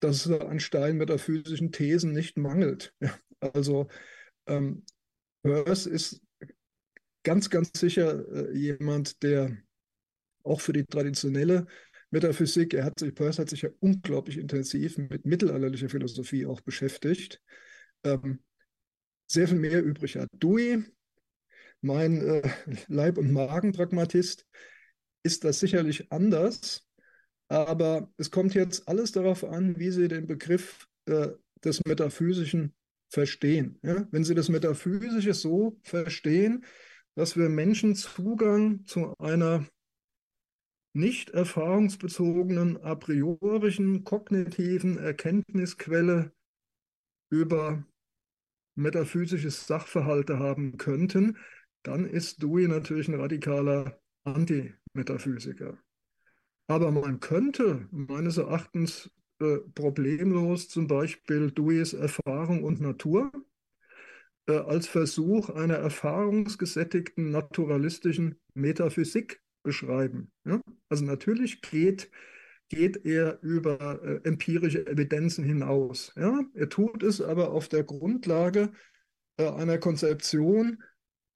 dass 0.00 0.26
es 0.26 0.40
an 0.40 0.60
Stein 0.60 0.96
metaphysischen 0.96 1.72
Thesen 1.72 2.12
nicht 2.12 2.36
mangelt. 2.36 2.92
Ja, 3.00 3.18
also 3.40 3.88
ähm, 4.46 4.84
Peirce 5.42 5.86
ist 5.86 6.20
ganz, 7.22 7.50
ganz 7.50 7.70
sicher 7.78 8.24
äh, 8.28 8.56
jemand, 8.56 9.22
der 9.22 9.56
auch 10.42 10.60
für 10.60 10.72
die 10.72 10.84
traditionelle 10.84 11.66
Metaphysik, 12.10 12.72
er 12.74 12.84
hat 12.84 13.00
sich, 13.00 13.14
Peirce 13.14 13.40
hat 13.40 13.50
sich 13.50 13.62
ja 13.62 13.70
unglaublich 13.80 14.38
intensiv 14.38 14.96
mit 14.96 15.26
mittelalterlicher 15.26 15.88
Philosophie 15.88 16.46
auch 16.46 16.60
beschäftigt. 16.60 17.42
Ähm, 18.04 18.40
sehr 19.26 19.48
viel 19.48 19.58
mehr 19.58 19.82
übrig 19.82 20.16
hat. 20.16 20.28
Dewey, 20.32 20.84
mein 21.80 22.20
äh, 22.20 22.48
Leib- 22.88 23.18
und 23.18 23.32
Magenpragmatist, 23.32 24.46
ist 25.22 25.44
das 25.44 25.58
sicherlich 25.58 26.12
anders, 26.12 26.86
aber 27.48 28.12
es 28.16 28.30
kommt 28.30 28.54
jetzt 28.54 28.88
alles 28.88 29.12
darauf 29.12 29.44
an, 29.44 29.78
wie 29.78 29.90
Sie 29.90 30.08
den 30.08 30.26
Begriff 30.26 30.88
äh, 31.06 31.28
des 31.64 31.80
Metaphysischen 31.86 32.74
verstehen. 33.08 33.78
Ja? 33.82 34.06
Wenn 34.10 34.24
Sie 34.24 34.34
das 34.34 34.48
Metaphysische 34.48 35.34
so 35.34 35.78
verstehen, 35.82 36.64
dass 37.14 37.36
wir 37.36 37.48
Menschen 37.48 37.94
Zugang 37.94 38.84
zu 38.86 39.14
einer 39.18 39.66
nicht 40.92 41.30
erfahrungsbezogenen, 41.30 42.82
a 42.82 42.94
priorischen, 42.94 44.04
kognitiven 44.04 44.98
Erkenntnisquelle 44.98 46.32
über 47.30 47.84
metaphysische 48.76 49.50
Sachverhalte 49.50 50.38
haben 50.38 50.76
könnten, 50.76 51.38
dann 51.82 52.04
ist 52.04 52.42
Dewey 52.42 52.68
natürlich 52.68 53.08
ein 53.08 53.18
radikaler 53.18 54.00
Antimetaphysiker. 54.24 55.78
Aber 56.68 56.90
man 56.90 57.20
könnte 57.20 57.88
meines 57.90 58.38
Erachtens 58.38 59.10
äh, 59.40 59.58
problemlos 59.74 60.68
zum 60.68 60.86
Beispiel 60.86 61.50
Deweys 61.50 61.92
Erfahrung 61.92 62.64
und 62.64 62.80
Natur 62.80 63.30
äh, 64.48 64.56
als 64.56 64.88
Versuch 64.88 65.50
einer 65.50 65.76
erfahrungsgesättigten 65.76 67.30
naturalistischen 67.30 68.40
Metaphysik 68.54 69.42
beschreiben. 69.62 70.32
Ja? 70.44 70.60
Also 70.88 71.04
natürlich 71.04 71.60
geht 71.60 72.10
geht 72.68 73.04
er 73.04 73.40
über 73.42 74.02
äh, 74.02 74.28
empirische 74.28 74.86
Evidenzen 74.86 75.44
hinaus. 75.44 76.12
Ja? 76.16 76.40
Er 76.54 76.68
tut 76.68 77.02
es 77.02 77.20
aber 77.20 77.50
auf 77.50 77.68
der 77.68 77.84
Grundlage 77.84 78.72
äh, 79.38 79.48
einer 79.48 79.78
Konzeption 79.78 80.82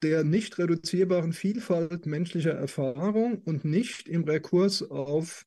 der 0.01 0.23
nicht 0.23 0.57
reduzierbaren 0.57 1.31
Vielfalt 1.33 2.05
menschlicher 2.05 2.53
Erfahrung 2.53 3.41
und 3.45 3.65
nicht 3.65 4.07
im 4.07 4.23
Rekurs 4.23 4.89
auf 4.89 5.45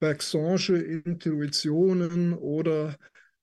Bergson'sche 0.00 0.76
Intuitionen 0.76 2.32
oder 2.32 2.96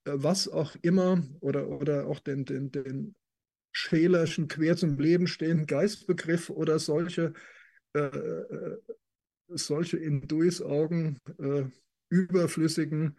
äh, 0.06 0.12
was 0.16 0.48
auch 0.48 0.76
immer 0.82 1.24
oder, 1.40 1.70
oder 1.70 2.08
auch 2.08 2.20
den, 2.20 2.46
den, 2.46 2.72
den 2.72 3.16
Schelerschen 3.72 4.48
quer 4.48 4.76
zum 4.76 4.98
Leben 5.00 5.28
stehenden 5.28 5.68
Geistbegriff 5.68 6.50
oder 6.50 6.80
solche 6.80 7.34
äh, 7.94 8.00
äh 8.00 8.78
solche 9.50 9.98
in 9.98 10.28
Duis 10.28 10.62
Augen 10.62 11.18
äh, 11.40 11.66
überflüssigen 12.10 13.18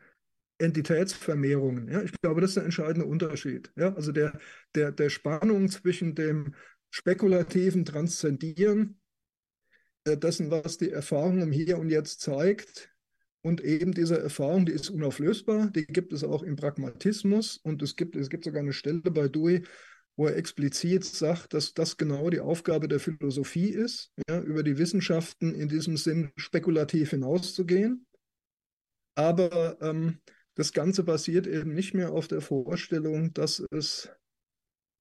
Entitätsvermehrungen. 0.59 1.89
Ja? 1.89 2.02
Ich 2.02 2.12
glaube, 2.20 2.40
das 2.40 2.51
ist 2.51 2.57
der 2.57 2.65
entscheidende 2.65 3.07
Unterschied. 3.07 3.73
Ja? 3.77 3.94
Also 3.94 4.12
der, 4.12 4.39
der, 4.74 4.93
der 4.93 5.11
Spannung 5.11 5.69
zwischen 5.69 6.15
dem 6.15 6.55
spekulativen 6.90 7.85
Transzendieren 7.85 9.01
äh, 10.05 10.16
dessen, 10.16 10.51
was 10.51 10.78
die 10.78 10.90
Erfahrung 10.90 11.40
im 11.40 11.52
Hier 11.52 11.78
und 11.78 11.90
Jetzt 11.90 12.20
zeigt, 12.20 12.90
und 13.43 13.62
eben 13.62 13.93
diese 13.93 14.20
Erfahrung, 14.20 14.66
die 14.66 14.73
ist 14.73 14.90
unauflösbar, 14.90 15.70
die 15.70 15.86
gibt 15.86 16.12
es 16.12 16.24
auch 16.24 16.43
im 16.43 16.57
Pragmatismus 16.57 17.57
und 17.57 17.81
es 17.82 17.97
gibt, 17.97 18.16
es 18.16 18.28
gibt 18.28 18.44
sogar 18.44 18.61
eine 18.61 18.73
Stelle 18.73 19.01
bei 19.01 19.28
Dewey, 19.28 19.62
wo 20.21 20.27
er 20.27 20.37
explizit 20.37 21.03
sagt, 21.03 21.55
dass 21.55 21.73
das 21.73 21.97
genau 21.97 22.29
die 22.29 22.41
Aufgabe 22.41 22.89
der 22.89 23.01
Philosophie 23.01 23.71
ist, 23.71 24.13
ja, 24.29 24.39
über 24.43 24.63
die 24.63 24.77
Wissenschaften 24.77 25.55
in 25.55 25.71
diesem 25.71 25.97
Sinn 25.97 26.31
spekulativ 26.37 27.09
hinauszugehen. 27.09 28.07
Aber 29.15 29.79
ähm, 29.81 30.19
das 30.57 30.75
Ganze 30.75 31.05
basiert 31.05 31.47
eben 31.47 31.73
nicht 31.73 31.95
mehr 31.95 32.13
auf 32.13 32.29
der 32.29 32.43
Vorstellung, 32.43 33.33
dass 33.33 33.65
es 33.71 34.11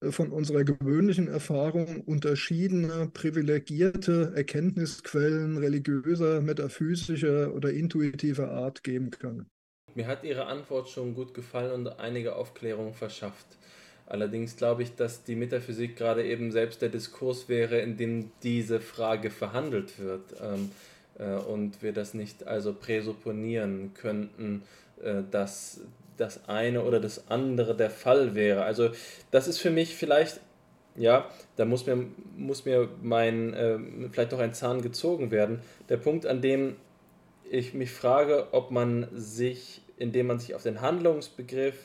äh, 0.01 0.09
von 0.09 0.31
unserer 0.31 0.63
gewöhnlichen 0.63 1.27
Erfahrung 1.27 1.99
unterschiedene 1.99 3.09
privilegierte 3.13 4.31
Erkenntnisquellen 4.33 5.57
religiöser, 5.57 6.39
metaphysischer 6.39 7.53
oder 7.53 7.73
intuitiver 7.73 8.51
Art 8.51 8.83
geben 8.85 9.09
kann. 9.09 9.49
Mir 9.95 10.07
hat 10.07 10.23
Ihre 10.23 10.45
Antwort 10.45 10.87
schon 10.87 11.13
gut 11.13 11.33
gefallen 11.33 11.73
und 11.73 11.99
einige 11.99 12.37
Aufklärungen 12.37 12.93
verschafft. 12.93 13.58
Allerdings 14.09 14.57
glaube 14.57 14.81
ich, 14.81 14.95
dass 14.95 15.23
die 15.23 15.35
Metaphysik 15.35 15.95
gerade 15.95 16.25
eben 16.25 16.51
selbst 16.51 16.81
der 16.81 16.89
Diskurs 16.89 17.47
wäre, 17.47 17.79
in 17.79 17.95
dem 17.95 18.31
diese 18.41 18.79
Frage 18.79 19.29
verhandelt 19.29 19.99
wird 19.99 20.23
ähm, 20.41 20.71
äh, 21.19 21.35
und 21.35 21.83
wir 21.83 21.93
das 21.93 22.15
nicht 22.15 22.47
also 22.47 22.73
präsupponieren 22.73 23.93
könnten, 23.93 24.63
äh, 25.03 25.21
dass 25.29 25.81
das 26.17 26.49
eine 26.49 26.83
oder 26.83 26.99
das 26.99 27.29
andere 27.29 27.75
der 27.75 27.91
Fall 27.91 28.33
wäre. 28.33 28.63
Also 28.63 28.89
das 29.29 29.47
ist 29.47 29.59
für 29.59 29.69
mich 29.69 29.95
vielleicht, 29.95 30.41
ja, 30.95 31.29
da 31.55 31.65
muss 31.65 31.85
mir, 31.85 32.07
muss 32.35 32.65
mir 32.65 32.89
mein, 33.03 33.53
äh, 33.53 33.77
vielleicht 34.11 34.31
noch 34.31 34.39
ein 34.39 34.55
Zahn 34.55 34.81
gezogen 34.81 35.29
werden. 35.29 35.61
Der 35.87 35.97
Punkt, 35.97 36.25
an 36.25 36.41
dem 36.41 36.77
ich 37.47 37.75
mich 37.75 37.91
frage, 37.91 38.47
ob 38.53 38.71
man 38.71 39.07
sich, 39.13 39.81
indem 39.97 40.25
man 40.25 40.39
sich 40.39 40.55
auf 40.55 40.63
den 40.63 40.81
Handlungsbegriff 40.81 41.75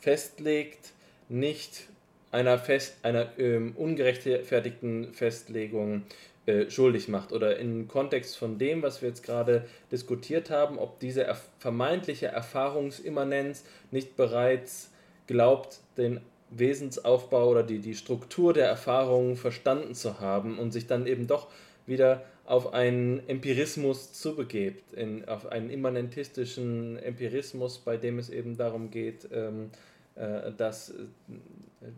festlegt, 0.00 0.93
nicht 1.28 1.88
einer, 2.30 2.58
fest, 2.58 2.96
einer 3.02 3.38
ähm, 3.38 3.74
ungerechtfertigten 3.76 5.14
Festlegung 5.14 6.02
äh, 6.46 6.68
schuldig 6.70 7.08
macht. 7.08 7.32
Oder 7.32 7.58
im 7.58 7.88
Kontext 7.88 8.36
von 8.36 8.58
dem, 8.58 8.82
was 8.82 9.00
wir 9.00 9.08
jetzt 9.08 9.22
gerade 9.22 9.66
diskutiert 9.90 10.50
haben, 10.50 10.78
ob 10.78 10.98
diese 11.00 11.24
er 11.24 11.38
vermeintliche 11.58 12.26
Erfahrungsimmanenz 12.26 13.64
nicht 13.90 14.16
bereits 14.16 14.90
glaubt, 15.26 15.78
den 15.96 16.20
Wesensaufbau 16.50 17.48
oder 17.48 17.62
die, 17.62 17.78
die 17.78 17.94
Struktur 17.94 18.52
der 18.52 18.66
Erfahrung 18.66 19.36
verstanden 19.36 19.94
zu 19.94 20.20
haben 20.20 20.58
und 20.58 20.72
sich 20.72 20.86
dann 20.86 21.06
eben 21.06 21.26
doch 21.26 21.48
wieder 21.86 22.24
auf 22.44 22.74
einen 22.74 23.26
Empirismus 23.26 24.12
zubegebt, 24.12 24.92
in, 24.92 25.26
auf 25.26 25.46
einen 25.46 25.70
immanentistischen 25.70 26.98
Empirismus, 26.98 27.78
bei 27.78 27.96
dem 27.96 28.18
es 28.18 28.28
eben 28.28 28.56
darum 28.56 28.90
geht, 28.90 29.28
ähm, 29.32 29.70
äh, 29.70 29.93
dass, 30.14 30.94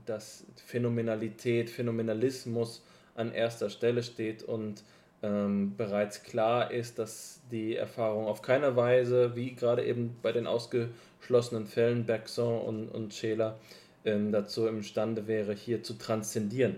dass 0.07 0.47
Phänomenalität, 0.65 1.69
Phänomenalismus 1.69 2.83
an 3.15 3.33
erster 3.33 3.71
Stelle 3.71 4.03
steht 4.03 4.43
und 4.43 4.83
ähm, 5.23 5.75
bereits 5.77 6.23
klar 6.23 6.71
ist, 6.71 6.99
dass 6.99 7.41
die 7.51 7.77
Erfahrung 7.77 8.27
auf 8.27 8.43
keiner 8.43 8.77
Weise, 8.77 9.35
wie 9.35 9.55
gerade 9.55 9.85
eben 9.85 10.17
bei 10.23 10.33
den 10.33 10.47
ausgeschlossenen 10.47 11.67
Fällen 11.67 12.05
Bergson 12.05 12.61
und, 12.61 12.89
und 12.89 13.15
Scheler, 13.15 13.59
ähm, 14.05 14.31
dazu 14.31 14.67
imstande 14.67 15.27
wäre, 15.27 15.55
hier 15.55 15.83
zu 15.83 15.95
transzendieren. 15.95 16.77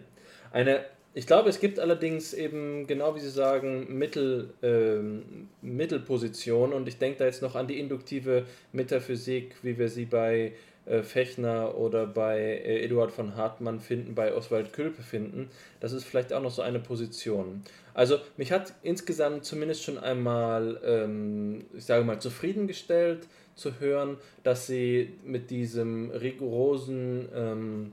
Eine, 0.52 0.84
ich 1.14 1.26
glaube, 1.26 1.50
es 1.50 1.58
gibt 1.58 1.80
allerdings 1.80 2.32
eben, 2.32 2.86
genau 2.86 3.14
wie 3.16 3.20
Sie 3.20 3.30
sagen, 3.30 3.98
Mittel, 3.98 4.50
ähm, 4.62 5.48
Mittelpositionen 5.60 6.74
und 6.74 6.86
ich 6.86 6.98
denke 6.98 7.18
da 7.18 7.24
jetzt 7.24 7.42
noch 7.42 7.56
an 7.56 7.66
die 7.66 7.78
induktive 7.80 8.46
Metaphysik, 8.72 9.56
wie 9.62 9.78
wir 9.78 9.88
sie 9.88 10.06
bei 10.06 10.52
äh, 10.88 11.02
Fechner 11.02 11.76
oder 11.76 12.06
bei 12.06 12.38
äh, 12.38 12.84
Eduard 12.84 13.12
von 13.12 13.36
Hartmann 13.36 13.80
finden, 13.80 14.14
bei 14.14 14.34
Oswald 14.34 14.72
Külpe 14.72 15.02
finden. 15.02 15.50
Das 15.80 15.92
ist 15.92 16.04
vielleicht 16.04 16.32
auch 16.32 16.42
noch 16.42 16.50
so 16.50 16.62
eine 16.62 16.80
Position. 16.80 17.62
Also 17.94 18.18
mich 18.36 18.52
hat 18.52 18.74
insgesamt 18.82 19.44
zumindest 19.44 19.82
schon 19.82 19.98
einmal, 19.98 20.80
ähm, 20.84 21.66
ich 21.76 21.84
sage 21.84 22.04
mal, 22.04 22.20
zufriedengestellt 22.20 23.26
zu 23.54 23.80
hören, 23.80 24.16
dass 24.44 24.66
sie 24.66 25.18
mit 25.24 25.50
diesem 25.50 26.10
rigorosen 26.10 27.28
ähm, 27.34 27.92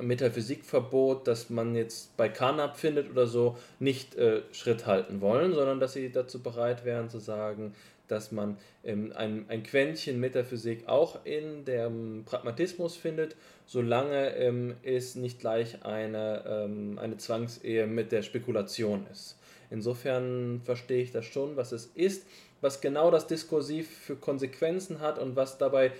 Metaphysikverbot, 0.00 1.26
das 1.26 1.50
man 1.50 1.74
jetzt 1.74 2.16
bei 2.16 2.28
Carnap 2.28 2.76
findet 2.76 3.10
oder 3.10 3.26
so, 3.26 3.56
nicht 3.78 4.14
äh, 4.14 4.42
Schritt 4.52 4.86
halten 4.86 5.20
wollen, 5.20 5.54
sondern 5.54 5.80
dass 5.80 5.94
sie 5.94 6.10
dazu 6.10 6.42
bereit 6.42 6.84
wären 6.84 7.10
zu 7.10 7.18
sagen, 7.18 7.74
dass 8.10 8.32
man 8.32 8.56
ähm, 8.84 9.12
ein, 9.14 9.44
ein 9.48 9.62
Quäntchen 9.62 10.18
Metaphysik 10.20 10.88
auch 10.88 11.24
in 11.24 11.64
dem 11.64 12.24
Pragmatismus 12.24 12.96
findet, 12.96 13.36
solange 13.66 14.34
ähm, 14.36 14.74
es 14.82 15.14
nicht 15.14 15.40
gleich 15.40 15.84
eine, 15.84 16.44
ähm, 16.46 16.98
eine 16.98 17.16
Zwangsehe 17.16 17.86
mit 17.86 18.12
der 18.12 18.22
Spekulation 18.22 19.06
ist. 19.10 19.36
Insofern 19.70 20.60
verstehe 20.64 21.02
ich 21.02 21.12
das 21.12 21.24
schon, 21.26 21.56
was 21.56 21.72
es 21.72 21.86
ist, 21.94 22.26
was 22.60 22.80
genau 22.80 23.10
das 23.10 23.26
Diskursiv 23.26 23.88
für 23.88 24.16
Konsequenzen 24.16 25.00
hat 25.00 25.18
und 25.18 25.36
was 25.36 25.58
dabei 25.58 25.92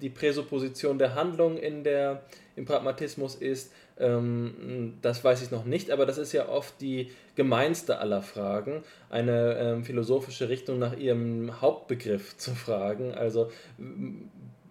die 0.00 0.10
Präsupposition 0.10 0.98
der 0.98 1.14
Handlung 1.14 1.56
in 1.56 1.84
der, 1.84 2.22
im 2.56 2.64
Pragmatismus 2.64 3.34
ist, 3.34 3.72
ähm, 3.98 4.94
das 5.02 5.22
weiß 5.22 5.42
ich 5.42 5.50
noch 5.50 5.64
nicht, 5.64 5.90
aber 5.90 6.06
das 6.06 6.18
ist 6.18 6.32
ja 6.32 6.48
oft 6.48 6.80
die 6.80 7.10
gemeinste 7.34 7.98
aller 7.98 8.22
Fragen, 8.22 8.82
eine 9.10 9.56
ähm, 9.58 9.84
philosophische 9.84 10.48
Richtung 10.48 10.78
nach 10.78 10.96
ihrem 10.96 11.60
Hauptbegriff 11.60 12.36
zu 12.36 12.54
fragen. 12.54 13.14
Also 13.14 13.50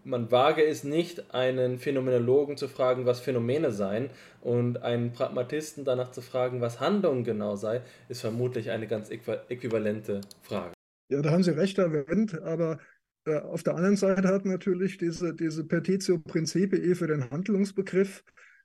man 0.03 0.31
wage 0.31 0.65
es 0.65 0.83
nicht, 0.83 1.33
einen 1.33 1.77
Phänomenologen 1.77 2.57
zu 2.57 2.67
fragen, 2.67 3.05
was 3.05 3.19
Phänomene 3.19 3.71
seien, 3.71 4.09
und 4.41 4.81
einen 4.81 5.13
Pragmatisten 5.13 5.85
danach 5.85 6.11
zu 6.11 6.21
fragen, 6.21 6.61
was 6.61 6.79
Handlung 6.79 7.23
genau 7.23 7.55
sei, 7.55 7.81
ist 8.09 8.21
vermutlich 8.21 8.71
eine 8.71 8.87
ganz 8.87 9.11
äquivalente 9.11 10.21
Frage. 10.41 10.73
Ja, 11.09 11.21
da 11.21 11.31
haben 11.31 11.43
Sie 11.43 11.51
recht 11.51 11.77
erwähnt, 11.77 12.41
aber 12.41 12.73
äh, 12.73 12.77
auf 13.25 13.63
der 13.63 13.75
anderen 13.75 13.97
Seite 13.97 14.27
hat 14.27 14.45
natürlich 14.45 14.97
diese, 14.97 15.35
diese 15.35 15.63
Petitio 15.63 16.19
Principii 16.19 16.95
für 16.95 17.07
den 17.07 17.29
Handlungsbegriff 17.29 18.23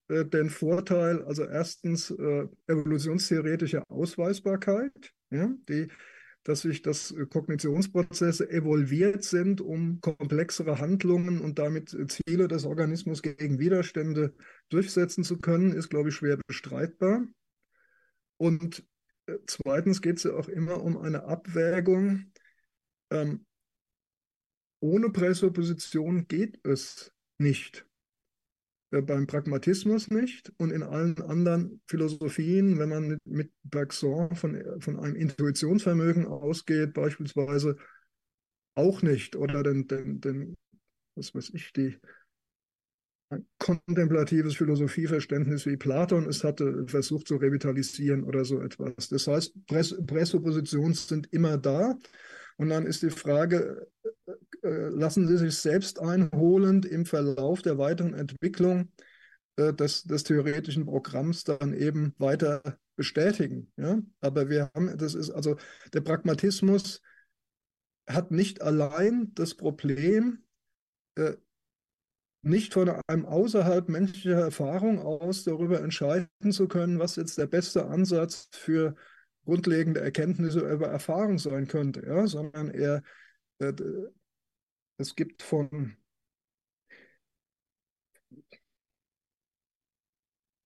äh, 0.09 0.25
den 0.25 0.51
Vorteil, 0.51 1.23
also 1.25 1.45
erstens 1.45 2.11
äh, 2.11 2.47
evolutionstheoretische 2.67 3.83
Ausweisbarkeit, 3.89 5.13
ja, 5.31 5.53
die, 5.69 5.89
dass 6.45 6.63
sich 6.63 6.83
das 6.83 7.11
äh, 7.11 7.27
Kognitionsprozesse 7.27 8.49
evolviert 8.49 9.25
sind, 9.25 9.61
um 9.61 10.01
komplexere 10.01 10.79
Handlungen 10.79 11.41
und 11.41 11.59
damit 11.59 11.97
Ziele 12.09 12.47
des 12.47 12.65
Organismus 12.65 13.23
gegen 13.23 13.59
Widerstände 13.59 14.35
durchsetzen 14.69 15.25
zu 15.25 15.39
können, 15.39 15.73
ist, 15.73 15.89
glaube 15.89 16.11
ich, 16.11 16.15
schwer 16.15 16.39
bestreitbar. 16.47 17.27
Und 18.37 18.85
äh, 19.27 19.39
zweitens 19.47 20.03
geht 20.03 20.19
es 20.19 20.25
ja 20.25 20.35
auch 20.35 20.49
immer 20.49 20.83
um 20.83 20.99
eine 20.99 21.25
Abwägung. 21.25 22.33
Ähm, 23.11 23.45
ohne 24.81 25.11
Präsupposition 25.11 26.29
geht 26.29 26.61
es 26.65 27.13
nicht. 27.39 27.87
Äh, 28.91 29.03
beim 29.03 29.27
Pragmatismus 29.27 30.11
nicht 30.11 30.53
und 30.59 30.71
in 30.71 30.83
allen 30.83 31.21
anderen 31.23 31.81
Philosophien, 31.87 32.79
wenn 32.79 32.89
man 32.89 33.19
mit, 33.25 33.51
Bergson 33.65 34.35
von, 34.37 34.63
von 34.81 34.99
einem 34.99 35.17
Intuitionsvermögen 35.17 36.27
ausgeht, 36.27 36.95
beispielsweise 36.95 37.77
auch 38.75 39.03
nicht. 39.03 39.37
Oder 39.37 39.63
den, 39.63 39.89
den, 39.89 40.21
den 40.21 40.57
was 41.17 41.35
weiß 41.35 41.51
ich, 41.55 41.73
die 41.73 41.99
ein 43.31 43.45
kontemplatives 43.59 44.55
Philosophieverständnis 44.55 45.67
wie 45.67 45.77
Platon 45.77 46.29
es 46.29 46.45
hatte, 46.45 46.87
versucht 46.87 47.27
zu 47.27 47.37
revitalisieren 47.37 48.23
oder 48.23 48.45
so 48.45 48.61
etwas. 48.61 49.09
Das 49.09 49.27
heißt, 49.27 49.67
Präsuppositionen 49.67 50.95
sind 50.95 51.33
immer 51.33 51.59
da. 51.59 51.97
Und 52.57 52.69
dann 52.71 52.87
ist 52.87 53.03
die 53.03 53.11
Frage, 53.11 53.89
lassen 54.63 55.29
Sie 55.29 55.39
sich 55.39 55.57
selbst 55.57 56.01
einholend 56.01 56.87
im 56.87 57.07
Verlauf 57.07 57.63
der 57.63 57.79
weiteren 57.79 58.15
Entwicklung 58.15 58.91
äh, 59.57 59.73
des, 59.73 60.05
des 60.05 60.25
theoretischen 60.25 60.85
Programms 60.85 61.45
dann 61.45 61.73
eben 61.73 62.15
weiter 62.19 62.63
bestätigen. 62.97 63.73
Ja? 63.77 64.01
Aber 64.21 64.49
wir 64.49 64.71
haben, 64.75 64.97
das 64.99 65.15
ist 65.15 65.31
also 65.31 65.57
der 65.93 66.03
Pragmatismus 66.03 67.03
hat 68.09 68.31
nicht 68.31 68.63
allein 68.63 69.33
das 69.35 69.55
Problem, 69.55 70.45
äh, 71.17 71.35
nicht 72.43 72.75
von 72.75 72.89
einem 73.09 73.27
außerhalb 73.27 73.89
menschlicher 73.89 74.39
Erfahrung 74.39 75.01
aus 75.01 75.43
darüber 75.43 75.81
entscheiden 75.81 76.53
zu 76.53 76.69
können, 76.69 77.01
was 77.01 77.17
jetzt 77.17 77.39
der 77.39 77.47
beste 77.47 77.87
Ansatz 77.87 78.49
für 78.53 78.95
grundlegende 79.45 80.01
Erkenntnisse 80.01 80.61
über 80.61 80.89
Erfahrung 80.89 81.39
sein 81.39 81.67
könnte, 81.67 82.05
ja? 82.07 82.27
sondern 82.27 82.71
er 82.71 83.03
äh, 83.59 83.73
es 84.99 85.15
gibt 85.15 85.43
von, 85.43 85.97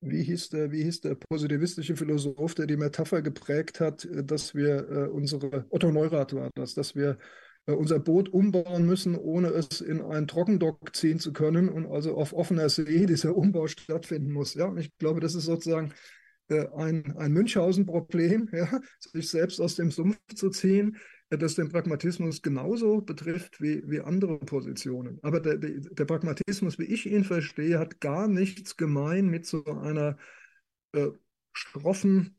wie 0.01 0.23
hieß 0.23 0.51
der, 0.51 0.73
wie 0.73 0.83
hieß 0.83 1.03
der 1.03 1.15
positivistische 1.15 1.97
Philosoph, 1.97 2.55
der 2.55 2.67
die 2.67 2.77
Metapher 2.77 3.23
geprägt 3.23 3.81
hat, 3.81 4.09
dass 4.11 4.55
wir 4.55 4.89
äh, 4.89 5.09
unsere, 5.09 5.67
Otto 5.71 5.91
Neurath 5.93 6.35
war 6.35 6.51
das, 6.55 6.75
dass 6.75 6.95
wir 6.95 7.19
äh, 7.67 7.73
unser 7.73 7.99
Boot 7.99 8.29
umbauen 8.29 8.87
müssen, 8.87 9.17
ohne 9.17 9.49
es 9.49 9.81
in 9.81 10.01
einen 10.01 10.27
Trockendock 10.27 10.95
ziehen 10.97 11.19
zu 11.19 11.33
können 11.33 11.69
und 11.69 11.87
also 11.87 12.17
auf 12.17 12.33
offener 12.33 12.69
See 12.69 13.07
dieser 13.07 13.37
Umbau 13.37 13.67
stattfinden 13.67 14.33
muss. 14.33 14.55
Ja, 14.55 14.67
und 14.67 14.79
ich 14.79 14.97
glaube, 14.99 15.21
das 15.21 15.35
ist 15.35 15.45
sozusagen 15.45 15.93
äh, 16.49 16.67
ein, 16.77 17.17
ein 17.19 17.33
Münchhausen-Problem, 17.33 18.49
ja, 18.53 18.81
sich 18.99 19.29
selbst 19.29 19.61
aus 19.61 19.75
dem 19.75 19.91
Sumpf 19.91 20.19
zu 20.35 20.51
ziehen, 20.51 20.97
das 21.31 21.55
den 21.55 21.69
Pragmatismus 21.69 22.43
genauso 22.43 23.01
betrifft 23.01 23.61
wie, 23.61 23.83
wie 23.89 24.01
andere 24.01 24.39
Positionen. 24.39 25.21
Aber 25.23 25.41
der, 25.41 25.59
der, 25.59 26.05
Pragmatismus, 26.05 26.79
wie 26.79 26.85
ich 26.85 27.07
ihn 27.07 27.25
verstehe, 27.25 27.79
hat 27.79 28.01
gar 28.01 28.27
nichts 28.27 28.77
gemein 28.77 29.29
mit 29.29 29.47
so 29.47 29.65
einer 29.65 30.19
äh, 30.93 31.09
schroffen 31.53 32.37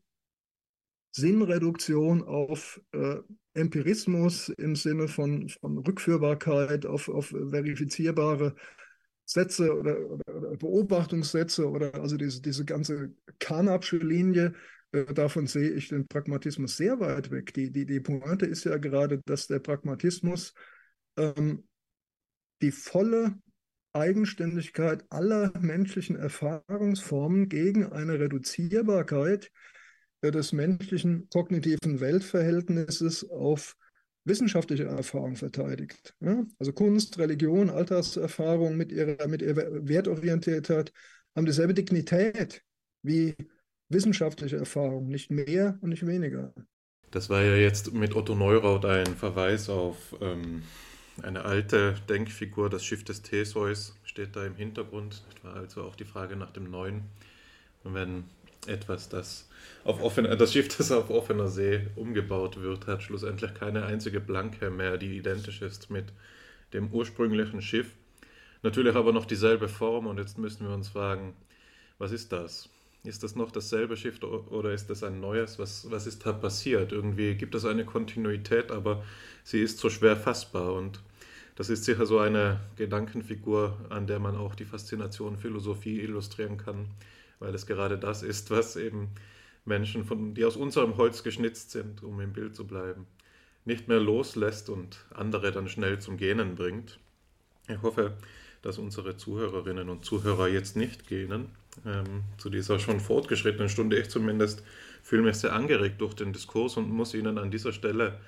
Sinnreduktion 1.13 2.23
auf 2.23 2.81
äh, 2.91 3.17
Empirismus 3.53 4.49
im 4.49 4.75
Sinne 4.75 5.07
von, 5.07 5.49
von 5.49 5.77
Rückführbarkeit 5.77 6.85
auf, 6.85 7.09
auf 7.09 7.27
verifizierbare 7.27 8.55
Sätze 9.25 9.77
oder, 9.77 9.97
oder 10.09 10.57
Beobachtungssätze 10.57 11.69
oder 11.69 11.95
also 11.95 12.17
diese, 12.17 12.41
diese 12.41 12.65
ganze 12.65 13.13
Carnapsche 13.39 13.97
Linie, 13.97 14.47
äh, 14.47 14.51
davon 14.91 15.47
sehe 15.47 15.71
ich 15.71 15.89
den 15.89 16.07
Pragmatismus 16.07 16.77
sehr 16.77 16.99
weit 16.99 17.31
weg. 17.31 17.53
Die, 17.53 17.71
die, 17.71 17.85
die 17.85 17.99
Pointe 17.99 18.45
ist 18.45 18.65
ja 18.65 18.77
gerade, 18.77 19.21
dass 19.25 19.47
der 19.47 19.59
Pragmatismus 19.59 20.53
ähm, 21.17 21.67
die 22.61 22.71
volle 22.71 23.35
Eigenständigkeit 23.93 25.03
aller 25.09 25.51
menschlichen 25.59 26.15
Erfahrungsformen 26.15 27.49
gegen 27.49 27.91
eine 27.91 28.19
Reduzierbarkeit 28.19 29.51
äh, 30.21 30.31
des 30.31 30.53
menschlichen 30.53 31.27
kognitiven 31.29 31.99
Weltverhältnisses 31.99 33.29
auf 33.29 33.75
wissenschaftliche 34.23 34.85
Erfahrung 34.85 35.35
verteidigt. 35.35 36.15
Ja? 36.19 36.45
Also 36.59 36.73
Kunst, 36.73 37.17
Religion, 37.17 37.69
Alltagserfahrung 37.69 38.77
mit 38.77 38.91
ihrer, 38.91 39.27
mit 39.27 39.41
ihrer 39.41 39.87
Wertorientiertheit 39.87 40.93
haben 41.35 41.45
dieselbe 41.45 41.73
Dignität 41.73 42.61
wie 43.01 43.35
wissenschaftliche 43.91 44.57
Erfahrung, 44.57 45.07
nicht 45.07 45.31
mehr 45.31 45.77
und 45.81 45.89
nicht 45.89 46.05
weniger. 46.05 46.53
Das 47.11 47.29
war 47.29 47.41
ja 47.41 47.55
jetzt 47.55 47.93
mit 47.93 48.15
Otto 48.15 48.35
Neuraut 48.35 48.85
ein 48.85 49.15
Verweis 49.15 49.69
auf 49.69 50.15
ähm, 50.21 50.63
eine 51.21 51.43
alte 51.43 51.95
Denkfigur, 52.07 52.69
das 52.69 52.85
Schiff 52.85 53.03
des 53.03 53.21
Theseus 53.21 53.95
steht 54.03 54.35
da 54.35 54.45
im 54.45 54.55
Hintergrund. 54.55 55.23
Das 55.33 55.43
war 55.43 55.55
also 55.55 55.83
auch 55.83 55.95
die 55.95 56.05
Frage 56.05 56.35
nach 56.35 56.51
dem 56.51 56.69
Neuen. 56.69 57.03
Und 57.83 57.93
wenn 57.93 58.23
etwas, 58.67 59.09
das, 59.09 59.49
auf 59.83 60.01
offener, 60.01 60.35
das 60.35 60.53
Schiff, 60.53 60.75
das 60.77 60.91
auf 60.91 61.09
offener 61.09 61.47
See 61.47 61.87
umgebaut 61.95 62.61
wird, 62.61 62.87
hat 62.87 63.03
schlussendlich 63.03 63.53
keine 63.53 63.85
einzige 63.85 64.19
Blanke 64.19 64.69
mehr, 64.69 64.97
die 64.97 65.17
identisch 65.17 65.61
ist 65.61 65.89
mit 65.89 66.05
dem 66.73 66.91
ursprünglichen 66.91 67.61
Schiff. 67.61 67.91
Natürlich 68.63 68.95
aber 68.95 69.11
noch 69.11 69.25
dieselbe 69.25 69.67
Form 69.67 70.07
und 70.07 70.17
jetzt 70.17 70.37
müssen 70.37 70.67
wir 70.67 70.73
uns 70.73 70.89
fragen, 70.89 71.33
was 71.97 72.11
ist 72.11 72.31
das? 72.31 72.69
Ist 73.03 73.23
das 73.23 73.35
noch 73.35 73.51
dasselbe 73.51 73.97
Schiff 73.97 74.21
oder 74.21 74.73
ist 74.73 74.89
das 74.91 75.03
ein 75.03 75.19
neues? 75.19 75.57
Was, 75.57 75.89
was 75.89 76.05
ist 76.05 76.23
da 76.23 76.33
passiert? 76.33 76.91
Irgendwie 76.91 77.33
gibt 77.33 77.55
es 77.55 77.65
eine 77.65 77.83
Kontinuität, 77.83 78.69
aber 78.69 79.03
sie 79.43 79.61
ist 79.61 79.79
so 79.79 79.89
schwer 79.89 80.15
fassbar 80.15 80.73
und 80.73 81.01
das 81.55 81.69
ist 81.69 81.83
sicher 81.83 82.05
so 82.05 82.19
eine 82.19 82.59
Gedankenfigur, 82.75 83.77
an 83.89 84.05
der 84.05 84.19
man 84.19 84.35
auch 84.35 84.53
die 84.53 84.65
Faszination 84.65 85.37
Philosophie 85.37 85.99
illustrieren 85.99 86.57
kann, 86.57 86.89
weil 87.39 87.55
es 87.55 87.65
gerade 87.65 87.97
das 87.97 88.21
ist, 88.21 88.51
was 88.51 88.75
eben 88.75 89.09
Menschen, 89.65 90.05
von, 90.05 90.35
die 90.35 90.45
aus 90.45 90.55
unserem 90.55 90.97
Holz 90.97 91.23
geschnitzt 91.23 91.71
sind, 91.71 92.03
um 92.03 92.19
im 92.21 92.33
Bild 92.33 92.55
zu 92.55 92.67
bleiben, 92.67 93.07
nicht 93.65 93.87
mehr 93.87 93.99
loslässt 93.99 94.69
und 94.69 95.05
andere 95.11 95.51
dann 95.51 95.67
schnell 95.67 95.99
zum 95.99 96.17
Gähnen 96.17 96.55
bringt. 96.55 96.99
Ich 97.67 97.81
hoffe, 97.81 98.15
dass 98.61 98.77
unsere 98.77 99.17
Zuhörerinnen 99.17 99.89
und 99.89 100.05
Zuhörer 100.05 100.47
jetzt 100.47 100.75
nicht 100.75 101.07
gähnen 101.07 101.49
ähm, 101.85 102.23
zu 102.37 102.49
dieser 102.49 102.79
schon 102.79 102.99
fortgeschrittenen 102.99 103.69
Stunde. 103.69 103.97
Ich 103.97 104.09
zumindest 104.09 104.63
fühle 105.03 105.23
mich 105.23 105.37
sehr 105.37 105.53
angeregt 105.53 106.01
durch 106.01 106.13
den 106.13 106.33
Diskurs 106.33 106.77
und 106.77 106.89
muss 106.89 107.13
Ihnen 107.13 107.37
an 107.37 107.51
dieser 107.51 107.73
Stelle, 107.73 108.19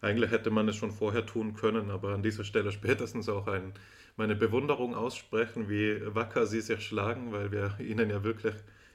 eigentlich 0.00 0.30
hätte 0.30 0.50
man 0.50 0.68
es 0.68 0.76
schon 0.76 0.90
vorher 0.90 1.26
tun 1.26 1.54
können, 1.54 1.90
aber 1.90 2.14
an 2.14 2.22
dieser 2.22 2.44
Stelle 2.44 2.72
spätestens 2.72 3.28
auch 3.28 3.46
ein, 3.46 3.72
meine 4.16 4.34
Bewunderung 4.36 4.94
aussprechen, 4.94 5.68
wie 5.68 6.00
wacker 6.14 6.46
Sie 6.46 6.60
sich 6.60 6.80
schlagen, 6.80 7.32
weil 7.32 7.50
wir 7.52 7.78
Ihnen 7.80 8.10
ja 8.10 8.22
wirklich 8.24 8.54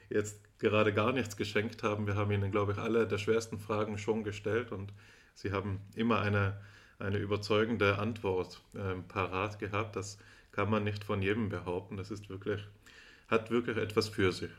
jetzt 0.09 0.39
gerade 0.59 0.93
gar 0.93 1.11
nichts 1.11 1.37
geschenkt 1.37 1.83
haben. 1.83 2.07
Wir 2.07 2.15
haben 2.15 2.31
Ihnen, 2.31 2.51
glaube 2.51 2.71
ich, 2.73 2.77
alle 2.77 3.07
der 3.07 3.17
schwersten 3.17 3.59
Fragen 3.59 3.97
schon 3.97 4.23
gestellt 4.23 4.71
und 4.71 4.93
Sie 5.35 5.51
haben 5.51 5.81
immer 5.95 6.21
eine, 6.21 6.59
eine 6.97 7.17
überzeugende 7.17 7.99
Antwort 7.99 8.61
äh, 8.73 8.95
parat 9.07 9.59
gehabt. 9.59 9.95
Das 9.95 10.17
kann 10.51 10.69
man 10.69 10.83
nicht 10.83 11.03
von 11.03 11.21
jedem 11.21 11.49
behaupten. 11.49 11.97
Das 11.97 12.09
ist 12.09 12.29
wirklich 12.29 12.67
hat 13.27 13.51
wirklich 13.51 13.77
etwas 13.77 14.09
für 14.09 14.31
sich. 14.31 14.51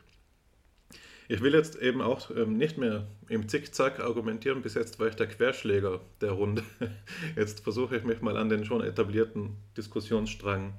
Ich 1.31 1.41
will 1.41 1.53
jetzt 1.53 1.75
eben 1.75 2.01
auch 2.01 2.31
ähm, 2.31 2.57
nicht 2.57 2.79
mehr 2.79 3.05
im 3.27 3.47
Zickzack 3.47 3.99
argumentieren. 3.99 4.63
Bis 4.63 4.73
jetzt 4.73 4.99
war 4.99 5.07
ich 5.07 5.15
der 5.15 5.27
Querschläger 5.27 6.01
der 6.21 6.31
Runde. 6.31 6.63
Jetzt 7.35 7.59
versuche 7.59 7.97
ich 7.97 8.03
mich 8.03 8.21
mal 8.21 8.35
an 8.35 8.49
den 8.49 8.65
schon 8.65 8.81
etablierten 8.81 9.55
Diskussionsstrang 9.77 10.73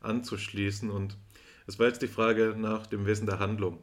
anzuschließen. 0.00 0.90
Und 0.90 1.18
es 1.66 1.78
war 1.78 1.86
jetzt 1.86 2.00
die 2.00 2.08
Frage 2.08 2.54
nach 2.56 2.86
dem 2.86 3.04
Wesen 3.04 3.26
der 3.26 3.40
Handlung. 3.40 3.78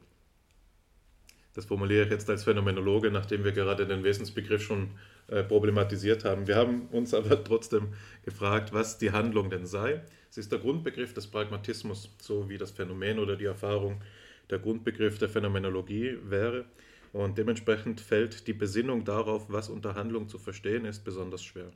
Das 1.53 1.65
formuliere 1.65 2.05
ich 2.05 2.11
jetzt 2.11 2.29
als 2.31 2.45
Phänomenologe, 2.45 3.11
nachdem 3.11 3.43
wir 3.43 3.51
gerade 3.51 3.85
den 3.85 4.03
Wesensbegriff 4.03 4.63
schon 4.63 4.91
äh, 5.27 5.43
problematisiert 5.43 6.25
haben. 6.25 6.47
Wir 6.47 6.55
haben 6.55 6.87
uns 6.87 7.13
aber 7.13 7.43
trotzdem 7.43 7.93
gefragt, 8.23 8.73
was 8.73 8.97
die 8.97 9.11
Handlung 9.11 9.51
denn 9.51 9.67
sei. 9.67 10.01
Es 10.29 10.37
ist 10.37 10.51
der 10.51 10.59
Grundbegriff 10.59 11.13
des 11.13 11.27
Pragmatismus, 11.27 12.09
so 12.21 12.49
wie 12.49 12.57
das 12.57 12.71
Phänomen 12.71 13.19
oder 13.19 13.35
die 13.35 13.45
Erfahrung 13.45 14.01
der 14.49 14.59
Grundbegriff 14.59 15.17
der 15.17 15.29
Phänomenologie 15.29 16.17
wäre. 16.23 16.65
Und 17.13 17.37
dementsprechend 17.37 18.01
fällt 18.01 18.47
die 18.47 18.53
Besinnung 18.53 19.05
darauf, 19.05 19.45
was 19.49 19.69
unter 19.69 19.95
Handlung 19.95 20.27
zu 20.29 20.37
verstehen 20.37 20.85
ist, 20.85 21.03
besonders 21.03 21.43
schwer. 21.43 21.71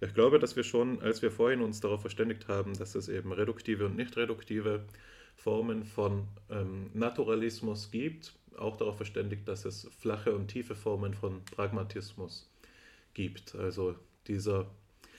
Ich 0.00 0.14
glaube, 0.14 0.38
dass 0.38 0.54
wir 0.54 0.62
schon, 0.62 1.02
als 1.02 1.22
wir 1.22 1.30
vorhin 1.30 1.60
uns 1.60 1.80
darauf 1.80 2.02
verständigt 2.02 2.46
haben, 2.46 2.74
dass 2.78 2.94
es 2.94 3.08
eben 3.08 3.32
reduktive 3.32 3.86
und 3.86 3.96
nicht 3.96 4.16
reduktive 4.16 4.84
Formen 5.34 5.84
von 5.84 6.28
ähm, 6.50 6.90
Naturalismus 6.94 7.90
gibt, 7.90 8.34
auch 8.56 8.76
darauf 8.76 8.96
verständigt, 8.96 9.48
dass 9.48 9.64
es 9.64 9.88
flache 9.98 10.34
und 10.34 10.48
tiefe 10.48 10.74
Formen 10.74 11.14
von 11.14 11.44
Pragmatismus 11.44 12.48
gibt. 13.14 13.54
Also 13.54 13.96
dieser, 14.26 14.70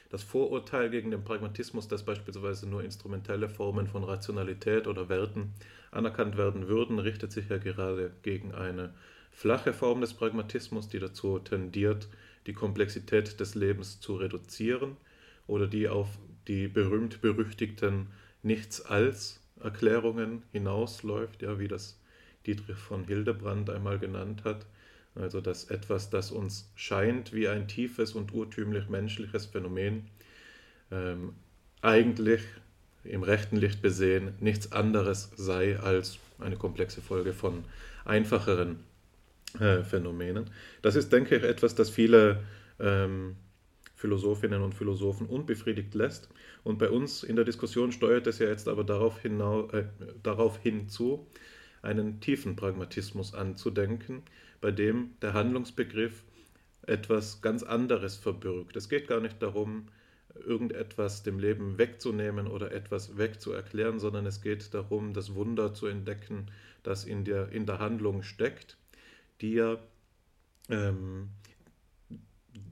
das 0.10 0.23
Vorurteil 0.23 0.90
gegen 0.90 1.11
den 1.11 1.23
Pragmatismus, 1.23 1.88
dass 1.88 2.03
beispielsweise 2.03 2.68
nur 2.68 2.84
instrumentelle 2.84 3.48
Formen 3.48 3.88
von 3.88 4.03
Rationalität 4.03 4.88
oder 4.88 5.07
Werten 5.07 5.53
anerkannt 5.91 6.38
werden 6.38 6.68
würden, 6.68 6.99
richtet 6.99 7.31
sich 7.31 7.49
ja 7.49 7.57
gerade 7.57 8.11
gegen 8.23 8.53
eine 8.53 8.94
flache 9.31 9.72
Form 9.72 10.02
des 10.02 10.15
Pragmatismus, 10.15 10.90
die 10.90 10.99
dazu 10.99 11.40
tendiert, 11.40 12.10
die 12.48 12.53
Komplexität 12.53 13.40
des 13.40 13.56
Lebens 13.56 13.99
zu 13.99 14.15
reduzieren 14.15 14.98
oder 15.45 15.68
die 15.68 15.88
auf 15.88 16.07
die 16.48 16.68
berühmt-berüchtigten 16.68 18.07
Nichts-als-Erklärungen 18.41 20.44
hinausläuft, 20.52 21.44
ja, 21.44 21.60
wie 21.60 21.68
das 21.68 21.99
Dietrich 22.45 22.77
von 22.77 23.03
Hildebrand 23.03 23.69
einmal 23.69 23.99
genannt 23.99 24.45
hat. 24.45 24.65
Also 25.20 25.41
dass 25.41 25.66
etwas, 25.66 26.10
das 26.10 26.32
uns 26.32 26.72
scheint 26.76 27.34
wie 27.34 27.48
ein 27.48 27.68
tiefes 27.68 28.14
und 28.14 28.34
urtümlich 28.34 28.90
menschliches 28.90 29.46
Phänomen, 29.46 30.08
ähm, 30.91 31.34
eigentlich 31.82 32.41
im 33.04 33.24
rechten 33.24 33.58
Licht 33.58 33.82
besehen 33.82 34.34
nichts 34.40 34.72
anderes 34.72 35.32
sei 35.36 35.80
als 35.80 36.20
eine 36.40 36.58
komplexe 36.58 37.02
Folge 37.02 37.34
von 37.34 37.64
einfacheren 38.06 38.80
äh, 39.60 39.84
Phänomenen. 39.84 40.50
Das 40.82 40.96
ist, 40.96 41.12
denke 41.12 41.36
ich, 41.36 41.44
etwas, 41.44 41.76
das 41.76 41.90
viele 41.90 42.44
ähm, 42.80 43.36
Philosophinnen 43.96 44.62
und 44.62 44.76
Philosophen 44.76 45.28
unbefriedigt 45.28 45.94
lässt. 45.94 46.30
Und 46.64 46.78
bei 46.78 46.90
uns 46.90 47.24
in 47.24 47.36
der 47.36 47.46
Diskussion 47.46 47.91
steuert 47.91 48.28
es 48.28 48.40
ja 48.40 48.48
jetzt 48.48 48.68
aber 48.68 48.84
darauf, 48.84 49.20
hinau, 49.20 49.70
äh, 49.72 49.86
darauf 50.24 50.60
hinzu, 50.60 51.28
einen 51.82 52.20
tiefen 52.20 52.56
Pragmatismus 52.56 53.34
anzudenken, 53.34 54.24
bei 54.61 54.72
dem 54.72 55.11
der 55.22 55.34
Handlungsbegriff 55.34 56.23
etwas 56.84 57.41
ganz 57.41 57.64
anderes 57.64 58.18
verbirgt. 58.18 58.76
Es 58.76 58.90
geht 58.90 59.07
gar 59.07 59.19
nicht 59.19 59.41
darum, 59.41 59.88
irgendetwas 60.45 61.23
dem 61.23 61.40
Leben 61.40 61.77
wegzunehmen 61.77 62.48
oder 62.48 62.72
etwas 62.72 63.18
wegzuerklären, 63.18 63.99
sondern 63.99 64.26
es 64.26 64.41
geht 64.41 64.73
darum, 64.73 65.14
das 65.14 65.36
Wunder 65.36 65.73
zu 65.73 65.88
entdecken, 65.88 66.48
das 66.84 67.06
in 67.06 67.26
der, 67.26 67.49
in 67.49 67.65
der 67.65 67.80
Handlung 67.80 68.23
steckt, 68.23 68.77
die 69.41 69.53
ja 69.53 69.77
ähm, 70.69 71.30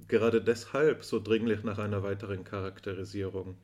gerade 0.07 0.41
deshalb 0.41 1.03
so 1.03 1.19
dringlich 1.19 1.63
nach 1.63 1.77
einer 1.77 2.03
weiteren 2.03 2.43
Charakterisierung 2.43 3.57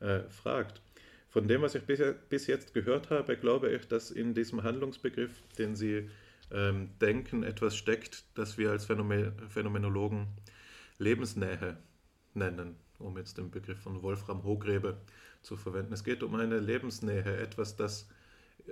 äh, 0.00 0.20
fragt. 0.28 0.80
Von 1.28 1.46
dem, 1.46 1.62
was 1.62 1.76
ich 1.76 1.84
bis 1.84 2.46
jetzt 2.48 2.74
gehört 2.74 3.10
habe, 3.10 3.36
glaube 3.36 3.70
ich, 3.70 3.86
dass 3.86 4.10
in 4.10 4.34
diesem 4.34 4.64
Handlungsbegriff, 4.64 5.42
den 5.58 5.76
Sie 5.76 6.08
ähm, 6.52 6.90
Denken 7.00 7.42
etwas 7.42 7.76
steckt, 7.76 8.24
das 8.34 8.58
wir 8.58 8.70
als 8.70 8.84
Phänomen 8.86 9.32
Phänomenologen 9.48 10.28
Lebensnähe 10.98 11.78
nennen, 12.34 12.76
um 12.98 13.16
jetzt 13.16 13.38
den 13.38 13.50
Begriff 13.50 13.80
von 13.80 14.02
Wolfram 14.02 14.44
Hogrebe 14.44 14.98
zu 15.42 15.56
verwenden. 15.56 15.92
Es 15.92 16.04
geht 16.04 16.22
um 16.22 16.34
eine 16.34 16.58
Lebensnähe, 16.58 17.36
etwas, 17.38 17.76
das 17.76 18.08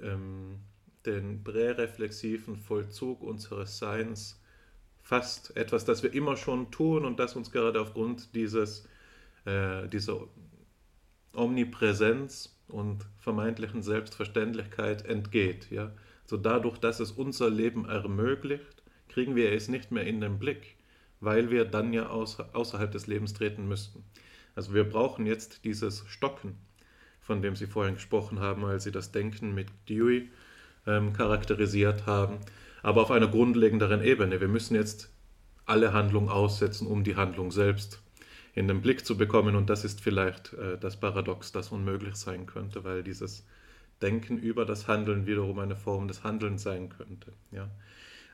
ähm, 0.02 0.60
den 1.06 1.42
präreflexiven 1.42 2.56
Vollzug 2.56 3.22
unseres 3.22 3.78
Seins 3.78 4.40
fasst, 5.02 5.56
etwas, 5.56 5.86
das 5.86 6.02
wir 6.02 6.12
immer 6.12 6.36
schon 6.36 6.70
tun 6.70 7.04
und 7.06 7.18
das 7.18 7.34
uns 7.34 7.50
gerade 7.50 7.80
aufgrund 7.80 8.34
dieses, 8.34 8.86
äh, 9.46 9.88
dieser 9.88 10.20
Omnipräsenz 11.32 12.54
und 12.68 13.06
vermeintlichen 13.18 13.82
Selbstverständlichkeit 13.82 15.06
entgeht. 15.06 15.70
Ja? 15.70 15.92
So 16.28 16.36
dadurch, 16.36 16.78
dass 16.78 17.00
es 17.00 17.10
unser 17.10 17.50
Leben 17.50 17.88
ermöglicht, 17.88 18.82
kriegen 19.08 19.34
wir 19.34 19.52
es 19.52 19.68
nicht 19.68 19.90
mehr 19.90 20.04
in 20.04 20.20
den 20.20 20.38
Blick, 20.38 20.76
weil 21.20 21.50
wir 21.50 21.64
dann 21.64 21.92
ja 21.92 22.08
außer, 22.08 22.50
außerhalb 22.52 22.92
des 22.92 23.06
Lebens 23.06 23.34
treten 23.34 23.66
müssten. 23.66 24.04
Also 24.54 24.74
wir 24.74 24.84
brauchen 24.84 25.26
jetzt 25.26 25.64
dieses 25.64 26.04
Stocken 26.08 26.56
von 27.28 27.42
dem 27.42 27.56
Sie 27.56 27.66
vorhin 27.66 27.96
gesprochen 27.96 28.40
haben, 28.40 28.64
als 28.64 28.84
Sie 28.84 28.90
das 28.90 29.12
Denken 29.12 29.54
mit 29.54 29.68
Dewey 29.86 30.30
ähm, 30.86 31.12
charakterisiert 31.12 32.06
haben, 32.06 32.38
aber 32.82 33.02
auf 33.02 33.10
einer 33.10 33.28
grundlegenderen 33.28 34.02
Ebene. 34.02 34.40
Wir 34.40 34.48
müssen 34.48 34.74
jetzt 34.74 35.10
alle 35.66 35.92
Handlung 35.92 36.30
aussetzen, 36.30 36.86
um 36.86 37.04
die 37.04 37.16
Handlung 37.16 37.52
selbst 37.52 38.00
in 38.54 38.66
den 38.66 38.80
Blick 38.80 39.04
zu 39.04 39.18
bekommen. 39.18 39.56
Und 39.56 39.68
das 39.68 39.84
ist 39.84 40.00
vielleicht 40.00 40.54
äh, 40.54 40.78
das 40.78 40.98
Paradox, 40.98 41.52
das 41.52 41.68
unmöglich 41.68 42.16
sein 42.16 42.46
könnte, 42.46 42.82
weil 42.82 43.02
dieses 43.02 43.46
Denken 44.02 44.38
über 44.38 44.64
das 44.64 44.86
Handeln 44.88 45.26
wiederum 45.26 45.58
eine 45.58 45.76
Form 45.76 46.08
des 46.08 46.24
Handelns 46.24 46.62
sein 46.62 46.88
könnte. 46.88 47.32
Ja? 47.50 47.70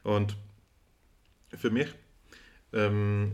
Und 0.03 0.37
für 1.57 1.71
mich 1.71 1.95
ähm, 2.73 3.33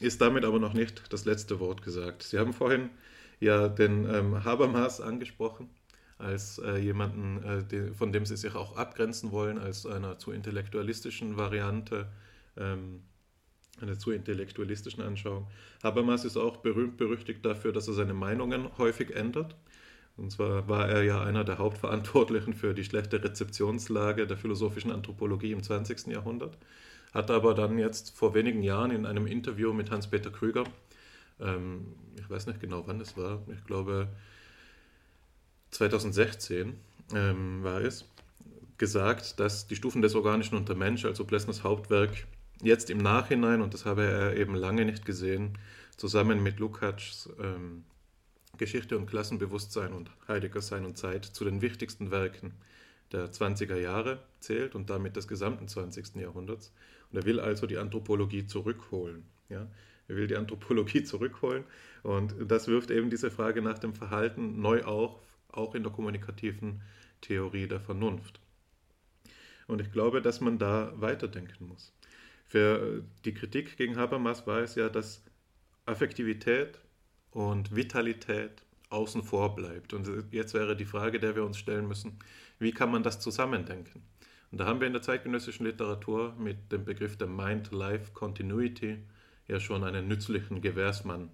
ist 0.00 0.20
damit 0.20 0.44
aber 0.44 0.58
noch 0.58 0.74
nicht 0.74 1.12
das 1.12 1.24
letzte 1.24 1.60
Wort 1.60 1.82
gesagt. 1.82 2.22
Sie 2.22 2.38
haben 2.38 2.52
vorhin 2.52 2.90
ja 3.40 3.68
den 3.68 4.08
ähm, 4.08 4.44
Habermas 4.44 5.00
angesprochen 5.00 5.68
als 6.18 6.58
äh, 6.58 6.76
jemanden, 6.78 7.42
äh, 7.42 7.64
de, 7.64 7.92
von 7.92 8.12
dem 8.12 8.24
Sie 8.24 8.36
sich 8.36 8.54
auch 8.54 8.76
abgrenzen 8.76 9.32
wollen, 9.32 9.58
als 9.58 9.86
einer 9.86 10.18
zu 10.18 10.30
intellektualistischen 10.30 11.36
Variante, 11.36 12.08
ähm, 12.56 13.02
einer 13.80 13.98
zu 13.98 14.12
intellektualistischen 14.12 15.02
Anschauung. 15.02 15.48
Habermas 15.82 16.24
ist 16.24 16.36
auch 16.36 16.58
berühmt 16.58 16.96
berüchtigt 16.96 17.44
dafür, 17.44 17.72
dass 17.72 17.88
er 17.88 17.94
seine 17.94 18.14
Meinungen 18.14 18.68
häufig 18.78 19.10
ändert. 19.10 19.56
Und 20.16 20.30
zwar 20.30 20.68
war 20.68 20.88
er 20.88 21.02
ja 21.02 21.22
einer 21.22 21.44
der 21.44 21.58
Hauptverantwortlichen 21.58 22.54
für 22.54 22.74
die 22.74 22.84
schlechte 22.84 23.22
Rezeptionslage 23.22 24.26
der 24.26 24.36
philosophischen 24.36 24.90
Anthropologie 24.90 25.52
im 25.52 25.62
20. 25.62 26.08
Jahrhundert, 26.08 26.58
hat 27.12 27.30
aber 27.30 27.54
dann 27.54 27.78
jetzt 27.78 28.16
vor 28.16 28.34
wenigen 28.34 28.62
Jahren 28.62 28.90
in 28.90 29.06
einem 29.06 29.26
Interview 29.26 29.72
mit 29.72 29.90
Hans-Peter 29.90 30.30
Krüger, 30.30 30.64
ähm, 31.40 31.94
ich 32.18 32.28
weiß 32.28 32.46
nicht 32.46 32.60
genau 32.60 32.84
wann 32.86 33.00
es 33.00 33.16
war, 33.16 33.42
ich 33.50 33.64
glaube 33.64 34.08
2016 35.70 36.74
ähm, 37.14 37.64
war 37.64 37.80
es, 37.80 38.04
gesagt, 38.82 39.38
dass 39.38 39.68
die 39.68 39.76
Stufen 39.76 40.02
des 40.02 40.14
Organischen 40.14 40.56
und 40.56 40.68
der 40.68 40.76
Mensch, 40.76 41.04
also 41.04 41.24
Plessners 41.24 41.62
Hauptwerk, 41.62 42.26
jetzt 42.62 42.90
im 42.90 42.98
Nachhinein, 42.98 43.62
und 43.62 43.74
das 43.74 43.84
habe 43.84 44.02
er 44.02 44.36
eben 44.36 44.56
lange 44.56 44.84
nicht 44.84 45.04
gesehen, 45.04 45.56
zusammen 45.96 46.42
mit 46.42 46.58
Lukács 46.58 47.30
ähm, 47.40 47.84
Geschichte 48.58 48.98
und 48.98 49.06
Klassenbewusstsein 49.06 49.92
und 49.92 50.10
Heidegger 50.28 50.60
Sein 50.60 50.84
und 50.84 50.98
Zeit 50.98 51.24
zu 51.24 51.44
den 51.44 51.62
wichtigsten 51.62 52.10
Werken 52.10 52.52
der 53.10 53.30
20er 53.30 53.76
Jahre 53.76 54.22
zählt 54.40 54.74
und 54.74 54.90
damit 54.90 55.16
des 55.16 55.26
gesamten 55.26 55.68
20. 55.68 56.16
Jahrhunderts. 56.16 56.72
Und 57.10 57.18
er 57.18 57.24
will 57.24 57.40
also 57.40 57.66
die 57.66 57.78
Anthropologie 57.78 58.46
zurückholen. 58.46 59.24
Ja? 59.48 59.66
Er 60.08 60.16
will 60.16 60.26
die 60.26 60.36
Anthropologie 60.36 61.02
zurückholen 61.04 61.64
und 62.02 62.34
das 62.46 62.68
wirft 62.68 62.90
eben 62.90 63.10
diese 63.10 63.30
Frage 63.30 63.62
nach 63.62 63.78
dem 63.78 63.94
Verhalten 63.94 64.60
neu 64.60 64.82
auf, 64.82 65.14
auch 65.48 65.74
in 65.74 65.82
der 65.82 65.92
kommunikativen 65.92 66.82
Theorie 67.22 67.68
der 67.68 67.80
Vernunft. 67.80 68.40
Und 69.66 69.80
ich 69.80 69.92
glaube, 69.92 70.20
dass 70.20 70.40
man 70.40 70.58
da 70.58 70.92
weiterdenken 70.96 71.68
muss. 71.68 71.92
Für 72.44 73.02
die 73.24 73.32
Kritik 73.32 73.78
gegen 73.78 73.96
Habermas 73.96 74.46
war 74.46 74.60
es 74.60 74.74
ja, 74.74 74.90
dass 74.90 75.22
Affektivität 75.86 76.78
und 77.32 77.74
Vitalität 77.74 78.62
außen 78.90 79.22
vor 79.22 79.54
bleibt. 79.54 79.92
Und 79.94 80.08
jetzt 80.30 80.54
wäre 80.54 80.76
die 80.76 80.84
Frage, 80.84 81.18
der 81.18 81.34
wir 81.34 81.44
uns 81.44 81.58
stellen 81.58 81.88
müssen, 81.88 82.18
wie 82.58 82.72
kann 82.72 82.90
man 82.90 83.02
das 83.02 83.20
zusammendenken? 83.20 84.02
Und 84.50 84.58
da 84.58 84.66
haben 84.66 84.80
wir 84.80 84.86
in 84.86 84.92
der 84.92 85.02
zeitgenössischen 85.02 85.64
Literatur 85.64 86.34
mit 86.38 86.70
dem 86.70 86.84
Begriff 86.84 87.16
der 87.16 87.26
Mind-Life-Continuity 87.26 88.98
ja 89.48 89.60
schon 89.60 89.82
einen 89.82 90.08
nützlichen 90.08 90.60
Gewährsmann 90.60 91.30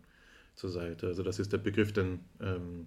zur 0.54 0.70
Seite. 0.70 1.08
Also 1.08 1.22
das 1.22 1.38
ist 1.38 1.52
der 1.52 1.58
Begriff, 1.58 1.92
den 1.92 2.20
ähm, 2.40 2.86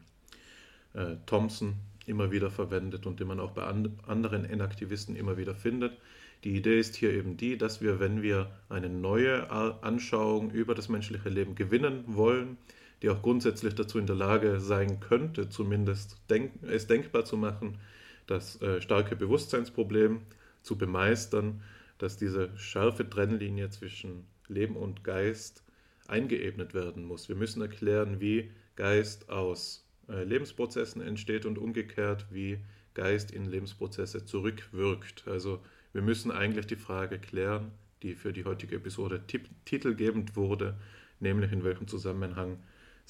äh, 0.93 1.17
Thompson 1.25 1.75
immer 2.05 2.31
wieder 2.31 2.49
verwendet 2.49 3.05
und 3.05 3.19
den 3.19 3.27
man 3.27 3.39
auch 3.39 3.51
bei 3.51 3.63
and 3.63 3.89
anderen 4.07 4.45
Inaktivisten 4.45 5.15
immer 5.15 5.37
wieder 5.37 5.53
findet. 5.53 5.97
Die 6.43 6.55
Idee 6.55 6.79
ist 6.79 6.95
hier 6.95 7.13
eben 7.13 7.37
die, 7.37 7.57
dass 7.57 7.81
wir, 7.81 7.99
wenn 7.99 8.21
wir 8.21 8.51
eine 8.69 8.89
neue 8.89 9.51
Anschauung 9.51 10.49
über 10.49 10.73
das 10.73 10.89
menschliche 10.89 11.29
Leben 11.29 11.53
gewinnen 11.53 12.03
wollen, 12.07 12.57
die 13.01 13.09
auch 13.09 13.21
grundsätzlich 13.21 13.75
dazu 13.75 13.97
in 13.97 14.05
der 14.05 14.15
Lage 14.15 14.59
sein 14.59 14.99
könnte, 14.99 15.49
zumindest 15.49 16.17
denk 16.29 16.51
es 16.63 16.87
denkbar 16.87 17.25
zu 17.25 17.37
machen, 17.37 17.79
das 18.27 18.61
äh, 18.61 18.81
starke 18.81 19.15
Bewusstseinsproblem 19.15 20.21
zu 20.61 20.77
bemeistern, 20.77 21.61
dass 21.97 22.17
diese 22.17 22.55
scharfe 22.57 23.09
Trennlinie 23.09 23.69
zwischen 23.69 24.25
Leben 24.47 24.75
und 24.75 25.03
Geist 25.03 25.63
eingeebnet 26.07 26.73
werden 26.73 27.05
muss. 27.05 27.29
Wir 27.29 27.35
müssen 27.35 27.61
erklären, 27.61 28.19
wie 28.19 28.51
Geist 28.75 29.29
aus 29.29 29.87
äh, 30.07 30.23
Lebensprozessen 30.23 31.01
entsteht 31.01 31.45
und 31.45 31.57
umgekehrt, 31.57 32.25
wie 32.31 32.59
Geist 32.93 33.31
in 33.31 33.45
Lebensprozesse 33.45 34.25
zurückwirkt. 34.25 35.27
Also 35.27 35.61
wir 35.93 36.01
müssen 36.01 36.31
eigentlich 36.31 36.67
die 36.67 36.75
Frage 36.75 37.19
klären, 37.19 37.71
die 38.03 38.15
für 38.15 38.33
die 38.33 38.45
heutige 38.45 38.77
Episode 38.77 39.21
titelgebend 39.65 40.35
wurde, 40.35 40.77
nämlich 41.19 41.51
in 41.51 41.63
welchem 41.63 41.87
Zusammenhang 41.87 42.57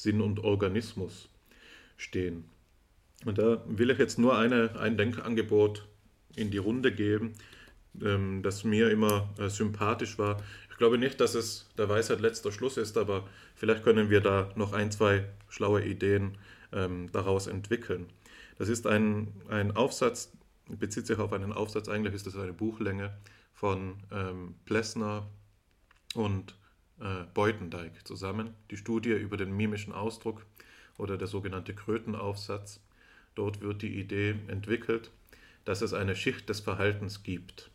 Sinn 0.01 0.19
und 0.19 0.43
Organismus 0.43 1.29
stehen. 1.95 2.45
Und 3.25 3.37
da 3.37 3.63
will 3.67 3.91
ich 3.91 3.99
jetzt 3.99 4.17
nur 4.17 4.35
eine, 4.35 4.79
ein 4.79 4.97
Denkangebot 4.97 5.87
in 6.35 6.49
die 6.49 6.57
Runde 6.57 6.91
geben, 6.91 7.33
ähm, 8.01 8.41
das 8.41 8.63
mir 8.63 8.89
immer 8.89 9.29
äh, 9.37 9.49
sympathisch 9.49 10.17
war. 10.17 10.41
Ich 10.71 10.77
glaube 10.77 10.97
nicht, 10.97 11.21
dass 11.21 11.35
es 11.35 11.69
der 11.77 11.87
Weisheit 11.87 12.19
letzter 12.19 12.51
Schluss 12.51 12.77
ist, 12.77 12.97
aber 12.97 13.27
vielleicht 13.53 13.83
können 13.83 14.09
wir 14.09 14.21
da 14.21 14.51
noch 14.55 14.73
ein, 14.73 14.91
zwei 14.91 15.25
schlaue 15.49 15.85
Ideen 15.85 16.37
ähm, 16.73 17.11
daraus 17.11 17.45
entwickeln. 17.45 18.07
Das 18.57 18.69
ist 18.69 18.87
ein, 18.87 19.27
ein 19.49 19.75
Aufsatz, 19.75 20.31
bezieht 20.67 21.05
sich 21.05 21.19
auf 21.19 21.31
einen 21.31 21.53
Aufsatz, 21.53 21.89
eigentlich 21.89 22.15
ist 22.15 22.25
das 22.25 22.35
eine 22.37 22.53
Buchlänge 22.53 23.15
von 23.53 23.97
ähm, 24.11 24.55
Plessner 24.65 25.27
und 26.15 26.55
äh, 27.01 27.25
Beutendijk 27.33 28.05
zusammen, 28.05 28.53
die 28.69 28.77
Studie 28.77 29.11
über 29.11 29.37
den 29.37 29.55
mimischen 29.55 29.93
Ausdruck 29.93 30.45
oder 30.97 31.17
der 31.17 31.27
sogenannte 31.27 31.73
Krötenaufsatz. 31.73 32.79
Dort 33.35 33.61
wird 33.61 33.81
die 33.81 33.99
Idee 33.99 34.35
entwickelt, 34.47 35.11
dass 35.65 35.81
es 35.81 35.93
eine 35.93 36.15
Schicht 36.15 36.47
des 36.49 36.59
Verhaltens 36.59 37.23
gibt. 37.23 37.71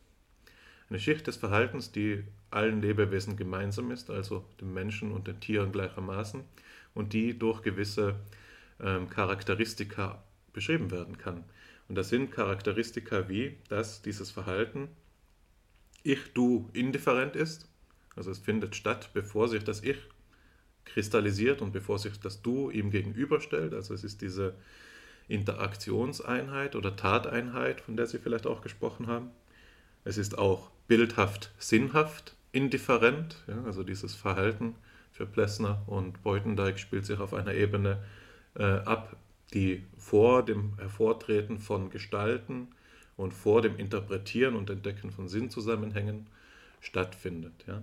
Eine 0.89 1.01
Schicht 1.01 1.27
des 1.27 1.37
Verhaltens, 1.37 1.91
die 1.91 2.23
allen 2.51 2.81
Lebewesen 2.81 3.37
gemeinsam 3.37 3.91
ist, 3.91 4.11
also 4.11 4.45
den 4.61 4.73
Menschen 4.73 5.11
und 5.13 5.27
den 5.27 5.41
Tieren 5.41 5.73
gleichermaßen, 5.73 6.45
und 6.95 7.13
die 7.13 7.39
durch 7.39 7.63
gewisse 7.63 8.15
ähm, 8.81 9.11
Charakteristika 9.11 10.23
beschrieben 10.53 10.91
werden 10.91 11.19
kann. 11.19 11.45
Und 11.89 11.97
das 11.97 12.09
sind 12.09 12.31
Charakteristika 12.31 13.29
wie, 13.29 13.57
dass 13.69 14.03
dieses 14.03 14.31
Verhalten 14.31 14.89
Ich-Du 16.03 16.71
indifferent 16.73 17.37
ist, 17.37 17.69
also 18.17 18.31
es 18.31 18.39
findet 18.39 18.75
statt, 18.75 19.11
bevor 19.15 19.49
sich 19.49 19.63
das 19.65 19.83
Ich 19.83 19.99
kristallisiert 20.85 21.63
und 21.63 21.73
bevor 21.73 21.99
sich 21.99 22.19
das 22.19 22.43
Du 22.43 22.71
ihm 22.71 22.91
gegenüberstellt. 22.91 23.75
Also 23.75 23.93
es 23.93 24.05
ist 24.05 24.23
diese 24.23 24.55
Interaktionseinheit 25.29 26.77
oder 26.77 26.97
Tateinheit, 26.97 27.81
von 27.81 27.97
der 27.97 28.07
Sie 28.07 28.19
vielleicht 28.19 28.47
auch 28.47 28.63
gesprochen 28.63 29.07
haben. 29.07 29.31
Es 30.05 30.19
ist 30.19 30.39
auch 30.39 30.71
bildhaft 30.87 31.53
sinnhaft 31.59 32.37
indifferent, 32.53 33.45
ja, 33.49 33.63
also 33.65 33.83
dieses 33.83 34.15
Verhalten 34.15 34.77
für 35.13 35.27
Plessner 35.27 35.83
und 35.87 36.23
Beutendijk 36.23 36.79
spielt 36.79 37.05
sich 37.05 37.19
auf 37.19 37.35
einer 37.35 37.55
Ebene 37.55 38.03
äh, 38.55 38.63
ab, 38.63 39.17
die 39.53 39.85
vor 39.99 40.45
dem 40.45 40.77
Hervortreten 40.79 41.59
von 41.59 41.91
Gestalten 41.91 42.69
und 43.17 43.33
vor 43.33 43.63
dem 43.63 43.77
Interpretieren 43.77 44.55
und 44.55 44.71
Entdecken 44.71 45.11
von 45.11 45.29
Sinnzusammenhängen 45.29 46.27
stattfindet. 46.81 47.65
Ja. 47.67 47.83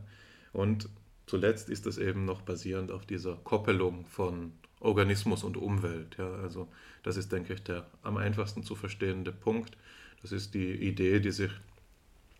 Und 0.53 0.88
zuletzt 1.25 1.69
ist 1.69 1.85
es 1.85 1.97
eben 1.97 2.25
noch 2.25 2.41
basierend 2.41 2.91
auf 2.91 3.05
dieser 3.05 3.35
Koppelung 3.43 4.05
von 4.05 4.53
Organismus 4.80 5.43
und 5.43 5.57
Umwelt. 5.57 6.15
Ja. 6.17 6.31
Also 6.35 6.67
das 7.01 7.17
ist, 7.17 7.31
denke 7.31 7.53
ich, 7.53 7.63
der 7.63 7.88
am 8.03 8.17
einfachsten 8.17 8.63
zu 8.63 8.75
verstehende 8.75 9.31
Punkt. 9.31 9.75
Das 10.21 10.31
ist 10.31 10.53
die 10.53 10.71
Idee, 10.71 11.19
die, 11.19 11.31
sich, 11.31 11.51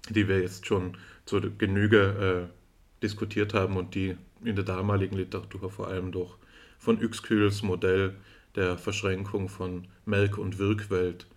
die 0.10 0.28
wir 0.28 0.40
jetzt 0.40 0.66
schon 0.66 0.98
zur 1.26 1.42
Genüge 1.58 2.50
äh, 2.50 3.02
diskutiert 3.02 3.54
haben 3.54 3.76
und 3.76 3.96
die 3.96 4.16
in 4.44 4.56
der 4.56 4.66
damaligen 4.66 5.18
Literatur 5.18 5.70
vor 5.70 5.88
allem 5.88 6.12
durch 6.12 6.36
von 6.78 6.98
Uexkühls 7.02 7.64
Modell 7.64 8.16
der 8.56 8.78
Verschränkung 8.78 9.50
von 9.50 9.88
Melk- 10.06 10.38
und 10.38 10.60
Wirkwelt 10.60 11.28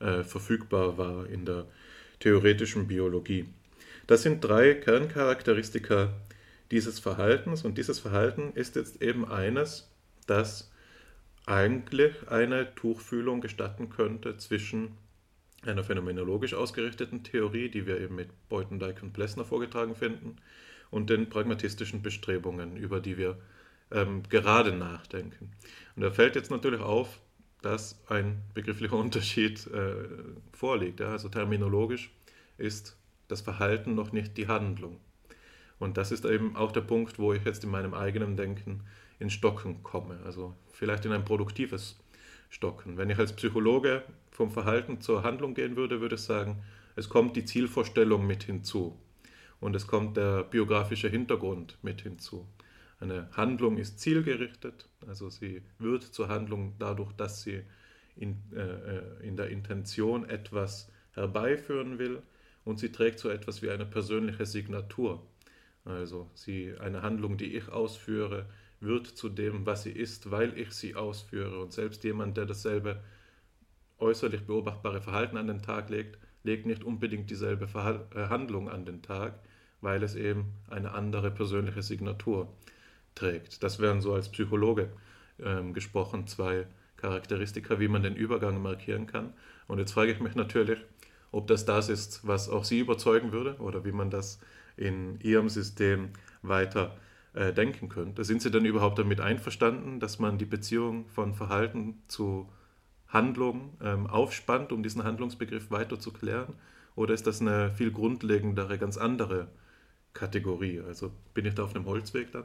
äh, 0.00 0.22
verfügbar 0.24 0.98
war 0.98 1.26
in 1.26 1.44
der 1.44 1.66
theoretischen 2.20 2.86
Biologie. 2.86 3.46
Das 4.06 4.22
sind 4.22 4.42
drei 4.42 4.74
Kerncharakteristika 4.74 6.12
dieses 6.70 6.98
Verhaltens 6.98 7.64
und 7.64 7.78
dieses 7.78 7.98
Verhalten 7.98 8.52
ist 8.54 8.76
jetzt 8.76 9.02
eben 9.02 9.28
eines, 9.28 9.90
das 10.26 10.70
eigentlich 11.46 12.28
eine 12.28 12.74
Tuchfühlung 12.74 13.40
gestatten 13.40 13.88
könnte 13.88 14.36
zwischen 14.36 14.96
einer 15.64 15.84
phänomenologisch 15.84 16.54
ausgerichteten 16.54 17.24
Theorie, 17.24 17.68
die 17.68 17.86
wir 17.86 18.00
eben 18.00 18.16
mit 18.16 18.28
Beutendijk 18.48 19.02
und 19.02 19.12
Plessner 19.12 19.44
vorgetragen 19.44 19.94
finden, 19.94 20.36
und 20.90 21.10
den 21.10 21.28
pragmatistischen 21.28 22.02
Bestrebungen, 22.02 22.76
über 22.76 23.00
die 23.00 23.18
wir 23.18 23.38
ähm, 23.90 24.22
gerade 24.28 24.72
nachdenken. 24.72 25.52
Und 25.96 26.02
da 26.02 26.10
fällt 26.10 26.36
jetzt 26.36 26.50
natürlich 26.50 26.80
auf, 26.80 27.20
dass 27.62 28.00
ein 28.08 28.42
begrifflicher 28.54 28.96
Unterschied 28.96 29.66
äh, 29.68 29.94
vorliegt. 30.52 31.00
Ja? 31.00 31.10
Also 31.10 31.28
terminologisch 31.28 32.10
ist 32.58 32.96
das 33.28 33.40
Verhalten 33.40 33.94
noch 33.94 34.12
nicht 34.12 34.36
die 34.36 34.48
Handlung. 34.48 35.00
Und 35.78 35.96
das 35.96 36.12
ist 36.12 36.24
eben 36.24 36.56
auch 36.56 36.72
der 36.72 36.80
Punkt, 36.80 37.18
wo 37.18 37.32
ich 37.32 37.44
jetzt 37.44 37.64
in 37.64 37.70
meinem 37.70 37.94
eigenen 37.94 38.36
Denken 38.36 38.82
in 39.18 39.30
Stocken 39.30 39.82
komme. 39.82 40.18
Also 40.24 40.54
vielleicht 40.72 41.04
in 41.04 41.12
ein 41.12 41.24
produktives 41.24 41.98
Stocken. 42.48 42.96
Wenn 42.96 43.10
ich 43.10 43.18
als 43.18 43.34
Psychologe 43.34 44.02
vom 44.30 44.50
Verhalten 44.50 45.00
zur 45.00 45.22
Handlung 45.22 45.54
gehen 45.54 45.76
würde, 45.76 46.00
würde 46.00 46.14
ich 46.14 46.22
sagen, 46.22 46.62
es 46.94 47.08
kommt 47.08 47.36
die 47.36 47.44
Zielvorstellung 47.44 48.26
mit 48.26 48.44
hinzu 48.44 48.98
und 49.60 49.76
es 49.76 49.86
kommt 49.86 50.16
der 50.16 50.44
biografische 50.44 51.08
Hintergrund 51.08 51.78
mit 51.82 52.02
hinzu. 52.02 52.46
Eine 53.00 53.28
Handlung 53.32 53.76
ist 53.76 54.00
zielgerichtet, 54.00 54.88
also 55.06 55.28
sie 55.28 55.62
wird 55.78 56.02
zur 56.02 56.28
Handlung 56.28 56.74
dadurch, 56.78 57.12
dass 57.12 57.42
sie 57.42 57.62
in, 58.16 58.42
äh, 58.54 58.60
äh 58.60 59.26
in 59.26 59.36
der 59.36 59.48
Intention 59.48 60.26
etwas 60.28 60.90
herbeiführen 61.12 61.98
will 61.98 62.22
und 62.66 62.80
sie 62.80 62.90
trägt 62.90 63.20
so 63.20 63.30
etwas 63.30 63.62
wie 63.62 63.70
eine 63.70 63.86
persönliche 63.86 64.44
Signatur. 64.44 65.24
Also 65.84 66.28
sie, 66.34 66.74
eine 66.80 67.00
Handlung, 67.00 67.38
die 67.38 67.56
ich 67.56 67.68
ausführe, 67.68 68.46
wird 68.80 69.06
zu 69.06 69.28
dem, 69.28 69.64
was 69.64 69.84
sie 69.84 69.92
ist, 69.92 70.32
weil 70.32 70.58
ich 70.58 70.72
sie 70.72 70.96
ausführe. 70.96 71.60
Und 71.62 71.72
selbst 71.72 72.02
jemand, 72.02 72.36
der 72.36 72.44
dasselbe 72.44 73.00
äußerlich 73.98 74.46
beobachtbare 74.46 75.00
Verhalten 75.00 75.36
an 75.36 75.46
den 75.46 75.62
Tag 75.62 75.90
legt, 75.90 76.18
legt 76.42 76.66
nicht 76.66 76.82
unbedingt 76.82 77.30
dieselbe 77.30 77.68
Verhal 77.68 78.04
äh, 78.14 78.26
Handlung 78.26 78.68
an 78.68 78.84
den 78.84 79.00
Tag, 79.00 79.38
weil 79.80 80.02
es 80.02 80.16
eben 80.16 80.52
eine 80.68 80.90
andere 80.90 81.30
persönliche 81.30 81.82
Signatur 81.82 82.52
trägt. 83.14 83.62
Das 83.62 83.78
wären 83.78 84.00
so 84.00 84.12
als 84.12 84.28
Psychologe 84.28 84.90
ähm, 85.38 85.72
gesprochen 85.72 86.26
zwei 86.26 86.66
Charakteristika, 86.96 87.78
wie 87.78 87.88
man 87.88 88.02
den 88.02 88.16
Übergang 88.16 88.60
markieren 88.60 89.06
kann. 89.06 89.34
Und 89.68 89.78
jetzt 89.78 89.92
frage 89.92 90.10
ich 90.10 90.18
mich 90.18 90.34
natürlich, 90.34 90.80
ob 91.36 91.46
das 91.48 91.66
das 91.66 91.90
ist, 91.90 92.26
was 92.26 92.48
auch 92.48 92.64
Sie 92.64 92.78
überzeugen 92.78 93.30
würde 93.30 93.56
oder 93.58 93.84
wie 93.84 93.92
man 93.92 94.08
das 94.08 94.40
in 94.78 95.20
Ihrem 95.20 95.50
System 95.50 96.08
weiter 96.40 96.96
äh, 97.34 97.52
denken 97.52 97.90
könnte. 97.90 98.24
Sind 98.24 98.40
Sie 98.40 98.50
denn 98.50 98.64
überhaupt 98.64 98.98
damit 98.98 99.20
einverstanden, 99.20 100.00
dass 100.00 100.18
man 100.18 100.38
die 100.38 100.46
Beziehung 100.46 101.06
von 101.08 101.34
Verhalten 101.34 102.02
zu 102.08 102.48
Handlung 103.08 103.74
ähm, 103.82 104.06
aufspannt, 104.06 104.72
um 104.72 104.82
diesen 104.82 105.04
Handlungsbegriff 105.04 105.70
weiter 105.70 106.00
zu 106.00 106.10
klären? 106.10 106.54
Oder 106.94 107.12
ist 107.12 107.26
das 107.26 107.42
eine 107.42 107.70
viel 107.70 107.92
grundlegendere, 107.92 108.78
ganz 108.78 108.96
andere 108.96 109.48
Kategorie? 110.14 110.80
Also 110.80 111.12
bin 111.34 111.44
ich 111.44 111.54
da 111.54 111.64
auf 111.64 111.74
einem 111.74 111.84
Holzweg 111.84 112.32
dann? 112.32 112.44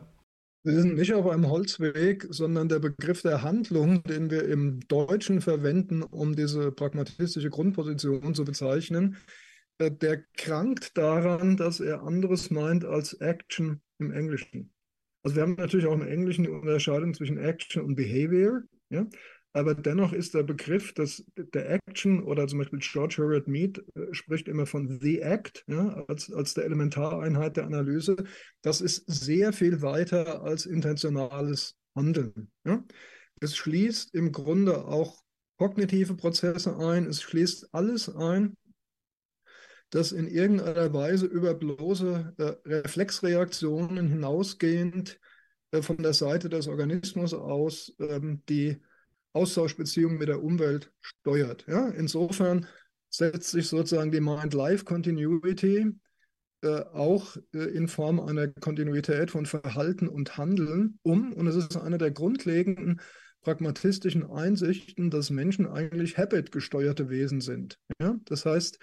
Wir 0.64 0.80
sind 0.80 0.96
nicht 0.96 1.14
auf 1.14 1.28
einem 1.28 1.50
Holzweg, 1.50 2.28
sondern 2.30 2.70
der 2.70 2.78
Begriff 2.78 3.24
der 3.24 3.42
Handlung, 3.42 4.04
den 4.04 4.30
wir 4.30 4.48
im 4.48 4.80
Deutschen 4.88 5.42
verwenden, 5.42 6.04
um 6.04 6.36
diese 6.36 6.72
pragmatistische 6.72 7.50
Grundposition 7.50 8.36
zu 8.36 8.46
bezeichnen, 8.46 9.18
äh, 9.80 9.90
der 9.90 10.24
krankt 10.38 10.96
daran, 10.98 11.58
dass 11.58 11.80
er 11.80 12.04
anderes 12.04 12.52
meint 12.52 12.86
als 12.86 13.14
Action 13.14 13.82
im 13.98 14.12
Englischen. 14.12 14.72
Also 15.24 15.36
wir 15.36 15.44
haben 15.44 15.56
natürlich 15.56 15.88
auch 15.88 15.94
im 15.94 16.08
Englischen 16.08 16.44
die 16.44 16.52
Unterscheidung 16.52 17.16
zwischen 17.16 17.40
Action 17.40 17.82
und 17.82 17.96
Behavior, 17.96 18.62
ja? 18.90 19.08
Aber 19.54 19.76
dennoch 19.76 20.14
ist 20.14 20.34
der 20.34 20.44
Begriff 20.44 20.94
dass 20.94 21.24
der 21.36 21.70
Action 21.72 22.24
oder 22.24 22.48
zum 22.48 22.60
Beispiel 22.60 22.80
George 22.80 23.16
Herbert 23.18 23.48
Mead 23.48 23.84
äh, 23.96 24.14
spricht 24.14 24.48
immer 24.48 24.66
von 24.66 25.00
The 25.02 25.20
Act 25.20 25.64
ja, 25.68 26.04
als, 26.08 26.32
als 26.32 26.54
der 26.54 26.66
Elementareinheit 26.66 27.58
der 27.58 27.66
Analyse. 27.66 28.16
Das 28.62 28.82
ist 28.82 29.04
sehr 29.08 29.54
viel 29.54 29.82
weiter 29.82 30.42
als 30.44 30.66
intentionales 30.66 31.76
Handeln. 31.96 32.52
Ja? 32.64 32.84
Es 33.40 33.56
schließt 33.56 34.14
im 34.14 34.32
Grunde 34.32 34.86
auch 34.86 35.22
kognitive 35.58 36.16
Prozesse 36.16 36.78
ein, 36.78 37.06
es 37.06 37.22
schließt 37.22 37.74
alles 37.74 38.10
ein, 38.10 38.56
das 39.90 40.12
in 40.12 40.28
irgendeiner 40.28 40.94
Weise 40.94 41.26
über 41.26 41.54
bloße 41.54 42.34
äh, 42.38 42.44
Reflexreaktionen 42.68 44.08
hinausgehend 44.08 45.20
äh, 45.72 45.82
von 45.82 45.98
der 45.98 46.14
Seite 46.14 46.50
des 46.50 46.68
Organismus 46.68 47.34
aus 47.34 47.94
ähm, 48.00 48.42
die 48.48 48.82
Austauschbeziehungen 49.34 50.18
mit 50.18 50.28
der 50.28 50.44
Umwelt 50.44 50.92
steuert. 51.02 51.66
Ja? 51.68 51.90
Insofern 51.90 52.68
setzt 53.10 53.52
sich 53.52 53.68
sozusagen 53.68 54.12
die 54.12 54.22
Mind-Life-Continuity 54.22 55.92
äh, 56.64 56.82
auch 56.94 57.38
äh, 57.54 57.60
in 57.60 57.88
Form 57.88 58.20
einer 58.20 58.48
Kontinuität 58.48 59.32
von 59.32 59.46
Verhalten 59.46 60.08
und 60.08 60.38
Handeln 60.38 61.00
um. 61.02 61.34
Und 61.34 61.48
es 61.48 61.56
ist 61.56 61.76
eine 61.78 61.98
der 61.98 62.12
grundlegenden 62.12 63.02
pragmatistischen 63.42 64.30
Einsichten, 64.30 65.10
dass 65.10 65.32
Menschen 65.32 65.68
eigentlich 65.68 66.18
habit-gesteuerte 66.18 67.10
Wesen 67.10 67.42
sind. 67.42 67.80
Ja? 68.00 68.16
Das 68.26 68.46
heißt, 68.46 68.80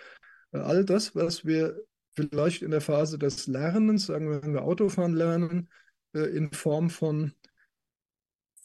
all 0.51 0.85
das, 0.85 1.15
was 1.15 1.45
wir 1.45 1.81
vielleicht 2.15 2.63
in 2.63 2.73
der 2.73 2.81
Phase 2.81 3.19
des 3.19 3.47
Lernens, 3.47 4.07
sagen 4.07 4.29
wir, 4.29 4.43
wenn 4.43 4.55
wir 4.55 4.63
Autofahren 4.63 5.15
lernen, 5.15 5.69
äh, 6.15 6.21
in 6.21 6.53
Form 6.53 6.91
von, 6.91 7.33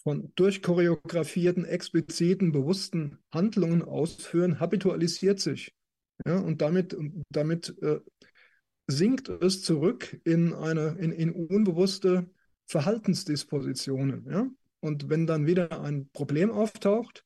von 0.04 0.32
durchchoreografierten, 0.36 1.66
expliziten, 1.66 2.52
bewussten 2.52 3.20
Handlungen 3.32 3.82
ausführen, 3.82 4.60
habitualisiert 4.60 5.40
sich. 5.40 5.74
Ja, 6.26 6.40
und 6.40 6.62
damit, 6.62 6.96
damit 7.30 7.76
äh, 7.82 8.00
sinkt 8.88 9.30
es 9.30 9.62
zurück 9.62 10.20
in, 10.26 10.54
eine, 10.54 10.98
in, 11.00 11.12
in 11.12 11.32
unbewusste 11.32 12.30
Verhaltensdispositionen. 12.66 14.26
Ja? 14.30 14.48
Und 14.80 15.10
wenn 15.10 15.26
dann 15.26 15.48
wieder 15.48 15.82
ein 15.82 16.10
Problem 16.12 16.52
auftaucht, 16.52 17.26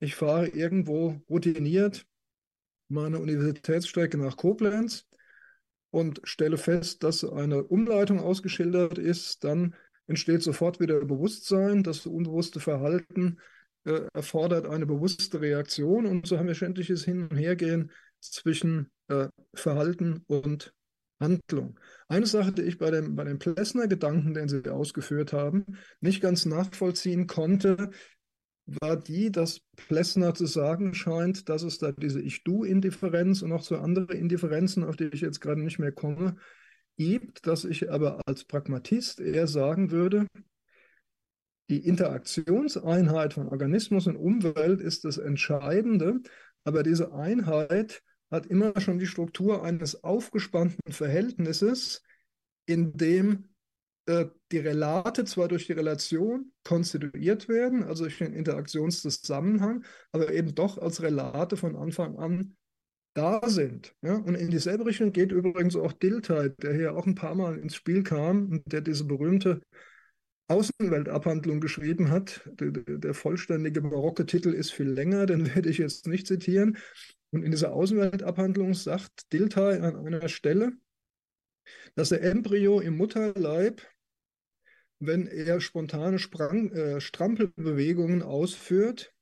ich 0.00 0.14
fahre 0.14 0.48
irgendwo 0.48 1.20
routiniert 1.28 2.06
meine 2.88 3.20
Universitätsstrecke 3.20 4.18
nach 4.18 4.36
Koblenz 4.36 5.06
und 5.90 6.20
stelle 6.24 6.58
fest, 6.58 7.04
dass 7.04 7.24
eine 7.24 7.62
Umleitung 7.62 8.18
ausgeschildert 8.18 8.98
ist, 8.98 9.44
dann 9.44 9.74
entsteht 10.10 10.42
sofort 10.42 10.80
wieder 10.80 11.04
Bewusstsein. 11.04 11.82
Das 11.82 12.04
unbewusste 12.04 12.60
Verhalten 12.60 13.38
äh, 13.84 14.02
erfordert 14.12 14.66
eine 14.66 14.84
bewusste 14.84 15.40
Reaktion 15.40 16.04
und 16.04 16.26
so 16.26 16.36
haben 16.36 16.48
wir 16.48 16.54
ständiges 16.54 17.04
Hin- 17.04 17.28
und 17.30 17.36
Hergehen 17.36 17.92
zwischen 18.20 18.90
äh, 19.08 19.28
Verhalten 19.54 20.24
und 20.26 20.74
Handlung. 21.20 21.78
Eine 22.08 22.26
Sache, 22.26 22.52
die 22.52 22.62
ich 22.62 22.78
bei 22.78 22.90
dem, 22.90 23.14
bei 23.14 23.24
dem 23.24 23.38
Plessner-Gedanken, 23.38 24.34
den 24.34 24.48
Sie 24.48 24.68
ausgeführt 24.68 25.32
haben, 25.32 25.64
nicht 26.00 26.20
ganz 26.20 26.44
nachvollziehen 26.44 27.26
konnte, 27.26 27.90
war 28.66 28.96
die, 28.96 29.30
dass 29.30 29.60
Plessner 29.76 30.34
zu 30.34 30.46
sagen 30.46 30.94
scheint, 30.94 31.48
dass 31.48 31.62
es 31.62 31.78
da 31.78 31.92
diese 31.92 32.20
Ich-Du-Indifferenz 32.20 33.42
und 33.42 33.52
auch 33.52 33.62
so 33.62 33.76
andere 33.76 34.14
Indifferenzen, 34.14 34.84
auf 34.84 34.96
die 34.96 35.10
ich 35.12 35.20
jetzt 35.20 35.40
gerade 35.40 35.62
nicht 35.62 35.78
mehr 35.78 35.92
komme, 35.92 36.36
gibt, 36.96 37.46
dass 37.46 37.64
ich 37.64 37.90
aber 37.90 38.20
als 38.26 38.44
Pragmatist 38.44 39.20
eher 39.20 39.46
sagen 39.46 39.90
würde, 39.90 40.26
die 41.70 41.86
Interaktionseinheit 41.86 43.34
von 43.34 43.48
Organismus 43.48 44.06
und 44.06 44.16
Umwelt 44.16 44.80
ist 44.80 45.04
das 45.04 45.18
Entscheidende, 45.18 46.20
aber 46.64 46.82
diese 46.82 47.12
Einheit 47.12 48.02
hat 48.30 48.46
immer 48.46 48.78
schon 48.80 48.98
die 48.98 49.06
Struktur 49.06 49.62
eines 49.64 50.02
aufgespannten 50.02 50.92
Verhältnisses, 50.92 52.02
in 52.66 52.92
dem 52.96 53.50
äh, 54.06 54.26
die 54.50 54.58
Relate 54.58 55.24
zwar 55.24 55.48
durch 55.48 55.66
die 55.66 55.72
Relation 55.72 56.52
konstituiert 56.64 57.48
werden, 57.48 57.84
also 57.84 58.04
durch 58.04 58.18
den 58.18 58.32
Interaktionszusammenhang, 58.32 59.84
aber 60.12 60.32
eben 60.32 60.54
doch 60.54 60.78
als 60.78 61.02
Relate 61.02 61.56
von 61.56 61.76
Anfang 61.76 62.18
an 62.18 62.56
da 63.20 63.48
sind. 63.48 63.94
Ja? 64.02 64.14
Und 64.14 64.34
in 64.34 64.50
dieselbe 64.50 64.86
Richtung 64.86 65.12
geht 65.12 65.32
übrigens 65.32 65.76
auch 65.76 65.92
Dilthey, 65.92 66.50
der 66.56 66.74
hier 66.74 66.96
auch 66.96 67.06
ein 67.06 67.14
paar 67.14 67.34
Mal 67.34 67.58
ins 67.58 67.74
Spiel 67.74 68.02
kam 68.02 68.50
und 68.50 68.72
der 68.72 68.80
diese 68.80 69.04
berühmte 69.04 69.60
Außenweltabhandlung 70.48 71.60
geschrieben 71.60 72.10
hat. 72.10 72.42
Der, 72.46 72.70
der 72.70 73.14
vollständige 73.14 73.82
barocke 73.82 74.26
Titel 74.26 74.50
ist 74.50 74.72
viel 74.72 74.88
länger, 74.88 75.26
den 75.26 75.46
werde 75.54 75.68
ich 75.68 75.78
jetzt 75.78 76.06
nicht 76.06 76.26
zitieren. 76.26 76.78
Und 77.30 77.44
in 77.44 77.50
dieser 77.50 77.72
Außenweltabhandlung 77.72 78.74
sagt 78.74 79.32
Dilthey 79.32 79.78
an 79.80 79.96
einer 79.96 80.28
Stelle, 80.28 80.72
dass 81.94 82.08
der 82.08 82.22
Embryo 82.22 82.80
im 82.80 82.96
Mutterleib 82.96 83.86
wenn 85.00 85.26
er 85.26 85.60
spontane 85.60 86.18
Sprang, 86.18 86.70
äh, 86.72 87.00
Strampelbewegungen 87.00 88.22
ausführt, 88.22 89.14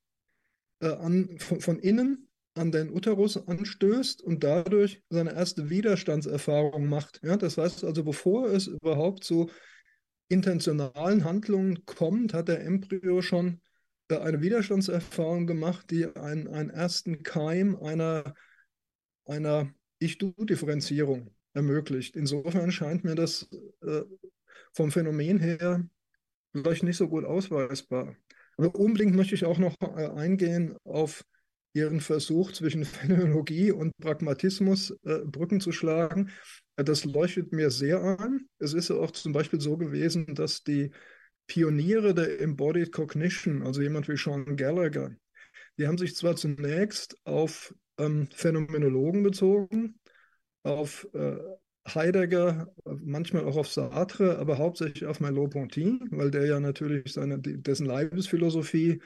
äh, 0.81 0.89
an, 0.89 1.39
von, 1.39 1.61
von, 1.61 1.79
innen 1.79 2.28
an 2.59 2.73
den 2.73 2.91
Uterus 2.91 3.37
anstößt 3.49 4.23
und 4.23 4.45
dadurch 4.45 5.03
seine 5.09 5.33
erste 5.35 5.71
Widerstandserfahrung 5.71 6.89
macht. 6.89 7.21
Ja, 7.23 7.37
das 7.37 7.57
heißt 7.57 7.85
also, 7.85 8.05
bevor 8.05 8.49
es 8.49 8.67
überhaupt 8.67 9.25
zu 9.25 9.51
intentionalen 10.29 11.25
Handlungen 11.25 11.87
kommt, 11.87 12.35
hat 12.35 12.49
der 12.49 12.65
Embryo 12.65 13.23
schon 13.23 13.61
eine 14.09 14.41
Widerstandserfahrung 14.41 15.47
gemacht, 15.47 15.91
die 15.91 16.07
einen, 16.07 16.49
einen 16.49 16.71
ersten 16.71 17.23
Keim 17.23 17.77
einer, 17.77 18.35
einer 19.27 19.73
Ich-Du-Differenzierung 19.99 21.35
ermöglicht. 21.55 22.17
Insofern 22.17 22.73
scheint 22.73 23.05
mir 23.05 23.15
das 23.15 23.49
äh, 23.83 24.03
vom 24.73 24.91
Phänomen 24.91 25.39
her 25.39 25.85
vielleicht 26.53 26.83
nicht 26.83 26.97
so 26.97 27.09
gut 27.09 27.25
ausweisbar. 27.25 28.17
Aber 28.57 28.75
unbedingt 28.75 29.15
möchte 29.15 29.35
ich 29.35 29.45
auch 29.45 29.59
noch 29.59 29.75
äh, 29.81 30.09
eingehen 30.09 30.77
auf 30.85 31.25
Ihren 31.75 32.01
Versuch 32.01 32.53
zwischen 32.53 32.85
Phänomenologie 32.85 33.73
und 33.73 33.97
Pragmatismus 33.99 34.91
äh, 35.05 35.19
Brücken 35.25 35.61
zu 35.61 35.73
schlagen. 35.73 36.31
Das 36.77 37.05
leuchtet 37.05 37.53
mir 37.53 37.71
sehr 37.71 38.03
an. 38.03 38.47
Es 38.59 38.73
ist 38.73 38.89
ja 38.91 38.97
auch 38.97 39.11
zum 39.11 39.33
Beispiel 39.33 39.61
so 39.61 39.77
gewesen, 39.77 40.35
dass 40.35 40.63
die 40.63 40.91
Pioniere 41.47 42.15
der 42.15 42.41
Embodied 42.41 42.93
Cognition, 42.93 43.63
also 43.63 43.81
jemand 43.81 44.09
wie 44.09 44.17
Sean 44.17 44.57
Gallagher, 44.57 45.11
die 45.79 45.87
haben 45.87 45.99
sich 45.99 46.15
zwar 46.15 46.37
zunächst 46.37 47.17
auf 47.25 47.75
ähm, 47.99 48.29
Phänomenologen 48.35 49.23
bezogen, 49.23 49.99
auf 50.63 51.09
äh, 51.15 51.37
Heidegger, 51.95 52.73
manchmal 52.85 53.45
auch 53.45 53.57
auf 53.57 53.69
Sartre, 53.69 54.39
aber 54.39 54.59
hauptsächlich 54.59 55.07
auf 55.07 55.21
Merleau-Ponty, 55.21 56.01
weil 56.11 56.31
der 56.31 56.47
ja 56.47 56.61
natürlich 56.61 57.13
seine, 57.13 57.39
dessen 57.39 57.87
Leibesphilosophie 57.87 59.01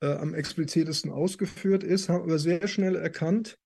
äh, 0.00 0.12
am 0.12 0.34
explizitesten 0.34 1.10
ausgeführt 1.10 1.82
ist, 1.82 2.08
haben 2.08 2.24
aber 2.24 2.38
sehr 2.38 2.66
schnell 2.68 2.96
erkannt, 2.96 3.58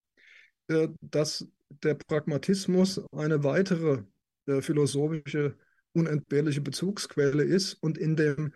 äh, 0.68 0.88
dass 1.00 1.46
der 1.82 1.94
Pragmatismus 1.94 3.00
eine 3.12 3.44
weitere 3.44 4.02
äh, 4.46 4.60
philosophische 4.60 5.56
unentbehrliche 5.94 6.60
Bezugsquelle 6.60 7.44
ist 7.44 7.74
und 7.74 7.98
in 7.98 8.16
dem 8.16 8.52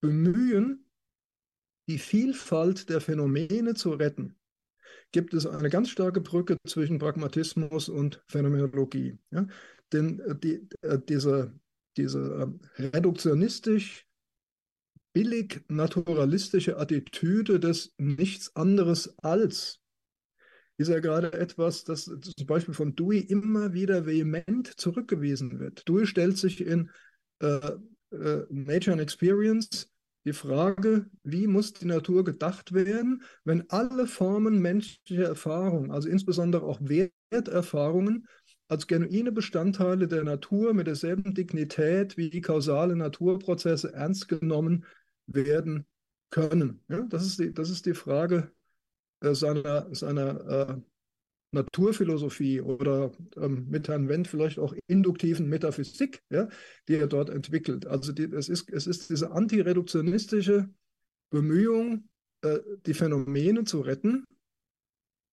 Bemühen, 0.00 0.84
die 1.88 1.98
Vielfalt 1.98 2.88
der 2.88 3.00
Phänomene 3.00 3.74
zu 3.74 3.92
retten, 3.92 4.36
gibt 5.12 5.32
es 5.34 5.46
eine 5.46 5.70
ganz 5.70 5.90
starke 5.90 6.20
Brücke 6.20 6.56
zwischen 6.66 6.98
Pragmatismus 6.98 7.88
und 7.88 8.22
Phänomenologie. 8.28 9.18
Ja? 9.30 9.46
Denn 9.92 10.20
äh, 10.20 10.34
die, 10.36 10.68
äh, 10.82 10.98
diese, 11.08 11.54
diese 11.96 12.56
äh, 12.76 12.82
reduktionistisch 12.82 14.06
billig 15.14 15.62
naturalistische 15.68 16.76
Attitüde 16.76 17.58
des 17.58 17.94
Nichts 17.96 18.54
anderes 18.54 19.16
als 19.22 19.80
ist 20.76 20.88
ja 20.88 20.98
gerade 20.98 21.32
etwas, 21.32 21.84
das 21.84 22.04
zum 22.04 22.46
Beispiel 22.46 22.74
von 22.74 22.96
Dewey 22.96 23.20
immer 23.20 23.72
wieder 23.72 24.06
vehement 24.06 24.66
zurückgewiesen 24.76 25.60
wird. 25.60 25.88
Dewey 25.88 26.04
stellt 26.04 26.36
sich 26.36 26.60
in 26.60 26.90
äh, 27.38 27.70
äh, 28.10 28.42
Nature 28.50 28.92
and 28.92 29.00
Experience 29.00 29.88
die 30.24 30.32
Frage, 30.32 31.06
wie 31.22 31.46
muss 31.46 31.74
die 31.74 31.86
Natur 31.86 32.24
gedacht 32.24 32.72
werden, 32.72 33.22
wenn 33.44 33.70
alle 33.70 34.06
Formen 34.06 34.60
menschlicher 34.60 35.26
Erfahrung, 35.26 35.92
also 35.92 36.08
insbesondere 36.08 36.64
auch 36.64 36.80
Werterfahrungen, 36.80 38.26
als 38.66 38.86
genuine 38.86 39.30
Bestandteile 39.30 40.08
der 40.08 40.24
Natur 40.24 40.72
mit 40.72 40.86
derselben 40.86 41.34
Dignität 41.34 42.16
wie 42.16 42.40
kausale 42.40 42.96
Naturprozesse 42.96 43.92
ernst 43.92 44.26
genommen 44.26 44.86
werden 45.26 45.86
können. 46.30 46.84
Ja, 46.88 47.02
das, 47.02 47.24
ist 47.26 47.38
die, 47.38 47.52
das 47.52 47.70
ist 47.70 47.86
die 47.86 47.94
Frage 47.94 48.52
äh, 49.20 49.34
seiner, 49.34 49.94
seiner 49.94 50.68
äh, 50.70 50.80
Naturphilosophie 51.52 52.60
oder 52.60 53.12
ähm, 53.36 53.66
mit 53.68 53.88
Herrn 53.88 54.08
Wendt 54.08 54.28
vielleicht 54.28 54.58
auch 54.58 54.74
induktiven 54.86 55.48
Metaphysik, 55.48 56.22
ja, 56.30 56.48
die 56.88 56.96
er 56.96 57.06
dort 57.06 57.30
entwickelt. 57.30 57.86
Also 57.86 58.12
die, 58.12 58.24
es, 58.24 58.48
ist, 58.48 58.70
es 58.70 58.86
ist 58.86 59.08
diese 59.10 59.30
antireduktionistische 59.30 60.68
Bemühung, 61.30 62.08
äh, 62.42 62.58
die 62.86 62.94
Phänomene 62.94 63.64
zu 63.64 63.80
retten. 63.80 64.24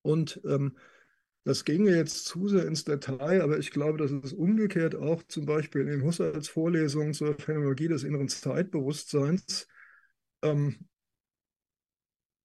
Und 0.03 0.41
ähm, 0.45 0.77
das 1.43 1.65
ginge 1.65 1.95
jetzt 1.95 2.25
zu 2.25 2.47
sehr 2.47 2.67
ins 2.67 2.83
Detail, 2.83 3.41
aber 3.41 3.57
ich 3.57 3.71
glaube, 3.71 3.97
dass 3.97 4.11
es 4.11 4.33
umgekehrt 4.33 4.95
auch 4.95 5.23
zum 5.23 5.45
Beispiel 5.45 5.87
in 5.87 6.03
Husserls 6.03 6.47
Vorlesungen 6.47 7.13
zur 7.13 7.33
Phänomenologie 7.33 7.87
des 7.87 8.03
inneren 8.03 8.29
Zeitbewusstseins 8.29 9.67
ähm, 10.41 10.87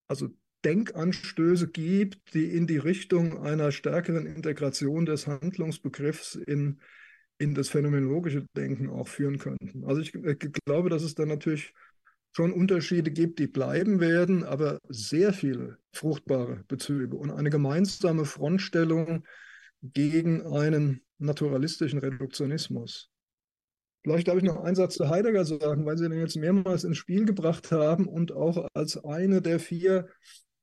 also 0.09 0.29
Denkanstöße 0.65 1.69
gibt, 1.69 2.35
die 2.35 2.47
in 2.47 2.67
die 2.67 2.79
Richtung 2.79 3.39
einer 3.41 3.71
stärkeren 3.71 4.27
Integration 4.27 5.07
des 5.07 5.27
Handlungsbegriffs 5.27 6.35
in, 6.35 6.81
in 7.39 7.55
das 7.55 7.69
phänomenologische 7.69 8.47
Denken 8.57 8.89
auch 8.89 9.07
führen 9.07 9.39
könnten. 9.39 9.85
Also 9.85 10.01
ich, 10.01 10.15
ich 10.15 10.53
glaube, 10.65 10.91
dass 10.91 11.03
es 11.03 11.15
da 11.15 11.25
natürlich 11.25 11.73
schon 12.35 12.53
Unterschiede 12.53 13.11
gibt, 13.11 13.39
die 13.39 13.47
bleiben 13.47 14.01
werden, 14.01 14.45
aber 14.45 14.79
sehr 14.89 15.33
viele 15.33 15.79
fruchtbare 15.93 16.65
Bezüge 16.69 17.17
und 17.17 17.31
eine 17.31 17.51
gemeinsame 17.51 18.25
Frontstellung 18.25 19.25
gegen 19.83 20.43
einen 20.47 21.03
naturalistischen 21.19 21.99
Reduktionismus. 21.99 23.11
Vielleicht 24.07 24.29
darf 24.29 24.37
ich 24.37 24.45
noch 24.45 24.63
einen 24.63 24.77
Satz 24.77 24.95
zu 24.95 25.09
Heidegger 25.09 25.45
sagen, 25.45 25.85
weil 25.85 25.99
Sie 25.99 26.09
den 26.09 26.21
jetzt 26.21 26.37
mehrmals 26.37 26.85
ins 26.85 26.97
Spiel 26.97 27.25
gebracht 27.25 27.73
haben 27.73 28.07
und 28.07 28.31
auch 28.31 28.69
als 28.73 29.05
eine 29.05 29.43
der 29.43 29.59
vier 29.59 30.09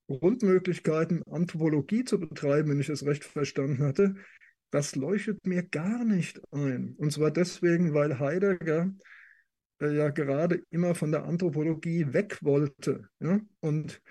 Grundmöglichkeiten, 0.08 1.24
Anthropologie 1.30 2.06
zu 2.06 2.22
betreiben, 2.22 2.70
wenn 2.70 2.80
ich 2.80 2.88
das 2.88 3.06
recht 3.06 3.26
verstanden 3.26 3.84
hatte, 3.84 4.16
das 4.72 4.96
leuchtet 4.96 5.46
mir 5.46 5.62
gar 5.62 6.06
nicht 6.06 6.40
ein. 6.54 6.96
Und 6.98 7.12
zwar 7.12 7.32
deswegen, 7.32 7.94
weil 7.94 8.18
Heidegger 8.18 8.94
äh, 9.82 9.94
ja 9.94 10.08
gerade 10.08 10.64
immer 10.70 10.96
von 10.96 11.12
der 11.12 11.26
Anthropologie 11.26 12.14
weg 12.14 12.40
wollte. 12.44 13.10
Ja? 13.20 13.42
Und 13.60 14.02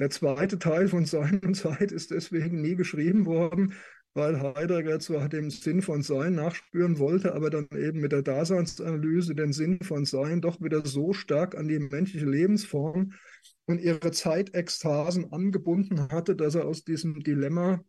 der 0.00 0.10
zweite 0.10 0.58
Teil 0.58 0.88
von 0.88 1.04
Sein 1.04 1.38
und 1.44 1.54
Zeit 1.54 1.92
ist 1.92 2.10
deswegen 2.10 2.60
nie 2.60 2.74
geschrieben 2.74 3.24
worden, 3.24 3.72
weil 4.14 4.40
Heidegger 4.40 4.98
zwar 4.98 5.28
dem 5.28 5.50
Sinn 5.50 5.82
von 5.82 6.02
Sein 6.02 6.34
nachspüren 6.34 6.98
wollte, 6.98 7.34
aber 7.34 7.50
dann 7.50 7.68
eben 7.76 8.00
mit 8.00 8.12
der 8.12 8.22
Daseinsanalyse 8.22 9.34
den 9.34 9.52
Sinn 9.52 9.80
von 9.82 10.04
Sein 10.04 10.40
doch 10.40 10.60
wieder 10.60 10.84
so 10.84 11.12
stark 11.12 11.56
an 11.56 11.68
die 11.68 11.78
menschliche 11.78 12.26
Lebensform 12.26 13.12
und 13.66 13.80
ihre 13.80 14.10
Zeitekstasen 14.10 15.32
angebunden 15.32 16.08
hatte, 16.10 16.34
dass 16.34 16.56
er 16.56 16.66
aus 16.66 16.84
diesem 16.84 17.20
Dilemma 17.20 17.84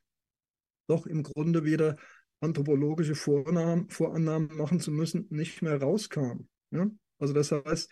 doch 0.88 1.08
im 1.08 1.24
Grunde 1.24 1.64
wieder 1.64 1.98
anthropologische 2.40 3.16
Vornamen, 3.16 3.90
Vorannahmen 3.90 4.56
machen 4.58 4.80
zu 4.80 4.92
müssen, 4.92 5.28
nicht 5.30 5.62
mehr 5.62 5.82
rauskam. 5.82 6.48
Ja? 6.72 6.90
Also 7.18 7.34
das 7.34 7.52
heißt, 7.52 7.90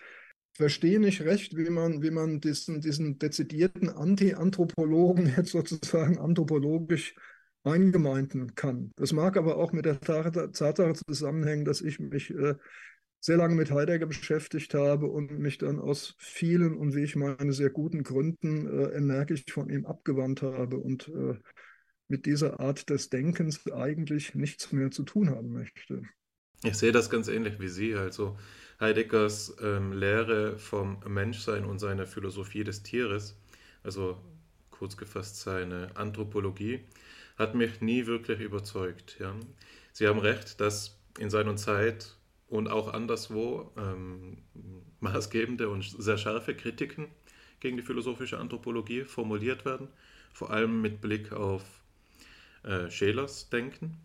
ich 0.53 0.57
verstehe 0.57 0.99
nicht 0.99 1.21
recht, 1.21 1.55
wie 1.55 1.69
man, 1.69 2.03
wie 2.03 2.11
man 2.11 2.41
diesen, 2.41 2.81
diesen 2.81 3.17
dezidierten 3.17 3.89
Anti-Anthropologen 3.89 5.33
jetzt 5.37 5.51
sozusagen 5.51 6.19
anthropologisch 6.19 7.15
eingemeinden 7.63 8.55
kann. 8.55 8.91
Das 8.95 9.11
mag 9.11 9.37
aber 9.37 9.57
auch 9.57 9.71
mit 9.71 9.85
der 9.85 9.99
Tatsache 9.99 10.93
zusammenhängen, 10.93 11.65
dass 11.65 11.81
ich 11.81 11.99
mich 11.99 12.31
äh, 12.31 12.55
sehr 13.19 13.37
lange 13.37 13.55
mit 13.55 13.71
Heidegger 13.71 14.05
beschäftigt 14.05 14.73
habe 14.73 15.07
und 15.07 15.37
mich 15.39 15.57
dann 15.57 15.79
aus 15.79 16.15
vielen 16.19 16.77
und 16.77 16.95
wie 16.95 17.03
ich 17.03 17.15
meine 17.15 17.51
sehr 17.51 17.69
guten 17.69 18.03
Gründen 18.03 18.67
äh, 18.67 18.95
energisch 18.95 19.43
von 19.49 19.69
ihm 19.69 19.85
abgewandt 19.85 20.41
habe 20.41 20.77
und 20.77 21.09
äh, 21.09 21.37
mit 22.07 22.25
dieser 22.25 22.59
Art 22.59 22.89
des 22.89 23.09
Denkens 23.09 23.69
eigentlich 23.71 24.35
nichts 24.35 24.71
mehr 24.71 24.89
zu 24.89 25.03
tun 25.03 25.29
haben 25.29 25.51
möchte. 25.51 26.03
Ich 26.63 26.75
sehe 26.75 26.91
das 26.91 27.09
ganz 27.09 27.27
ähnlich 27.27 27.59
wie 27.59 27.67
Sie. 27.67 27.93
Also 27.93 28.37
Heideggers 28.79 29.55
ähm, 29.61 29.93
Lehre 29.93 30.57
vom 30.57 30.99
Menschsein 31.07 31.65
und 31.65 31.79
seiner 31.79 32.05
Philosophie 32.05 32.63
des 32.63 32.83
Tieres, 32.83 33.37
also 33.83 34.17
kurz 34.71 34.97
gefasst 34.97 35.41
seine 35.41 35.95
Anthropologie, 35.95 36.85
hat 37.39 37.55
mich 37.55 37.81
nie 37.81 38.05
wirklich 38.05 38.41
überzeugt. 38.41 39.17
Ja. 39.19 39.33
Sie 39.93 40.07
haben 40.07 40.19
recht, 40.19 40.59
dass 40.59 40.99
in 41.17 41.29
seiner 41.29 41.55
Zeit 41.55 42.15
und 42.47 42.67
auch 42.67 42.93
anderswo 42.93 43.71
ähm, 43.77 44.37
maßgebende 44.99 45.69
und 45.69 45.83
sehr 45.83 46.17
scharfe 46.17 46.53
Kritiken 46.55 47.07
gegen 47.59 47.77
die 47.77 47.83
philosophische 47.83 48.37
Anthropologie 48.37 49.03
formuliert 49.03 49.65
werden, 49.65 49.87
vor 50.33 50.51
allem 50.51 50.81
mit 50.81 51.01
Blick 51.01 51.31
auf 51.31 51.63
äh, 52.63 52.89
Schelers 52.89 53.49
Denken, 53.49 53.97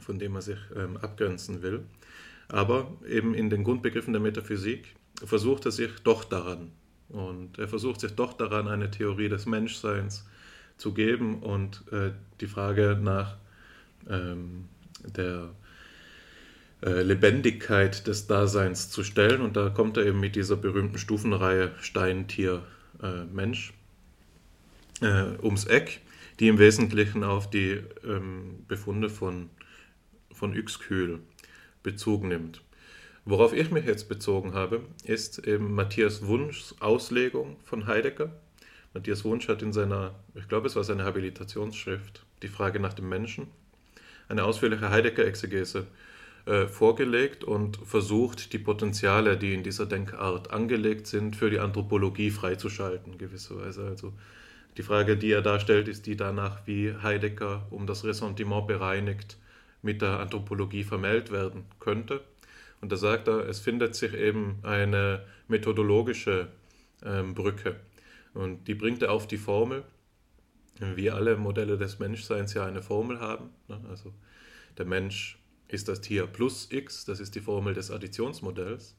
von 0.00 0.18
dem 0.18 0.34
er 0.34 0.42
sich 0.42 0.58
ähm, 0.74 0.96
abgrenzen 0.96 1.62
will. 1.62 1.84
Aber 2.48 2.98
eben 3.06 3.34
in 3.34 3.50
den 3.50 3.64
Grundbegriffen 3.64 4.12
der 4.12 4.22
Metaphysik 4.22 4.94
versucht 5.24 5.66
er 5.66 5.72
sich 5.72 5.90
doch 6.02 6.24
daran. 6.24 6.72
Und 7.08 7.58
er 7.58 7.68
versucht 7.68 8.00
sich 8.00 8.12
doch 8.12 8.32
daran, 8.32 8.68
eine 8.68 8.90
Theorie 8.90 9.28
des 9.28 9.46
Menschseins 9.46 10.26
zu 10.76 10.92
geben 10.92 11.42
und 11.42 11.84
äh, 11.92 12.10
die 12.40 12.46
Frage 12.46 12.98
nach 13.00 13.36
ähm, 14.08 14.68
der 15.04 15.50
äh, 16.82 17.02
Lebendigkeit 17.02 18.06
des 18.06 18.26
Daseins 18.26 18.90
zu 18.90 19.04
stellen. 19.04 19.40
Und 19.40 19.56
da 19.56 19.70
kommt 19.70 19.96
er 19.96 20.06
eben 20.06 20.20
mit 20.20 20.36
dieser 20.36 20.56
berühmten 20.56 20.98
Stufenreihe 20.98 21.72
Stein, 21.80 22.28
Tier, 22.28 22.62
äh, 23.02 23.24
Mensch 23.32 23.72
äh, 25.00 25.24
ums 25.42 25.64
Eck, 25.64 26.00
die 26.40 26.48
im 26.48 26.58
Wesentlichen 26.58 27.24
auf 27.24 27.48
die 27.48 27.80
ähm, 28.04 28.64
Befunde 28.68 29.08
von, 29.08 29.50
von 30.32 30.52
Uexküll 30.52 31.20
Bezug 31.82 32.24
nimmt. 32.24 32.62
Worauf 33.26 33.54
ich 33.54 33.70
mich 33.70 33.86
jetzt 33.86 34.08
bezogen 34.08 34.52
habe, 34.52 34.82
ist 35.04 35.46
eben 35.46 35.74
Matthias 35.74 36.26
Wunschs 36.26 36.74
Auslegung 36.80 37.56
von 37.64 37.86
Heidegger. 37.86 38.32
Matthias 38.94 39.24
Wunsch 39.24 39.48
hat 39.48 39.60
in 39.60 39.72
seiner, 39.72 40.14
ich 40.36 40.48
glaube 40.48 40.68
es 40.68 40.76
war 40.76 40.84
seine 40.84 41.04
Habilitationsschrift, 41.04 42.24
Die 42.42 42.48
Frage 42.48 42.78
nach 42.78 42.92
dem 42.92 43.08
Menschen, 43.08 43.48
eine 44.28 44.44
ausführliche 44.44 44.90
Heidegger-Exegese 44.90 45.86
äh, 46.46 46.66
vorgelegt 46.66 47.42
und 47.42 47.76
versucht, 47.84 48.52
die 48.52 48.58
Potenziale, 48.58 49.36
die 49.36 49.52
in 49.52 49.62
dieser 49.62 49.86
Denkart 49.86 50.52
angelegt 50.52 51.06
sind, 51.06 51.36
für 51.36 51.50
die 51.50 51.58
Anthropologie 51.58 52.30
freizuschalten, 52.30 53.18
gewisserweise. 53.18 53.84
Also 53.84 54.12
die 54.76 54.82
Frage, 54.82 55.16
die 55.16 55.32
er 55.32 55.42
darstellt, 55.42 55.88
ist 55.88 56.06
die 56.06 56.16
danach, 56.16 56.66
wie 56.66 56.94
Heidegger 56.94 57.66
um 57.70 57.86
das 57.86 58.04
Ressentiment 58.04 58.66
bereinigt 58.66 59.38
mit 59.82 60.02
der 60.02 60.20
Anthropologie 60.20 60.84
vermählt 60.84 61.32
werden 61.32 61.64
könnte. 61.80 62.20
Und 62.80 62.92
da 62.92 62.96
sagt 62.96 63.28
er, 63.28 63.48
es 63.48 63.60
findet 63.60 63.94
sich 63.94 64.14
eben 64.14 64.58
eine 64.62 65.24
methodologische 65.48 66.48
ähm, 67.04 67.34
Brücke. 67.34 67.76
Und 68.34 68.66
die 68.66 68.74
bringt 68.74 69.02
er 69.02 69.12
auf 69.12 69.26
die 69.26 69.38
Formel, 69.38 69.84
wie 70.80 71.10
alle 71.10 71.36
Modelle 71.36 71.78
des 71.78 71.98
Menschseins 71.98 72.52
ja 72.54 72.66
eine 72.66 72.82
Formel 72.82 73.20
haben. 73.20 73.50
Ne? 73.68 73.80
Also 73.88 74.12
der 74.76 74.86
Mensch 74.86 75.38
ist 75.68 75.88
das 75.88 76.00
Tier 76.00 76.26
plus 76.26 76.68
x, 76.70 77.04
das 77.04 77.20
ist 77.20 77.34
die 77.34 77.40
Formel 77.40 77.74
des 77.74 77.90
Additionsmodells. 77.90 78.96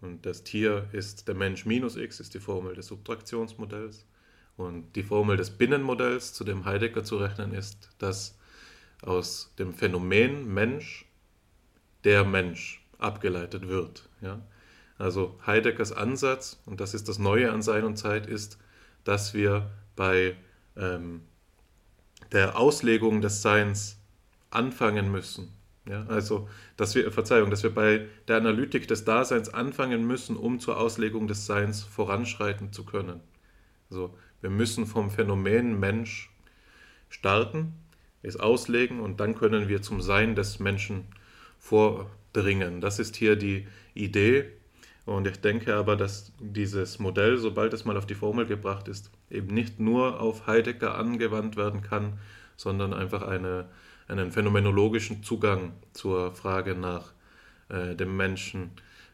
Und 0.00 0.26
das 0.26 0.44
Tier 0.44 0.88
ist 0.92 1.26
der 1.26 1.34
Mensch 1.34 1.64
minus 1.64 1.96
x, 1.96 2.20
ist 2.20 2.34
die 2.34 2.40
Formel 2.40 2.74
des 2.74 2.86
Subtraktionsmodells. 2.88 4.06
Und 4.56 4.94
die 4.94 5.02
Formel 5.02 5.36
des 5.36 5.50
Binnenmodells, 5.50 6.32
zu 6.32 6.44
dem 6.44 6.64
Heidegger 6.64 7.04
zu 7.04 7.16
rechnen 7.16 7.52
ist, 7.52 7.90
dass 7.98 8.38
aus 9.02 9.54
dem 9.58 9.74
Phänomen 9.74 10.52
Mensch 10.52 11.06
der 12.04 12.24
Mensch 12.24 12.86
abgeleitet 12.98 13.68
wird. 13.68 14.08
Ja? 14.20 14.40
Also 14.98 15.38
Heideggers 15.46 15.92
Ansatz, 15.92 16.62
und 16.66 16.80
das 16.80 16.94
ist 16.94 17.08
das 17.08 17.18
Neue 17.18 17.52
an 17.52 17.62
Sein 17.62 17.84
und 17.84 17.96
Zeit, 17.96 18.26
ist, 18.26 18.58
dass 19.06 19.34
wir 19.34 19.70
bei 19.94 20.36
ähm, 20.76 21.22
der 22.32 22.58
Auslegung 22.58 23.20
des 23.20 23.40
Seins 23.40 23.98
anfangen 24.50 25.10
müssen. 25.10 25.52
Ja, 25.88 26.04
also, 26.06 26.48
dass 26.76 26.96
wir, 26.96 27.12
Verzeihung, 27.12 27.50
dass 27.50 27.62
wir 27.62 27.72
bei 27.72 28.06
der 28.26 28.38
Analytik 28.38 28.88
des 28.88 29.04
Daseins 29.04 29.48
anfangen 29.48 30.04
müssen, 30.04 30.36
um 30.36 30.58
zur 30.58 30.78
Auslegung 30.78 31.28
des 31.28 31.46
Seins 31.46 31.84
voranschreiten 31.84 32.72
zu 32.72 32.84
können. 32.84 33.20
Also, 33.88 34.12
wir 34.40 34.50
müssen 34.50 34.86
vom 34.86 35.10
Phänomen 35.10 35.78
Mensch 35.78 36.30
starten, 37.08 37.74
es 38.22 38.36
auslegen 38.36 38.98
und 38.98 39.20
dann 39.20 39.36
können 39.36 39.68
wir 39.68 39.80
zum 39.80 40.00
Sein 40.00 40.34
des 40.34 40.58
Menschen 40.58 41.04
vordringen. 41.60 42.80
Das 42.80 42.98
ist 42.98 43.14
hier 43.14 43.36
die 43.36 43.68
Idee. 43.94 44.50
Und 45.06 45.28
ich 45.28 45.40
denke 45.40 45.76
aber, 45.76 45.94
dass 45.94 46.32
dieses 46.40 46.98
Modell, 46.98 47.38
sobald 47.38 47.72
es 47.72 47.84
mal 47.84 47.96
auf 47.96 48.06
die 48.06 48.16
Formel 48.16 48.44
gebracht 48.44 48.88
ist, 48.88 49.10
eben 49.30 49.54
nicht 49.54 49.78
nur 49.78 50.20
auf 50.20 50.48
Heidegger 50.48 50.98
angewandt 50.98 51.56
werden 51.56 51.80
kann, 51.80 52.18
sondern 52.56 52.92
einfach 52.92 53.22
eine, 53.22 53.68
einen 54.08 54.32
phänomenologischen 54.32 55.22
Zugang 55.22 55.74
zur 55.92 56.32
Frage 56.32 56.74
nach 56.74 57.12
äh, 57.68 57.94
dem 57.94 58.16
Menschen 58.16 58.72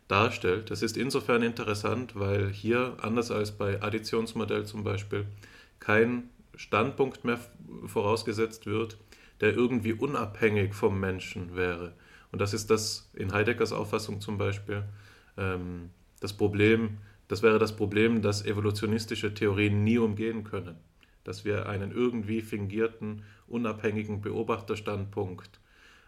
darstellt. 0.08 0.70
Das 0.70 0.80
ist 0.80 0.96
insofern 0.96 1.42
interessant, 1.42 2.18
weil 2.18 2.48
hier, 2.48 2.96
anders 3.02 3.30
als 3.30 3.52
bei 3.52 3.82
Additionsmodell 3.82 4.64
zum 4.64 4.84
Beispiel, 4.84 5.26
kein 5.78 6.30
Standpunkt 6.54 7.24
mehr 7.26 7.38
vorausgesetzt 7.86 8.64
wird, 8.64 8.96
der 9.42 9.54
irgendwie 9.54 9.92
unabhängig 9.92 10.72
vom 10.72 10.98
Menschen 10.98 11.54
wäre. 11.54 11.92
Und 12.30 12.40
das 12.40 12.54
ist 12.54 12.70
das 12.70 13.10
in 13.12 13.32
Heideggers 13.32 13.72
Auffassung 13.72 14.22
zum 14.22 14.38
Beispiel 14.38 14.84
ähm, 15.42 15.90
das 16.20 16.32
Problem, 16.32 16.98
das 17.28 17.42
wäre 17.42 17.58
das 17.58 17.74
Problem, 17.74 18.22
das 18.22 18.44
evolutionistische 18.44 19.34
Theorien 19.34 19.84
nie 19.84 19.98
umgehen 19.98 20.44
können. 20.44 20.76
Dass 21.24 21.44
wir 21.44 21.68
einen 21.68 21.92
irgendwie 21.92 22.40
fingierten, 22.40 23.22
unabhängigen 23.46 24.20
Beobachterstandpunkt 24.20 25.60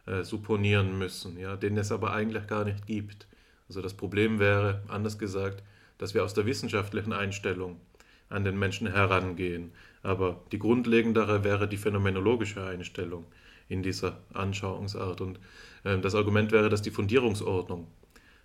äh, 0.06 0.22
supponieren 0.22 0.98
müssen, 0.98 1.38
ja, 1.38 1.56
den 1.56 1.76
es 1.76 1.92
aber 1.92 2.12
eigentlich 2.12 2.46
gar 2.46 2.64
nicht 2.64 2.86
gibt. 2.86 3.26
Also 3.68 3.80
das 3.80 3.94
Problem 3.94 4.38
wäre, 4.38 4.82
anders 4.88 5.18
gesagt, 5.18 5.62
dass 5.98 6.14
wir 6.14 6.24
aus 6.24 6.34
der 6.34 6.46
wissenschaftlichen 6.46 7.12
Einstellung 7.12 7.80
an 8.28 8.44
den 8.44 8.58
Menschen 8.58 8.86
herangehen. 8.86 9.72
Aber 10.02 10.42
die 10.52 10.58
grundlegendere 10.58 11.44
wäre 11.44 11.68
die 11.68 11.76
phänomenologische 11.76 12.64
Einstellung 12.64 13.24
in 13.68 13.82
dieser 13.82 14.18
Anschauungsart. 14.32 15.20
Und 15.20 15.38
äh, 15.84 15.98
das 15.98 16.14
Argument 16.14 16.52
wäre, 16.52 16.68
dass 16.68 16.82
die 16.82 16.90
Fundierungsordnung 16.90 17.86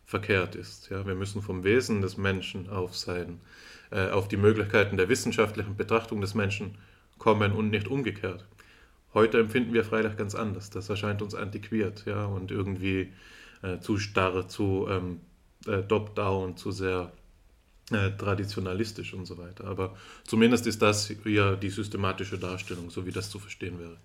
verkehrt 0.10 0.56
ist. 0.56 0.90
Ja, 0.90 1.06
wir 1.06 1.14
müssen 1.14 1.44
vom 1.44 1.64
Wesen 1.64 2.02
des 2.02 2.18
Menschen 2.18 2.68
auf, 2.68 2.98
sein, 2.98 3.40
äh, 3.92 4.10
auf 4.10 4.28
die 4.28 4.38
Möglichkeiten 4.38 4.98
der 4.98 5.08
wissenschaftlichen 5.08 5.78
Betrachtung 5.78 6.20
des 6.20 6.34
Menschen 6.34 6.80
kommen 7.20 7.52
und 7.52 7.70
nicht 7.70 7.88
umgekehrt. 7.88 8.44
Heute 9.14 9.40
empfinden 9.40 9.72
wir 9.72 9.84
freilich 9.84 10.18
ganz 10.18 10.34
anders. 10.34 10.72
Das 10.72 10.90
erscheint 10.90 11.22
uns 11.22 11.36
antiquiert 11.36 12.06
ja, 12.08 12.26
und 12.26 12.50
irgendwie 12.50 13.14
äh, 13.62 13.78
zu 13.82 14.00
starr, 14.00 14.48
zu 14.48 14.88
ähm, 14.90 15.22
äh, 15.68 15.84
top-down, 15.84 16.58
zu 16.58 16.72
sehr 16.72 17.12
äh, 17.92 18.10
traditionalistisch 18.18 19.14
und 19.14 19.28
so 19.28 19.38
weiter. 19.38 19.66
Aber 19.66 19.96
zumindest 20.26 20.66
ist 20.66 20.82
das 20.82 21.14
ja 21.24 21.56
die 21.56 21.70
systematische 21.70 22.40
Darstellung, 22.40 22.90
so 22.90 23.06
wie 23.06 23.12
das 23.12 23.30
zu 23.30 23.38
verstehen 23.38 23.80
wäre. 23.80 23.98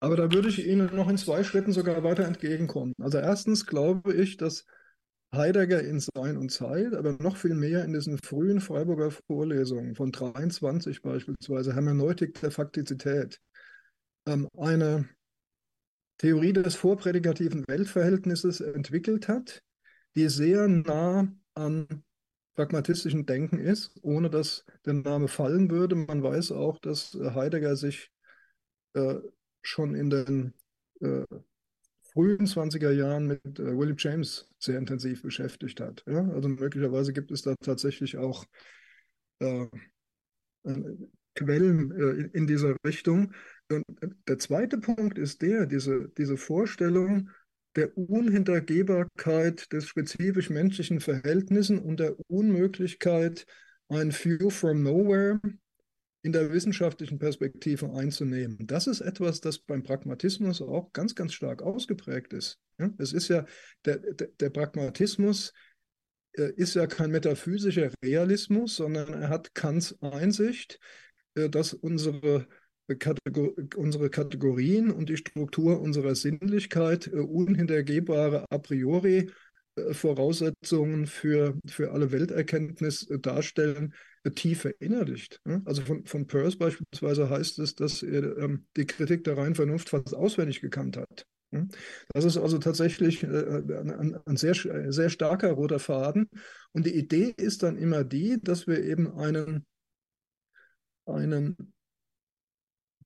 Aber 0.00 0.16
da 0.16 0.32
würde 0.32 0.48
ich 0.48 0.66
Ihnen 0.66 0.96
noch 0.96 1.08
in 1.08 1.16
zwei 1.16 1.44
Schritten 1.44 1.70
sogar 1.70 2.02
weiter 2.02 2.24
entgegenkommen. 2.24 2.92
Also 3.00 3.18
erstens 3.18 3.66
glaube 3.66 4.14
ich, 4.14 4.36
dass 4.36 4.66
Heidegger 5.36 5.82
in 5.82 6.00
Sein 6.00 6.36
und 6.36 6.50
Zeit, 6.50 6.94
aber 6.94 7.12
noch 7.12 7.36
viel 7.36 7.54
mehr 7.54 7.84
in 7.84 7.92
diesen 7.92 8.18
frühen 8.18 8.60
Freiburger 8.60 9.10
Vorlesungen 9.10 9.94
von 9.94 10.12
23 10.12 11.02
beispielsweise, 11.02 11.74
Hermeneutik 11.74 12.40
der 12.40 12.50
Faktizität, 12.50 13.40
ähm, 14.26 14.48
eine 14.56 15.08
Theorie 16.18 16.52
des 16.52 16.74
vorprädikativen 16.74 17.64
Weltverhältnisses 17.66 18.60
entwickelt 18.60 19.28
hat, 19.28 19.62
die 20.16 20.28
sehr 20.28 20.68
nah 20.68 21.28
an 21.54 22.04
pragmatistischen 22.54 23.26
Denken 23.26 23.58
ist, 23.58 23.98
ohne 24.02 24.30
dass 24.30 24.64
der 24.86 24.94
Name 24.94 25.28
fallen 25.28 25.70
würde. 25.70 25.96
Man 25.96 26.22
weiß 26.22 26.52
auch, 26.52 26.78
dass 26.78 27.14
Heidegger 27.14 27.76
sich 27.76 28.10
äh, 28.94 29.16
schon 29.62 29.94
in 29.94 30.10
den 30.10 30.54
äh, 31.00 31.24
frühen 32.14 32.46
20er 32.46 32.92
Jahren 32.92 33.26
mit 33.26 33.58
äh, 33.58 33.76
William 33.76 33.96
James 33.98 34.48
sehr 34.58 34.78
intensiv 34.78 35.22
beschäftigt 35.22 35.80
hat. 35.80 36.02
Ja? 36.06 36.26
Also 36.30 36.48
möglicherweise 36.48 37.12
gibt 37.12 37.30
es 37.30 37.42
da 37.42 37.54
tatsächlich 37.60 38.16
auch 38.16 38.44
äh, 39.40 39.66
äh 40.64 40.96
Quellen 41.36 41.90
äh, 41.90 42.30
in 42.36 42.46
dieser 42.46 42.76
Richtung. 42.86 43.32
Und 43.68 43.84
äh, 44.00 44.08
der 44.28 44.38
zweite 44.38 44.78
Punkt 44.78 45.18
ist 45.18 45.42
der, 45.42 45.66
diese, 45.66 46.08
diese 46.16 46.36
Vorstellung 46.36 47.30
der 47.76 47.96
Unhintergehbarkeit 47.98 49.72
des 49.72 49.88
spezifisch 49.88 50.48
menschlichen 50.48 51.00
Verhältnissen 51.00 51.80
und 51.80 51.98
der 51.98 52.14
Unmöglichkeit, 52.28 53.46
ein 53.88 54.12
View 54.12 54.48
from 54.50 54.84
Nowhere 54.84 55.40
in 56.24 56.32
der 56.32 56.50
wissenschaftlichen 56.50 57.18
Perspektive 57.18 57.92
einzunehmen. 57.92 58.66
Das 58.66 58.86
ist 58.86 59.02
etwas, 59.02 59.42
das 59.42 59.58
beim 59.58 59.82
Pragmatismus 59.82 60.62
auch 60.62 60.90
ganz, 60.94 61.14
ganz 61.14 61.34
stark 61.34 61.60
ausgeprägt 61.62 62.32
ist. 62.32 62.58
Es 62.96 63.12
ist 63.12 63.28
ja, 63.28 63.44
der, 63.84 63.98
der, 63.98 64.48
Pragmatismus 64.48 65.52
äh, 66.32 66.50
ist 66.56 66.76
ja 66.76 66.86
kein 66.86 67.10
metaphysischer 67.10 67.90
Realismus, 68.02 68.76
sondern 68.76 69.12
er 69.12 69.28
hat 69.28 69.54
Kants 69.54 70.00
Einsicht, 70.00 70.80
äh, 71.34 71.50
dass 71.50 71.74
unsere, 71.74 72.48
Kategor 72.98 73.52
unsere 73.76 74.08
Kategorien 74.08 74.90
und 74.90 75.10
die 75.10 75.18
Struktur 75.18 75.78
unserer 75.78 76.14
Sinnlichkeit 76.14 77.06
äh, 77.06 77.16
unhintergehbare 77.16 78.46
a 78.50 78.56
priori 78.56 79.18
äh, 79.18 79.30
Voraussetzungen 79.92 81.06
für, 81.06 81.58
für 81.66 81.92
alle 81.92 82.12
Welterkenntnis 82.12 83.08
äh, 83.10 83.18
darstellen, 83.18 83.94
äh, 84.22 84.30
tief 84.30 84.62
verinnerlicht. 84.62 85.40
Also 85.64 85.82
von, 85.82 86.04
von 86.06 86.26
Peirce 86.26 86.56
beispielsweise 86.56 87.28
heißt 87.28 87.58
es, 87.58 87.74
dass 87.74 88.02
er 88.02 88.38
ähm, 88.38 88.66
die 88.76 88.86
Kritik 88.86 89.24
der 89.24 89.36
reinen 89.36 89.54
Vernunft 89.54 89.88
fast 89.88 90.14
auswendig 90.14 90.60
gekannt 90.60 90.96
hat. 90.96 91.26
Das 92.12 92.24
ist 92.24 92.36
also 92.36 92.58
tatsächlich 92.58 93.24
ein, 93.24 94.18
ein 94.26 94.36
sehr, 94.36 94.54
sehr 94.90 95.08
starker 95.08 95.52
roter 95.52 95.78
Faden. 95.78 96.28
Und 96.72 96.84
die 96.84 96.96
Idee 96.96 97.32
ist 97.36 97.62
dann 97.62 97.76
immer 97.76 98.02
die, 98.02 98.40
dass 98.42 98.66
wir 98.66 98.82
eben 98.82 99.16
einen, 99.16 99.64
einen 101.06 101.72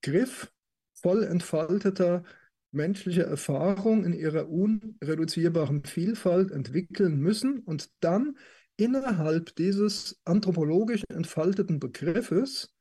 Griff 0.00 0.50
voll 0.94 1.24
entfalteter 1.24 2.22
menschliche 2.70 3.22
Erfahrung 3.22 4.04
in 4.04 4.12
ihrer 4.12 4.48
unreduzierbaren 4.48 5.84
Vielfalt 5.84 6.50
entwickeln 6.50 7.18
müssen 7.18 7.60
und 7.60 7.90
dann 8.00 8.36
innerhalb 8.76 9.56
dieses 9.56 10.20
anthropologisch 10.24 11.02
entfalteten 11.08 11.80
Begriffes 11.80 12.74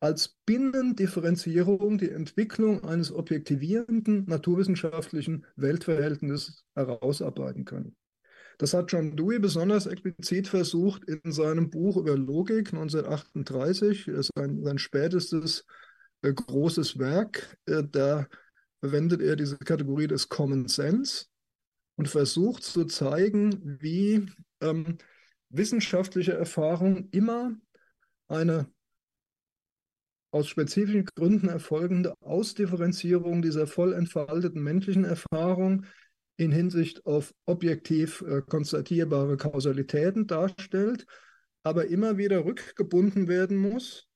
als 0.00 0.36
Binnendifferenzierung 0.44 1.98
die 1.98 2.10
Entwicklung 2.10 2.84
eines 2.84 3.12
objektivierenden 3.12 4.26
naturwissenschaftlichen 4.26 5.46
Weltverhältnisses 5.56 6.64
herausarbeiten 6.74 7.64
können. 7.64 7.96
Das 8.58 8.72
hat 8.72 8.92
John 8.92 9.16
Dewey 9.16 9.38
besonders 9.38 9.86
explizit 9.86 10.48
versucht 10.48 11.04
in 11.04 11.32
seinem 11.32 11.70
Buch 11.70 11.96
über 11.96 12.16
Logik 12.16 12.72
1938, 12.72 14.10
sein, 14.34 14.62
sein 14.62 14.78
spätestes 14.78 15.66
äh, 16.22 16.32
großes 16.32 16.98
Werk. 16.98 17.58
Äh, 17.66 17.82
da 17.90 18.26
verwendet 18.80 19.20
er 19.20 19.36
diese 19.36 19.58
Kategorie 19.58 20.06
des 20.06 20.28
Common 20.28 20.68
Sense 20.68 21.26
und 21.96 22.08
versucht 22.08 22.62
zu 22.62 22.84
zeigen, 22.84 23.78
wie 23.80 24.26
ähm, 24.60 24.98
wissenschaftliche 25.48 26.32
Erfahrung 26.34 27.08
immer 27.10 27.56
eine 28.28 28.70
aus 30.30 30.48
spezifischen 30.48 31.06
Gründen 31.06 31.48
erfolgende 31.48 32.14
Ausdifferenzierung 32.20 33.40
dieser 33.40 33.66
voll 33.66 33.94
entfalteten 33.94 34.62
menschlichen 34.62 35.04
Erfahrung 35.04 35.86
in 36.36 36.52
Hinsicht 36.52 37.06
auf 37.06 37.32
objektiv 37.46 38.22
äh, 38.22 38.42
konstatierbare 38.42 39.38
Kausalitäten 39.38 40.26
darstellt, 40.26 41.06
aber 41.62 41.86
immer 41.86 42.18
wieder 42.18 42.44
rückgebunden 42.44 43.28
werden 43.28 43.56
muss 43.56 44.08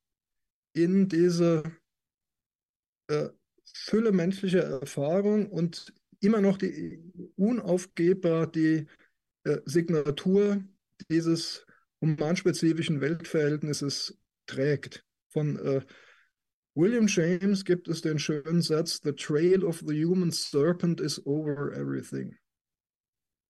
in 0.74 1.08
diese 1.08 1.62
äh, 3.08 3.30
Fülle 3.74 4.12
menschlicher 4.12 4.62
Erfahrung 4.62 5.50
und 5.50 5.92
immer 6.20 6.40
noch 6.40 6.58
die 6.58 7.02
unaufgebbar 7.36 8.46
die 8.46 8.86
äh, 9.44 9.58
Signatur 9.64 10.62
dieses 11.10 11.66
humanspezifischen 12.00 13.00
Weltverhältnisses 13.00 14.18
trägt. 14.46 15.04
Von 15.28 15.56
äh, 15.58 15.80
William 16.74 17.06
James 17.06 17.64
gibt 17.64 17.88
es 17.88 18.00
den 18.00 18.18
schönen 18.18 18.62
Satz, 18.62 19.00
The 19.02 19.12
trail 19.12 19.64
of 19.64 19.82
the 19.86 20.04
human 20.04 20.30
serpent 20.30 21.00
is 21.00 21.24
over 21.26 21.72
everything. 21.72 22.36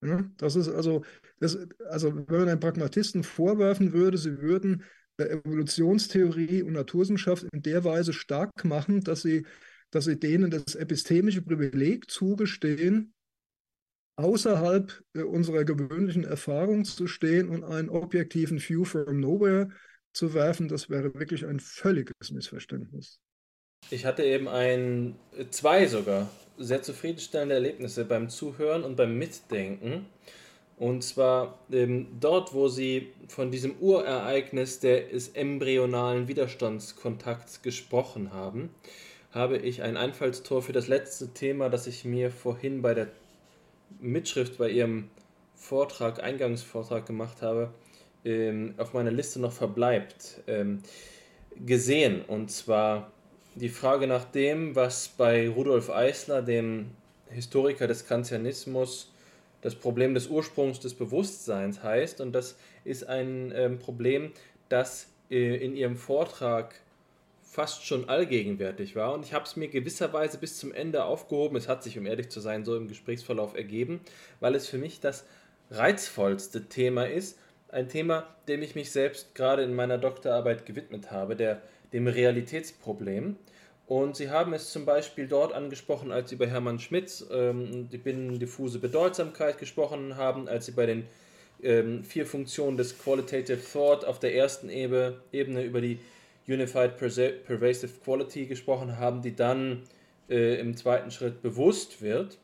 Ja, 0.03 0.25
das 0.39 0.57
ist 0.57 0.69
also, 0.69 1.05
das, 1.41 1.59
also, 1.91 2.15
wenn 2.15 2.39
man 2.39 2.49
einem 2.49 2.61
Pragmatisten 2.61 3.23
vorwerfen 3.23 3.93
würde, 3.93 4.17
sie 4.17 4.41
würden 4.41 4.83
Evolutionstheorie 5.19 6.63
und 6.63 6.73
Naturwissenschaft 6.73 7.47
in 7.53 7.63
der 7.63 7.85
Weise 7.85 8.15
stark 8.15 8.65
machen, 8.65 9.03
dass 9.03 9.21
sie, 9.21 9.45
dass 9.91 10.05
sie 10.05 10.19
denen 10.19 10.51
das 10.51 10.75
epistemische 10.75 11.43
Privileg 11.43 12.11
zugestehen, 12.11 13.13
außerhalb 14.17 15.03
äh, 15.15 15.23
unserer 15.23 15.65
gewöhnlichen 15.65 16.25
Erfahrung 16.25 16.85
zu 16.85 17.07
stehen 17.07 17.49
und 17.49 17.65
einen 17.65 17.89
objektiven 17.89 18.61
View 18.61 18.85
from 18.85 19.21
Nowhere 19.21 19.71
zu 20.13 20.35
werfen, 20.35 20.69
das 20.69 20.91
wäre 20.91 21.15
wirklich 21.15 21.47
ein 21.47 21.61
völliges 21.61 22.31
Missverständnis. 22.31 23.21
Ich 23.91 24.05
hatte 24.05 24.25
eben 24.25 24.49
ein, 24.49 25.17
zwei 25.51 25.87
sogar, 25.87 26.29
sehr 26.59 26.83
zufriedenstellende 26.83 27.55
Erlebnisse 27.55 28.05
beim 28.05 28.29
Zuhören 28.29 28.85
und 28.85 28.97
beim 28.97 29.17
Mitdenken. 29.17 30.07
Und 30.77 31.03
zwar 31.03 31.59
ähm, 31.71 32.07
dort, 32.21 32.55
wo 32.55 32.69
sie 32.69 33.09
von 33.29 33.51
diesem 33.51 33.77
Urereignis 33.81 34.81
des 34.81 35.29
embryonalen 35.29 36.29
Widerstandskontakts 36.29 37.63
gesprochen 37.63 38.33
haben, 38.33 38.71
habe 39.33 39.59
ich 39.59 39.83
ein 39.83 39.97
Einfallstor 39.97 40.63
für 40.63 40.73
das 40.73 40.89
letzte 40.89 41.33
Thema, 41.33 41.69
das 41.69 41.87
ich 41.87 42.05
mir 42.05 42.31
vorhin 42.31 42.83
bei 42.83 42.95
der 42.95 43.09
Mitschrift 44.01 44.59
bei 44.59 44.71
ihrem 44.71 45.11
Vortrag, 45.55 46.23
Eingangsvortrag 46.23 47.07
gemacht 47.07 47.43
habe, 47.43 47.73
ähm, 48.25 48.75
auf 48.77 48.93
meiner 48.93 49.11
Liste 49.11 49.41
noch 49.41 49.53
verbleibt, 49.53 50.41
ähm, 50.47 50.83
gesehen. 51.65 52.23
Und 52.23 52.51
zwar 52.51 53.13
die 53.55 53.69
Frage 53.69 54.07
nach 54.07 54.25
dem, 54.25 54.75
was 54.75 55.09
bei 55.09 55.49
Rudolf 55.49 55.91
Eisler, 55.91 56.43
dem 56.43 56.91
Historiker 57.29 57.87
des 57.87 58.07
Kantianismus, 58.07 59.13
das 59.63 59.75
Problem 59.75 60.15
des 60.15 60.29
Ursprungs 60.29 60.81
des 60.81 60.95
Bewusstseins 60.95 61.83
heißt. 61.83 62.21
Und 62.21 62.33
das 62.33 62.57
ist 62.85 63.07
ein 63.07 63.53
ähm, 63.55 63.79
Problem, 63.79 64.33
das 64.69 65.09
äh, 65.31 65.57
in 65.57 65.77
ihrem 65.77 65.97
Vortrag 65.97 66.75
fast 67.51 67.85
schon 67.85 68.09
allgegenwärtig 68.09 68.95
war. 68.95 69.13
Und 69.13 69.25
ich 69.25 69.35
habe 69.35 69.45
es 69.45 69.57
mir 69.57 69.67
gewisserweise 69.67 70.39
bis 70.39 70.57
zum 70.57 70.73
Ende 70.73 71.03
aufgehoben. 71.03 71.57
Es 71.57 71.67
hat 71.67 71.83
sich, 71.83 71.99
um 71.99 72.07
ehrlich 72.07 72.29
zu 72.29 72.39
sein, 72.39 72.65
so 72.65 72.77
im 72.77 72.87
Gesprächsverlauf 72.87 73.57
ergeben, 73.57 74.01
weil 74.39 74.55
es 74.55 74.69
für 74.69 74.79
mich 74.79 75.01
das 75.01 75.25
reizvollste 75.73 76.69
Thema 76.69 77.09
ist. 77.09 77.39
Ein 77.69 77.89
Thema, 77.89 78.29
dem 78.47 78.63
ich 78.63 78.77
mich 78.77 78.93
selbst 78.93 79.35
gerade 79.35 79.65
in 79.65 79.75
meiner 79.75 79.99
Doktorarbeit 79.99 80.65
gewidmet 80.65 81.11
habe, 81.11 81.35
der, 81.35 81.61
dem 81.93 82.07
Realitätsproblem. 82.07 83.37
Und 83.89 84.15
Sie 84.15 84.31
haben 84.31 84.55
es 84.55 84.71
zum 84.71 84.85
Beispiel 84.85 85.27
dort 85.27 85.53
angesprochen, 85.53 86.13
als 86.13 86.31
Sie 86.31 86.37
bei 86.37 86.47
Hermann 86.47 86.79
Schmitz 86.79 87.27
ähm, 87.33 87.89
die 87.91 87.99
binnendiffuse 87.99 88.79
Bedeutsamkeit 88.79 89.59
gesprochen 89.59 90.17
haben, 90.17 90.47
als 90.47 90.67
Sie 90.67 90.73
bei 90.73 90.87
den 90.87 91.05
ähm, 91.65 92.05
vier 92.05 92.27
Funktionen 92.27 92.77
des 92.77 92.97
Qualitative 92.97 93.59
Thought 93.61 94.05
auf 94.05 94.21
der 94.21 94.37
ersten 94.37 94.71
Ebene 94.71 95.65
über 95.65 95.81
die 95.81 95.99
Unified 96.47 96.97
Pervasive 96.97 97.93
Quality 98.05 98.47
gesprochen 98.47 98.99
haben, 98.99 99.23
die 99.23 99.35
dann 99.35 99.83
äh, 100.29 100.59
im 100.61 100.77
zweiten 100.77 101.11
Schritt 101.11 101.43
bewusst 101.43 102.03
wird. 102.03 102.39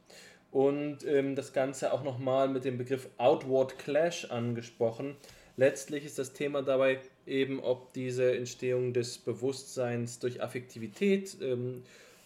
Und 0.51 1.05
ähm, 1.07 1.35
das 1.35 1.53
Ganze 1.53 1.93
auch 1.93 2.03
nochmal 2.03 2.49
mit 2.49 2.65
dem 2.65 2.79
Begriff 2.79 3.09
Outward 3.19 3.79
Clash 3.79 4.31
angesprochen. 4.31 5.17
Letztlich 5.57 6.05
ist 6.05 6.19
das 6.19 6.33
Thema 6.33 6.63
dabei 6.63 7.01
eben 7.27 7.61
ob 7.61 7.93
diese 7.93 8.37
Entstehung 8.37 8.93
des 8.93 9.19
Bewusstseins 9.19 10.19
durch 10.19 10.43
Affektivität 10.43 11.37
ähm, 11.43 11.83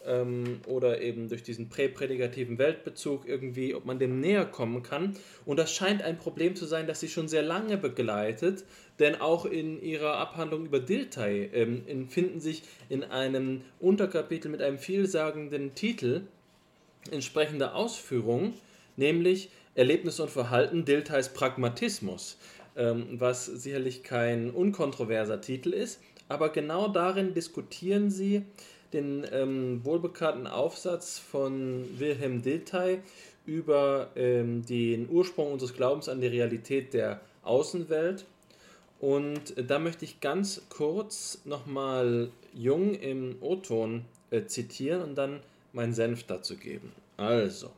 ähm, 0.06 0.60
oder 0.66 1.00
eben 1.00 1.28
durch 1.28 1.42
diesen 1.42 1.68
präprädikativen 1.68 2.58
Weltbezug 2.58 3.26
irgendwie, 3.26 3.74
ob 3.74 3.84
man 3.84 3.98
dem 3.98 4.20
näher 4.20 4.44
kommen 4.44 4.82
kann. 4.82 5.16
Und 5.44 5.58
das 5.58 5.72
scheint 5.72 6.02
ein 6.02 6.18
Problem 6.18 6.56
zu 6.56 6.66
sein, 6.66 6.86
das 6.86 7.00
sie 7.00 7.08
schon 7.08 7.28
sehr 7.28 7.42
lange 7.42 7.76
begleitet, 7.76 8.64
denn 8.98 9.20
auch 9.20 9.44
in 9.46 9.82
ihrer 9.82 10.16
Abhandlung 10.18 10.66
über 10.66 10.80
Dilthey 10.80 11.50
ähm, 11.52 12.08
finden 12.08 12.40
sich 12.40 12.62
in 12.88 13.04
einem 13.04 13.62
Unterkapitel 13.78 14.50
mit 14.50 14.62
einem 14.62 14.78
vielsagenden 14.78 15.74
Titel 15.74 16.22
entsprechende 17.10 17.74
Ausführungen, 17.74 18.54
nämlich 18.96 19.50
Erlebnis 19.74 20.20
und 20.20 20.30
Verhalten 20.30 20.84
Diltheys 20.84 21.30
Pragmatismus 21.30 22.36
ähm, 22.76 23.06
was 23.12 23.46
sicherlich 23.46 24.02
kein 24.02 24.50
unkontroverser 24.50 25.40
Titel 25.40 25.72
ist, 25.72 26.00
aber 26.28 26.50
genau 26.50 26.88
darin 26.88 27.34
diskutieren 27.34 28.10
sie 28.10 28.44
den 28.92 29.26
ähm, 29.32 29.84
wohlbekannten 29.84 30.46
Aufsatz 30.46 31.18
von 31.18 31.84
Wilhelm 31.98 32.42
Dilthey 32.42 33.00
über 33.46 34.10
ähm, 34.16 34.64
den 34.64 35.08
Ursprung 35.08 35.52
unseres 35.52 35.74
Glaubens 35.74 36.08
an 36.08 36.20
die 36.20 36.26
Realität 36.26 36.94
der 36.94 37.20
Außenwelt. 37.42 38.24
Und 39.00 39.54
da 39.56 39.78
möchte 39.78 40.04
ich 40.04 40.20
ganz 40.20 40.62
kurz 40.68 41.40
nochmal 41.44 42.30
Jung 42.52 42.94
im 42.94 43.36
O-Ton 43.40 44.04
äh, 44.30 44.44
zitieren 44.44 45.02
und 45.02 45.14
dann 45.16 45.40
meinen 45.72 45.94
Senf 45.94 46.24
dazu 46.24 46.56
geben. 46.56 46.92
Also, 47.16 47.70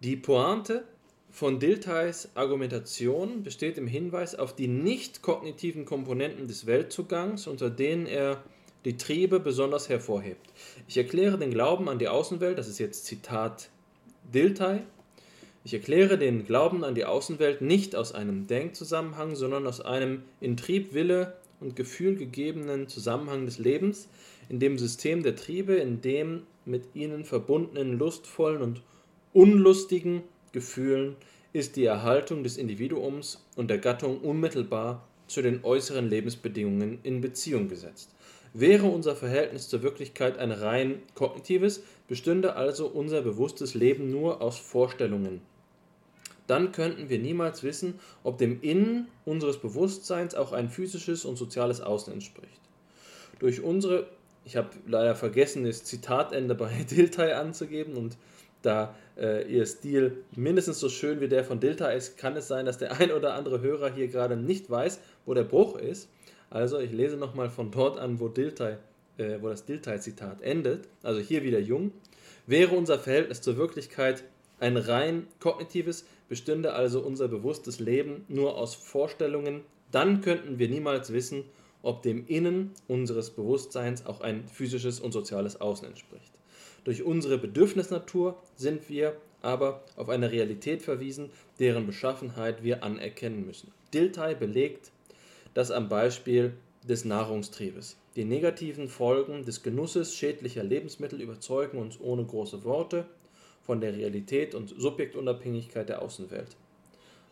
die 0.00 0.16
Pointe 0.16 0.84
von 1.30 1.60
Diltheys 1.60 2.30
Argumentation 2.34 3.44
besteht 3.44 3.78
im 3.78 3.86
Hinweis 3.86 4.34
auf 4.34 4.54
die 4.54 4.66
nicht 4.66 5.22
kognitiven 5.22 5.84
Komponenten 5.84 6.48
des 6.48 6.66
Weltzugangs, 6.66 7.46
unter 7.46 7.70
denen 7.70 8.06
er 8.06 8.42
die 8.84 8.96
Triebe 8.96 9.40
besonders 9.40 9.88
hervorhebt. 9.88 10.50
Ich 10.88 10.96
erkläre 10.96 11.38
den 11.38 11.50
Glauben 11.50 11.88
an 11.88 11.98
die 11.98 12.08
Außenwelt, 12.08 12.58
das 12.58 12.68
ist 12.68 12.78
jetzt 12.78 13.04
Zitat 13.04 13.70
Dilthey, 14.32 14.80
ich 15.62 15.74
erkläre 15.74 16.16
den 16.16 16.46
Glauben 16.46 16.84
an 16.84 16.94
die 16.94 17.04
Außenwelt 17.04 17.60
nicht 17.60 17.94
aus 17.94 18.12
einem 18.14 18.46
Denkzusammenhang, 18.46 19.36
sondern 19.36 19.66
aus 19.66 19.82
einem 19.82 20.22
in 20.40 20.56
Trieb, 20.56 20.94
Wille 20.94 21.36
und 21.60 21.76
Gefühl 21.76 22.16
gegebenen 22.16 22.88
Zusammenhang 22.88 23.44
des 23.44 23.58
Lebens, 23.58 24.08
in 24.48 24.58
dem 24.58 24.78
System 24.78 25.22
der 25.22 25.36
Triebe, 25.36 25.74
in 25.74 26.00
dem 26.00 26.42
mit 26.64 26.94
ihnen 26.94 27.24
verbundenen 27.24 27.98
lustvollen 27.98 28.62
und 28.62 28.80
unlustigen 29.34 30.22
Gefühlen 30.52 31.16
ist 31.52 31.76
die 31.76 31.84
Erhaltung 31.84 32.42
des 32.42 32.56
Individuums 32.56 33.44
und 33.54 33.68
der 33.68 33.78
Gattung 33.78 34.20
unmittelbar 34.20 35.06
zu 35.26 35.42
den 35.42 35.62
äußeren 35.62 36.08
Lebensbedingungen 36.08 37.00
in 37.02 37.20
Beziehung 37.20 37.68
gesetzt. 37.68 38.10
Wäre 38.52 38.86
unser 38.86 39.14
Verhältnis 39.14 39.68
zur 39.68 39.82
Wirklichkeit 39.82 40.38
ein 40.38 40.50
rein 40.50 41.02
kognitives, 41.14 41.82
bestünde 42.08 42.56
also 42.56 42.86
unser 42.88 43.22
bewusstes 43.22 43.74
Leben 43.74 44.10
nur 44.10 44.42
aus 44.42 44.58
Vorstellungen. 44.58 45.40
Dann 46.48 46.72
könnten 46.72 47.08
wir 47.08 47.20
niemals 47.20 47.62
wissen, 47.62 48.00
ob 48.24 48.38
dem 48.38 48.60
Innen 48.60 49.06
unseres 49.24 49.58
Bewusstseins 49.58 50.34
auch 50.34 50.52
ein 50.52 50.68
physisches 50.68 51.24
und 51.24 51.36
soziales 51.36 51.80
Außen 51.80 52.12
entspricht. 52.12 52.60
Durch 53.38 53.62
unsere, 53.62 54.08
ich 54.44 54.56
habe 54.56 54.70
leider 54.88 55.14
vergessen, 55.14 55.64
das 55.64 55.84
Zitatende 55.84 56.56
bei 56.56 56.70
Dilthey 56.90 57.32
anzugeben 57.32 57.94
und 57.94 58.16
da 58.62 58.94
äh, 59.16 59.50
ihr 59.50 59.64
Stil 59.64 60.24
mindestens 60.34 60.80
so 60.80 60.88
schön 60.88 61.20
wie 61.20 61.28
der 61.28 61.44
von 61.44 61.60
Dilta 61.60 61.90
ist, 61.90 62.18
kann 62.18 62.36
es 62.36 62.48
sein, 62.48 62.66
dass 62.66 62.78
der 62.78 62.98
ein 62.98 63.10
oder 63.12 63.34
andere 63.34 63.60
Hörer 63.60 63.92
hier 63.92 64.08
gerade 64.08 64.36
nicht 64.36 64.68
weiß, 64.68 65.00
wo 65.24 65.34
der 65.34 65.44
Bruch 65.44 65.76
ist. 65.76 66.08
Also 66.50 66.78
ich 66.80 66.92
lese 66.92 67.16
nochmal 67.16 67.48
von 67.48 67.70
dort 67.70 67.98
an, 67.98 68.20
wo, 68.20 68.28
Diltai, 68.28 68.78
äh, 69.16 69.38
wo 69.40 69.48
das 69.48 69.64
Diltai-Zitat 69.64 70.42
endet. 70.42 70.88
Also 71.02 71.20
hier 71.20 71.42
wieder 71.44 71.60
Jung. 71.60 71.92
Wäre 72.46 72.74
unser 72.74 72.98
Verhältnis 72.98 73.40
zur 73.40 73.56
Wirklichkeit 73.56 74.24
ein 74.58 74.76
rein 74.76 75.26
kognitives, 75.38 76.04
bestünde 76.28 76.74
also 76.74 77.00
unser 77.00 77.28
bewusstes 77.28 77.80
Leben 77.80 78.24
nur 78.28 78.56
aus 78.58 78.74
Vorstellungen, 78.74 79.62
dann 79.90 80.20
könnten 80.20 80.58
wir 80.58 80.68
niemals 80.68 81.12
wissen, 81.12 81.44
ob 81.82 82.02
dem 82.02 82.26
Innen 82.26 82.72
unseres 82.88 83.30
Bewusstseins 83.30 84.04
auch 84.06 84.20
ein 84.20 84.46
physisches 84.48 85.00
und 85.00 85.12
soziales 85.12 85.60
Außen 85.60 85.88
entspricht. 85.88 86.32
Durch 86.84 87.02
unsere 87.02 87.38
Bedürfnisnatur 87.38 88.36
sind 88.56 88.88
wir 88.88 89.16
aber 89.42 89.82
auf 89.96 90.08
eine 90.08 90.30
Realität 90.30 90.82
verwiesen, 90.82 91.30
deren 91.58 91.86
Beschaffenheit 91.86 92.62
wir 92.62 92.84
anerkennen 92.84 93.46
müssen. 93.46 93.72
Dilthey 93.94 94.34
belegt 94.34 94.90
das 95.54 95.70
am 95.70 95.88
Beispiel 95.88 96.54
des 96.88 97.04
Nahrungstriebes. 97.04 97.96
Die 98.16 98.24
negativen 98.24 98.88
Folgen 98.88 99.44
des 99.44 99.62
Genusses 99.62 100.14
schädlicher 100.14 100.64
Lebensmittel 100.64 101.20
überzeugen 101.20 101.78
uns 101.78 102.00
ohne 102.00 102.24
große 102.24 102.64
Worte 102.64 103.06
von 103.64 103.80
der 103.80 103.94
Realität 103.96 104.54
und 104.54 104.74
Subjektunabhängigkeit 104.76 105.88
der 105.88 106.02
Außenwelt. 106.02 106.56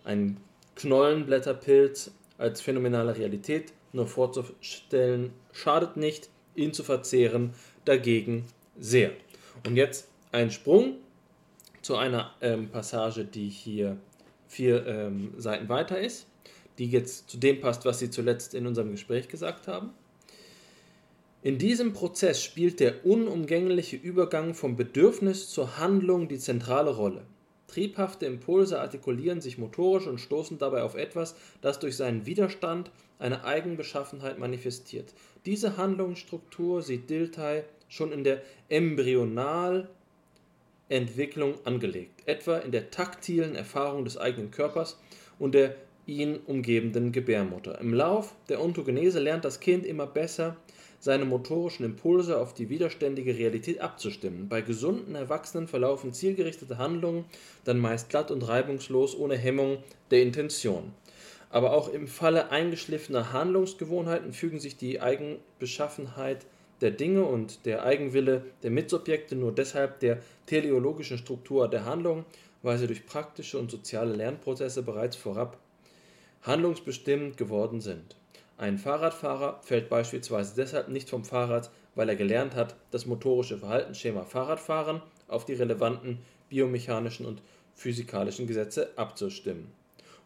Ein 0.04 0.38
Knollenblätterpilz 0.76 2.12
als 2.36 2.60
phänomenale 2.60 3.16
Realität 3.16 3.72
nur 3.92 4.06
vorzustellen 4.06 5.32
schadet 5.52 5.96
nicht, 5.96 6.28
ihn 6.54 6.72
zu 6.72 6.84
verzehren 6.84 7.54
dagegen 7.84 8.44
sehr. 8.78 9.12
Und 9.66 9.76
jetzt 9.76 10.08
ein 10.30 10.50
Sprung 10.50 10.96
zu 11.82 11.96
einer 11.96 12.34
ähm, 12.40 12.68
Passage, 12.68 13.24
die 13.24 13.48
hier 13.48 13.96
vier 14.46 14.86
ähm, 14.86 15.32
Seiten 15.36 15.68
weiter 15.68 15.98
ist, 15.98 16.26
die 16.78 16.86
jetzt 16.86 17.30
zu 17.30 17.38
dem 17.38 17.60
passt, 17.60 17.84
was 17.84 17.98
Sie 17.98 18.10
zuletzt 18.10 18.54
in 18.54 18.66
unserem 18.66 18.92
Gespräch 18.92 19.28
gesagt 19.28 19.68
haben. 19.68 19.90
In 21.42 21.58
diesem 21.58 21.92
Prozess 21.92 22.42
spielt 22.42 22.80
der 22.80 23.06
unumgängliche 23.06 23.96
Übergang 23.96 24.54
vom 24.54 24.76
Bedürfnis 24.76 25.50
zur 25.50 25.78
Handlung 25.78 26.28
die 26.28 26.38
zentrale 26.38 26.90
Rolle. 26.90 27.22
Triebhafte 27.68 28.26
Impulse 28.26 28.80
artikulieren 28.80 29.40
sich 29.40 29.58
motorisch 29.58 30.06
und 30.06 30.18
stoßen 30.18 30.58
dabei 30.58 30.82
auf 30.82 30.94
etwas, 30.94 31.36
das 31.60 31.78
durch 31.78 31.96
seinen 31.96 32.26
Widerstand 32.26 32.90
eine 33.18 33.44
Eigenbeschaffenheit 33.44 34.38
manifestiert. 34.38 35.12
Diese 35.46 35.76
Handlungsstruktur 35.76 36.82
sieht 36.82 37.10
Dilthey 37.10 37.62
schon 37.88 38.10
in 38.10 38.24
der 38.24 38.42
Embryonalentwicklung 38.68 41.54
angelegt, 41.64 42.22
etwa 42.26 42.58
in 42.58 42.72
der 42.72 42.90
taktilen 42.90 43.54
Erfahrung 43.54 44.04
des 44.04 44.16
eigenen 44.16 44.50
Körpers 44.50 44.98
und 45.38 45.54
der 45.54 45.76
ihn 46.08 46.40
umgebenden 46.46 47.12
Gebärmutter. 47.12 47.80
Im 47.80 47.92
Lauf 47.92 48.34
der 48.48 48.62
Ontogenese 48.62 49.20
lernt 49.20 49.44
das 49.44 49.60
Kind 49.60 49.86
immer 49.86 50.06
besser, 50.06 50.56
seine 51.00 51.24
motorischen 51.24 51.84
Impulse 51.84 52.38
auf 52.38 52.54
die 52.54 52.70
widerständige 52.70 53.36
Realität 53.36 53.80
abzustimmen. 53.80 54.48
Bei 54.48 54.62
gesunden 54.62 55.14
Erwachsenen 55.14 55.68
verlaufen 55.68 56.12
zielgerichtete 56.12 56.78
Handlungen 56.78 57.24
dann 57.64 57.78
meist 57.78 58.08
glatt 58.08 58.30
und 58.30 58.48
reibungslos 58.48 59.16
ohne 59.16 59.36
Hemmung 59.36 59.78
der 60.10 60.22
Intention. 60.22 60.92
Aber 61.50 61.72
auch 61.72 61.88
im 61.88 62.08
Falle 62.08 62.50
eingeschliffener 62.50 63.32
Handlungsgewohnheiten 63.32 64.32
fügen 64.32 64.60
sich 64.60 64.76
die 64.76 65.00
Eigenbeschaffenheit 65.00 66.46
der 66.80 66.90
Dinge 66.90 67.24
und 67.24 67.64
der 67.64 67.84
Eigenwille 67.84 68.44
der 68.62 68.70
Mitsubjekte 68.70 69.36
nur 69.36 69.52
deshalb 69.52 70.00
der 70.00 70.18
teleologischen 70.46 71.18
Struktur 71.18 71.68
der 71.68 71.84
Handlung, 71.84 72.24
weil 72.62 72.78
sie 72.78 72.86
durch 72.86 73.06
praktische 73.06 73.58
und 73.58 73.70
soziale 73.70 74.14
Lernprozesse 74.14 74.82
bereits 74.82 75.16
vorab 75.16 75.58
handlungsbestimmt 76.42 77.36
geworden 77.36 77.80
sind. 77.80 78.16
Ein 78.56 78.78
Fahrradfahrer 78.78 79.60
fällt 79.62 79.88
beispielsweise 79.88 80.54
deshalb 80.56 80.88
nicht 80.88 81.08
vom 81.08 81.24
Fahrrad, 81.24 81.70
weil 81.94 82.08
er 82.08 82.16
gelernt 82.16 82.54
hat, 82.54 82.74
das 82.90 83.06
motorische 83.06 83.58
Verhaltensschema 83.58 84.24
Fahrradfahren 84.24 85.00
auf 85.28 85.44
die 85.44 85.54
relevanten 85.54 86.18
biomechanischen 86.48 87.26
und 87.26 87.42
physikalischen 87.74 88.46
Gesetze 88.46 88.90
abzustimmen. 88.96 89.70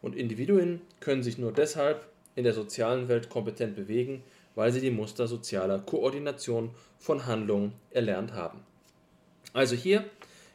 Und 0.01 0.17
Individuen 0.17 0.81
können 1.01 1.23
sich 1.23 1.39
nur 1.39 1.53
deshalb 1.53 2.07
in 2.35 2.45
der 2.45 2.55
sozialen 2.55 3.09
Welt 3.09 3.29
kompetent 3.29 3.77
bewegen, 3.77 4.23
weil 4.55 4.73
sie 4.73 4.81
die 4.81 4.91
Muster 4.91 5.27
sozialer 5.27 5.79
Koordination 5.79 6.71
von 6.99 7.27
Handlungen 7.27 7.73
erlernt 7.91 8.33
haben. 8.33 8.61
Also 9.53 9.77
hier 9.77 10.05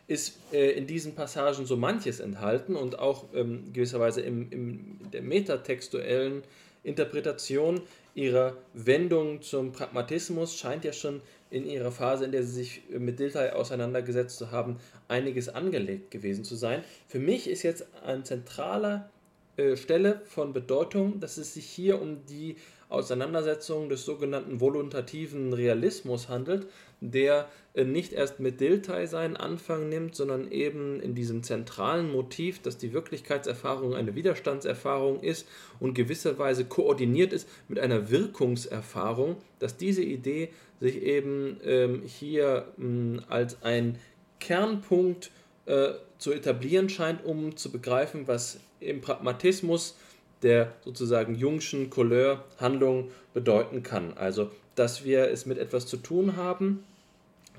ist 0.08 0.40
äh, 0.54 0.72
in 0.72 0.88
diesen 0.88 1.16
Passagen 1.16 1.66
so 1.66 1.76
manches 1.76 2.20
enthalten 2.20 2.76
und 2.76 2.98
auch 2.98 3.26
ähm, 3.34 3.72
gewisserweise 3.74 4.22
im, 4.22 4.50
im, 4.52 5.00
der 5.12 5.22
metatextuellen 5.22 6.44
Interpretation 6.84 7.82
ihrer 8.16 8.58
Wendung 8.74 9.42
zum 9.42 9.74
Pragmatismus 9.74 10.58
scheint 10.58 10.86
ja 10.86 10.94
schon 10.94 11.22
in 11.50 11.66
ihrer 11.66 11.92
Phase, 11.92 12.26
in 12.26 12.32
der 12.32 12.44
sie 12.44 12.54
sich 12.54 12.82
mit 12.90 13.20
Dilthey 13.20 13.52
auseinandergesetzt 13.52 14.38
zu 14.38 14.52
haben, 14.52 14.78
einiges 15.08 15.50
angelegt 15.50 16.12
gewesen 16.12 16.44
zu 16.44 16.56
sein. 16.56 16.84
Für 17.08 17.20
mich 17.20 17.50
ist 17.50 17.64
jetzt 17.64 17.86
an 18.04 18.26
zentraler 18.26 19.10
äh, 19.58 19.76
Stelle 19.76 20.22
von 20.26 20.54
Bedeutung, 20.54 21.20
dass 21.20 21.38
es 21.38 21.54
sich 21.54 21.66
hier 21.66 22.02
um 22.02 22.26
die 22.26 22.56
Auseinandersetzung 22.90 23.90
des 23.90 24.06
sogenannten 24.06 24.62
voluntativen 24.62 25.52
Realismus 25.52 26.30
handelt, 26.30 26.68
der 27.02 27.48
äh, 27.74 27.84
nicht 27.84 28.14
erst 28.14 28.40
mit 28.40 28.60
Dilthey 28.60 29.08
seinen 29.08 29.38
Anfang 29.38 29.90
nimmt, 29.90 30.16
sondern 30.16 30.52
eben 30.52 31.00
in 31.00 31.16
diesem 31.16 31.44
zentralen 31.44 32.12
Motiv, 32.12 32.62
dass 32.62 32.78
die 32.78 32.94
Wirklichkeitserfahrung 32.94 33.94
eine 33.94 34.16
Widerstandserfahrung 34.16 35.22
ist 35.22 35.48
und 35.80 35.94
gewisserweise 35.94 36.66
koordiniert 36.66 37.34
ist 37.34 37.48
mit 37.68 37.80
einer 37.80 38.10
Wirkungserfahrung, 38.10 39.38
dass 39.60 39.78
diese 39.78 40.04
Idee 40.04 40.50
sich 40.80 41.02
eben 41.02 41.58
ähm, 41.64 42.04
hier 42.06 42.68
mh, 42.78 43.24
als 43.30 43.62
ein 43.64 43.98
Kernpunkt 44.40 45.32
äh, 45.66 45.90
zu 46.18 46.32
etablieren 46.32 46.90
scheint, 46.90 47.24
um 47.26 47.58
zu 47.58 47.72
begreifen, 47.72 48.28
was 48.28 48.60
im 48.80 49.02
Pragmatismus 49.02 49.98
der 50.44 50.74
sozusagen 50.84 51.36
Jungschen 51.36 51.90
Couleur-Handlung 51.90 53.12
bedeuten 53.34 53.84
kann. 53.84 54.14
Also, 54.16 54.52
dass 54.76 55.04
wir 55.04 55.30
es 55.30 55.46
mit 55.46 55.58
etwas 55.58 55.88
zu 55.88 55.98
tun 55.98 56.36
haben, 56.36 56.84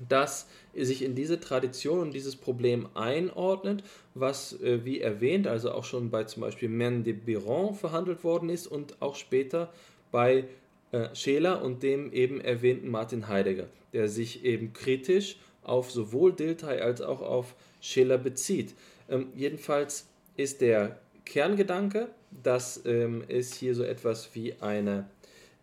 das 0.07 0.47
sich 0.73 1.03
in 1.03 1.15
diese 1.15 1.39
Tradition 1.39 1.99
und 1.99 2.13
dieses 2.13 2.35
Problem 2.35 2.87
einordnet, 2.93 3.83
was, 4.13 4.53
äh, 4.61 4.85
wie 4.85 5.01
erwähnt, 5.01 5.47
also 5.47 5.71
auch 5.71 5.83
schon 5.83 6.09
bei 6.09 6.23
zum 6.23 6.41
Beispiel 6.41 6.69
Mern 6.69 7.03
de 7.03 7.13
Biron 7.13 7.75
verhandelt 7.75 8.23
worden 8.23 8.49
ist 8.49 8.67
und 8.67 9.01
auch 9.01 9.15
später 9.15 9.73
bei 10.11 10.45
äh, 10.91 11.13
Scheler 11.13 11.61
und 11.61 11.83
dem 11.83 12.13
eben 12.13 12.39
erwähnten 12.39 12.89
Martin 12.89 13.27
Heidegger, 13.27 13.67
der 13.93 14.07
sich 14.07 14.45
eben 14.45 14.73
kritisch 14.73 15.37
auf 15.63 15.91
sowohl 15.91 16.33
Dilthey 16.33 16.79
als 16.79 17.01
auch 17.01 17.21
auf 17.21 17.55
Scheler 17.81 18.17
bezieht. 18.17 18.73
Ähm, 19.09 19.27
jedenfalls 19.35 20.07
ist 20.37 20.61
der 20.61 20.99
Kerngedanke, 21.25 22.09
dass 22.31 22.83
ähm, 22.85 23.23
es 23.27 23.53
hier 23.53 23.75
so 23.75 23.83
etwas 23.83 24.33
wie 24.33 24.55
eine 24.61 25.09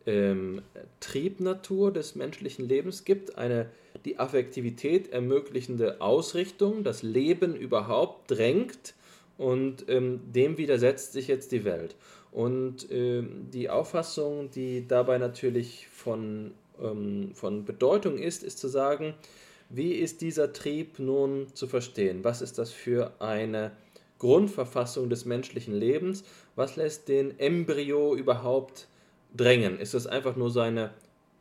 ähm, 0.06 0.62
Triebnatur 1.00 1.92
des 1.92 2.14
menschlichen 2.14 2.68
Lebens 2.68 3.04
gibt, 3.04 3.36
eine 3.36 3.70
die 4.04 4.18
Affektivität 4.18 5.10
ermöglichende 5.12 6.00
Ausrichtung, 6.00 6.84
das 6.84 7.02
Leben 7.02 7.56
überhaupt 7.56 8.30
drängt 8.30 8.94
und 9.36 9.88
ähm, 9.88 10.20
dem 10.32 10.58
widersetzt 10.58 11.12
sich 11.12 11.28
jetzt 11.28 11.50
die 11.52 11.64
Welt. 11.64 11.96
Und 12.30 12.90
ähm, 12.90 13.48
die 13.52 13.70
Auffassung, 13.70 14.50
die 14.50 14.86
dabei 14.86 15.18
natürlich 15.18 15.88
von, 15.88 16.52
ähm, 16.80 17.30
von 17.34 17.64
Bedeutung 17.64 18.18
ist, 18.18 18.42
ist 18.44 18.58
zu 18.58 18.68
sagen, 18.68 19.14
wie 19.70 19.92
ist 19.92 20.20
dieser 20.20 20.52
Trieb 20.52 20.98
nun 20.98 21.48
zu 21.54 21.66
verstehen? 21.66 22.22
Was 22.22 22.42
ist 22.42 22.58
das 22.58 22.70
für 22.70 23.12
eine 23.20 23.72
Grundverfassung 24.18 25.10
des 25.10 25.24
menschlichen 25.24 25.74
Lebens. 25.74 26.24
Was 26.56 26.76
lässt 26.76 27.08
den 27.08 27.38
Embryo 27.38 28.16
überhaupt 28.16 28.88
drängen? 29.36 29.78
Ist 29.78 29.94
es 29.94 30.06
einfach 30.06 30.36
nur 30.36 30.50
seine 30.50 30.90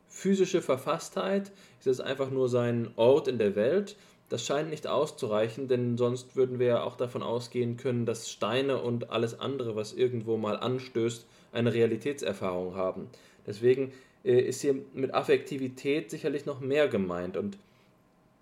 physische 0.09 0.61
Verfasstheit? 0.61 1.51
Ist 1.79 1.87
es 1.87 2.01
einfach 2.01 2.29
nur 2.29 2.49
sein 2.49 2.91
Ort 2.97 3.27
in 3.27 3.37
der 3.37 3.55
Welt? 3.55 3.95
Das 4.29 4.45
scheint 4.45 4.69
nicht 4.69 4.87
auszureichen, 4.87 5.67
denn 5.67 5.97
sonst 5.97 6.35
würden 6.35 6.59
wir 6.59 6.67
ja 6.67 6.83
auch 6.83 6.97
davon 6.97 7.23
ausgehen 7.23 7.77
können, 7.77 8.05
dass 8.05 8.29
Steine 8.29 8.81
und 8.81 9.11
alles 9.11 9.39
andere, 9.39 9.75
was 9.75 9.93
irgendwo 9.93 10.35
mal 10.35 10.57
anstößt, 10.57 11.25
eine 11.53 11.73
Realitätserfahrung 11.73 12.75
haben. 12.75 13.07
Deswegen 13.47 13.93
äh, 14.23 14.39
ist 14.39 14.61
hier 14.61 14.75
mit 14.93 15.13
Affektivität 15.13 16.09
sicherlich 16.09 16.45
noch 16.45 16.59
mehr 16.59 16.87
gemeint 16.87 17.37
und 17.37 17.57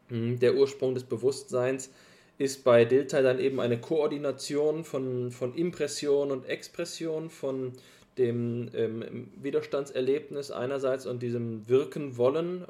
hm, 0.08 0.40
der 0.40 0.56
Ursprung 0.56 0.94
des 0.96 1.04
Bewusstseins 1.04 1.92
ist 2.38 2.64
bei 2.64 2.86
Delta 2.86 3.22
dann 3.22 3.40
eben 3.40 3.60
eine 3.60 3.80
Koordination 3.80 4.84
von, 4.84 5.32
von 5.32 5.54
Impression 5.54 6.32
und 6.32 6.46
Expression, 6.48 7.30
von 7.30 7.74
dem 8.18 8.70
ähm, 8.74 9.30
Widerstandserlebnis 9.42 10.52
einerseits 10.52 11.06
und 11.06 11.22
diesem 11.22 11.68
Wirken 11.68 12.18
wollen, 12.18 12.66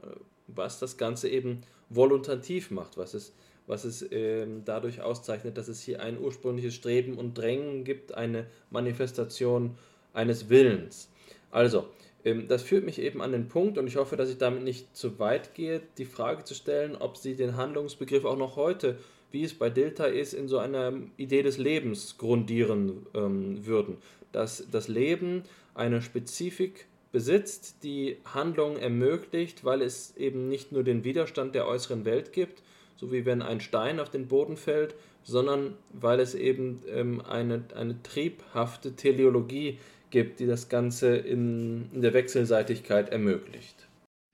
was 0.48 0.80
das 0.80 0.98
Ganze 0.98 1.30
eben 1.30 1.62
voluntativ 1.90 2.72
macht, 2.72 2.98
was 2.98 3.14
es, 3.14 3.34
was 3.68 3.84
es 3.84 4.06
ähm, 4.12 4.64
dadurch 4.66 5.02
auszeichnet, 5.02 5.58
dass 5.58 5.68
es 5.68 5.82
hier 5.82 6.02
ein 6.02 6.20
ursprüngliches 6.20 6.74
Streben 6.74 7.18
und 7.18 7.38
Drängen 7.38 7.84
gibt, 7.84 8.14
eine 8.14 8.48
Manifestation 8.70 9.76
eines 10.14 10.50
Willens. 10.50 11.10
Also, 11.52 11.88
ähm, 12.26 12.48
das 12.48 12.64
führt 12.64 12.86
mich 12.86 13.00
eben 13.00 13.22
an 13.22 13.32
den 13.32 13.48
Punkt, 13.48 13.78
und 13.78 13.88
ich 13.88 13.98
hoffe, 13.98 14.16
dass 14.16 14.30
ich 14.30 14.38
damit 14.38 14.64
nicht 14.64 14.96
zu 14.96 15.20
weit 15.20 15.54
gehe, 15.54 15.82
die 15.98 16.06
Frage 16.06 16.44
zu 16.44 16.56
stellen, 16.56 16.96
ob 16.96 17.18
Sie 17.18 17.36
den 17.36 17.58
Handlungsbegriff 17.58 18.26
auch 18.26 18.38
noch 18.38 18.56
heute 18.56 18.98
wie 19.34 19.44
es 19.44 19.56
bei 19.56 19.70
Delta 19.70 20.06
ist, 20.06 20.34
in 20.34 20.48
so 20.48 20.60
einer 20.60 20.94
Idee 21.18 21.42
des 21.42 21.58
Lebens 21.58 22.18
grundieren 22.20 23.08
ähm, 23.16 23.66
würden. 23.66 23.98
Dass 24.32 24.66
das 24.72 24.88
Leben 24.88 25.44
eine 25.74 26.04
Spezifik 26.04 26.86
besitzt, 27.12 27.84
die 27.84 28.18
Handlungen 28.26 28.78
ermöglicht, 28.78 29.66
weil 29.66 29.82
es 29.82 30.16
eben 30.18 30.50
nicht 30.50 30.72
nur 30.72 30.84
den 30.84 31.04
Widerstand 31.04 31.56
der 31.56 31.68
äußeren 31.68 32.06
Welt 32.06 32.32
gibt, 32.32 32.62
so 32.96 33.12
wie 33.12 33.26
wenn 33.26 33.42
ein 33.42 33.60
Stein 33.60 34.00
auf 34.00 34.12
den 34.12 34.28
Boden 34.28 34.56
fällt, 34.56 34.94
sondern 35.24 35.74
weil 35.92 36.20
es 36.20 36.36
eben 36.36 36.82
ähm, 36.88 37.22
eine, 37.22 37.64
eine 37.76 38.02
triebhafte 38.04 38.96
Teleologie 38.96 39.80
gibt, 40.12 40.42
die 40.42 40.46
das 40.46 40.70
Ganze 40.70 41.16
in, 41.16 41.90
in 41.92 42.04
der 42.04 42.14
Wechselseitigkeit 42.14 43.10
ermöglicht. 43.10 43.83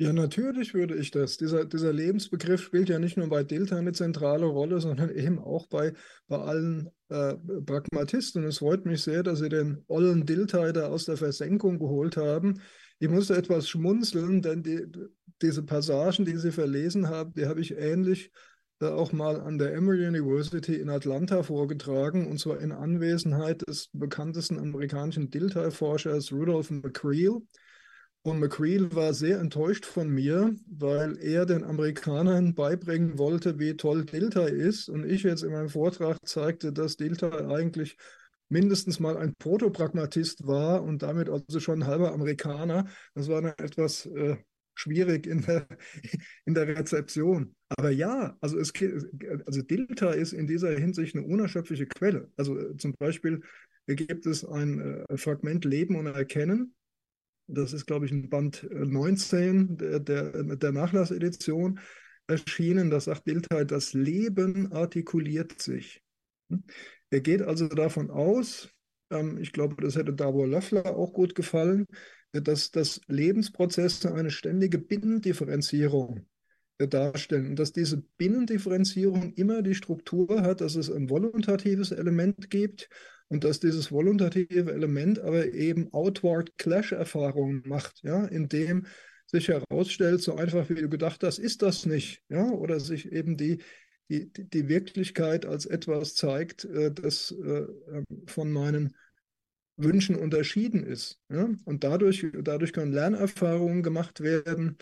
Ja, 0.02 0.14
natürlich 0.14 0.74
würde 0.74 0.96
ich 0.96 1.12
das. 1.12 1.36
Dieser, 1.36 1.66
dieser 1.66 1.92
Lebensbegriff 1.92 2.62
spielt 2.62 2.88
ja 2.88 3.00
nicht 3.00 3.18
nur 3.18 3.28
bei 3.28 3.44
Delta 3.44 3.76
eine 3.76 3.92
zentrale 3.92 4.46
Rolle, 4.46 4.80
sondern 4.80 5.10
eben 5.14 5.40
auch 5.40 5.68
bei, 5.68 5.94
bei 6.30 6.38
allen 6.38 6.90
äh, 7.10 7.36
Pragmatisten. 7.66 8.46
Es 8.46 8.60
freut 8.60 8.86
mich 8.86 9.04
sehr, 9.04 9.24
dass 9.24 9.40
Sie 9.40 9.50
den 9.50 9.84
ollen 9.88 10.26
Dilthey 10.26 10.72
da 10.72 10.88
aus 10.88 11.04
der 11.04 11.18
Versenkung 11.18 11.80
geholt 11.80 12.16
haben. 12.16 12.62
Ich 13.00 13.10
musste 13.10 13.36
etwas 13.36 13.68
schmunzeln, 13.68 14.42
denn 14.42 14.64
die, 14.64 14.86
diese 15.42 15.64
Passagen, 15.64 16.24
die 16.24 16.38
Sie 16.38 16.54
verlesen 16.54 17.10
haben, 17.10 17.34
die 17.34 17.48
habe 17.48 17.60
ich 17.60 17.76
ähnlich 17.78 18.32
äh, 18.80 18.86
auch 18.86 19.12
mal 19.12 19.42
an 19.42 19.58
der 19.58 19.74
Emory 19.74 20.08
University 20.08 20.76
in 20.76 20.90
Atlanta 20.90 21.44
vorgetragen, 21.44 22.26
und 22.28 22.40
zwar 22.40 22.62
in 22.62 22.72
Anwesenheit 22.72 23.68
des 23.68 23.90
bekanntesten 23.92 24.60
amerikanischen 24.60 25.30
Dilthey-Forschers 25.30 26.32
Rudolph 26.32 26.72
McCreel. 26.72 27.42
Und 28.30 28.42
McCreel 28.42 28.94
war 28.94 29.16
sehr 29.16 29.40
enttäuscht 29.40 29.86
von 29.86 30.08
mir, 30.08 30.56
weil 30.68 31.18
er 31.18 31.48
den 31.48 31.64
Amerikanern 31.64 32.54
beibringen 32.54 33.18
wollte, 33.18 33.58
wie 33.58 33.76
toll 33.76 34.06
Delta 34.06 34.46
ist. 34.46 34.88
Und 34.88 35.04
ich 35.04 35.24
jetzt 35.24 35.42
in 35.42 35.52
meinem 35.52 35.70
Vortrag 35.70 36.18
zeigte, 36.28 36.72
dass 36.72 36.96
Delta 36.96 37.50
eigentlich 37.50 37.98
mindestens 38.48 39.00
mal 39.00 39.18
ein 39.18 39.34
Protopragmatist 39.34 40.46
war 40.46 40.84
und 40.84 41.02
damit 41.02 41.28
also 41.28 41.60
schon 41.60 41.82
ein 41.82 41.88
halber 41.88 42.14
Amerikaner. 42.14 42.86
Das 43.16 43.30
war 43.30 43.42
dann 43.42 43.56
etwas 43.58 44.06
äh, 44.06 44.38
schwierig 44.76 45.26
in 45.26 45.42
der, 45.42 45.68
in 46.46 46.54
der 46.54 46.68
Rezeption. 46.68 47.56
Aber 47.70 47.90
ja, 47.90 48.38
also, 48.42 48.60
es, 48.60 48.72
also 49.48 49.64
Delta 49.64 50.12
ist 50.12 50.34
in 50.34 50.46
dieser 50.46 50.70
Hinsicht 50.78 51.16
eine 51.16 51.26
unerschöpfliche 51.26 51.88
Quelle. 51.88 52.32
Also 52.38 52.60
äh, 52.60 52.78
zum 52.78 52.94
Beispiel 53.00 53.42
gibt 53.88 54.28
es 54.28 54.46
ein 54.46 54.80
äh, 55.10 55.18
Fragment 55.18 55.66
Leben 55.66 55.96
und 55.96 56.06
Erkennen 56.06 56.76
das 57.50 57.74
ist, 57.74 57.86
glaube 57.86 58.06
ich, 58.06 58.12
ein 58.12 58.30
Band 58.30 58.68
19 58.72 59.80
äh, 59.80 60.02
der, 60.02 60.02
der, 60.02 60.56
der 60.56 60.72
Nachlassedition 60.72 61.80
erschienen. 62.28 62.90
Das 62.90 63.06
sagt 63.06 63.26
Bildheit, 63.26 63.72
das 63.72 63.94
Leben 63.94 64.72
artikuliert 64.72 65.62
sich. 65.62 66.02
Hm? 66.50 66.64
Er 67.10 67.22
geht 67.22 67.42
also 67.42 67.68
davon 67.68 68.12
aus, 68.12 68.70
ähm, 69.12 69.38
ich 69.40 69.52
glaube, 69.52 69.82
das 69.82 69.96
hätte 69.96 70.14
Davor 70.14 70.48
Löffler 70.48 70.96
auch 70.96 71.14
gut 71.14 71.36
gefallen, 71.36 71.86
dass, 72.32 72.72
dass 72.72 73.02
Lebensprozesse 73.08 74.14
eine 74.14 74.30
ständige 74.30 74.78
Binnendifferenzierung 74.78 76.28
äh, 76.78 76.88
darstellen 76.88 77.48
und 77.48 77.60
dass 77.60 77.74
diese 77.74 78.04
Binnendifferenzierung 78.18 79.34
immer 79.34 79.64
die 79.64 79.76
Struktur 79.76 80.42
hat, 80.42 80.62
dass 80.62 80.76
es 80.76 80.92
ein 80.92 81.10
voluntatives 81.10 81.92
Element 81.92 82.50
gibt 82.50 82.90
und 83.30 83.44
dass 83.44 83.60
dieses 83.60 83.92
voluntative 83.92 84.72
Element 84.72 85.20
aber 85.20 85.54
eben 85.54 85.94
Outward 85.94 86.58
Clash-Erfahrungen 86.58 87.64
macht, 87.66 88.02
ja, 88.04 88.26
indem 88.26 88.86
sich 89.28 89.48
herausstellt, 89.48 90.22
so 90.22 90.36
einfach 90.36 90.70
wie 90.70 90.76
du 90.76 90.90
gedacht 90.90 91.24
hast, 91.24 91.38
ist 91.38 91.62
das 91.62 91.86
nicht, 91.86 92.24
ja, 92.30 92.50
oder 92.50 92.80
sich 92.80 93.12
eben 93.12 93.38
die, 93.38 93.60
die, 94.10 94.32
die 94.34 94.68
Wirklichkeit 94.68 95.46
als 95.46 95.66
etwas 95.66 96.16
zeigt, 96.16 96.66
äh, 96.66 96.92
das 96.92 97.32
äh, 97.32 97.66
ähm, 97.92 98.06
von 98.26 98.52
meinen 98.52 98.96
Wünschen 99.78 100.16
unterschieden 100.16 100.84
ist. 100.84 101.22
Ja? 101.30 101.48
Und 101.66 101.84
dadurch, 101.84 102.26
dadurch 102.42 102.74
können 102.74 102.92
Lernerfahrungen 102.92 103.84
gemacht 103.84 104.22
werden, 104.22 104.78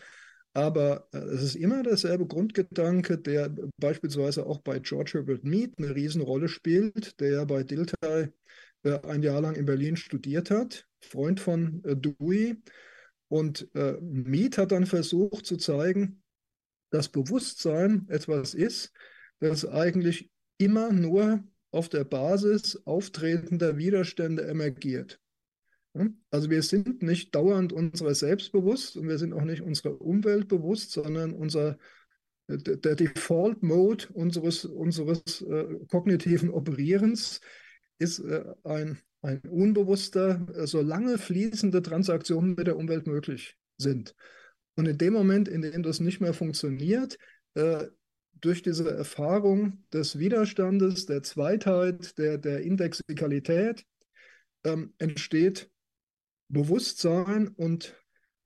aber 0.58 1.08
äh, 1.14 1.20
es 1.20 1.44
ist 1.44 1.56
immer 1.56 1.84
derselbe 1.84 2.26
Grundgedanke, 2.26 3.20
der 3.20 3.54
beispielsweise 3.78 4.48
auch 4.48 4.60
bei 4.62 4.80
George 4.80 5.12
Herbert 5.14 5.44
Mead 5.44 5.76
eine 5.78 5.94
Riesenrolle 5.94 6.48
spielt, 6.48 7.20
der 7.20 7.46
bei 7.46 7.62
Dilthey 7.62 8.30
äh, 8.82 9.00
ein 9.04 9.22
Jahr 9.22 9.40
lang 9.40 9.54
in 9.54 9.68
Berlin 9.68 9.98
studiert 9.98 10.50
hat, 10.50 10.88
Freund 11.00 11.40
von 11.40 11.84
äh, 11.86 11.96
Dewey. 11.96 12.58
Und 13.30 13.68
Mead 13.74 14.58
hat 14.58 14.72
dann 14.72 14.86
versucht 14.86 15.46
zu 15.46 15.58
zeigen, 15.58 16.24
dass 16.92 17.10
Bewusstsein 17.10 18.08
etwas 18.08 18.54
ist, 18.54 18.94
das 19.42 19.66
eigentlich 19.66 20.32
immer 20.58 20.94
nur 20.94 21.44
auf 21.72 21.90
der 21.90 22.06
Basis 22.06 22.82
auftretender 22.86 23.76
Widerstände 23.76 24.48
emergiert. 24.48 25.20
Also 26.30 26.50
wir 26.50 26.62
sind 26.62 27.02
nicht 27.02 27.34
dauernd 27.36 27.74
unserer 27.74 28.16
selbst 28.16 28.52
bewusst 28.52 28.98
und 28.98 29.08
wir 29.08 29.18
sind 29.18 29.34
auch 29.34 29.44
nicht 29.44 29.62
unserer 29.62 30.00
Umwelt 30.02 30.48
bewusst, 30.48 30.92
sondern 30.92 31.34
unser, 31.34 31.78
der 32.48 32.96
Default 32.96 33.64
Mode 33.64 34.08
unseres, 34.14 34.66
unseres 34.66 35.42
äh, 35.42 35.66
kognitiven 35.90 36.50
Operierens 36.50 37.42
ist 38.00 38.20
äh, 38.20 38.44
ein, 38.64 39.00
ein 39.22 39.42
unbewusster, 39.42 40.48
äh, 40.54 40.68
solange 40.68 41.18
fließende 41.18 41.82
Transaktionen 41.82 42.56
mit 42.56 42.68
der 42.68 42.78
Umwelt 42.78 43.08
möglich 43.08 43.58
sind. 43.78 44.16
Und 44.76 44.88
in 44.88 44.98
dem 44.98 45.14
Moment, 45.14 45.48
in 45.48 45.62
dem 45.62 45.84
das 45.84 46.00
nicht 46.00 46.22
mehr 46.22 46.34
funktioniert, 46.34 47.18
äh, 47.56 47.86
durch 48.40 48.62
diese 48.62 48.90
Erfahrung 48.90 49.84
des 49.92 50.20
Widerstandes, 50.20 51.08
der 51.08 51.24
Zweitheit, 51.24 52.18
der, 52.18 52.38
der 52.38 52.62
Indexikalität, 52.62 53.84
ähm, 54.64 54.94
entsteht 55.00 55.70
Bewusstsein 56.50 57.48
und 57.48 57.96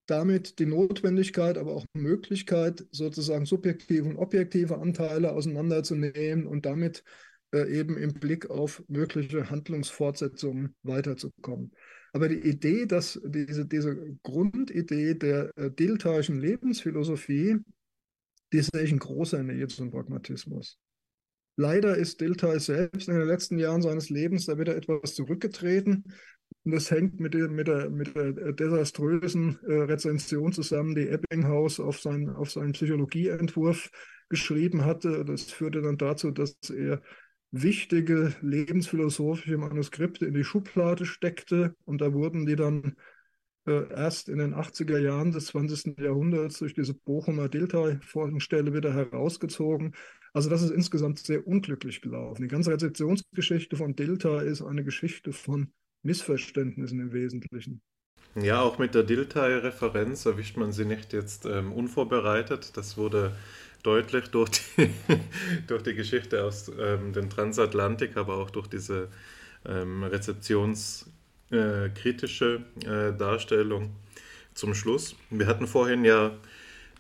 damit 0.08 0.60
die 0.60 0.66
Notwendigkeit, 0.66 1.58
aber 1.58 1.74
auch 1.74 1.86
Möglichkeit, 1.94 2.86
sozusagen 2.92 3.46
subjektive 3.46 4.10
und 4.10 4.18
objektive 4.18 4.80
Anteile 4.80 5.32
auseinanderzunehmen 5.32 6.48
und 6.48 6.66
damit 6.66 7.04
äh, 7.54 7.72
eben 7.72 7.98
im 7.98 8.14
Blick 8.14 8.50
auf 8.50 8.84
mögliche 8.88 9.50
Handlungsfortsetzungen 9.50 10.76
weiterzukommen. 10.84 11.72
Aber 12.14 12.28
die 12.28 12.40
Idee, 12.40 12.86
dass 12.86 13.22
diese, 13.24 13.66
diese 13.66 14.18
Grundidee 14.24 15.14
der 15.16 15.52
äh, 15.56 15.72
Dilthaischen 15.72 16.40
Lebensphilosophie, 16.40 17.58
die 18.52 18.62
sehe 18.62 18.82
ich 18.82 18.92
in 18.92 19.00
großer 19.00 19.44
Nähe 19.44 19.68
zum 19.68 19.92
Pragmatismus. 19.92 20.78
Leider 21.56 21.96
ist 21.96 22.20
Dilthey 22.20 22.60
selbst 22.60 23.08
in 23.08 23.16
den 23.16 23.28
letzten 23.28 23.58
Jahren 23.60 23.82
seines 23.82 24.10
Lebens 24.10 24.46
da 24.46 24.58
wieder 24.58 24.76
etwas 24.76 25.16
zurückgetreten 25.16 26.06
und 26.64 26.72
das 26.72 26.92
hängt 26.92 27.20
mit 27.20 27.34
der, 27.34 27.50
mit 27.50 27.68
der, 27.68 27.90
mit 27.90 28.16
der 28.16 28.54
desaströsen 28.54 29.60
äh, 29.68 29.74
Rezension 29.74 30.52
zusammen, 30.54 30.94
die 30.94 31.08
Ebbinghaus 31.08 31.80
auf, 31.80 32.00
sein, 32.00 32.30
auf 32.30 32.52
seinen 32.52 32.74
Psychologieentwurf 32.74 33.90
geschrieben 34.30 34.86
hatte. 34.86 35.26
Das 35.26 35.52
führte 35.52 35.82
dann 35.82 35.98
dazu, 35.98 36.30
dass 36.30 36.56
er 36.70 37.02
wichtige 37.50 38.34
lebensphilosophische 38.42 39.58
Manuskripte 39.58 40.26
in 40.26 40.36
die 40.36 40.44
Schublade 40.44 41.06
steckte 41.06 41.76
und 41.86 42.00
da 42.00 42.14
wurden 42.14 42.46
die 42.46 42.56
dann 42.56 42.96
äh, 43.66 43.90
erst 43.90 44.30
in 44.30 44.38
den 44.38 44.54
80er 44.54 45.00
Jahren 45.00 45.32
des 45.32 45.48
20. 45.48 46.00
Jahrhunderts 46.00 46.60
durch 46.60 46.74
diese 46.74 46.94
Bochumer 46.94 47.50
Dilthey-Forschungsstelle 47.50 48.74
wieder 48.74 48.94
herausgezogen. 48.94 49.96
Also 50.34 50.50
das 50.50 50.62
ist 50.62 50.72
insgesamt 50.72 51.20
sehr 51.20 51.46
unglücklich 51.46 52.02
gelaufen. 52.02 52.44
Die 52.44 52.48
ganze 52.48 52.72
Rezeptionsgeschichte 52.72 53.76
von 53.76 53.96
Dilthey 53.96 54.48
ist 54.48 54.62
eine 54.62 54.84
Geschichte 54.84 55.34
von 55.34 55.74
Missverständnissen 56.04 57.00
im 57.00 57.14
Wesentlichen. 57.14 57.82
Ja, 58.36 58.62
auch 58.62 58.78
mit 58.78 58.96
der 58.96 59.04
Dilthey-Referenz 59.04 60.26
erwischt 60.26 60.56
man 60.56 60.72
sie 60.72 60.86
nicht 60.86 61.12
jetzt 61.12 61.46
ähm, 61.46 61.74
unvorbereitet. 61.74 62.78
Das 62.78 62.98
wurde 62.98 63.36
deutlich 63.84 64.28
durch 64.28 64.52
die, 64.52 64.90
durch 65.68 65.84
die 65.84 65.96
Geschichte 65.96 66.44
aus 66.44 66.72
ähm, 66.80 67.14
dem 67.14 67.30
Transatlantik, 67.30 68.16
aber 68.16 68.38
auch 68.38 68.50
durch 68.50 68.68
diese 68.68 69.10
ähm, 69.66 70.04
rezeptionskritische 70.04 72.62
äh, 72.84 73.10
äh, 73.10 73.18
Darstellung 73.18 73.92
zum 74.54 74.76
Schluss. 74.76 75.16
Wir 75.30 75.48
hatten 75.48 75.68
vorhin 75.68 76.06
ja 76.06 76.38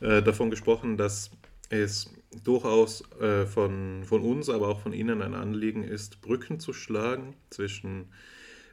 äh, 0.01 0.21
davon 0.21 0.49
gesprochen, 0.49 0.97
dass 0.97 1.31
es 1.69 2.13
durchaus 2.43 3.03
äh, 3.19 3.45
von, 3.45 4.03
von 4.05 4.21
uns, 4.21 4.49
aber 4.49 4.67
auch 4.67 4.81
von 4.81 4.93
Ihnen 4.93 5.21
ein 5.21 5.33
Anliegen 5.33 5.83
ist, 5.83 6.21
Brücken 6.21 6.59
zu 6.59 6.73
schlagen 6.73 7.35
zwischen 7.49 8.09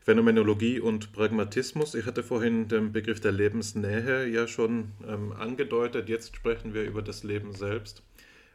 Phänomenologie 0.08 0.80
und 0.80 1.12
Pragmatismus. 1.12 1.94
Ich 1.94 2.06
hatte 2.06 2.22
vorhin 2.22 2.66
den 2.66 2.92
Begriff 2.92 3.20
der 3.20 3.30
Lebensnähe 3.30 4.26
ja 4.26 4.48
schon 4.48 4.92
ähm, 5.06 5.32
angedeutet. 5.32 6.08
Jetzt 6.08 6.34
sprechen 6.34 6.72
wir 6.72 6.84
über 6.84 7.02
das 7.02 7.24
Leben 7.24 7.52
selbst. 7.52 8.02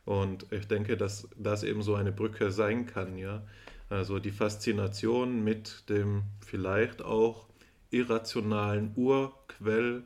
Und 0.03 0.47
ich 0.49 0.67
denke, 0.67 0.97
dass 0.97 1.29
das 1.37 1.61
eben 1.61 1.83
so 1.83 1.93
eine 1.93 2.11
Brücke 2.11 2.49
sein 2.49 2.87
kann, 2.87 3.19
ja. 3.19 3.43
Also 3.87 4.17
die 4.17 4.31
Faszination 4.31 5.43
mit 5.43 5.87
dem 5.89 6.23
vielleicht 6.43 7.03
auch 7.03 7.45
irrationalen 7.91 8.93
Urquell, 8.95 10.01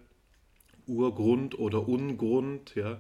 Urgrund 0.86 1.58
oder 1.58 1.88
Ungrund, 1.88 2.76
ja, 2.76 3.00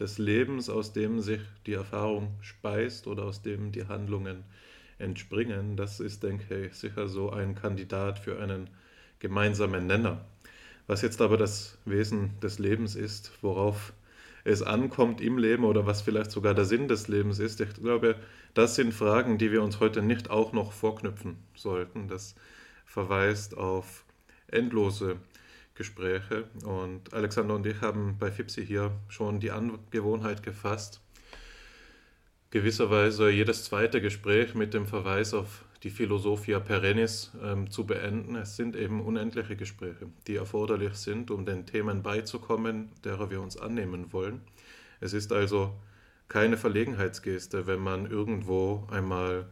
des 0.00 0.18
Lebens, 0.18 0.68
aus 0.68 0.92
dem 0.92 1.20
sich 1.20 1.42
die 1.64 1.74
Erfahrung 1.74 2.34
speist 2.40 3.06
oder 3.06 3.22
aus 3.22 3.42
dem 3.42 3.70
die 3.70 3.86
Handlungen 3.86 4.42
entspringen. 5.04 5.76
Das 5.76 6.00
ist, 6.00 6.22
denke 6.22 6.66
ich, 6.66 6.74
sicher 6.74 7.08
so 7.08 7.30
ein 7.30 7.54
Kandidat 7.54 8.18
für 8.18 8.40
einen 8.40 8.70
gemeinsamen 9.20 9.86
Nenner. 9.86 10.24
Was 10.86 11.02
jetzt 11.02 11.20
aber 11.20 11.36
das 11.36 11.78
Wesen 11.84 12.38
des 12.40 12.58
Lebens 12.58 12.96
ist, 12.96 13.32
worauf 13.42 13.92
es 14.44 14.62
ankommt 14.62 15.20
im 15.20 15.38
Leben 15.38 15.64
oder 15.64 15.86
was 15.86 16.02
vielleicht 16.02 16.30
sogar 16.30 16.54
der 16.54 16.66
Sinn 16.66 16.88
des 16.88 17.08
Lebens 17.08 17.38
ist. 17.38 17.60
Ich 17.60 17.72
glaube, 17.74 18.16
das 18.52 18.74
sind 18.74 18.92
Fragen, 18.92 19.38
die 19.38 19.50
wir 19.50 19.62
uns 19.62 19.80
heute 19.80 20.02
nicht 20.02 20.28
auch 20.30 20.52
noch 20.52 20.72
vorknüpfen 20.72 21.38
sollten. 21.54 22.08
Das 22.08 22.34
verweist 22.84 23.56
auf 23.56 24.04
endlose 24.48 25.16
Gespräche. 25.74 26.44
Und 26.64 27.12
Alexander 27.14 27.54
und 27.54 27.66
ich 27.66 27.80
haben 27.80 28.16
bei 28.18 28.30
FIPSI 28.30 28.64
hier 28.64 28.92
schon 29.08 29.40
die 29.40 29.50
Angewohnheit 29.50 30.42
gefasst, 30.42 31.00
gewisserweise 32.54 33.30
jedes 33.30 33.64
zweite 33.64 34.00
Gespräch 34.00 34.54
mit 34.54 34.74
dem 34.74 34.86
Verweis 34.86 35.34
auf 35.34 35.64
die 35.82 35.90
Philosophia 35.90 36.60
Perennis 36.60 37.32
ähm, 37.42 37.68
zu 37.68 37.84
beenden. 37.84 38.36
Es 38.36 38.54
sind 38.54 38.76
eben 38.76 39.04
unendliche 39.04 39.56
Gespräche, 39.56 40.06
die 40.28 40.36
erforderlich 40.36 40.94
sind, 40.94 41.32
um 41.32 41.44
den 41.46 41.66
Themen 41.66 42.04
beizukommen, 42.04 42.92
derer 43.02 43.28
wir 43.28 43.40
uns 43.40 43.56
annehmen 43.56 44.12
wollen. 44.12 44.40
Es 45.00 45.14
ist 45.14 45.32
also 45.32 45.74
keine 46.28 46.56
Verlegenheitsgeste, 46.56 47.66
wenn 47.66 47.80
man 47.80 48.08
irgendwo 48.08 48.86
einmal 48.88 49.46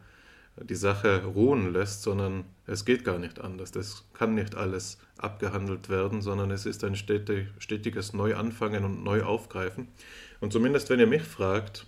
die 0.55 0.75
Sache 0.75 1.25
ruhen 1.25 1.73
lässt, 1.73 2.03
sondern 2.03 2.45
es 2.67 2.85
geht 2.85 3.03
gar 3.03 3.19
nicht 3.19 3.41
anders. 3.41 3.71
Das 3.71 4.05
kann 4.13 4.33
nicht 4.33 4.55
alles 4.55 4.97
abgehandelt 5.17 5.89
werden, 5.89 6.21
sondern 6.21 6.51
es 6.51 6.65
ist 6.65 6.85
ein 6.85 6.95
stetiges 6.95 8.13
Neuanfangen 8.13 8.85
und 8.85 9.03
Neuaufgreifen. 9.03 9.89
Und 10.39 10.53
zumindest 10.53 10.89
wenn 10.89 11.01
ihr 11.01 11.07
mich 11.07 11.23
fragt, 11.23 11.85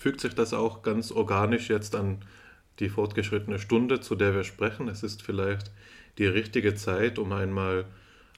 fügt 0.00 0.22
sich 0.22 0.34
das 0.34 0.54
auch 0.54 0.80
ganz 0.80 1.12
organisch 1.12 1.68
jetzt 1.68 1.94
an 1.94 2.24
die 2.78 2.88
fortgeschrittene 2.88 3.58
Stunde, 3.58 4.00
zu 4.00 4.14
der 4.14 4.34
wir 4.34 4.44
sprechen. 4.44 4.88
Es 4.88 5.02
ist 5.02 5.22
vielleicht 5.22 5.70
die 6.16 6.24
richtige 6.24 6.74
Zeit, 6.74 7.18
um 7.18 7.30
einmal 7.32 7.84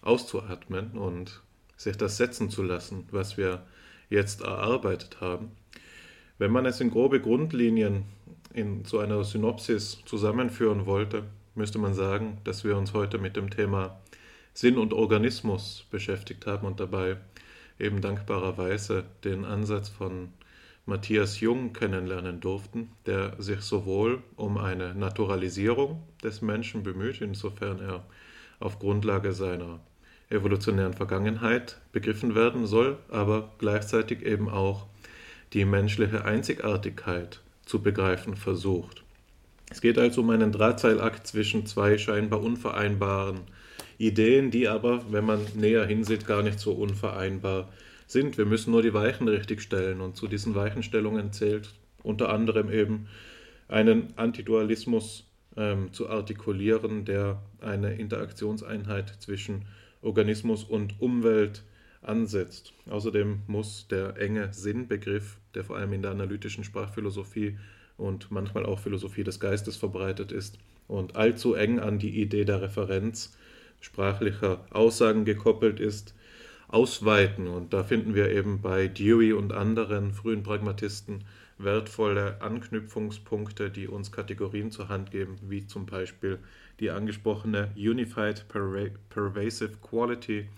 auszuatmen 0.03 0.99
und 0.99 1.41
sich 1.77 1.97
das 1.97 2.17
setzen 2.17 2.51
zu 2.51 2.65
lassen, 2.65 3.07
was 3.13 3.37
wir 3.37 3.63
jetzt 4.11 4.43
erarbeitet 4.43 5.21
haben. 5.21 5.53
Wenn 6.37 6.51
man 6.51 6.67
es 6.67 6.81
in 6.81 6.91
grobe 6.91 7.21
Grundlinien 7.21 8.07
in 8.53 8.85
so 8.85 8.99
einer 8.99 9.23
Synopsis 9.23 10.03
zusammenführen 10.05 10.85
wollte, 10.85 11.23
müsste 11.55 11.79
man 11.79 11.95
sagen, 11.95 12.39
dass 12.43 12.65
wir 12.65 12.77
uns 12.77 12.93
heute 12.93 13.19
mit 13.19 13.37
dem 13.37 13.51
Thema 13.51 14.01
Sinn 14.53 14.79
und 14.79 14.93
Organismus 14.93 15.87
beschäftigt 15.93 16.45
haben 16.45 16.67
und 16.67 16.81
dabei 16.81 17.19
eben 17.79 18.01
dankbarerweise 18.01 19.05
den 19.23 19.45
Ansatz 19.45 19.89
von 19.89 20.31
Matthias 20.85 21.39
Jung 21.39 21.73
kennenlernen 21.73 22.41
durften, 22.41 22.91
der 23.07 23.41
sich 23.41 23.61
sowohl 23.61 24.23
um 24.35 24.59
eine 24.59 24.95
Naturalisierung 24.95 26.03
des 26.25 26.43
Menschen 26.43 26.83
bemüht, 26.83 27.21
insofern 27.21 27.79
er 27.79 28.05
auf 28.59 28.81
Grundlage 28.81 29.33
seiner 29.33 29.79
evolutionären 30.29 30.95
Vergangenheit 30.95 31.81
begriffen 31.93 32.35
werden 32.35 32.67
soll, 32.67 32.99
aber 33.11 33.53
gleichzeitig 33.59 34.23
eben 34.23 34.49
auch 34.49 34.87
die 35.53 35.65
menschliche 35.65 36.25
Einzigartigkeit 36.25 37.41
zu 37.65 37.81
begreifen 37.81 38.35
versucht. 38.35 39.05
Es 39.71 39.81
geht 39.81 39.99
also 39.99 40.23
um 40.23 40.31
einen 40.31 40.51
Drahtseilakt 40.51 41.27
zwischen 41.29 41.65
zwei 41.67 41.97
scheinbar 41.97 42.43
unvereinbaren 42.43 43.41
Ideen, 43.99 44.51
die 44.51 44.69
aber, 44.69 45.05
wenn 45.13 45.25
man 45.25 45.41
näher 45.55 45.87
hinsieht, 45.87 46.27
gar 46.27 46.43
nicht 46.43 46.59
so 46.59 46.73
unvereinbar 46.73 47.69
sind 47.69 47.92
sind. 48.13 48.39
Wir 48.39 48.47
müssen 48.47 48.71
nur 48.71 48.83
die 48.83 48.95
Weichen 48.95 49.29
richtig 49.29 49.63
stellen 49.63 50.01
und 50.01 50.17
zu 50.17 50.29
diesen 50.29 50.55
Weichenstellungen 50.55 51.33
zählt 51.33 51.75
unter 52.03 52.31
anderem 52.31 52.71
eben 52.71 53.09
einen 53.69 54.17
Antidualismus 54.17 55.25
ähm, 55.57 55.93
zu 55.93 56.09
artikulieren, 56.09 57.05
der 57.05 57.43
eine 57.61 57.95
Interaktionseinheit 57.95 59.17
zwischen 59.21 59.67
Organismus 60.03 60.65
und 60.65 61.01
Umwelt 61.01 61.63
ansetzt. 62.03 62.73
Außerdem 62.91 63.43
muss 63.47 63.87
der 63.89 64.17
enge 64.19 64.53
Sinnbegriff, 64.53 65.39
der 65.55 65.65
vor 65.65 65.77
allem 65.77 65.93
in 65.93 66.03
der 66.03 66.11
analytischen 66.11 66.65
Sprachphilosophie 66.65 67.59
und 67.97 68.31
manchmal 68.31 68.67
auch 68.67 68.81
Philosophie 68.81 69.25
des 69.25 69.39
Geistes 69.39 69.77
verbreitet 69.77 70.33
ist 70.33 70.59
und 70.89 71.17
allzu 71.17 71.55
eng 71.55 71.79
an 71.79 71.99
die 71.99 72.21
Idee 72.21 72.45
der 72.45 72.61
Referenz 72.61 73.37
sprachlicher 73.81 74.65
Aussagen 74.71 75.25
gekoppelt 75.25 75.81
ist, 75.81 76.15
ausweiten. 76.73 77.47
Und 77.47 77.73
da 77.73 77.85
finden 77.85 78.15
wir 78.15 78.31
eben 78.31 78.61
bei 78.61 78.89
Dewey 78.89 79.33
und 79.33 79.53
anderen 79.53 80.13
frühen 80.13 80.43
Pragmatisten 80.43 81.25
wertvolle 81.59 82.41
Anknüpfungspunkte, 82.41 83.71
die 83.71 83.87
uns 83.87 84.11
Kategorien 84.11 84.71
zur 84.71 84.89
Hand 84.89 85.11
geben, 85.11 85.37
wie 85.43 85.67
zum 85.67 85.87
Beispiel 85.87 86.39
die 86.81 86.91
angesprochene 86.91 87.71
Unified 87.77 88.47
Pervasive 88.49 89.77
Quality 89.81 90.49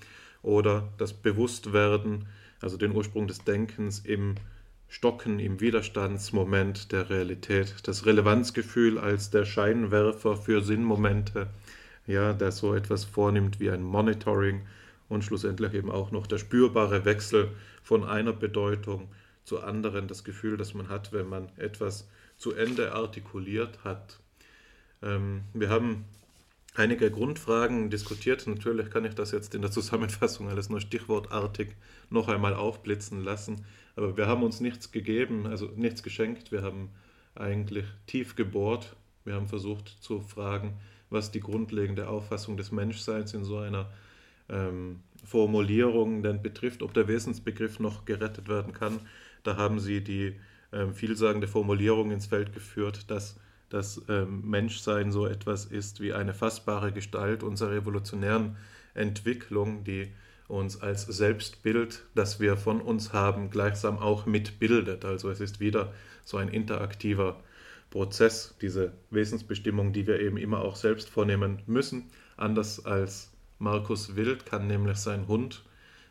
oder 0.42 0.88
das 0.98 1.12
Bewusstwerden, 1.12 2.26
also 2.60 2.76
den 2.76 2.94
Ursprung 2.94 3.26
des 3.26 3.44
Denkens 3.44 3.98
im 3.98 4.36
Stocken, 4.88 5.40
im 5.40 5.60
Widerstandsmoment 5.60 6.92
der 6.92 7.10
Realität, 7.10 7.74
das 7.84 8.06
Relevanzgefühl 8.06 8.98
als 8.98 9.30
der 9.30 9.44
Scheinwerfer 9.44 10.36
für 10.36 10.62
Sinnmomente, 10.62 11.48
ja, 12.06 12.32
der 12.32 12.52
so 12.52 12.74
etwas 12.74 13.04
vornimmt 13.04 13.58
wie 13.58 13.70
ein 13.70 13.82
Monitoring 13.82 14.62
und 15.14 15.24
schlussendlich 15.24 15.74
eben 15.74 15.90
auch 15.90 16.10
noch 16.10 16.26
der 16.26 16.38
spürbare 16.38 17.04
Wechsel 17.04 17.50
von 17.82 18.04
einer 18.04 18.32
Bedeutung 18.32 19.08
zur 19.44 19.66
anderen, 19.66 20.08
das 20.08 20.24
Gefühl, 20.24 20.56
das 20.56 20.74
man 20.74 20.88
hat, 20.88 21.12
wenn 21.12 21.28
man 21.28 21.50
etwas 21.56 22.08
zu 22.36 22.52
Ende 22.52 22.92
artikuliert 22.92 23.84
hat. 23.84 24.18
Ähm, 25.02 25.42
wir 25.52 25.68
haben 25.68 26.04
einige 26.74 27.10
Grundfragen 27.10 27.90
diskutiert. 27.90 28.46
Natürlich 28.46 28.90
kann 28.90 29.04
ich 29.04 29.14
das 29.14 29.30
jetzt 29.30 29.54
in 29.54 29.62
der 29.62 29.70
Zusammenfassung 29.70 30.48
alles 30.48 30.68
nur 30.68 30.80
stichwortartig 30.80 31.68
noch 32.10 32.28
einmal 32.28 32.54
aufblitzen 32.54 33.22
lassen, 33.22 33.64
aber 33.96 34.16
wir 34.16 34.26
haben 34.26 34.42
uns 34.42 34.60
nichts 34.60 34.90
gegeben, 34.90 35.46
also 35.46 35.70
nichts 35.76 36.02
geschenkt. 36.02 36.50
Wir 36.50 36.62
haben 36.62 36.90
eigentlich 37.34 37.86
tief 38.06 38.34
gebohrt. 38.34 38.96
Wir 39.24 39.34
haben 39.34 39.48
versucht 39.48 39.88
zu 39.88 40.20
fragen, 40.20 40.74
was 41.10 41.30
die 41.30 41.40
grundlegende 41.40 42.08
Auffassung 42.08 42.56
des 42.56 42.72
Menschseins 42.72 43.34
in 43.34 43.44
so 43.44 43.58
einer 43.58 43.90
ähm, 44.48 45.00
Formulierungen 45.24 46.22
denn 46.22 46.42
betrifft, 46.42 46.82
ob 46.82 46.94
der 46.94 47.08
Wesensbegriff 47.08 47.80
noch 47.80 48.04
gerettet 48.04 48.48
werden 48.48 48.72
kann. 48.72 49.00
Da 49.42 49.56
haben 49.56 49.80
Sie 49.80 50.02
die 50.02 50.38
ähm, 50.72 50.94
vielsagende 50.94 51.48
Formulierung 51.48 52.10
ins 52.10 52.26
Feld 52.26 52.52
geführt, 52.52 53.10
dass 53.10 53.38
das 53.70 54.02
ähm, 54.08 54.48
Menschsein 54.48 55.10
so 55.12 55.26
etwas 55.26 55.64
ist 55.64 56.00
wie 56.00 56.12
eine 56.12 56.34
fassbare 56.34 56.92
Gestalt 56.92 57.42
unserer 57.42 57.72
evolutionären 57.72 58.56
Entwicklung, 58.94 59.84
die 59.84 60.12
uns 60.46 60.80
als 60.80 61.02
Selbstbild, 61.02 62.04
das 62.14 62.38
wir 62.38 62.56
von 62.56 62.80
uns 62.80 63.12
haben, 63.12 63.50
gleichsam 63.50 63.98
auch 63.98 64.26
mitbildet. 64.26 65.04
Also 65.04 65.30
es 65.30 65.40
ist 65.40 65.58
wieder 65.58 65.92
so 66.24 66.36
ein 66.36 66.48
interaktiver 66.48 67.40
Prozess, 67.90 68.54
diese 68.60 68.92
Wesensbestimmung, 69.10 69.92
die 69.92 70.06
wir 70.06 70.20
eben 70.20 70.36
immer 70.36 70.60
auch 70.60 70.76
selbst 70.76 71.08
vornehmen 71.08 71.62
müssen, 71.66 72.10
anders 72.36 72.84
als 72.84 73.33
Markus 73.64 74.14
Wild 74.14 74.44
kann 74.46 74.66
nämlich 74.66 74.98
seinen 74.98 75.26
Hund, 75.26 75.64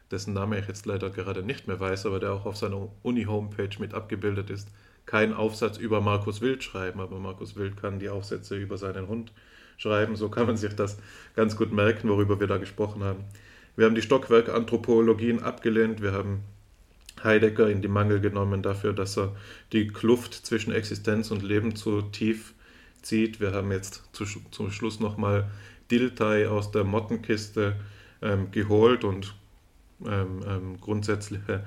dessen 0.10 0.34
Name 0.34 0.60
ich 0.60 0.68
jetzt 0.68 0.88
leider 0.88 1.12
gerade 1.12 1.44
nicht 1.44 1.68
mehr 1.68 1.80
weiß, 1.80 2.08
aber 2.08 2.20
der 2.20 2.34
auch 2.34 2.46
auf 2.46 2.58
seiner 2.58 2.90
Uni-Homepage 3.04 3.80
mit 3.80 3.94
abgebildet 3.94 4.50
ist, 4.50 4.68
keinen 5.06 5.34
Aufsatz 5.34 5.78
über 5.78 6.02
Markus 6.02 6.42
Wild 6.42 6.64
schreiben, 6.64 7.00
aber 7.00 7.20
Markus 7.20 7.56
Wild 7.56 7.78
kann 7.78 8.00
die 8.00 8.10
Aufsätze 8.10 8.58
über 8.58 8.78
seinen 8.78 9.08
Hund 9.08 9.32
schreiben. 9.78 10.16
So 10.16 10.30
kann 10.30 10.48
man 10.48 10.58
sich 10.58 10.76
das 10.76 10.98
ganz 11.36 11.56
gut 11.56 11.72
merken, 11.72 12.10
worüber 12.10 12.40
wir 12.40 12.48
da 12.48 12.58
gesprochen 12.58 13.04
haben. 13.04 13.24
Wir 13.76 13.86
haben 13.86 13.96
die 13.96 14.02
Stockwerkanthropologien 14.02 15.44
abgelehnt, 15.44 16.02
wir 16.02 16.14
haben 16.14 16.44
Heidegger 17.24 17.70
in 17.70 17.84
die 17.84 17.88
Mangel 17.88 18.20
genommen 18.20 18.64
dafür, 18.64 18.94
dass 18.94 19.18
er 19.18 19.36
die 19.72 19.88
Kluft 19.88 20.34
zwischen 20.34 20.74
Existenz 20.74 21.30
und 21.30 21.44
Leben 21.44 21.76
zu 21.76 22.02
tief 22.02 22.54
zieht. 23.04 23.40
Wir 23.40 23.52
haben 23.52 23.72
jetzt 23.72 24.04
zu, 24.14 24.26
zum 24.50 24.72
Schluss 24.72 25.00
nochmal 25.00 25.50
Dilthey 25.94 26.48
aus 26.48 26.72
der 26.72 26.84
Mottenkiste 26.84 27.76
ähm, 28.24 28.50
geholt 28.50 29.04
und 29.04 29.36
ähm, 30.06 30.42
ähm, 30.48 30.82
grundsätzliche 30.82 31.64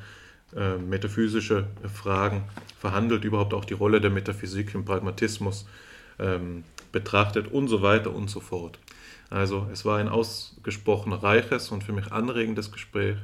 äh, 0.57 0.77
metaphysische 0.79 1.69
Fragen 1.93 2.45
verhandelt, 2.79 3.25
überhaupt 3.25 3.55
auch 3.55 3.65
die 3.65 3.75
Rolle 3.75 4.01
der 4.01 4.11
Metaphysik 4.11 4.75
im 4.75 4.85
Pragmatismus 4.85 5.69
ähm, 6.19 6.65
betrachtet 6.91 7.53
und 7.53 7.69
so 7.69 7.83
weiter 7.83 8.13
und 8.13 8.29
so 8.29 8.41
fort. 8.41 8.81
Also 9.31 9.69
es 9.73 9.85
war 9.85 9.99
ein 9.99 10.09
ausgesprochen 10.09 11.13
reiches 11.13 11.71
und 11.71 11.85
für 11.85 11.93
mich 11.93 12.11
anregendes 12.11 12.73
Gespräch, 12.73 13.17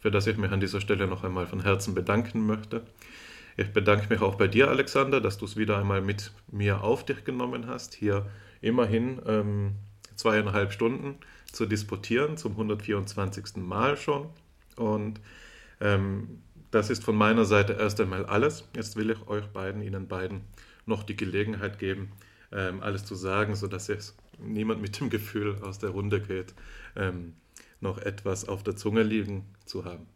für 0.00 0.10
das 0.10 0.26
ich 0.26 0.36
mich 0.36 0.50
an 0.50 0.60
dieser 0.60 0.80
Stelle 0.80 1.06
noch 1.06 1.22
einmal 1.22 1.46
von 1.46 1.62
Herzen 1.62 1.94
bedanken 1.94 2.46
möchte. 2.46 2.82
Ich 3.56 3.72
bedanke 3.72 4.06
mich 4.08 4.22
auch 4.22 4.36
bei 4.36 4.48
dir, 4.48 4.68
Alexander, 4.68 5.20
dass 5.20 5.38
du 5.38 5.44
es 5.44 5.56
wieder 5.56 5.78
einmal 5.78 6.00
mit 6.00 6.32
mir 6.50 6.82
auf 6.82 7.04
dich 7.04 7.24
genommen 7.24 7.66
hast, 7.66 7.94
hier 7.94 8.26
immerhin 8.60 9.20
ähm, 9.26 9.72
zweieinhalb 10.18 10.72
Stunden 10.72 11.16
zu 11.50 11.64
disputieren, 11.64 12.36
zum 12.36 12.52
124. 12.52 13.56
Mal 13.56 13.96
schon. 13.96 14.28
Und 14.76 15.20
ähm, 15.80 16.42
das 16.70 16.90
ist 16.90 17.02
von 17.02 17.16
meiner 17.16 17.46
Seite 17.46 17.74
erst 17.74 18.00
einmal 18.00 18.26
alles. 18.26 18.68
Jetzt 18.76 18.96
will 18.96 19.10
ich 19.10 19.26
euch 19.28 19.46
beiden, 19.46 19.80
Ihnen 19.80 20.08
beiden, 20.08 20.42
noch 20.84 21.04
die 21.04 21.16
Gelegenheit 21.16 21.78
geben, 21.78 22.12
ähm, 22.52 22.82
alles 22.82 23.04
zu 23.04 23.14
sagen, 23.14 23.54
sodass 23.54 23.88
jetzt 23.88 24.16
niemand 24.38 24.82
mit 24.82 25.00
dem 25.00 25.08
Gefühl 25.08 25.56
aus 25.62 25.78
der 25.78 25.90
Runde 25.90 26.20
geht, 26.20 26.54
ähm, 26.96 27.34
noch 27.80 27.98
etwas 27.98 28.46
auf 28.48 28.62
der 28.62 28.76
Zunge 28.76 29.02
liegen 29.02 29.44
zu 29.64 29.84
haben. 29.84 30.06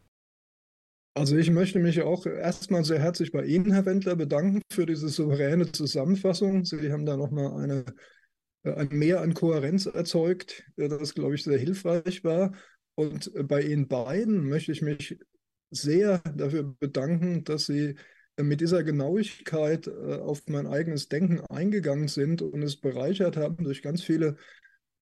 Also 1.14 1.36
ich 1.36 1.50
möchte 1.50 1.78
mich 1.78 2.00
auch 2.00 2.24
erstmal 2.24 2.84
sehr 2.84 2.98
herzlich 2.98 3.32
bei 3.32 3.44
Ihnen, 3.44 3.72
Herr 3.72 3.84
Wendler, 3.84 4.16
bedanken 4.16 4.62
für 4.72 4.86
diese 4.86 5.08
souveräne 5.10 5.70
Zusammenfassung. 5.70 6.64
Sie 6.64 6.90
haben 6.90 7.04
da 7.04 7.18
nochmal 7.18 7.62
eine, 7.62 7.84
ein 8.64 8.88
Mehr 8.90 9.20
an 9.20 9.34
Kohärenz 9.34 9.86
erzeugt, 9.86 10.64
äh, 10.76 10.88
das, 10.88 11.14
glaube 11.14 11.34
ich, 11.34 11.44
sehr 11.44 11.58
hilfreich 11.58 12.24
war. 12.24 12.52
Und 12.94 13.34
äh, 13.34 13.42
bei 13.42 13.62
Ihnen 13.62 13.88
beiden 13.88 14.48
möchte 14.48 14.72
ich 14.72 14.82
mich 14.82 15.18
sehr 15.70 16.18
dafür 16.36 16.74
bedanken, 16.78 17.44
dass 17.44 17.66
Sie 17.66 17.96
mit 18.40 18.60
dieser 18.62 18.82
Genauigkeit 18.82 19.88
auf 19.88 20.42
mein 20.48 20.66
eigenes 20.66 21.08
Denken 21.08 21.42
eingegangen 21.42 22.08
sind 22.08 22.40
und 22.40 22.62
es 22.62 22.78
bereichert 22.78 23.36
haben 23.36 23.62
durch 23.62 23.82
ganz 23.82 24.02
viele 24.02 24.36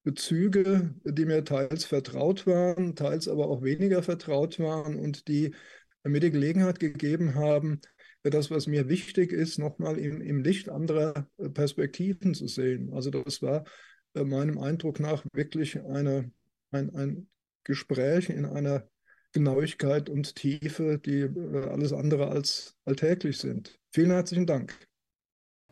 Bezüge, 0.02 0.94
die 1.04 1.26
mir 1.26 1.44
teils 1.44 1.84
vertraut 1.84 2.46
waren, 2.48 2.96
teils 2.96 3.28
aber 3.28 3.48
auch 3.48 3.62
weniger 3.62 4.02
vertraut 4.02 4.58
waren 4.58 4.96
und 4.96 5.28
die 5.28 5.54
mir 6.02 6.18
die 6.18 6.32
Gelegenheit 6.32 6.80
gegeben 6.80 7.36
haben, 7.36 7.80
das, 8.22 8.50
was 8.50 8.66
mir 8.66 8.88
wichtig 8.88 9.32
ist, 9.32 9.58
nochmal 9.58 9.98
im, 9.98 10.20
im 10.20 10.42
Licht 10.42 10.68
anderer 10.68 11.26
äh, 11.38 11.48
Perspektiven 11.48 12.34
zu 12.34 12.48
sehen. 12.48 12.92
Also 12.92 13.10
das 13.10 13.40
war 13.40 13.64
äh, 14.14 14.24
meinem 14.24 14.58
Eindruck 14.58 15.00
nach 15.00 15.24
wirklich 15.32 15.80
eine, 15.80 16.30
ein, 16.70 16.94
ein 16.94 17.28
Gespräch 17.64 18.28
in 18.28 18.44
einer 18.44 18.88
Genauigkeit 19.32 20.08
und 20.08 20.34
Tiefe, 20.34 20.98
die 20.98 21.20
äh, 21.20 21.68
alles 21.68 21.92
andere 21.92 22.28
als 22.28 22.76
alltäglich 22.84 23.38
sind. 23.38 23.78
Vielen 23.92 24.10
herzlichen 24.10 24.46
Dank. 24.46 24.74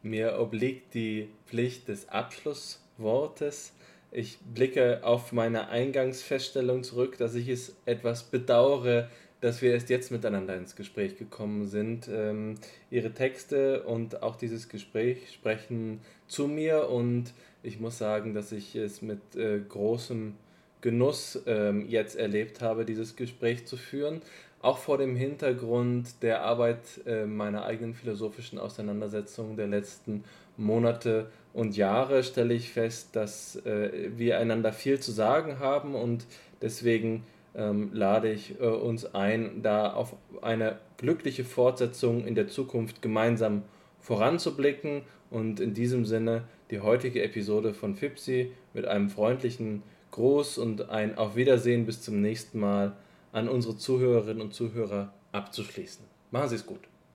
Mir 0.02 0.38
obliegt 0.38 0.94
die 0.94 1.28
Pflicht 1.46 1.88
des 1.88 2.08
Abschlusswortes. 2.08 3.72
Ich 4.10 4.38
blicke 4.54 5.04
auf 5.04 5.32
meine 5.32 5.68
Eingangsfeststellung 5.68 6.82
zurück, 6.82 7.18
dass 7.18 7.34
ich 7.34 7.48
es 7.48 7.76
etwas 7.84 8.22
bedauere, 8.22 9.10
dass 9.40 9.62
wir 9.62 9.72
erst 9.72 9.88
jetzt 9.90 10.10
miteinander 10.10 10.56
ins 10.56 10.74
Gespräch 10.74 11.16
gekommen 11.16 11.66
sind. 11.66 12.08
Ähm, 12.12 12.56
ihre 12.90 13.12
Texte 13.12 13.82
und 13.82 14.22
auch 14.22 14.36
dieses 14.36 14.68
Gespräch 14.68 15.32
sprechen 15.32 16.00
zu 16.26 16.48
mir 16.48 16.88
und 16.88 17.32
ich 17.62 17.80
muss 17.80 17.98
sagen, 17.98 18.34
dass 18.34 18.52
ich 18.52 18.74
es 18.74 19.02
mit 19.02 19.36
äh, 19.36 19.60
großem 19.60 20.34
Genuss 20.80 21.42
ähm, 21.46 21.88
jetzt 21.88 22.16
erlebt 22.16 22.60
habe, 22.60 22.84
dieses 22.84 23.16
Gespräch 23.16 23.66
zu 23.66 23.76
führen. 23.76 24.22
Auch 24.60 24.78
vor 24.78 24.98
dem 24.98 25.16
Hintergrund 25.16 26.22
der 26.22 26.42
Arbeit 26.42 26.80
äh, 27.06 27.26
meiner 27.26 27.64
eigenen 27.64 27.94
philosophischen 27.94 28.58
Auseinandersetzung 28.58 29.56
der 29.56 29.68
letzten 29.68 30.24
Monate 30.56 31.30
und 31.52 31.76
Jahre 31.76 32.22
stelle 32.24 32.54
ich 32.54 32.70
fest, 32.72 33.10
dass 33.14 33.56
äh, 33.64 34.10
wir 34.16 34.38
einander 34.38 34.72
viel 34.72 34.98
zu 34.98 35.12
sagen 35.12 35.60
haben 35.60 35.94
und 35.94 36.26
deswegen 36.60 37.24
ähm, 37.58 37.90
lade 37.92 38.32
ich 38.32 38.58
äh, 38.60 38.64
uns 38.64 39.14
ein, 39.14 39.62
da 39.62 39.92
auf 39.92 40.16
eine 40.40 40.78
glückliche 40.96 41.44
Fortsetzung 41.44 42.24
in 42.24 42.34
der 42.34 42.48
Zukunft 42.48 43.02
gemeinsam 43.02 43.64
voranzublicken 43.98 45.02
und 45.30 45.60
in 45.60 45.74
diesem 45.74 46.06
Sinne 46.06 46.44
die 46.70 46.80
heutige 46.80 47.22
Episode 47.22 47.74
von 47.74 47.96
Fipsi 47.96 48.52
mit 48.72 48.86
einem 48.86 49.10
freundlichen 49.10 49.82
Gruß 50.12 50.58
und 50.58 50.88
ein 50.88 51.18
Auf 51.18 51.36
Wiedersehen 51.36 51.84
bis 51.84 52.00
zum 52.00 52.20
nächsten 52.20 52.60
Mal 52.60 52.96
an 53.32 53.48
unsere 53.48 53.76
Zuhörerinnen 53.76 54.40
und 54.40 54.54
Zuhörer 54.54 55.12
abzuschließen. 55.32 56.04
Machen 56.30 56.48
Sie 56.48 56.56
es 56.56 56.66
gut. 56.66 56.80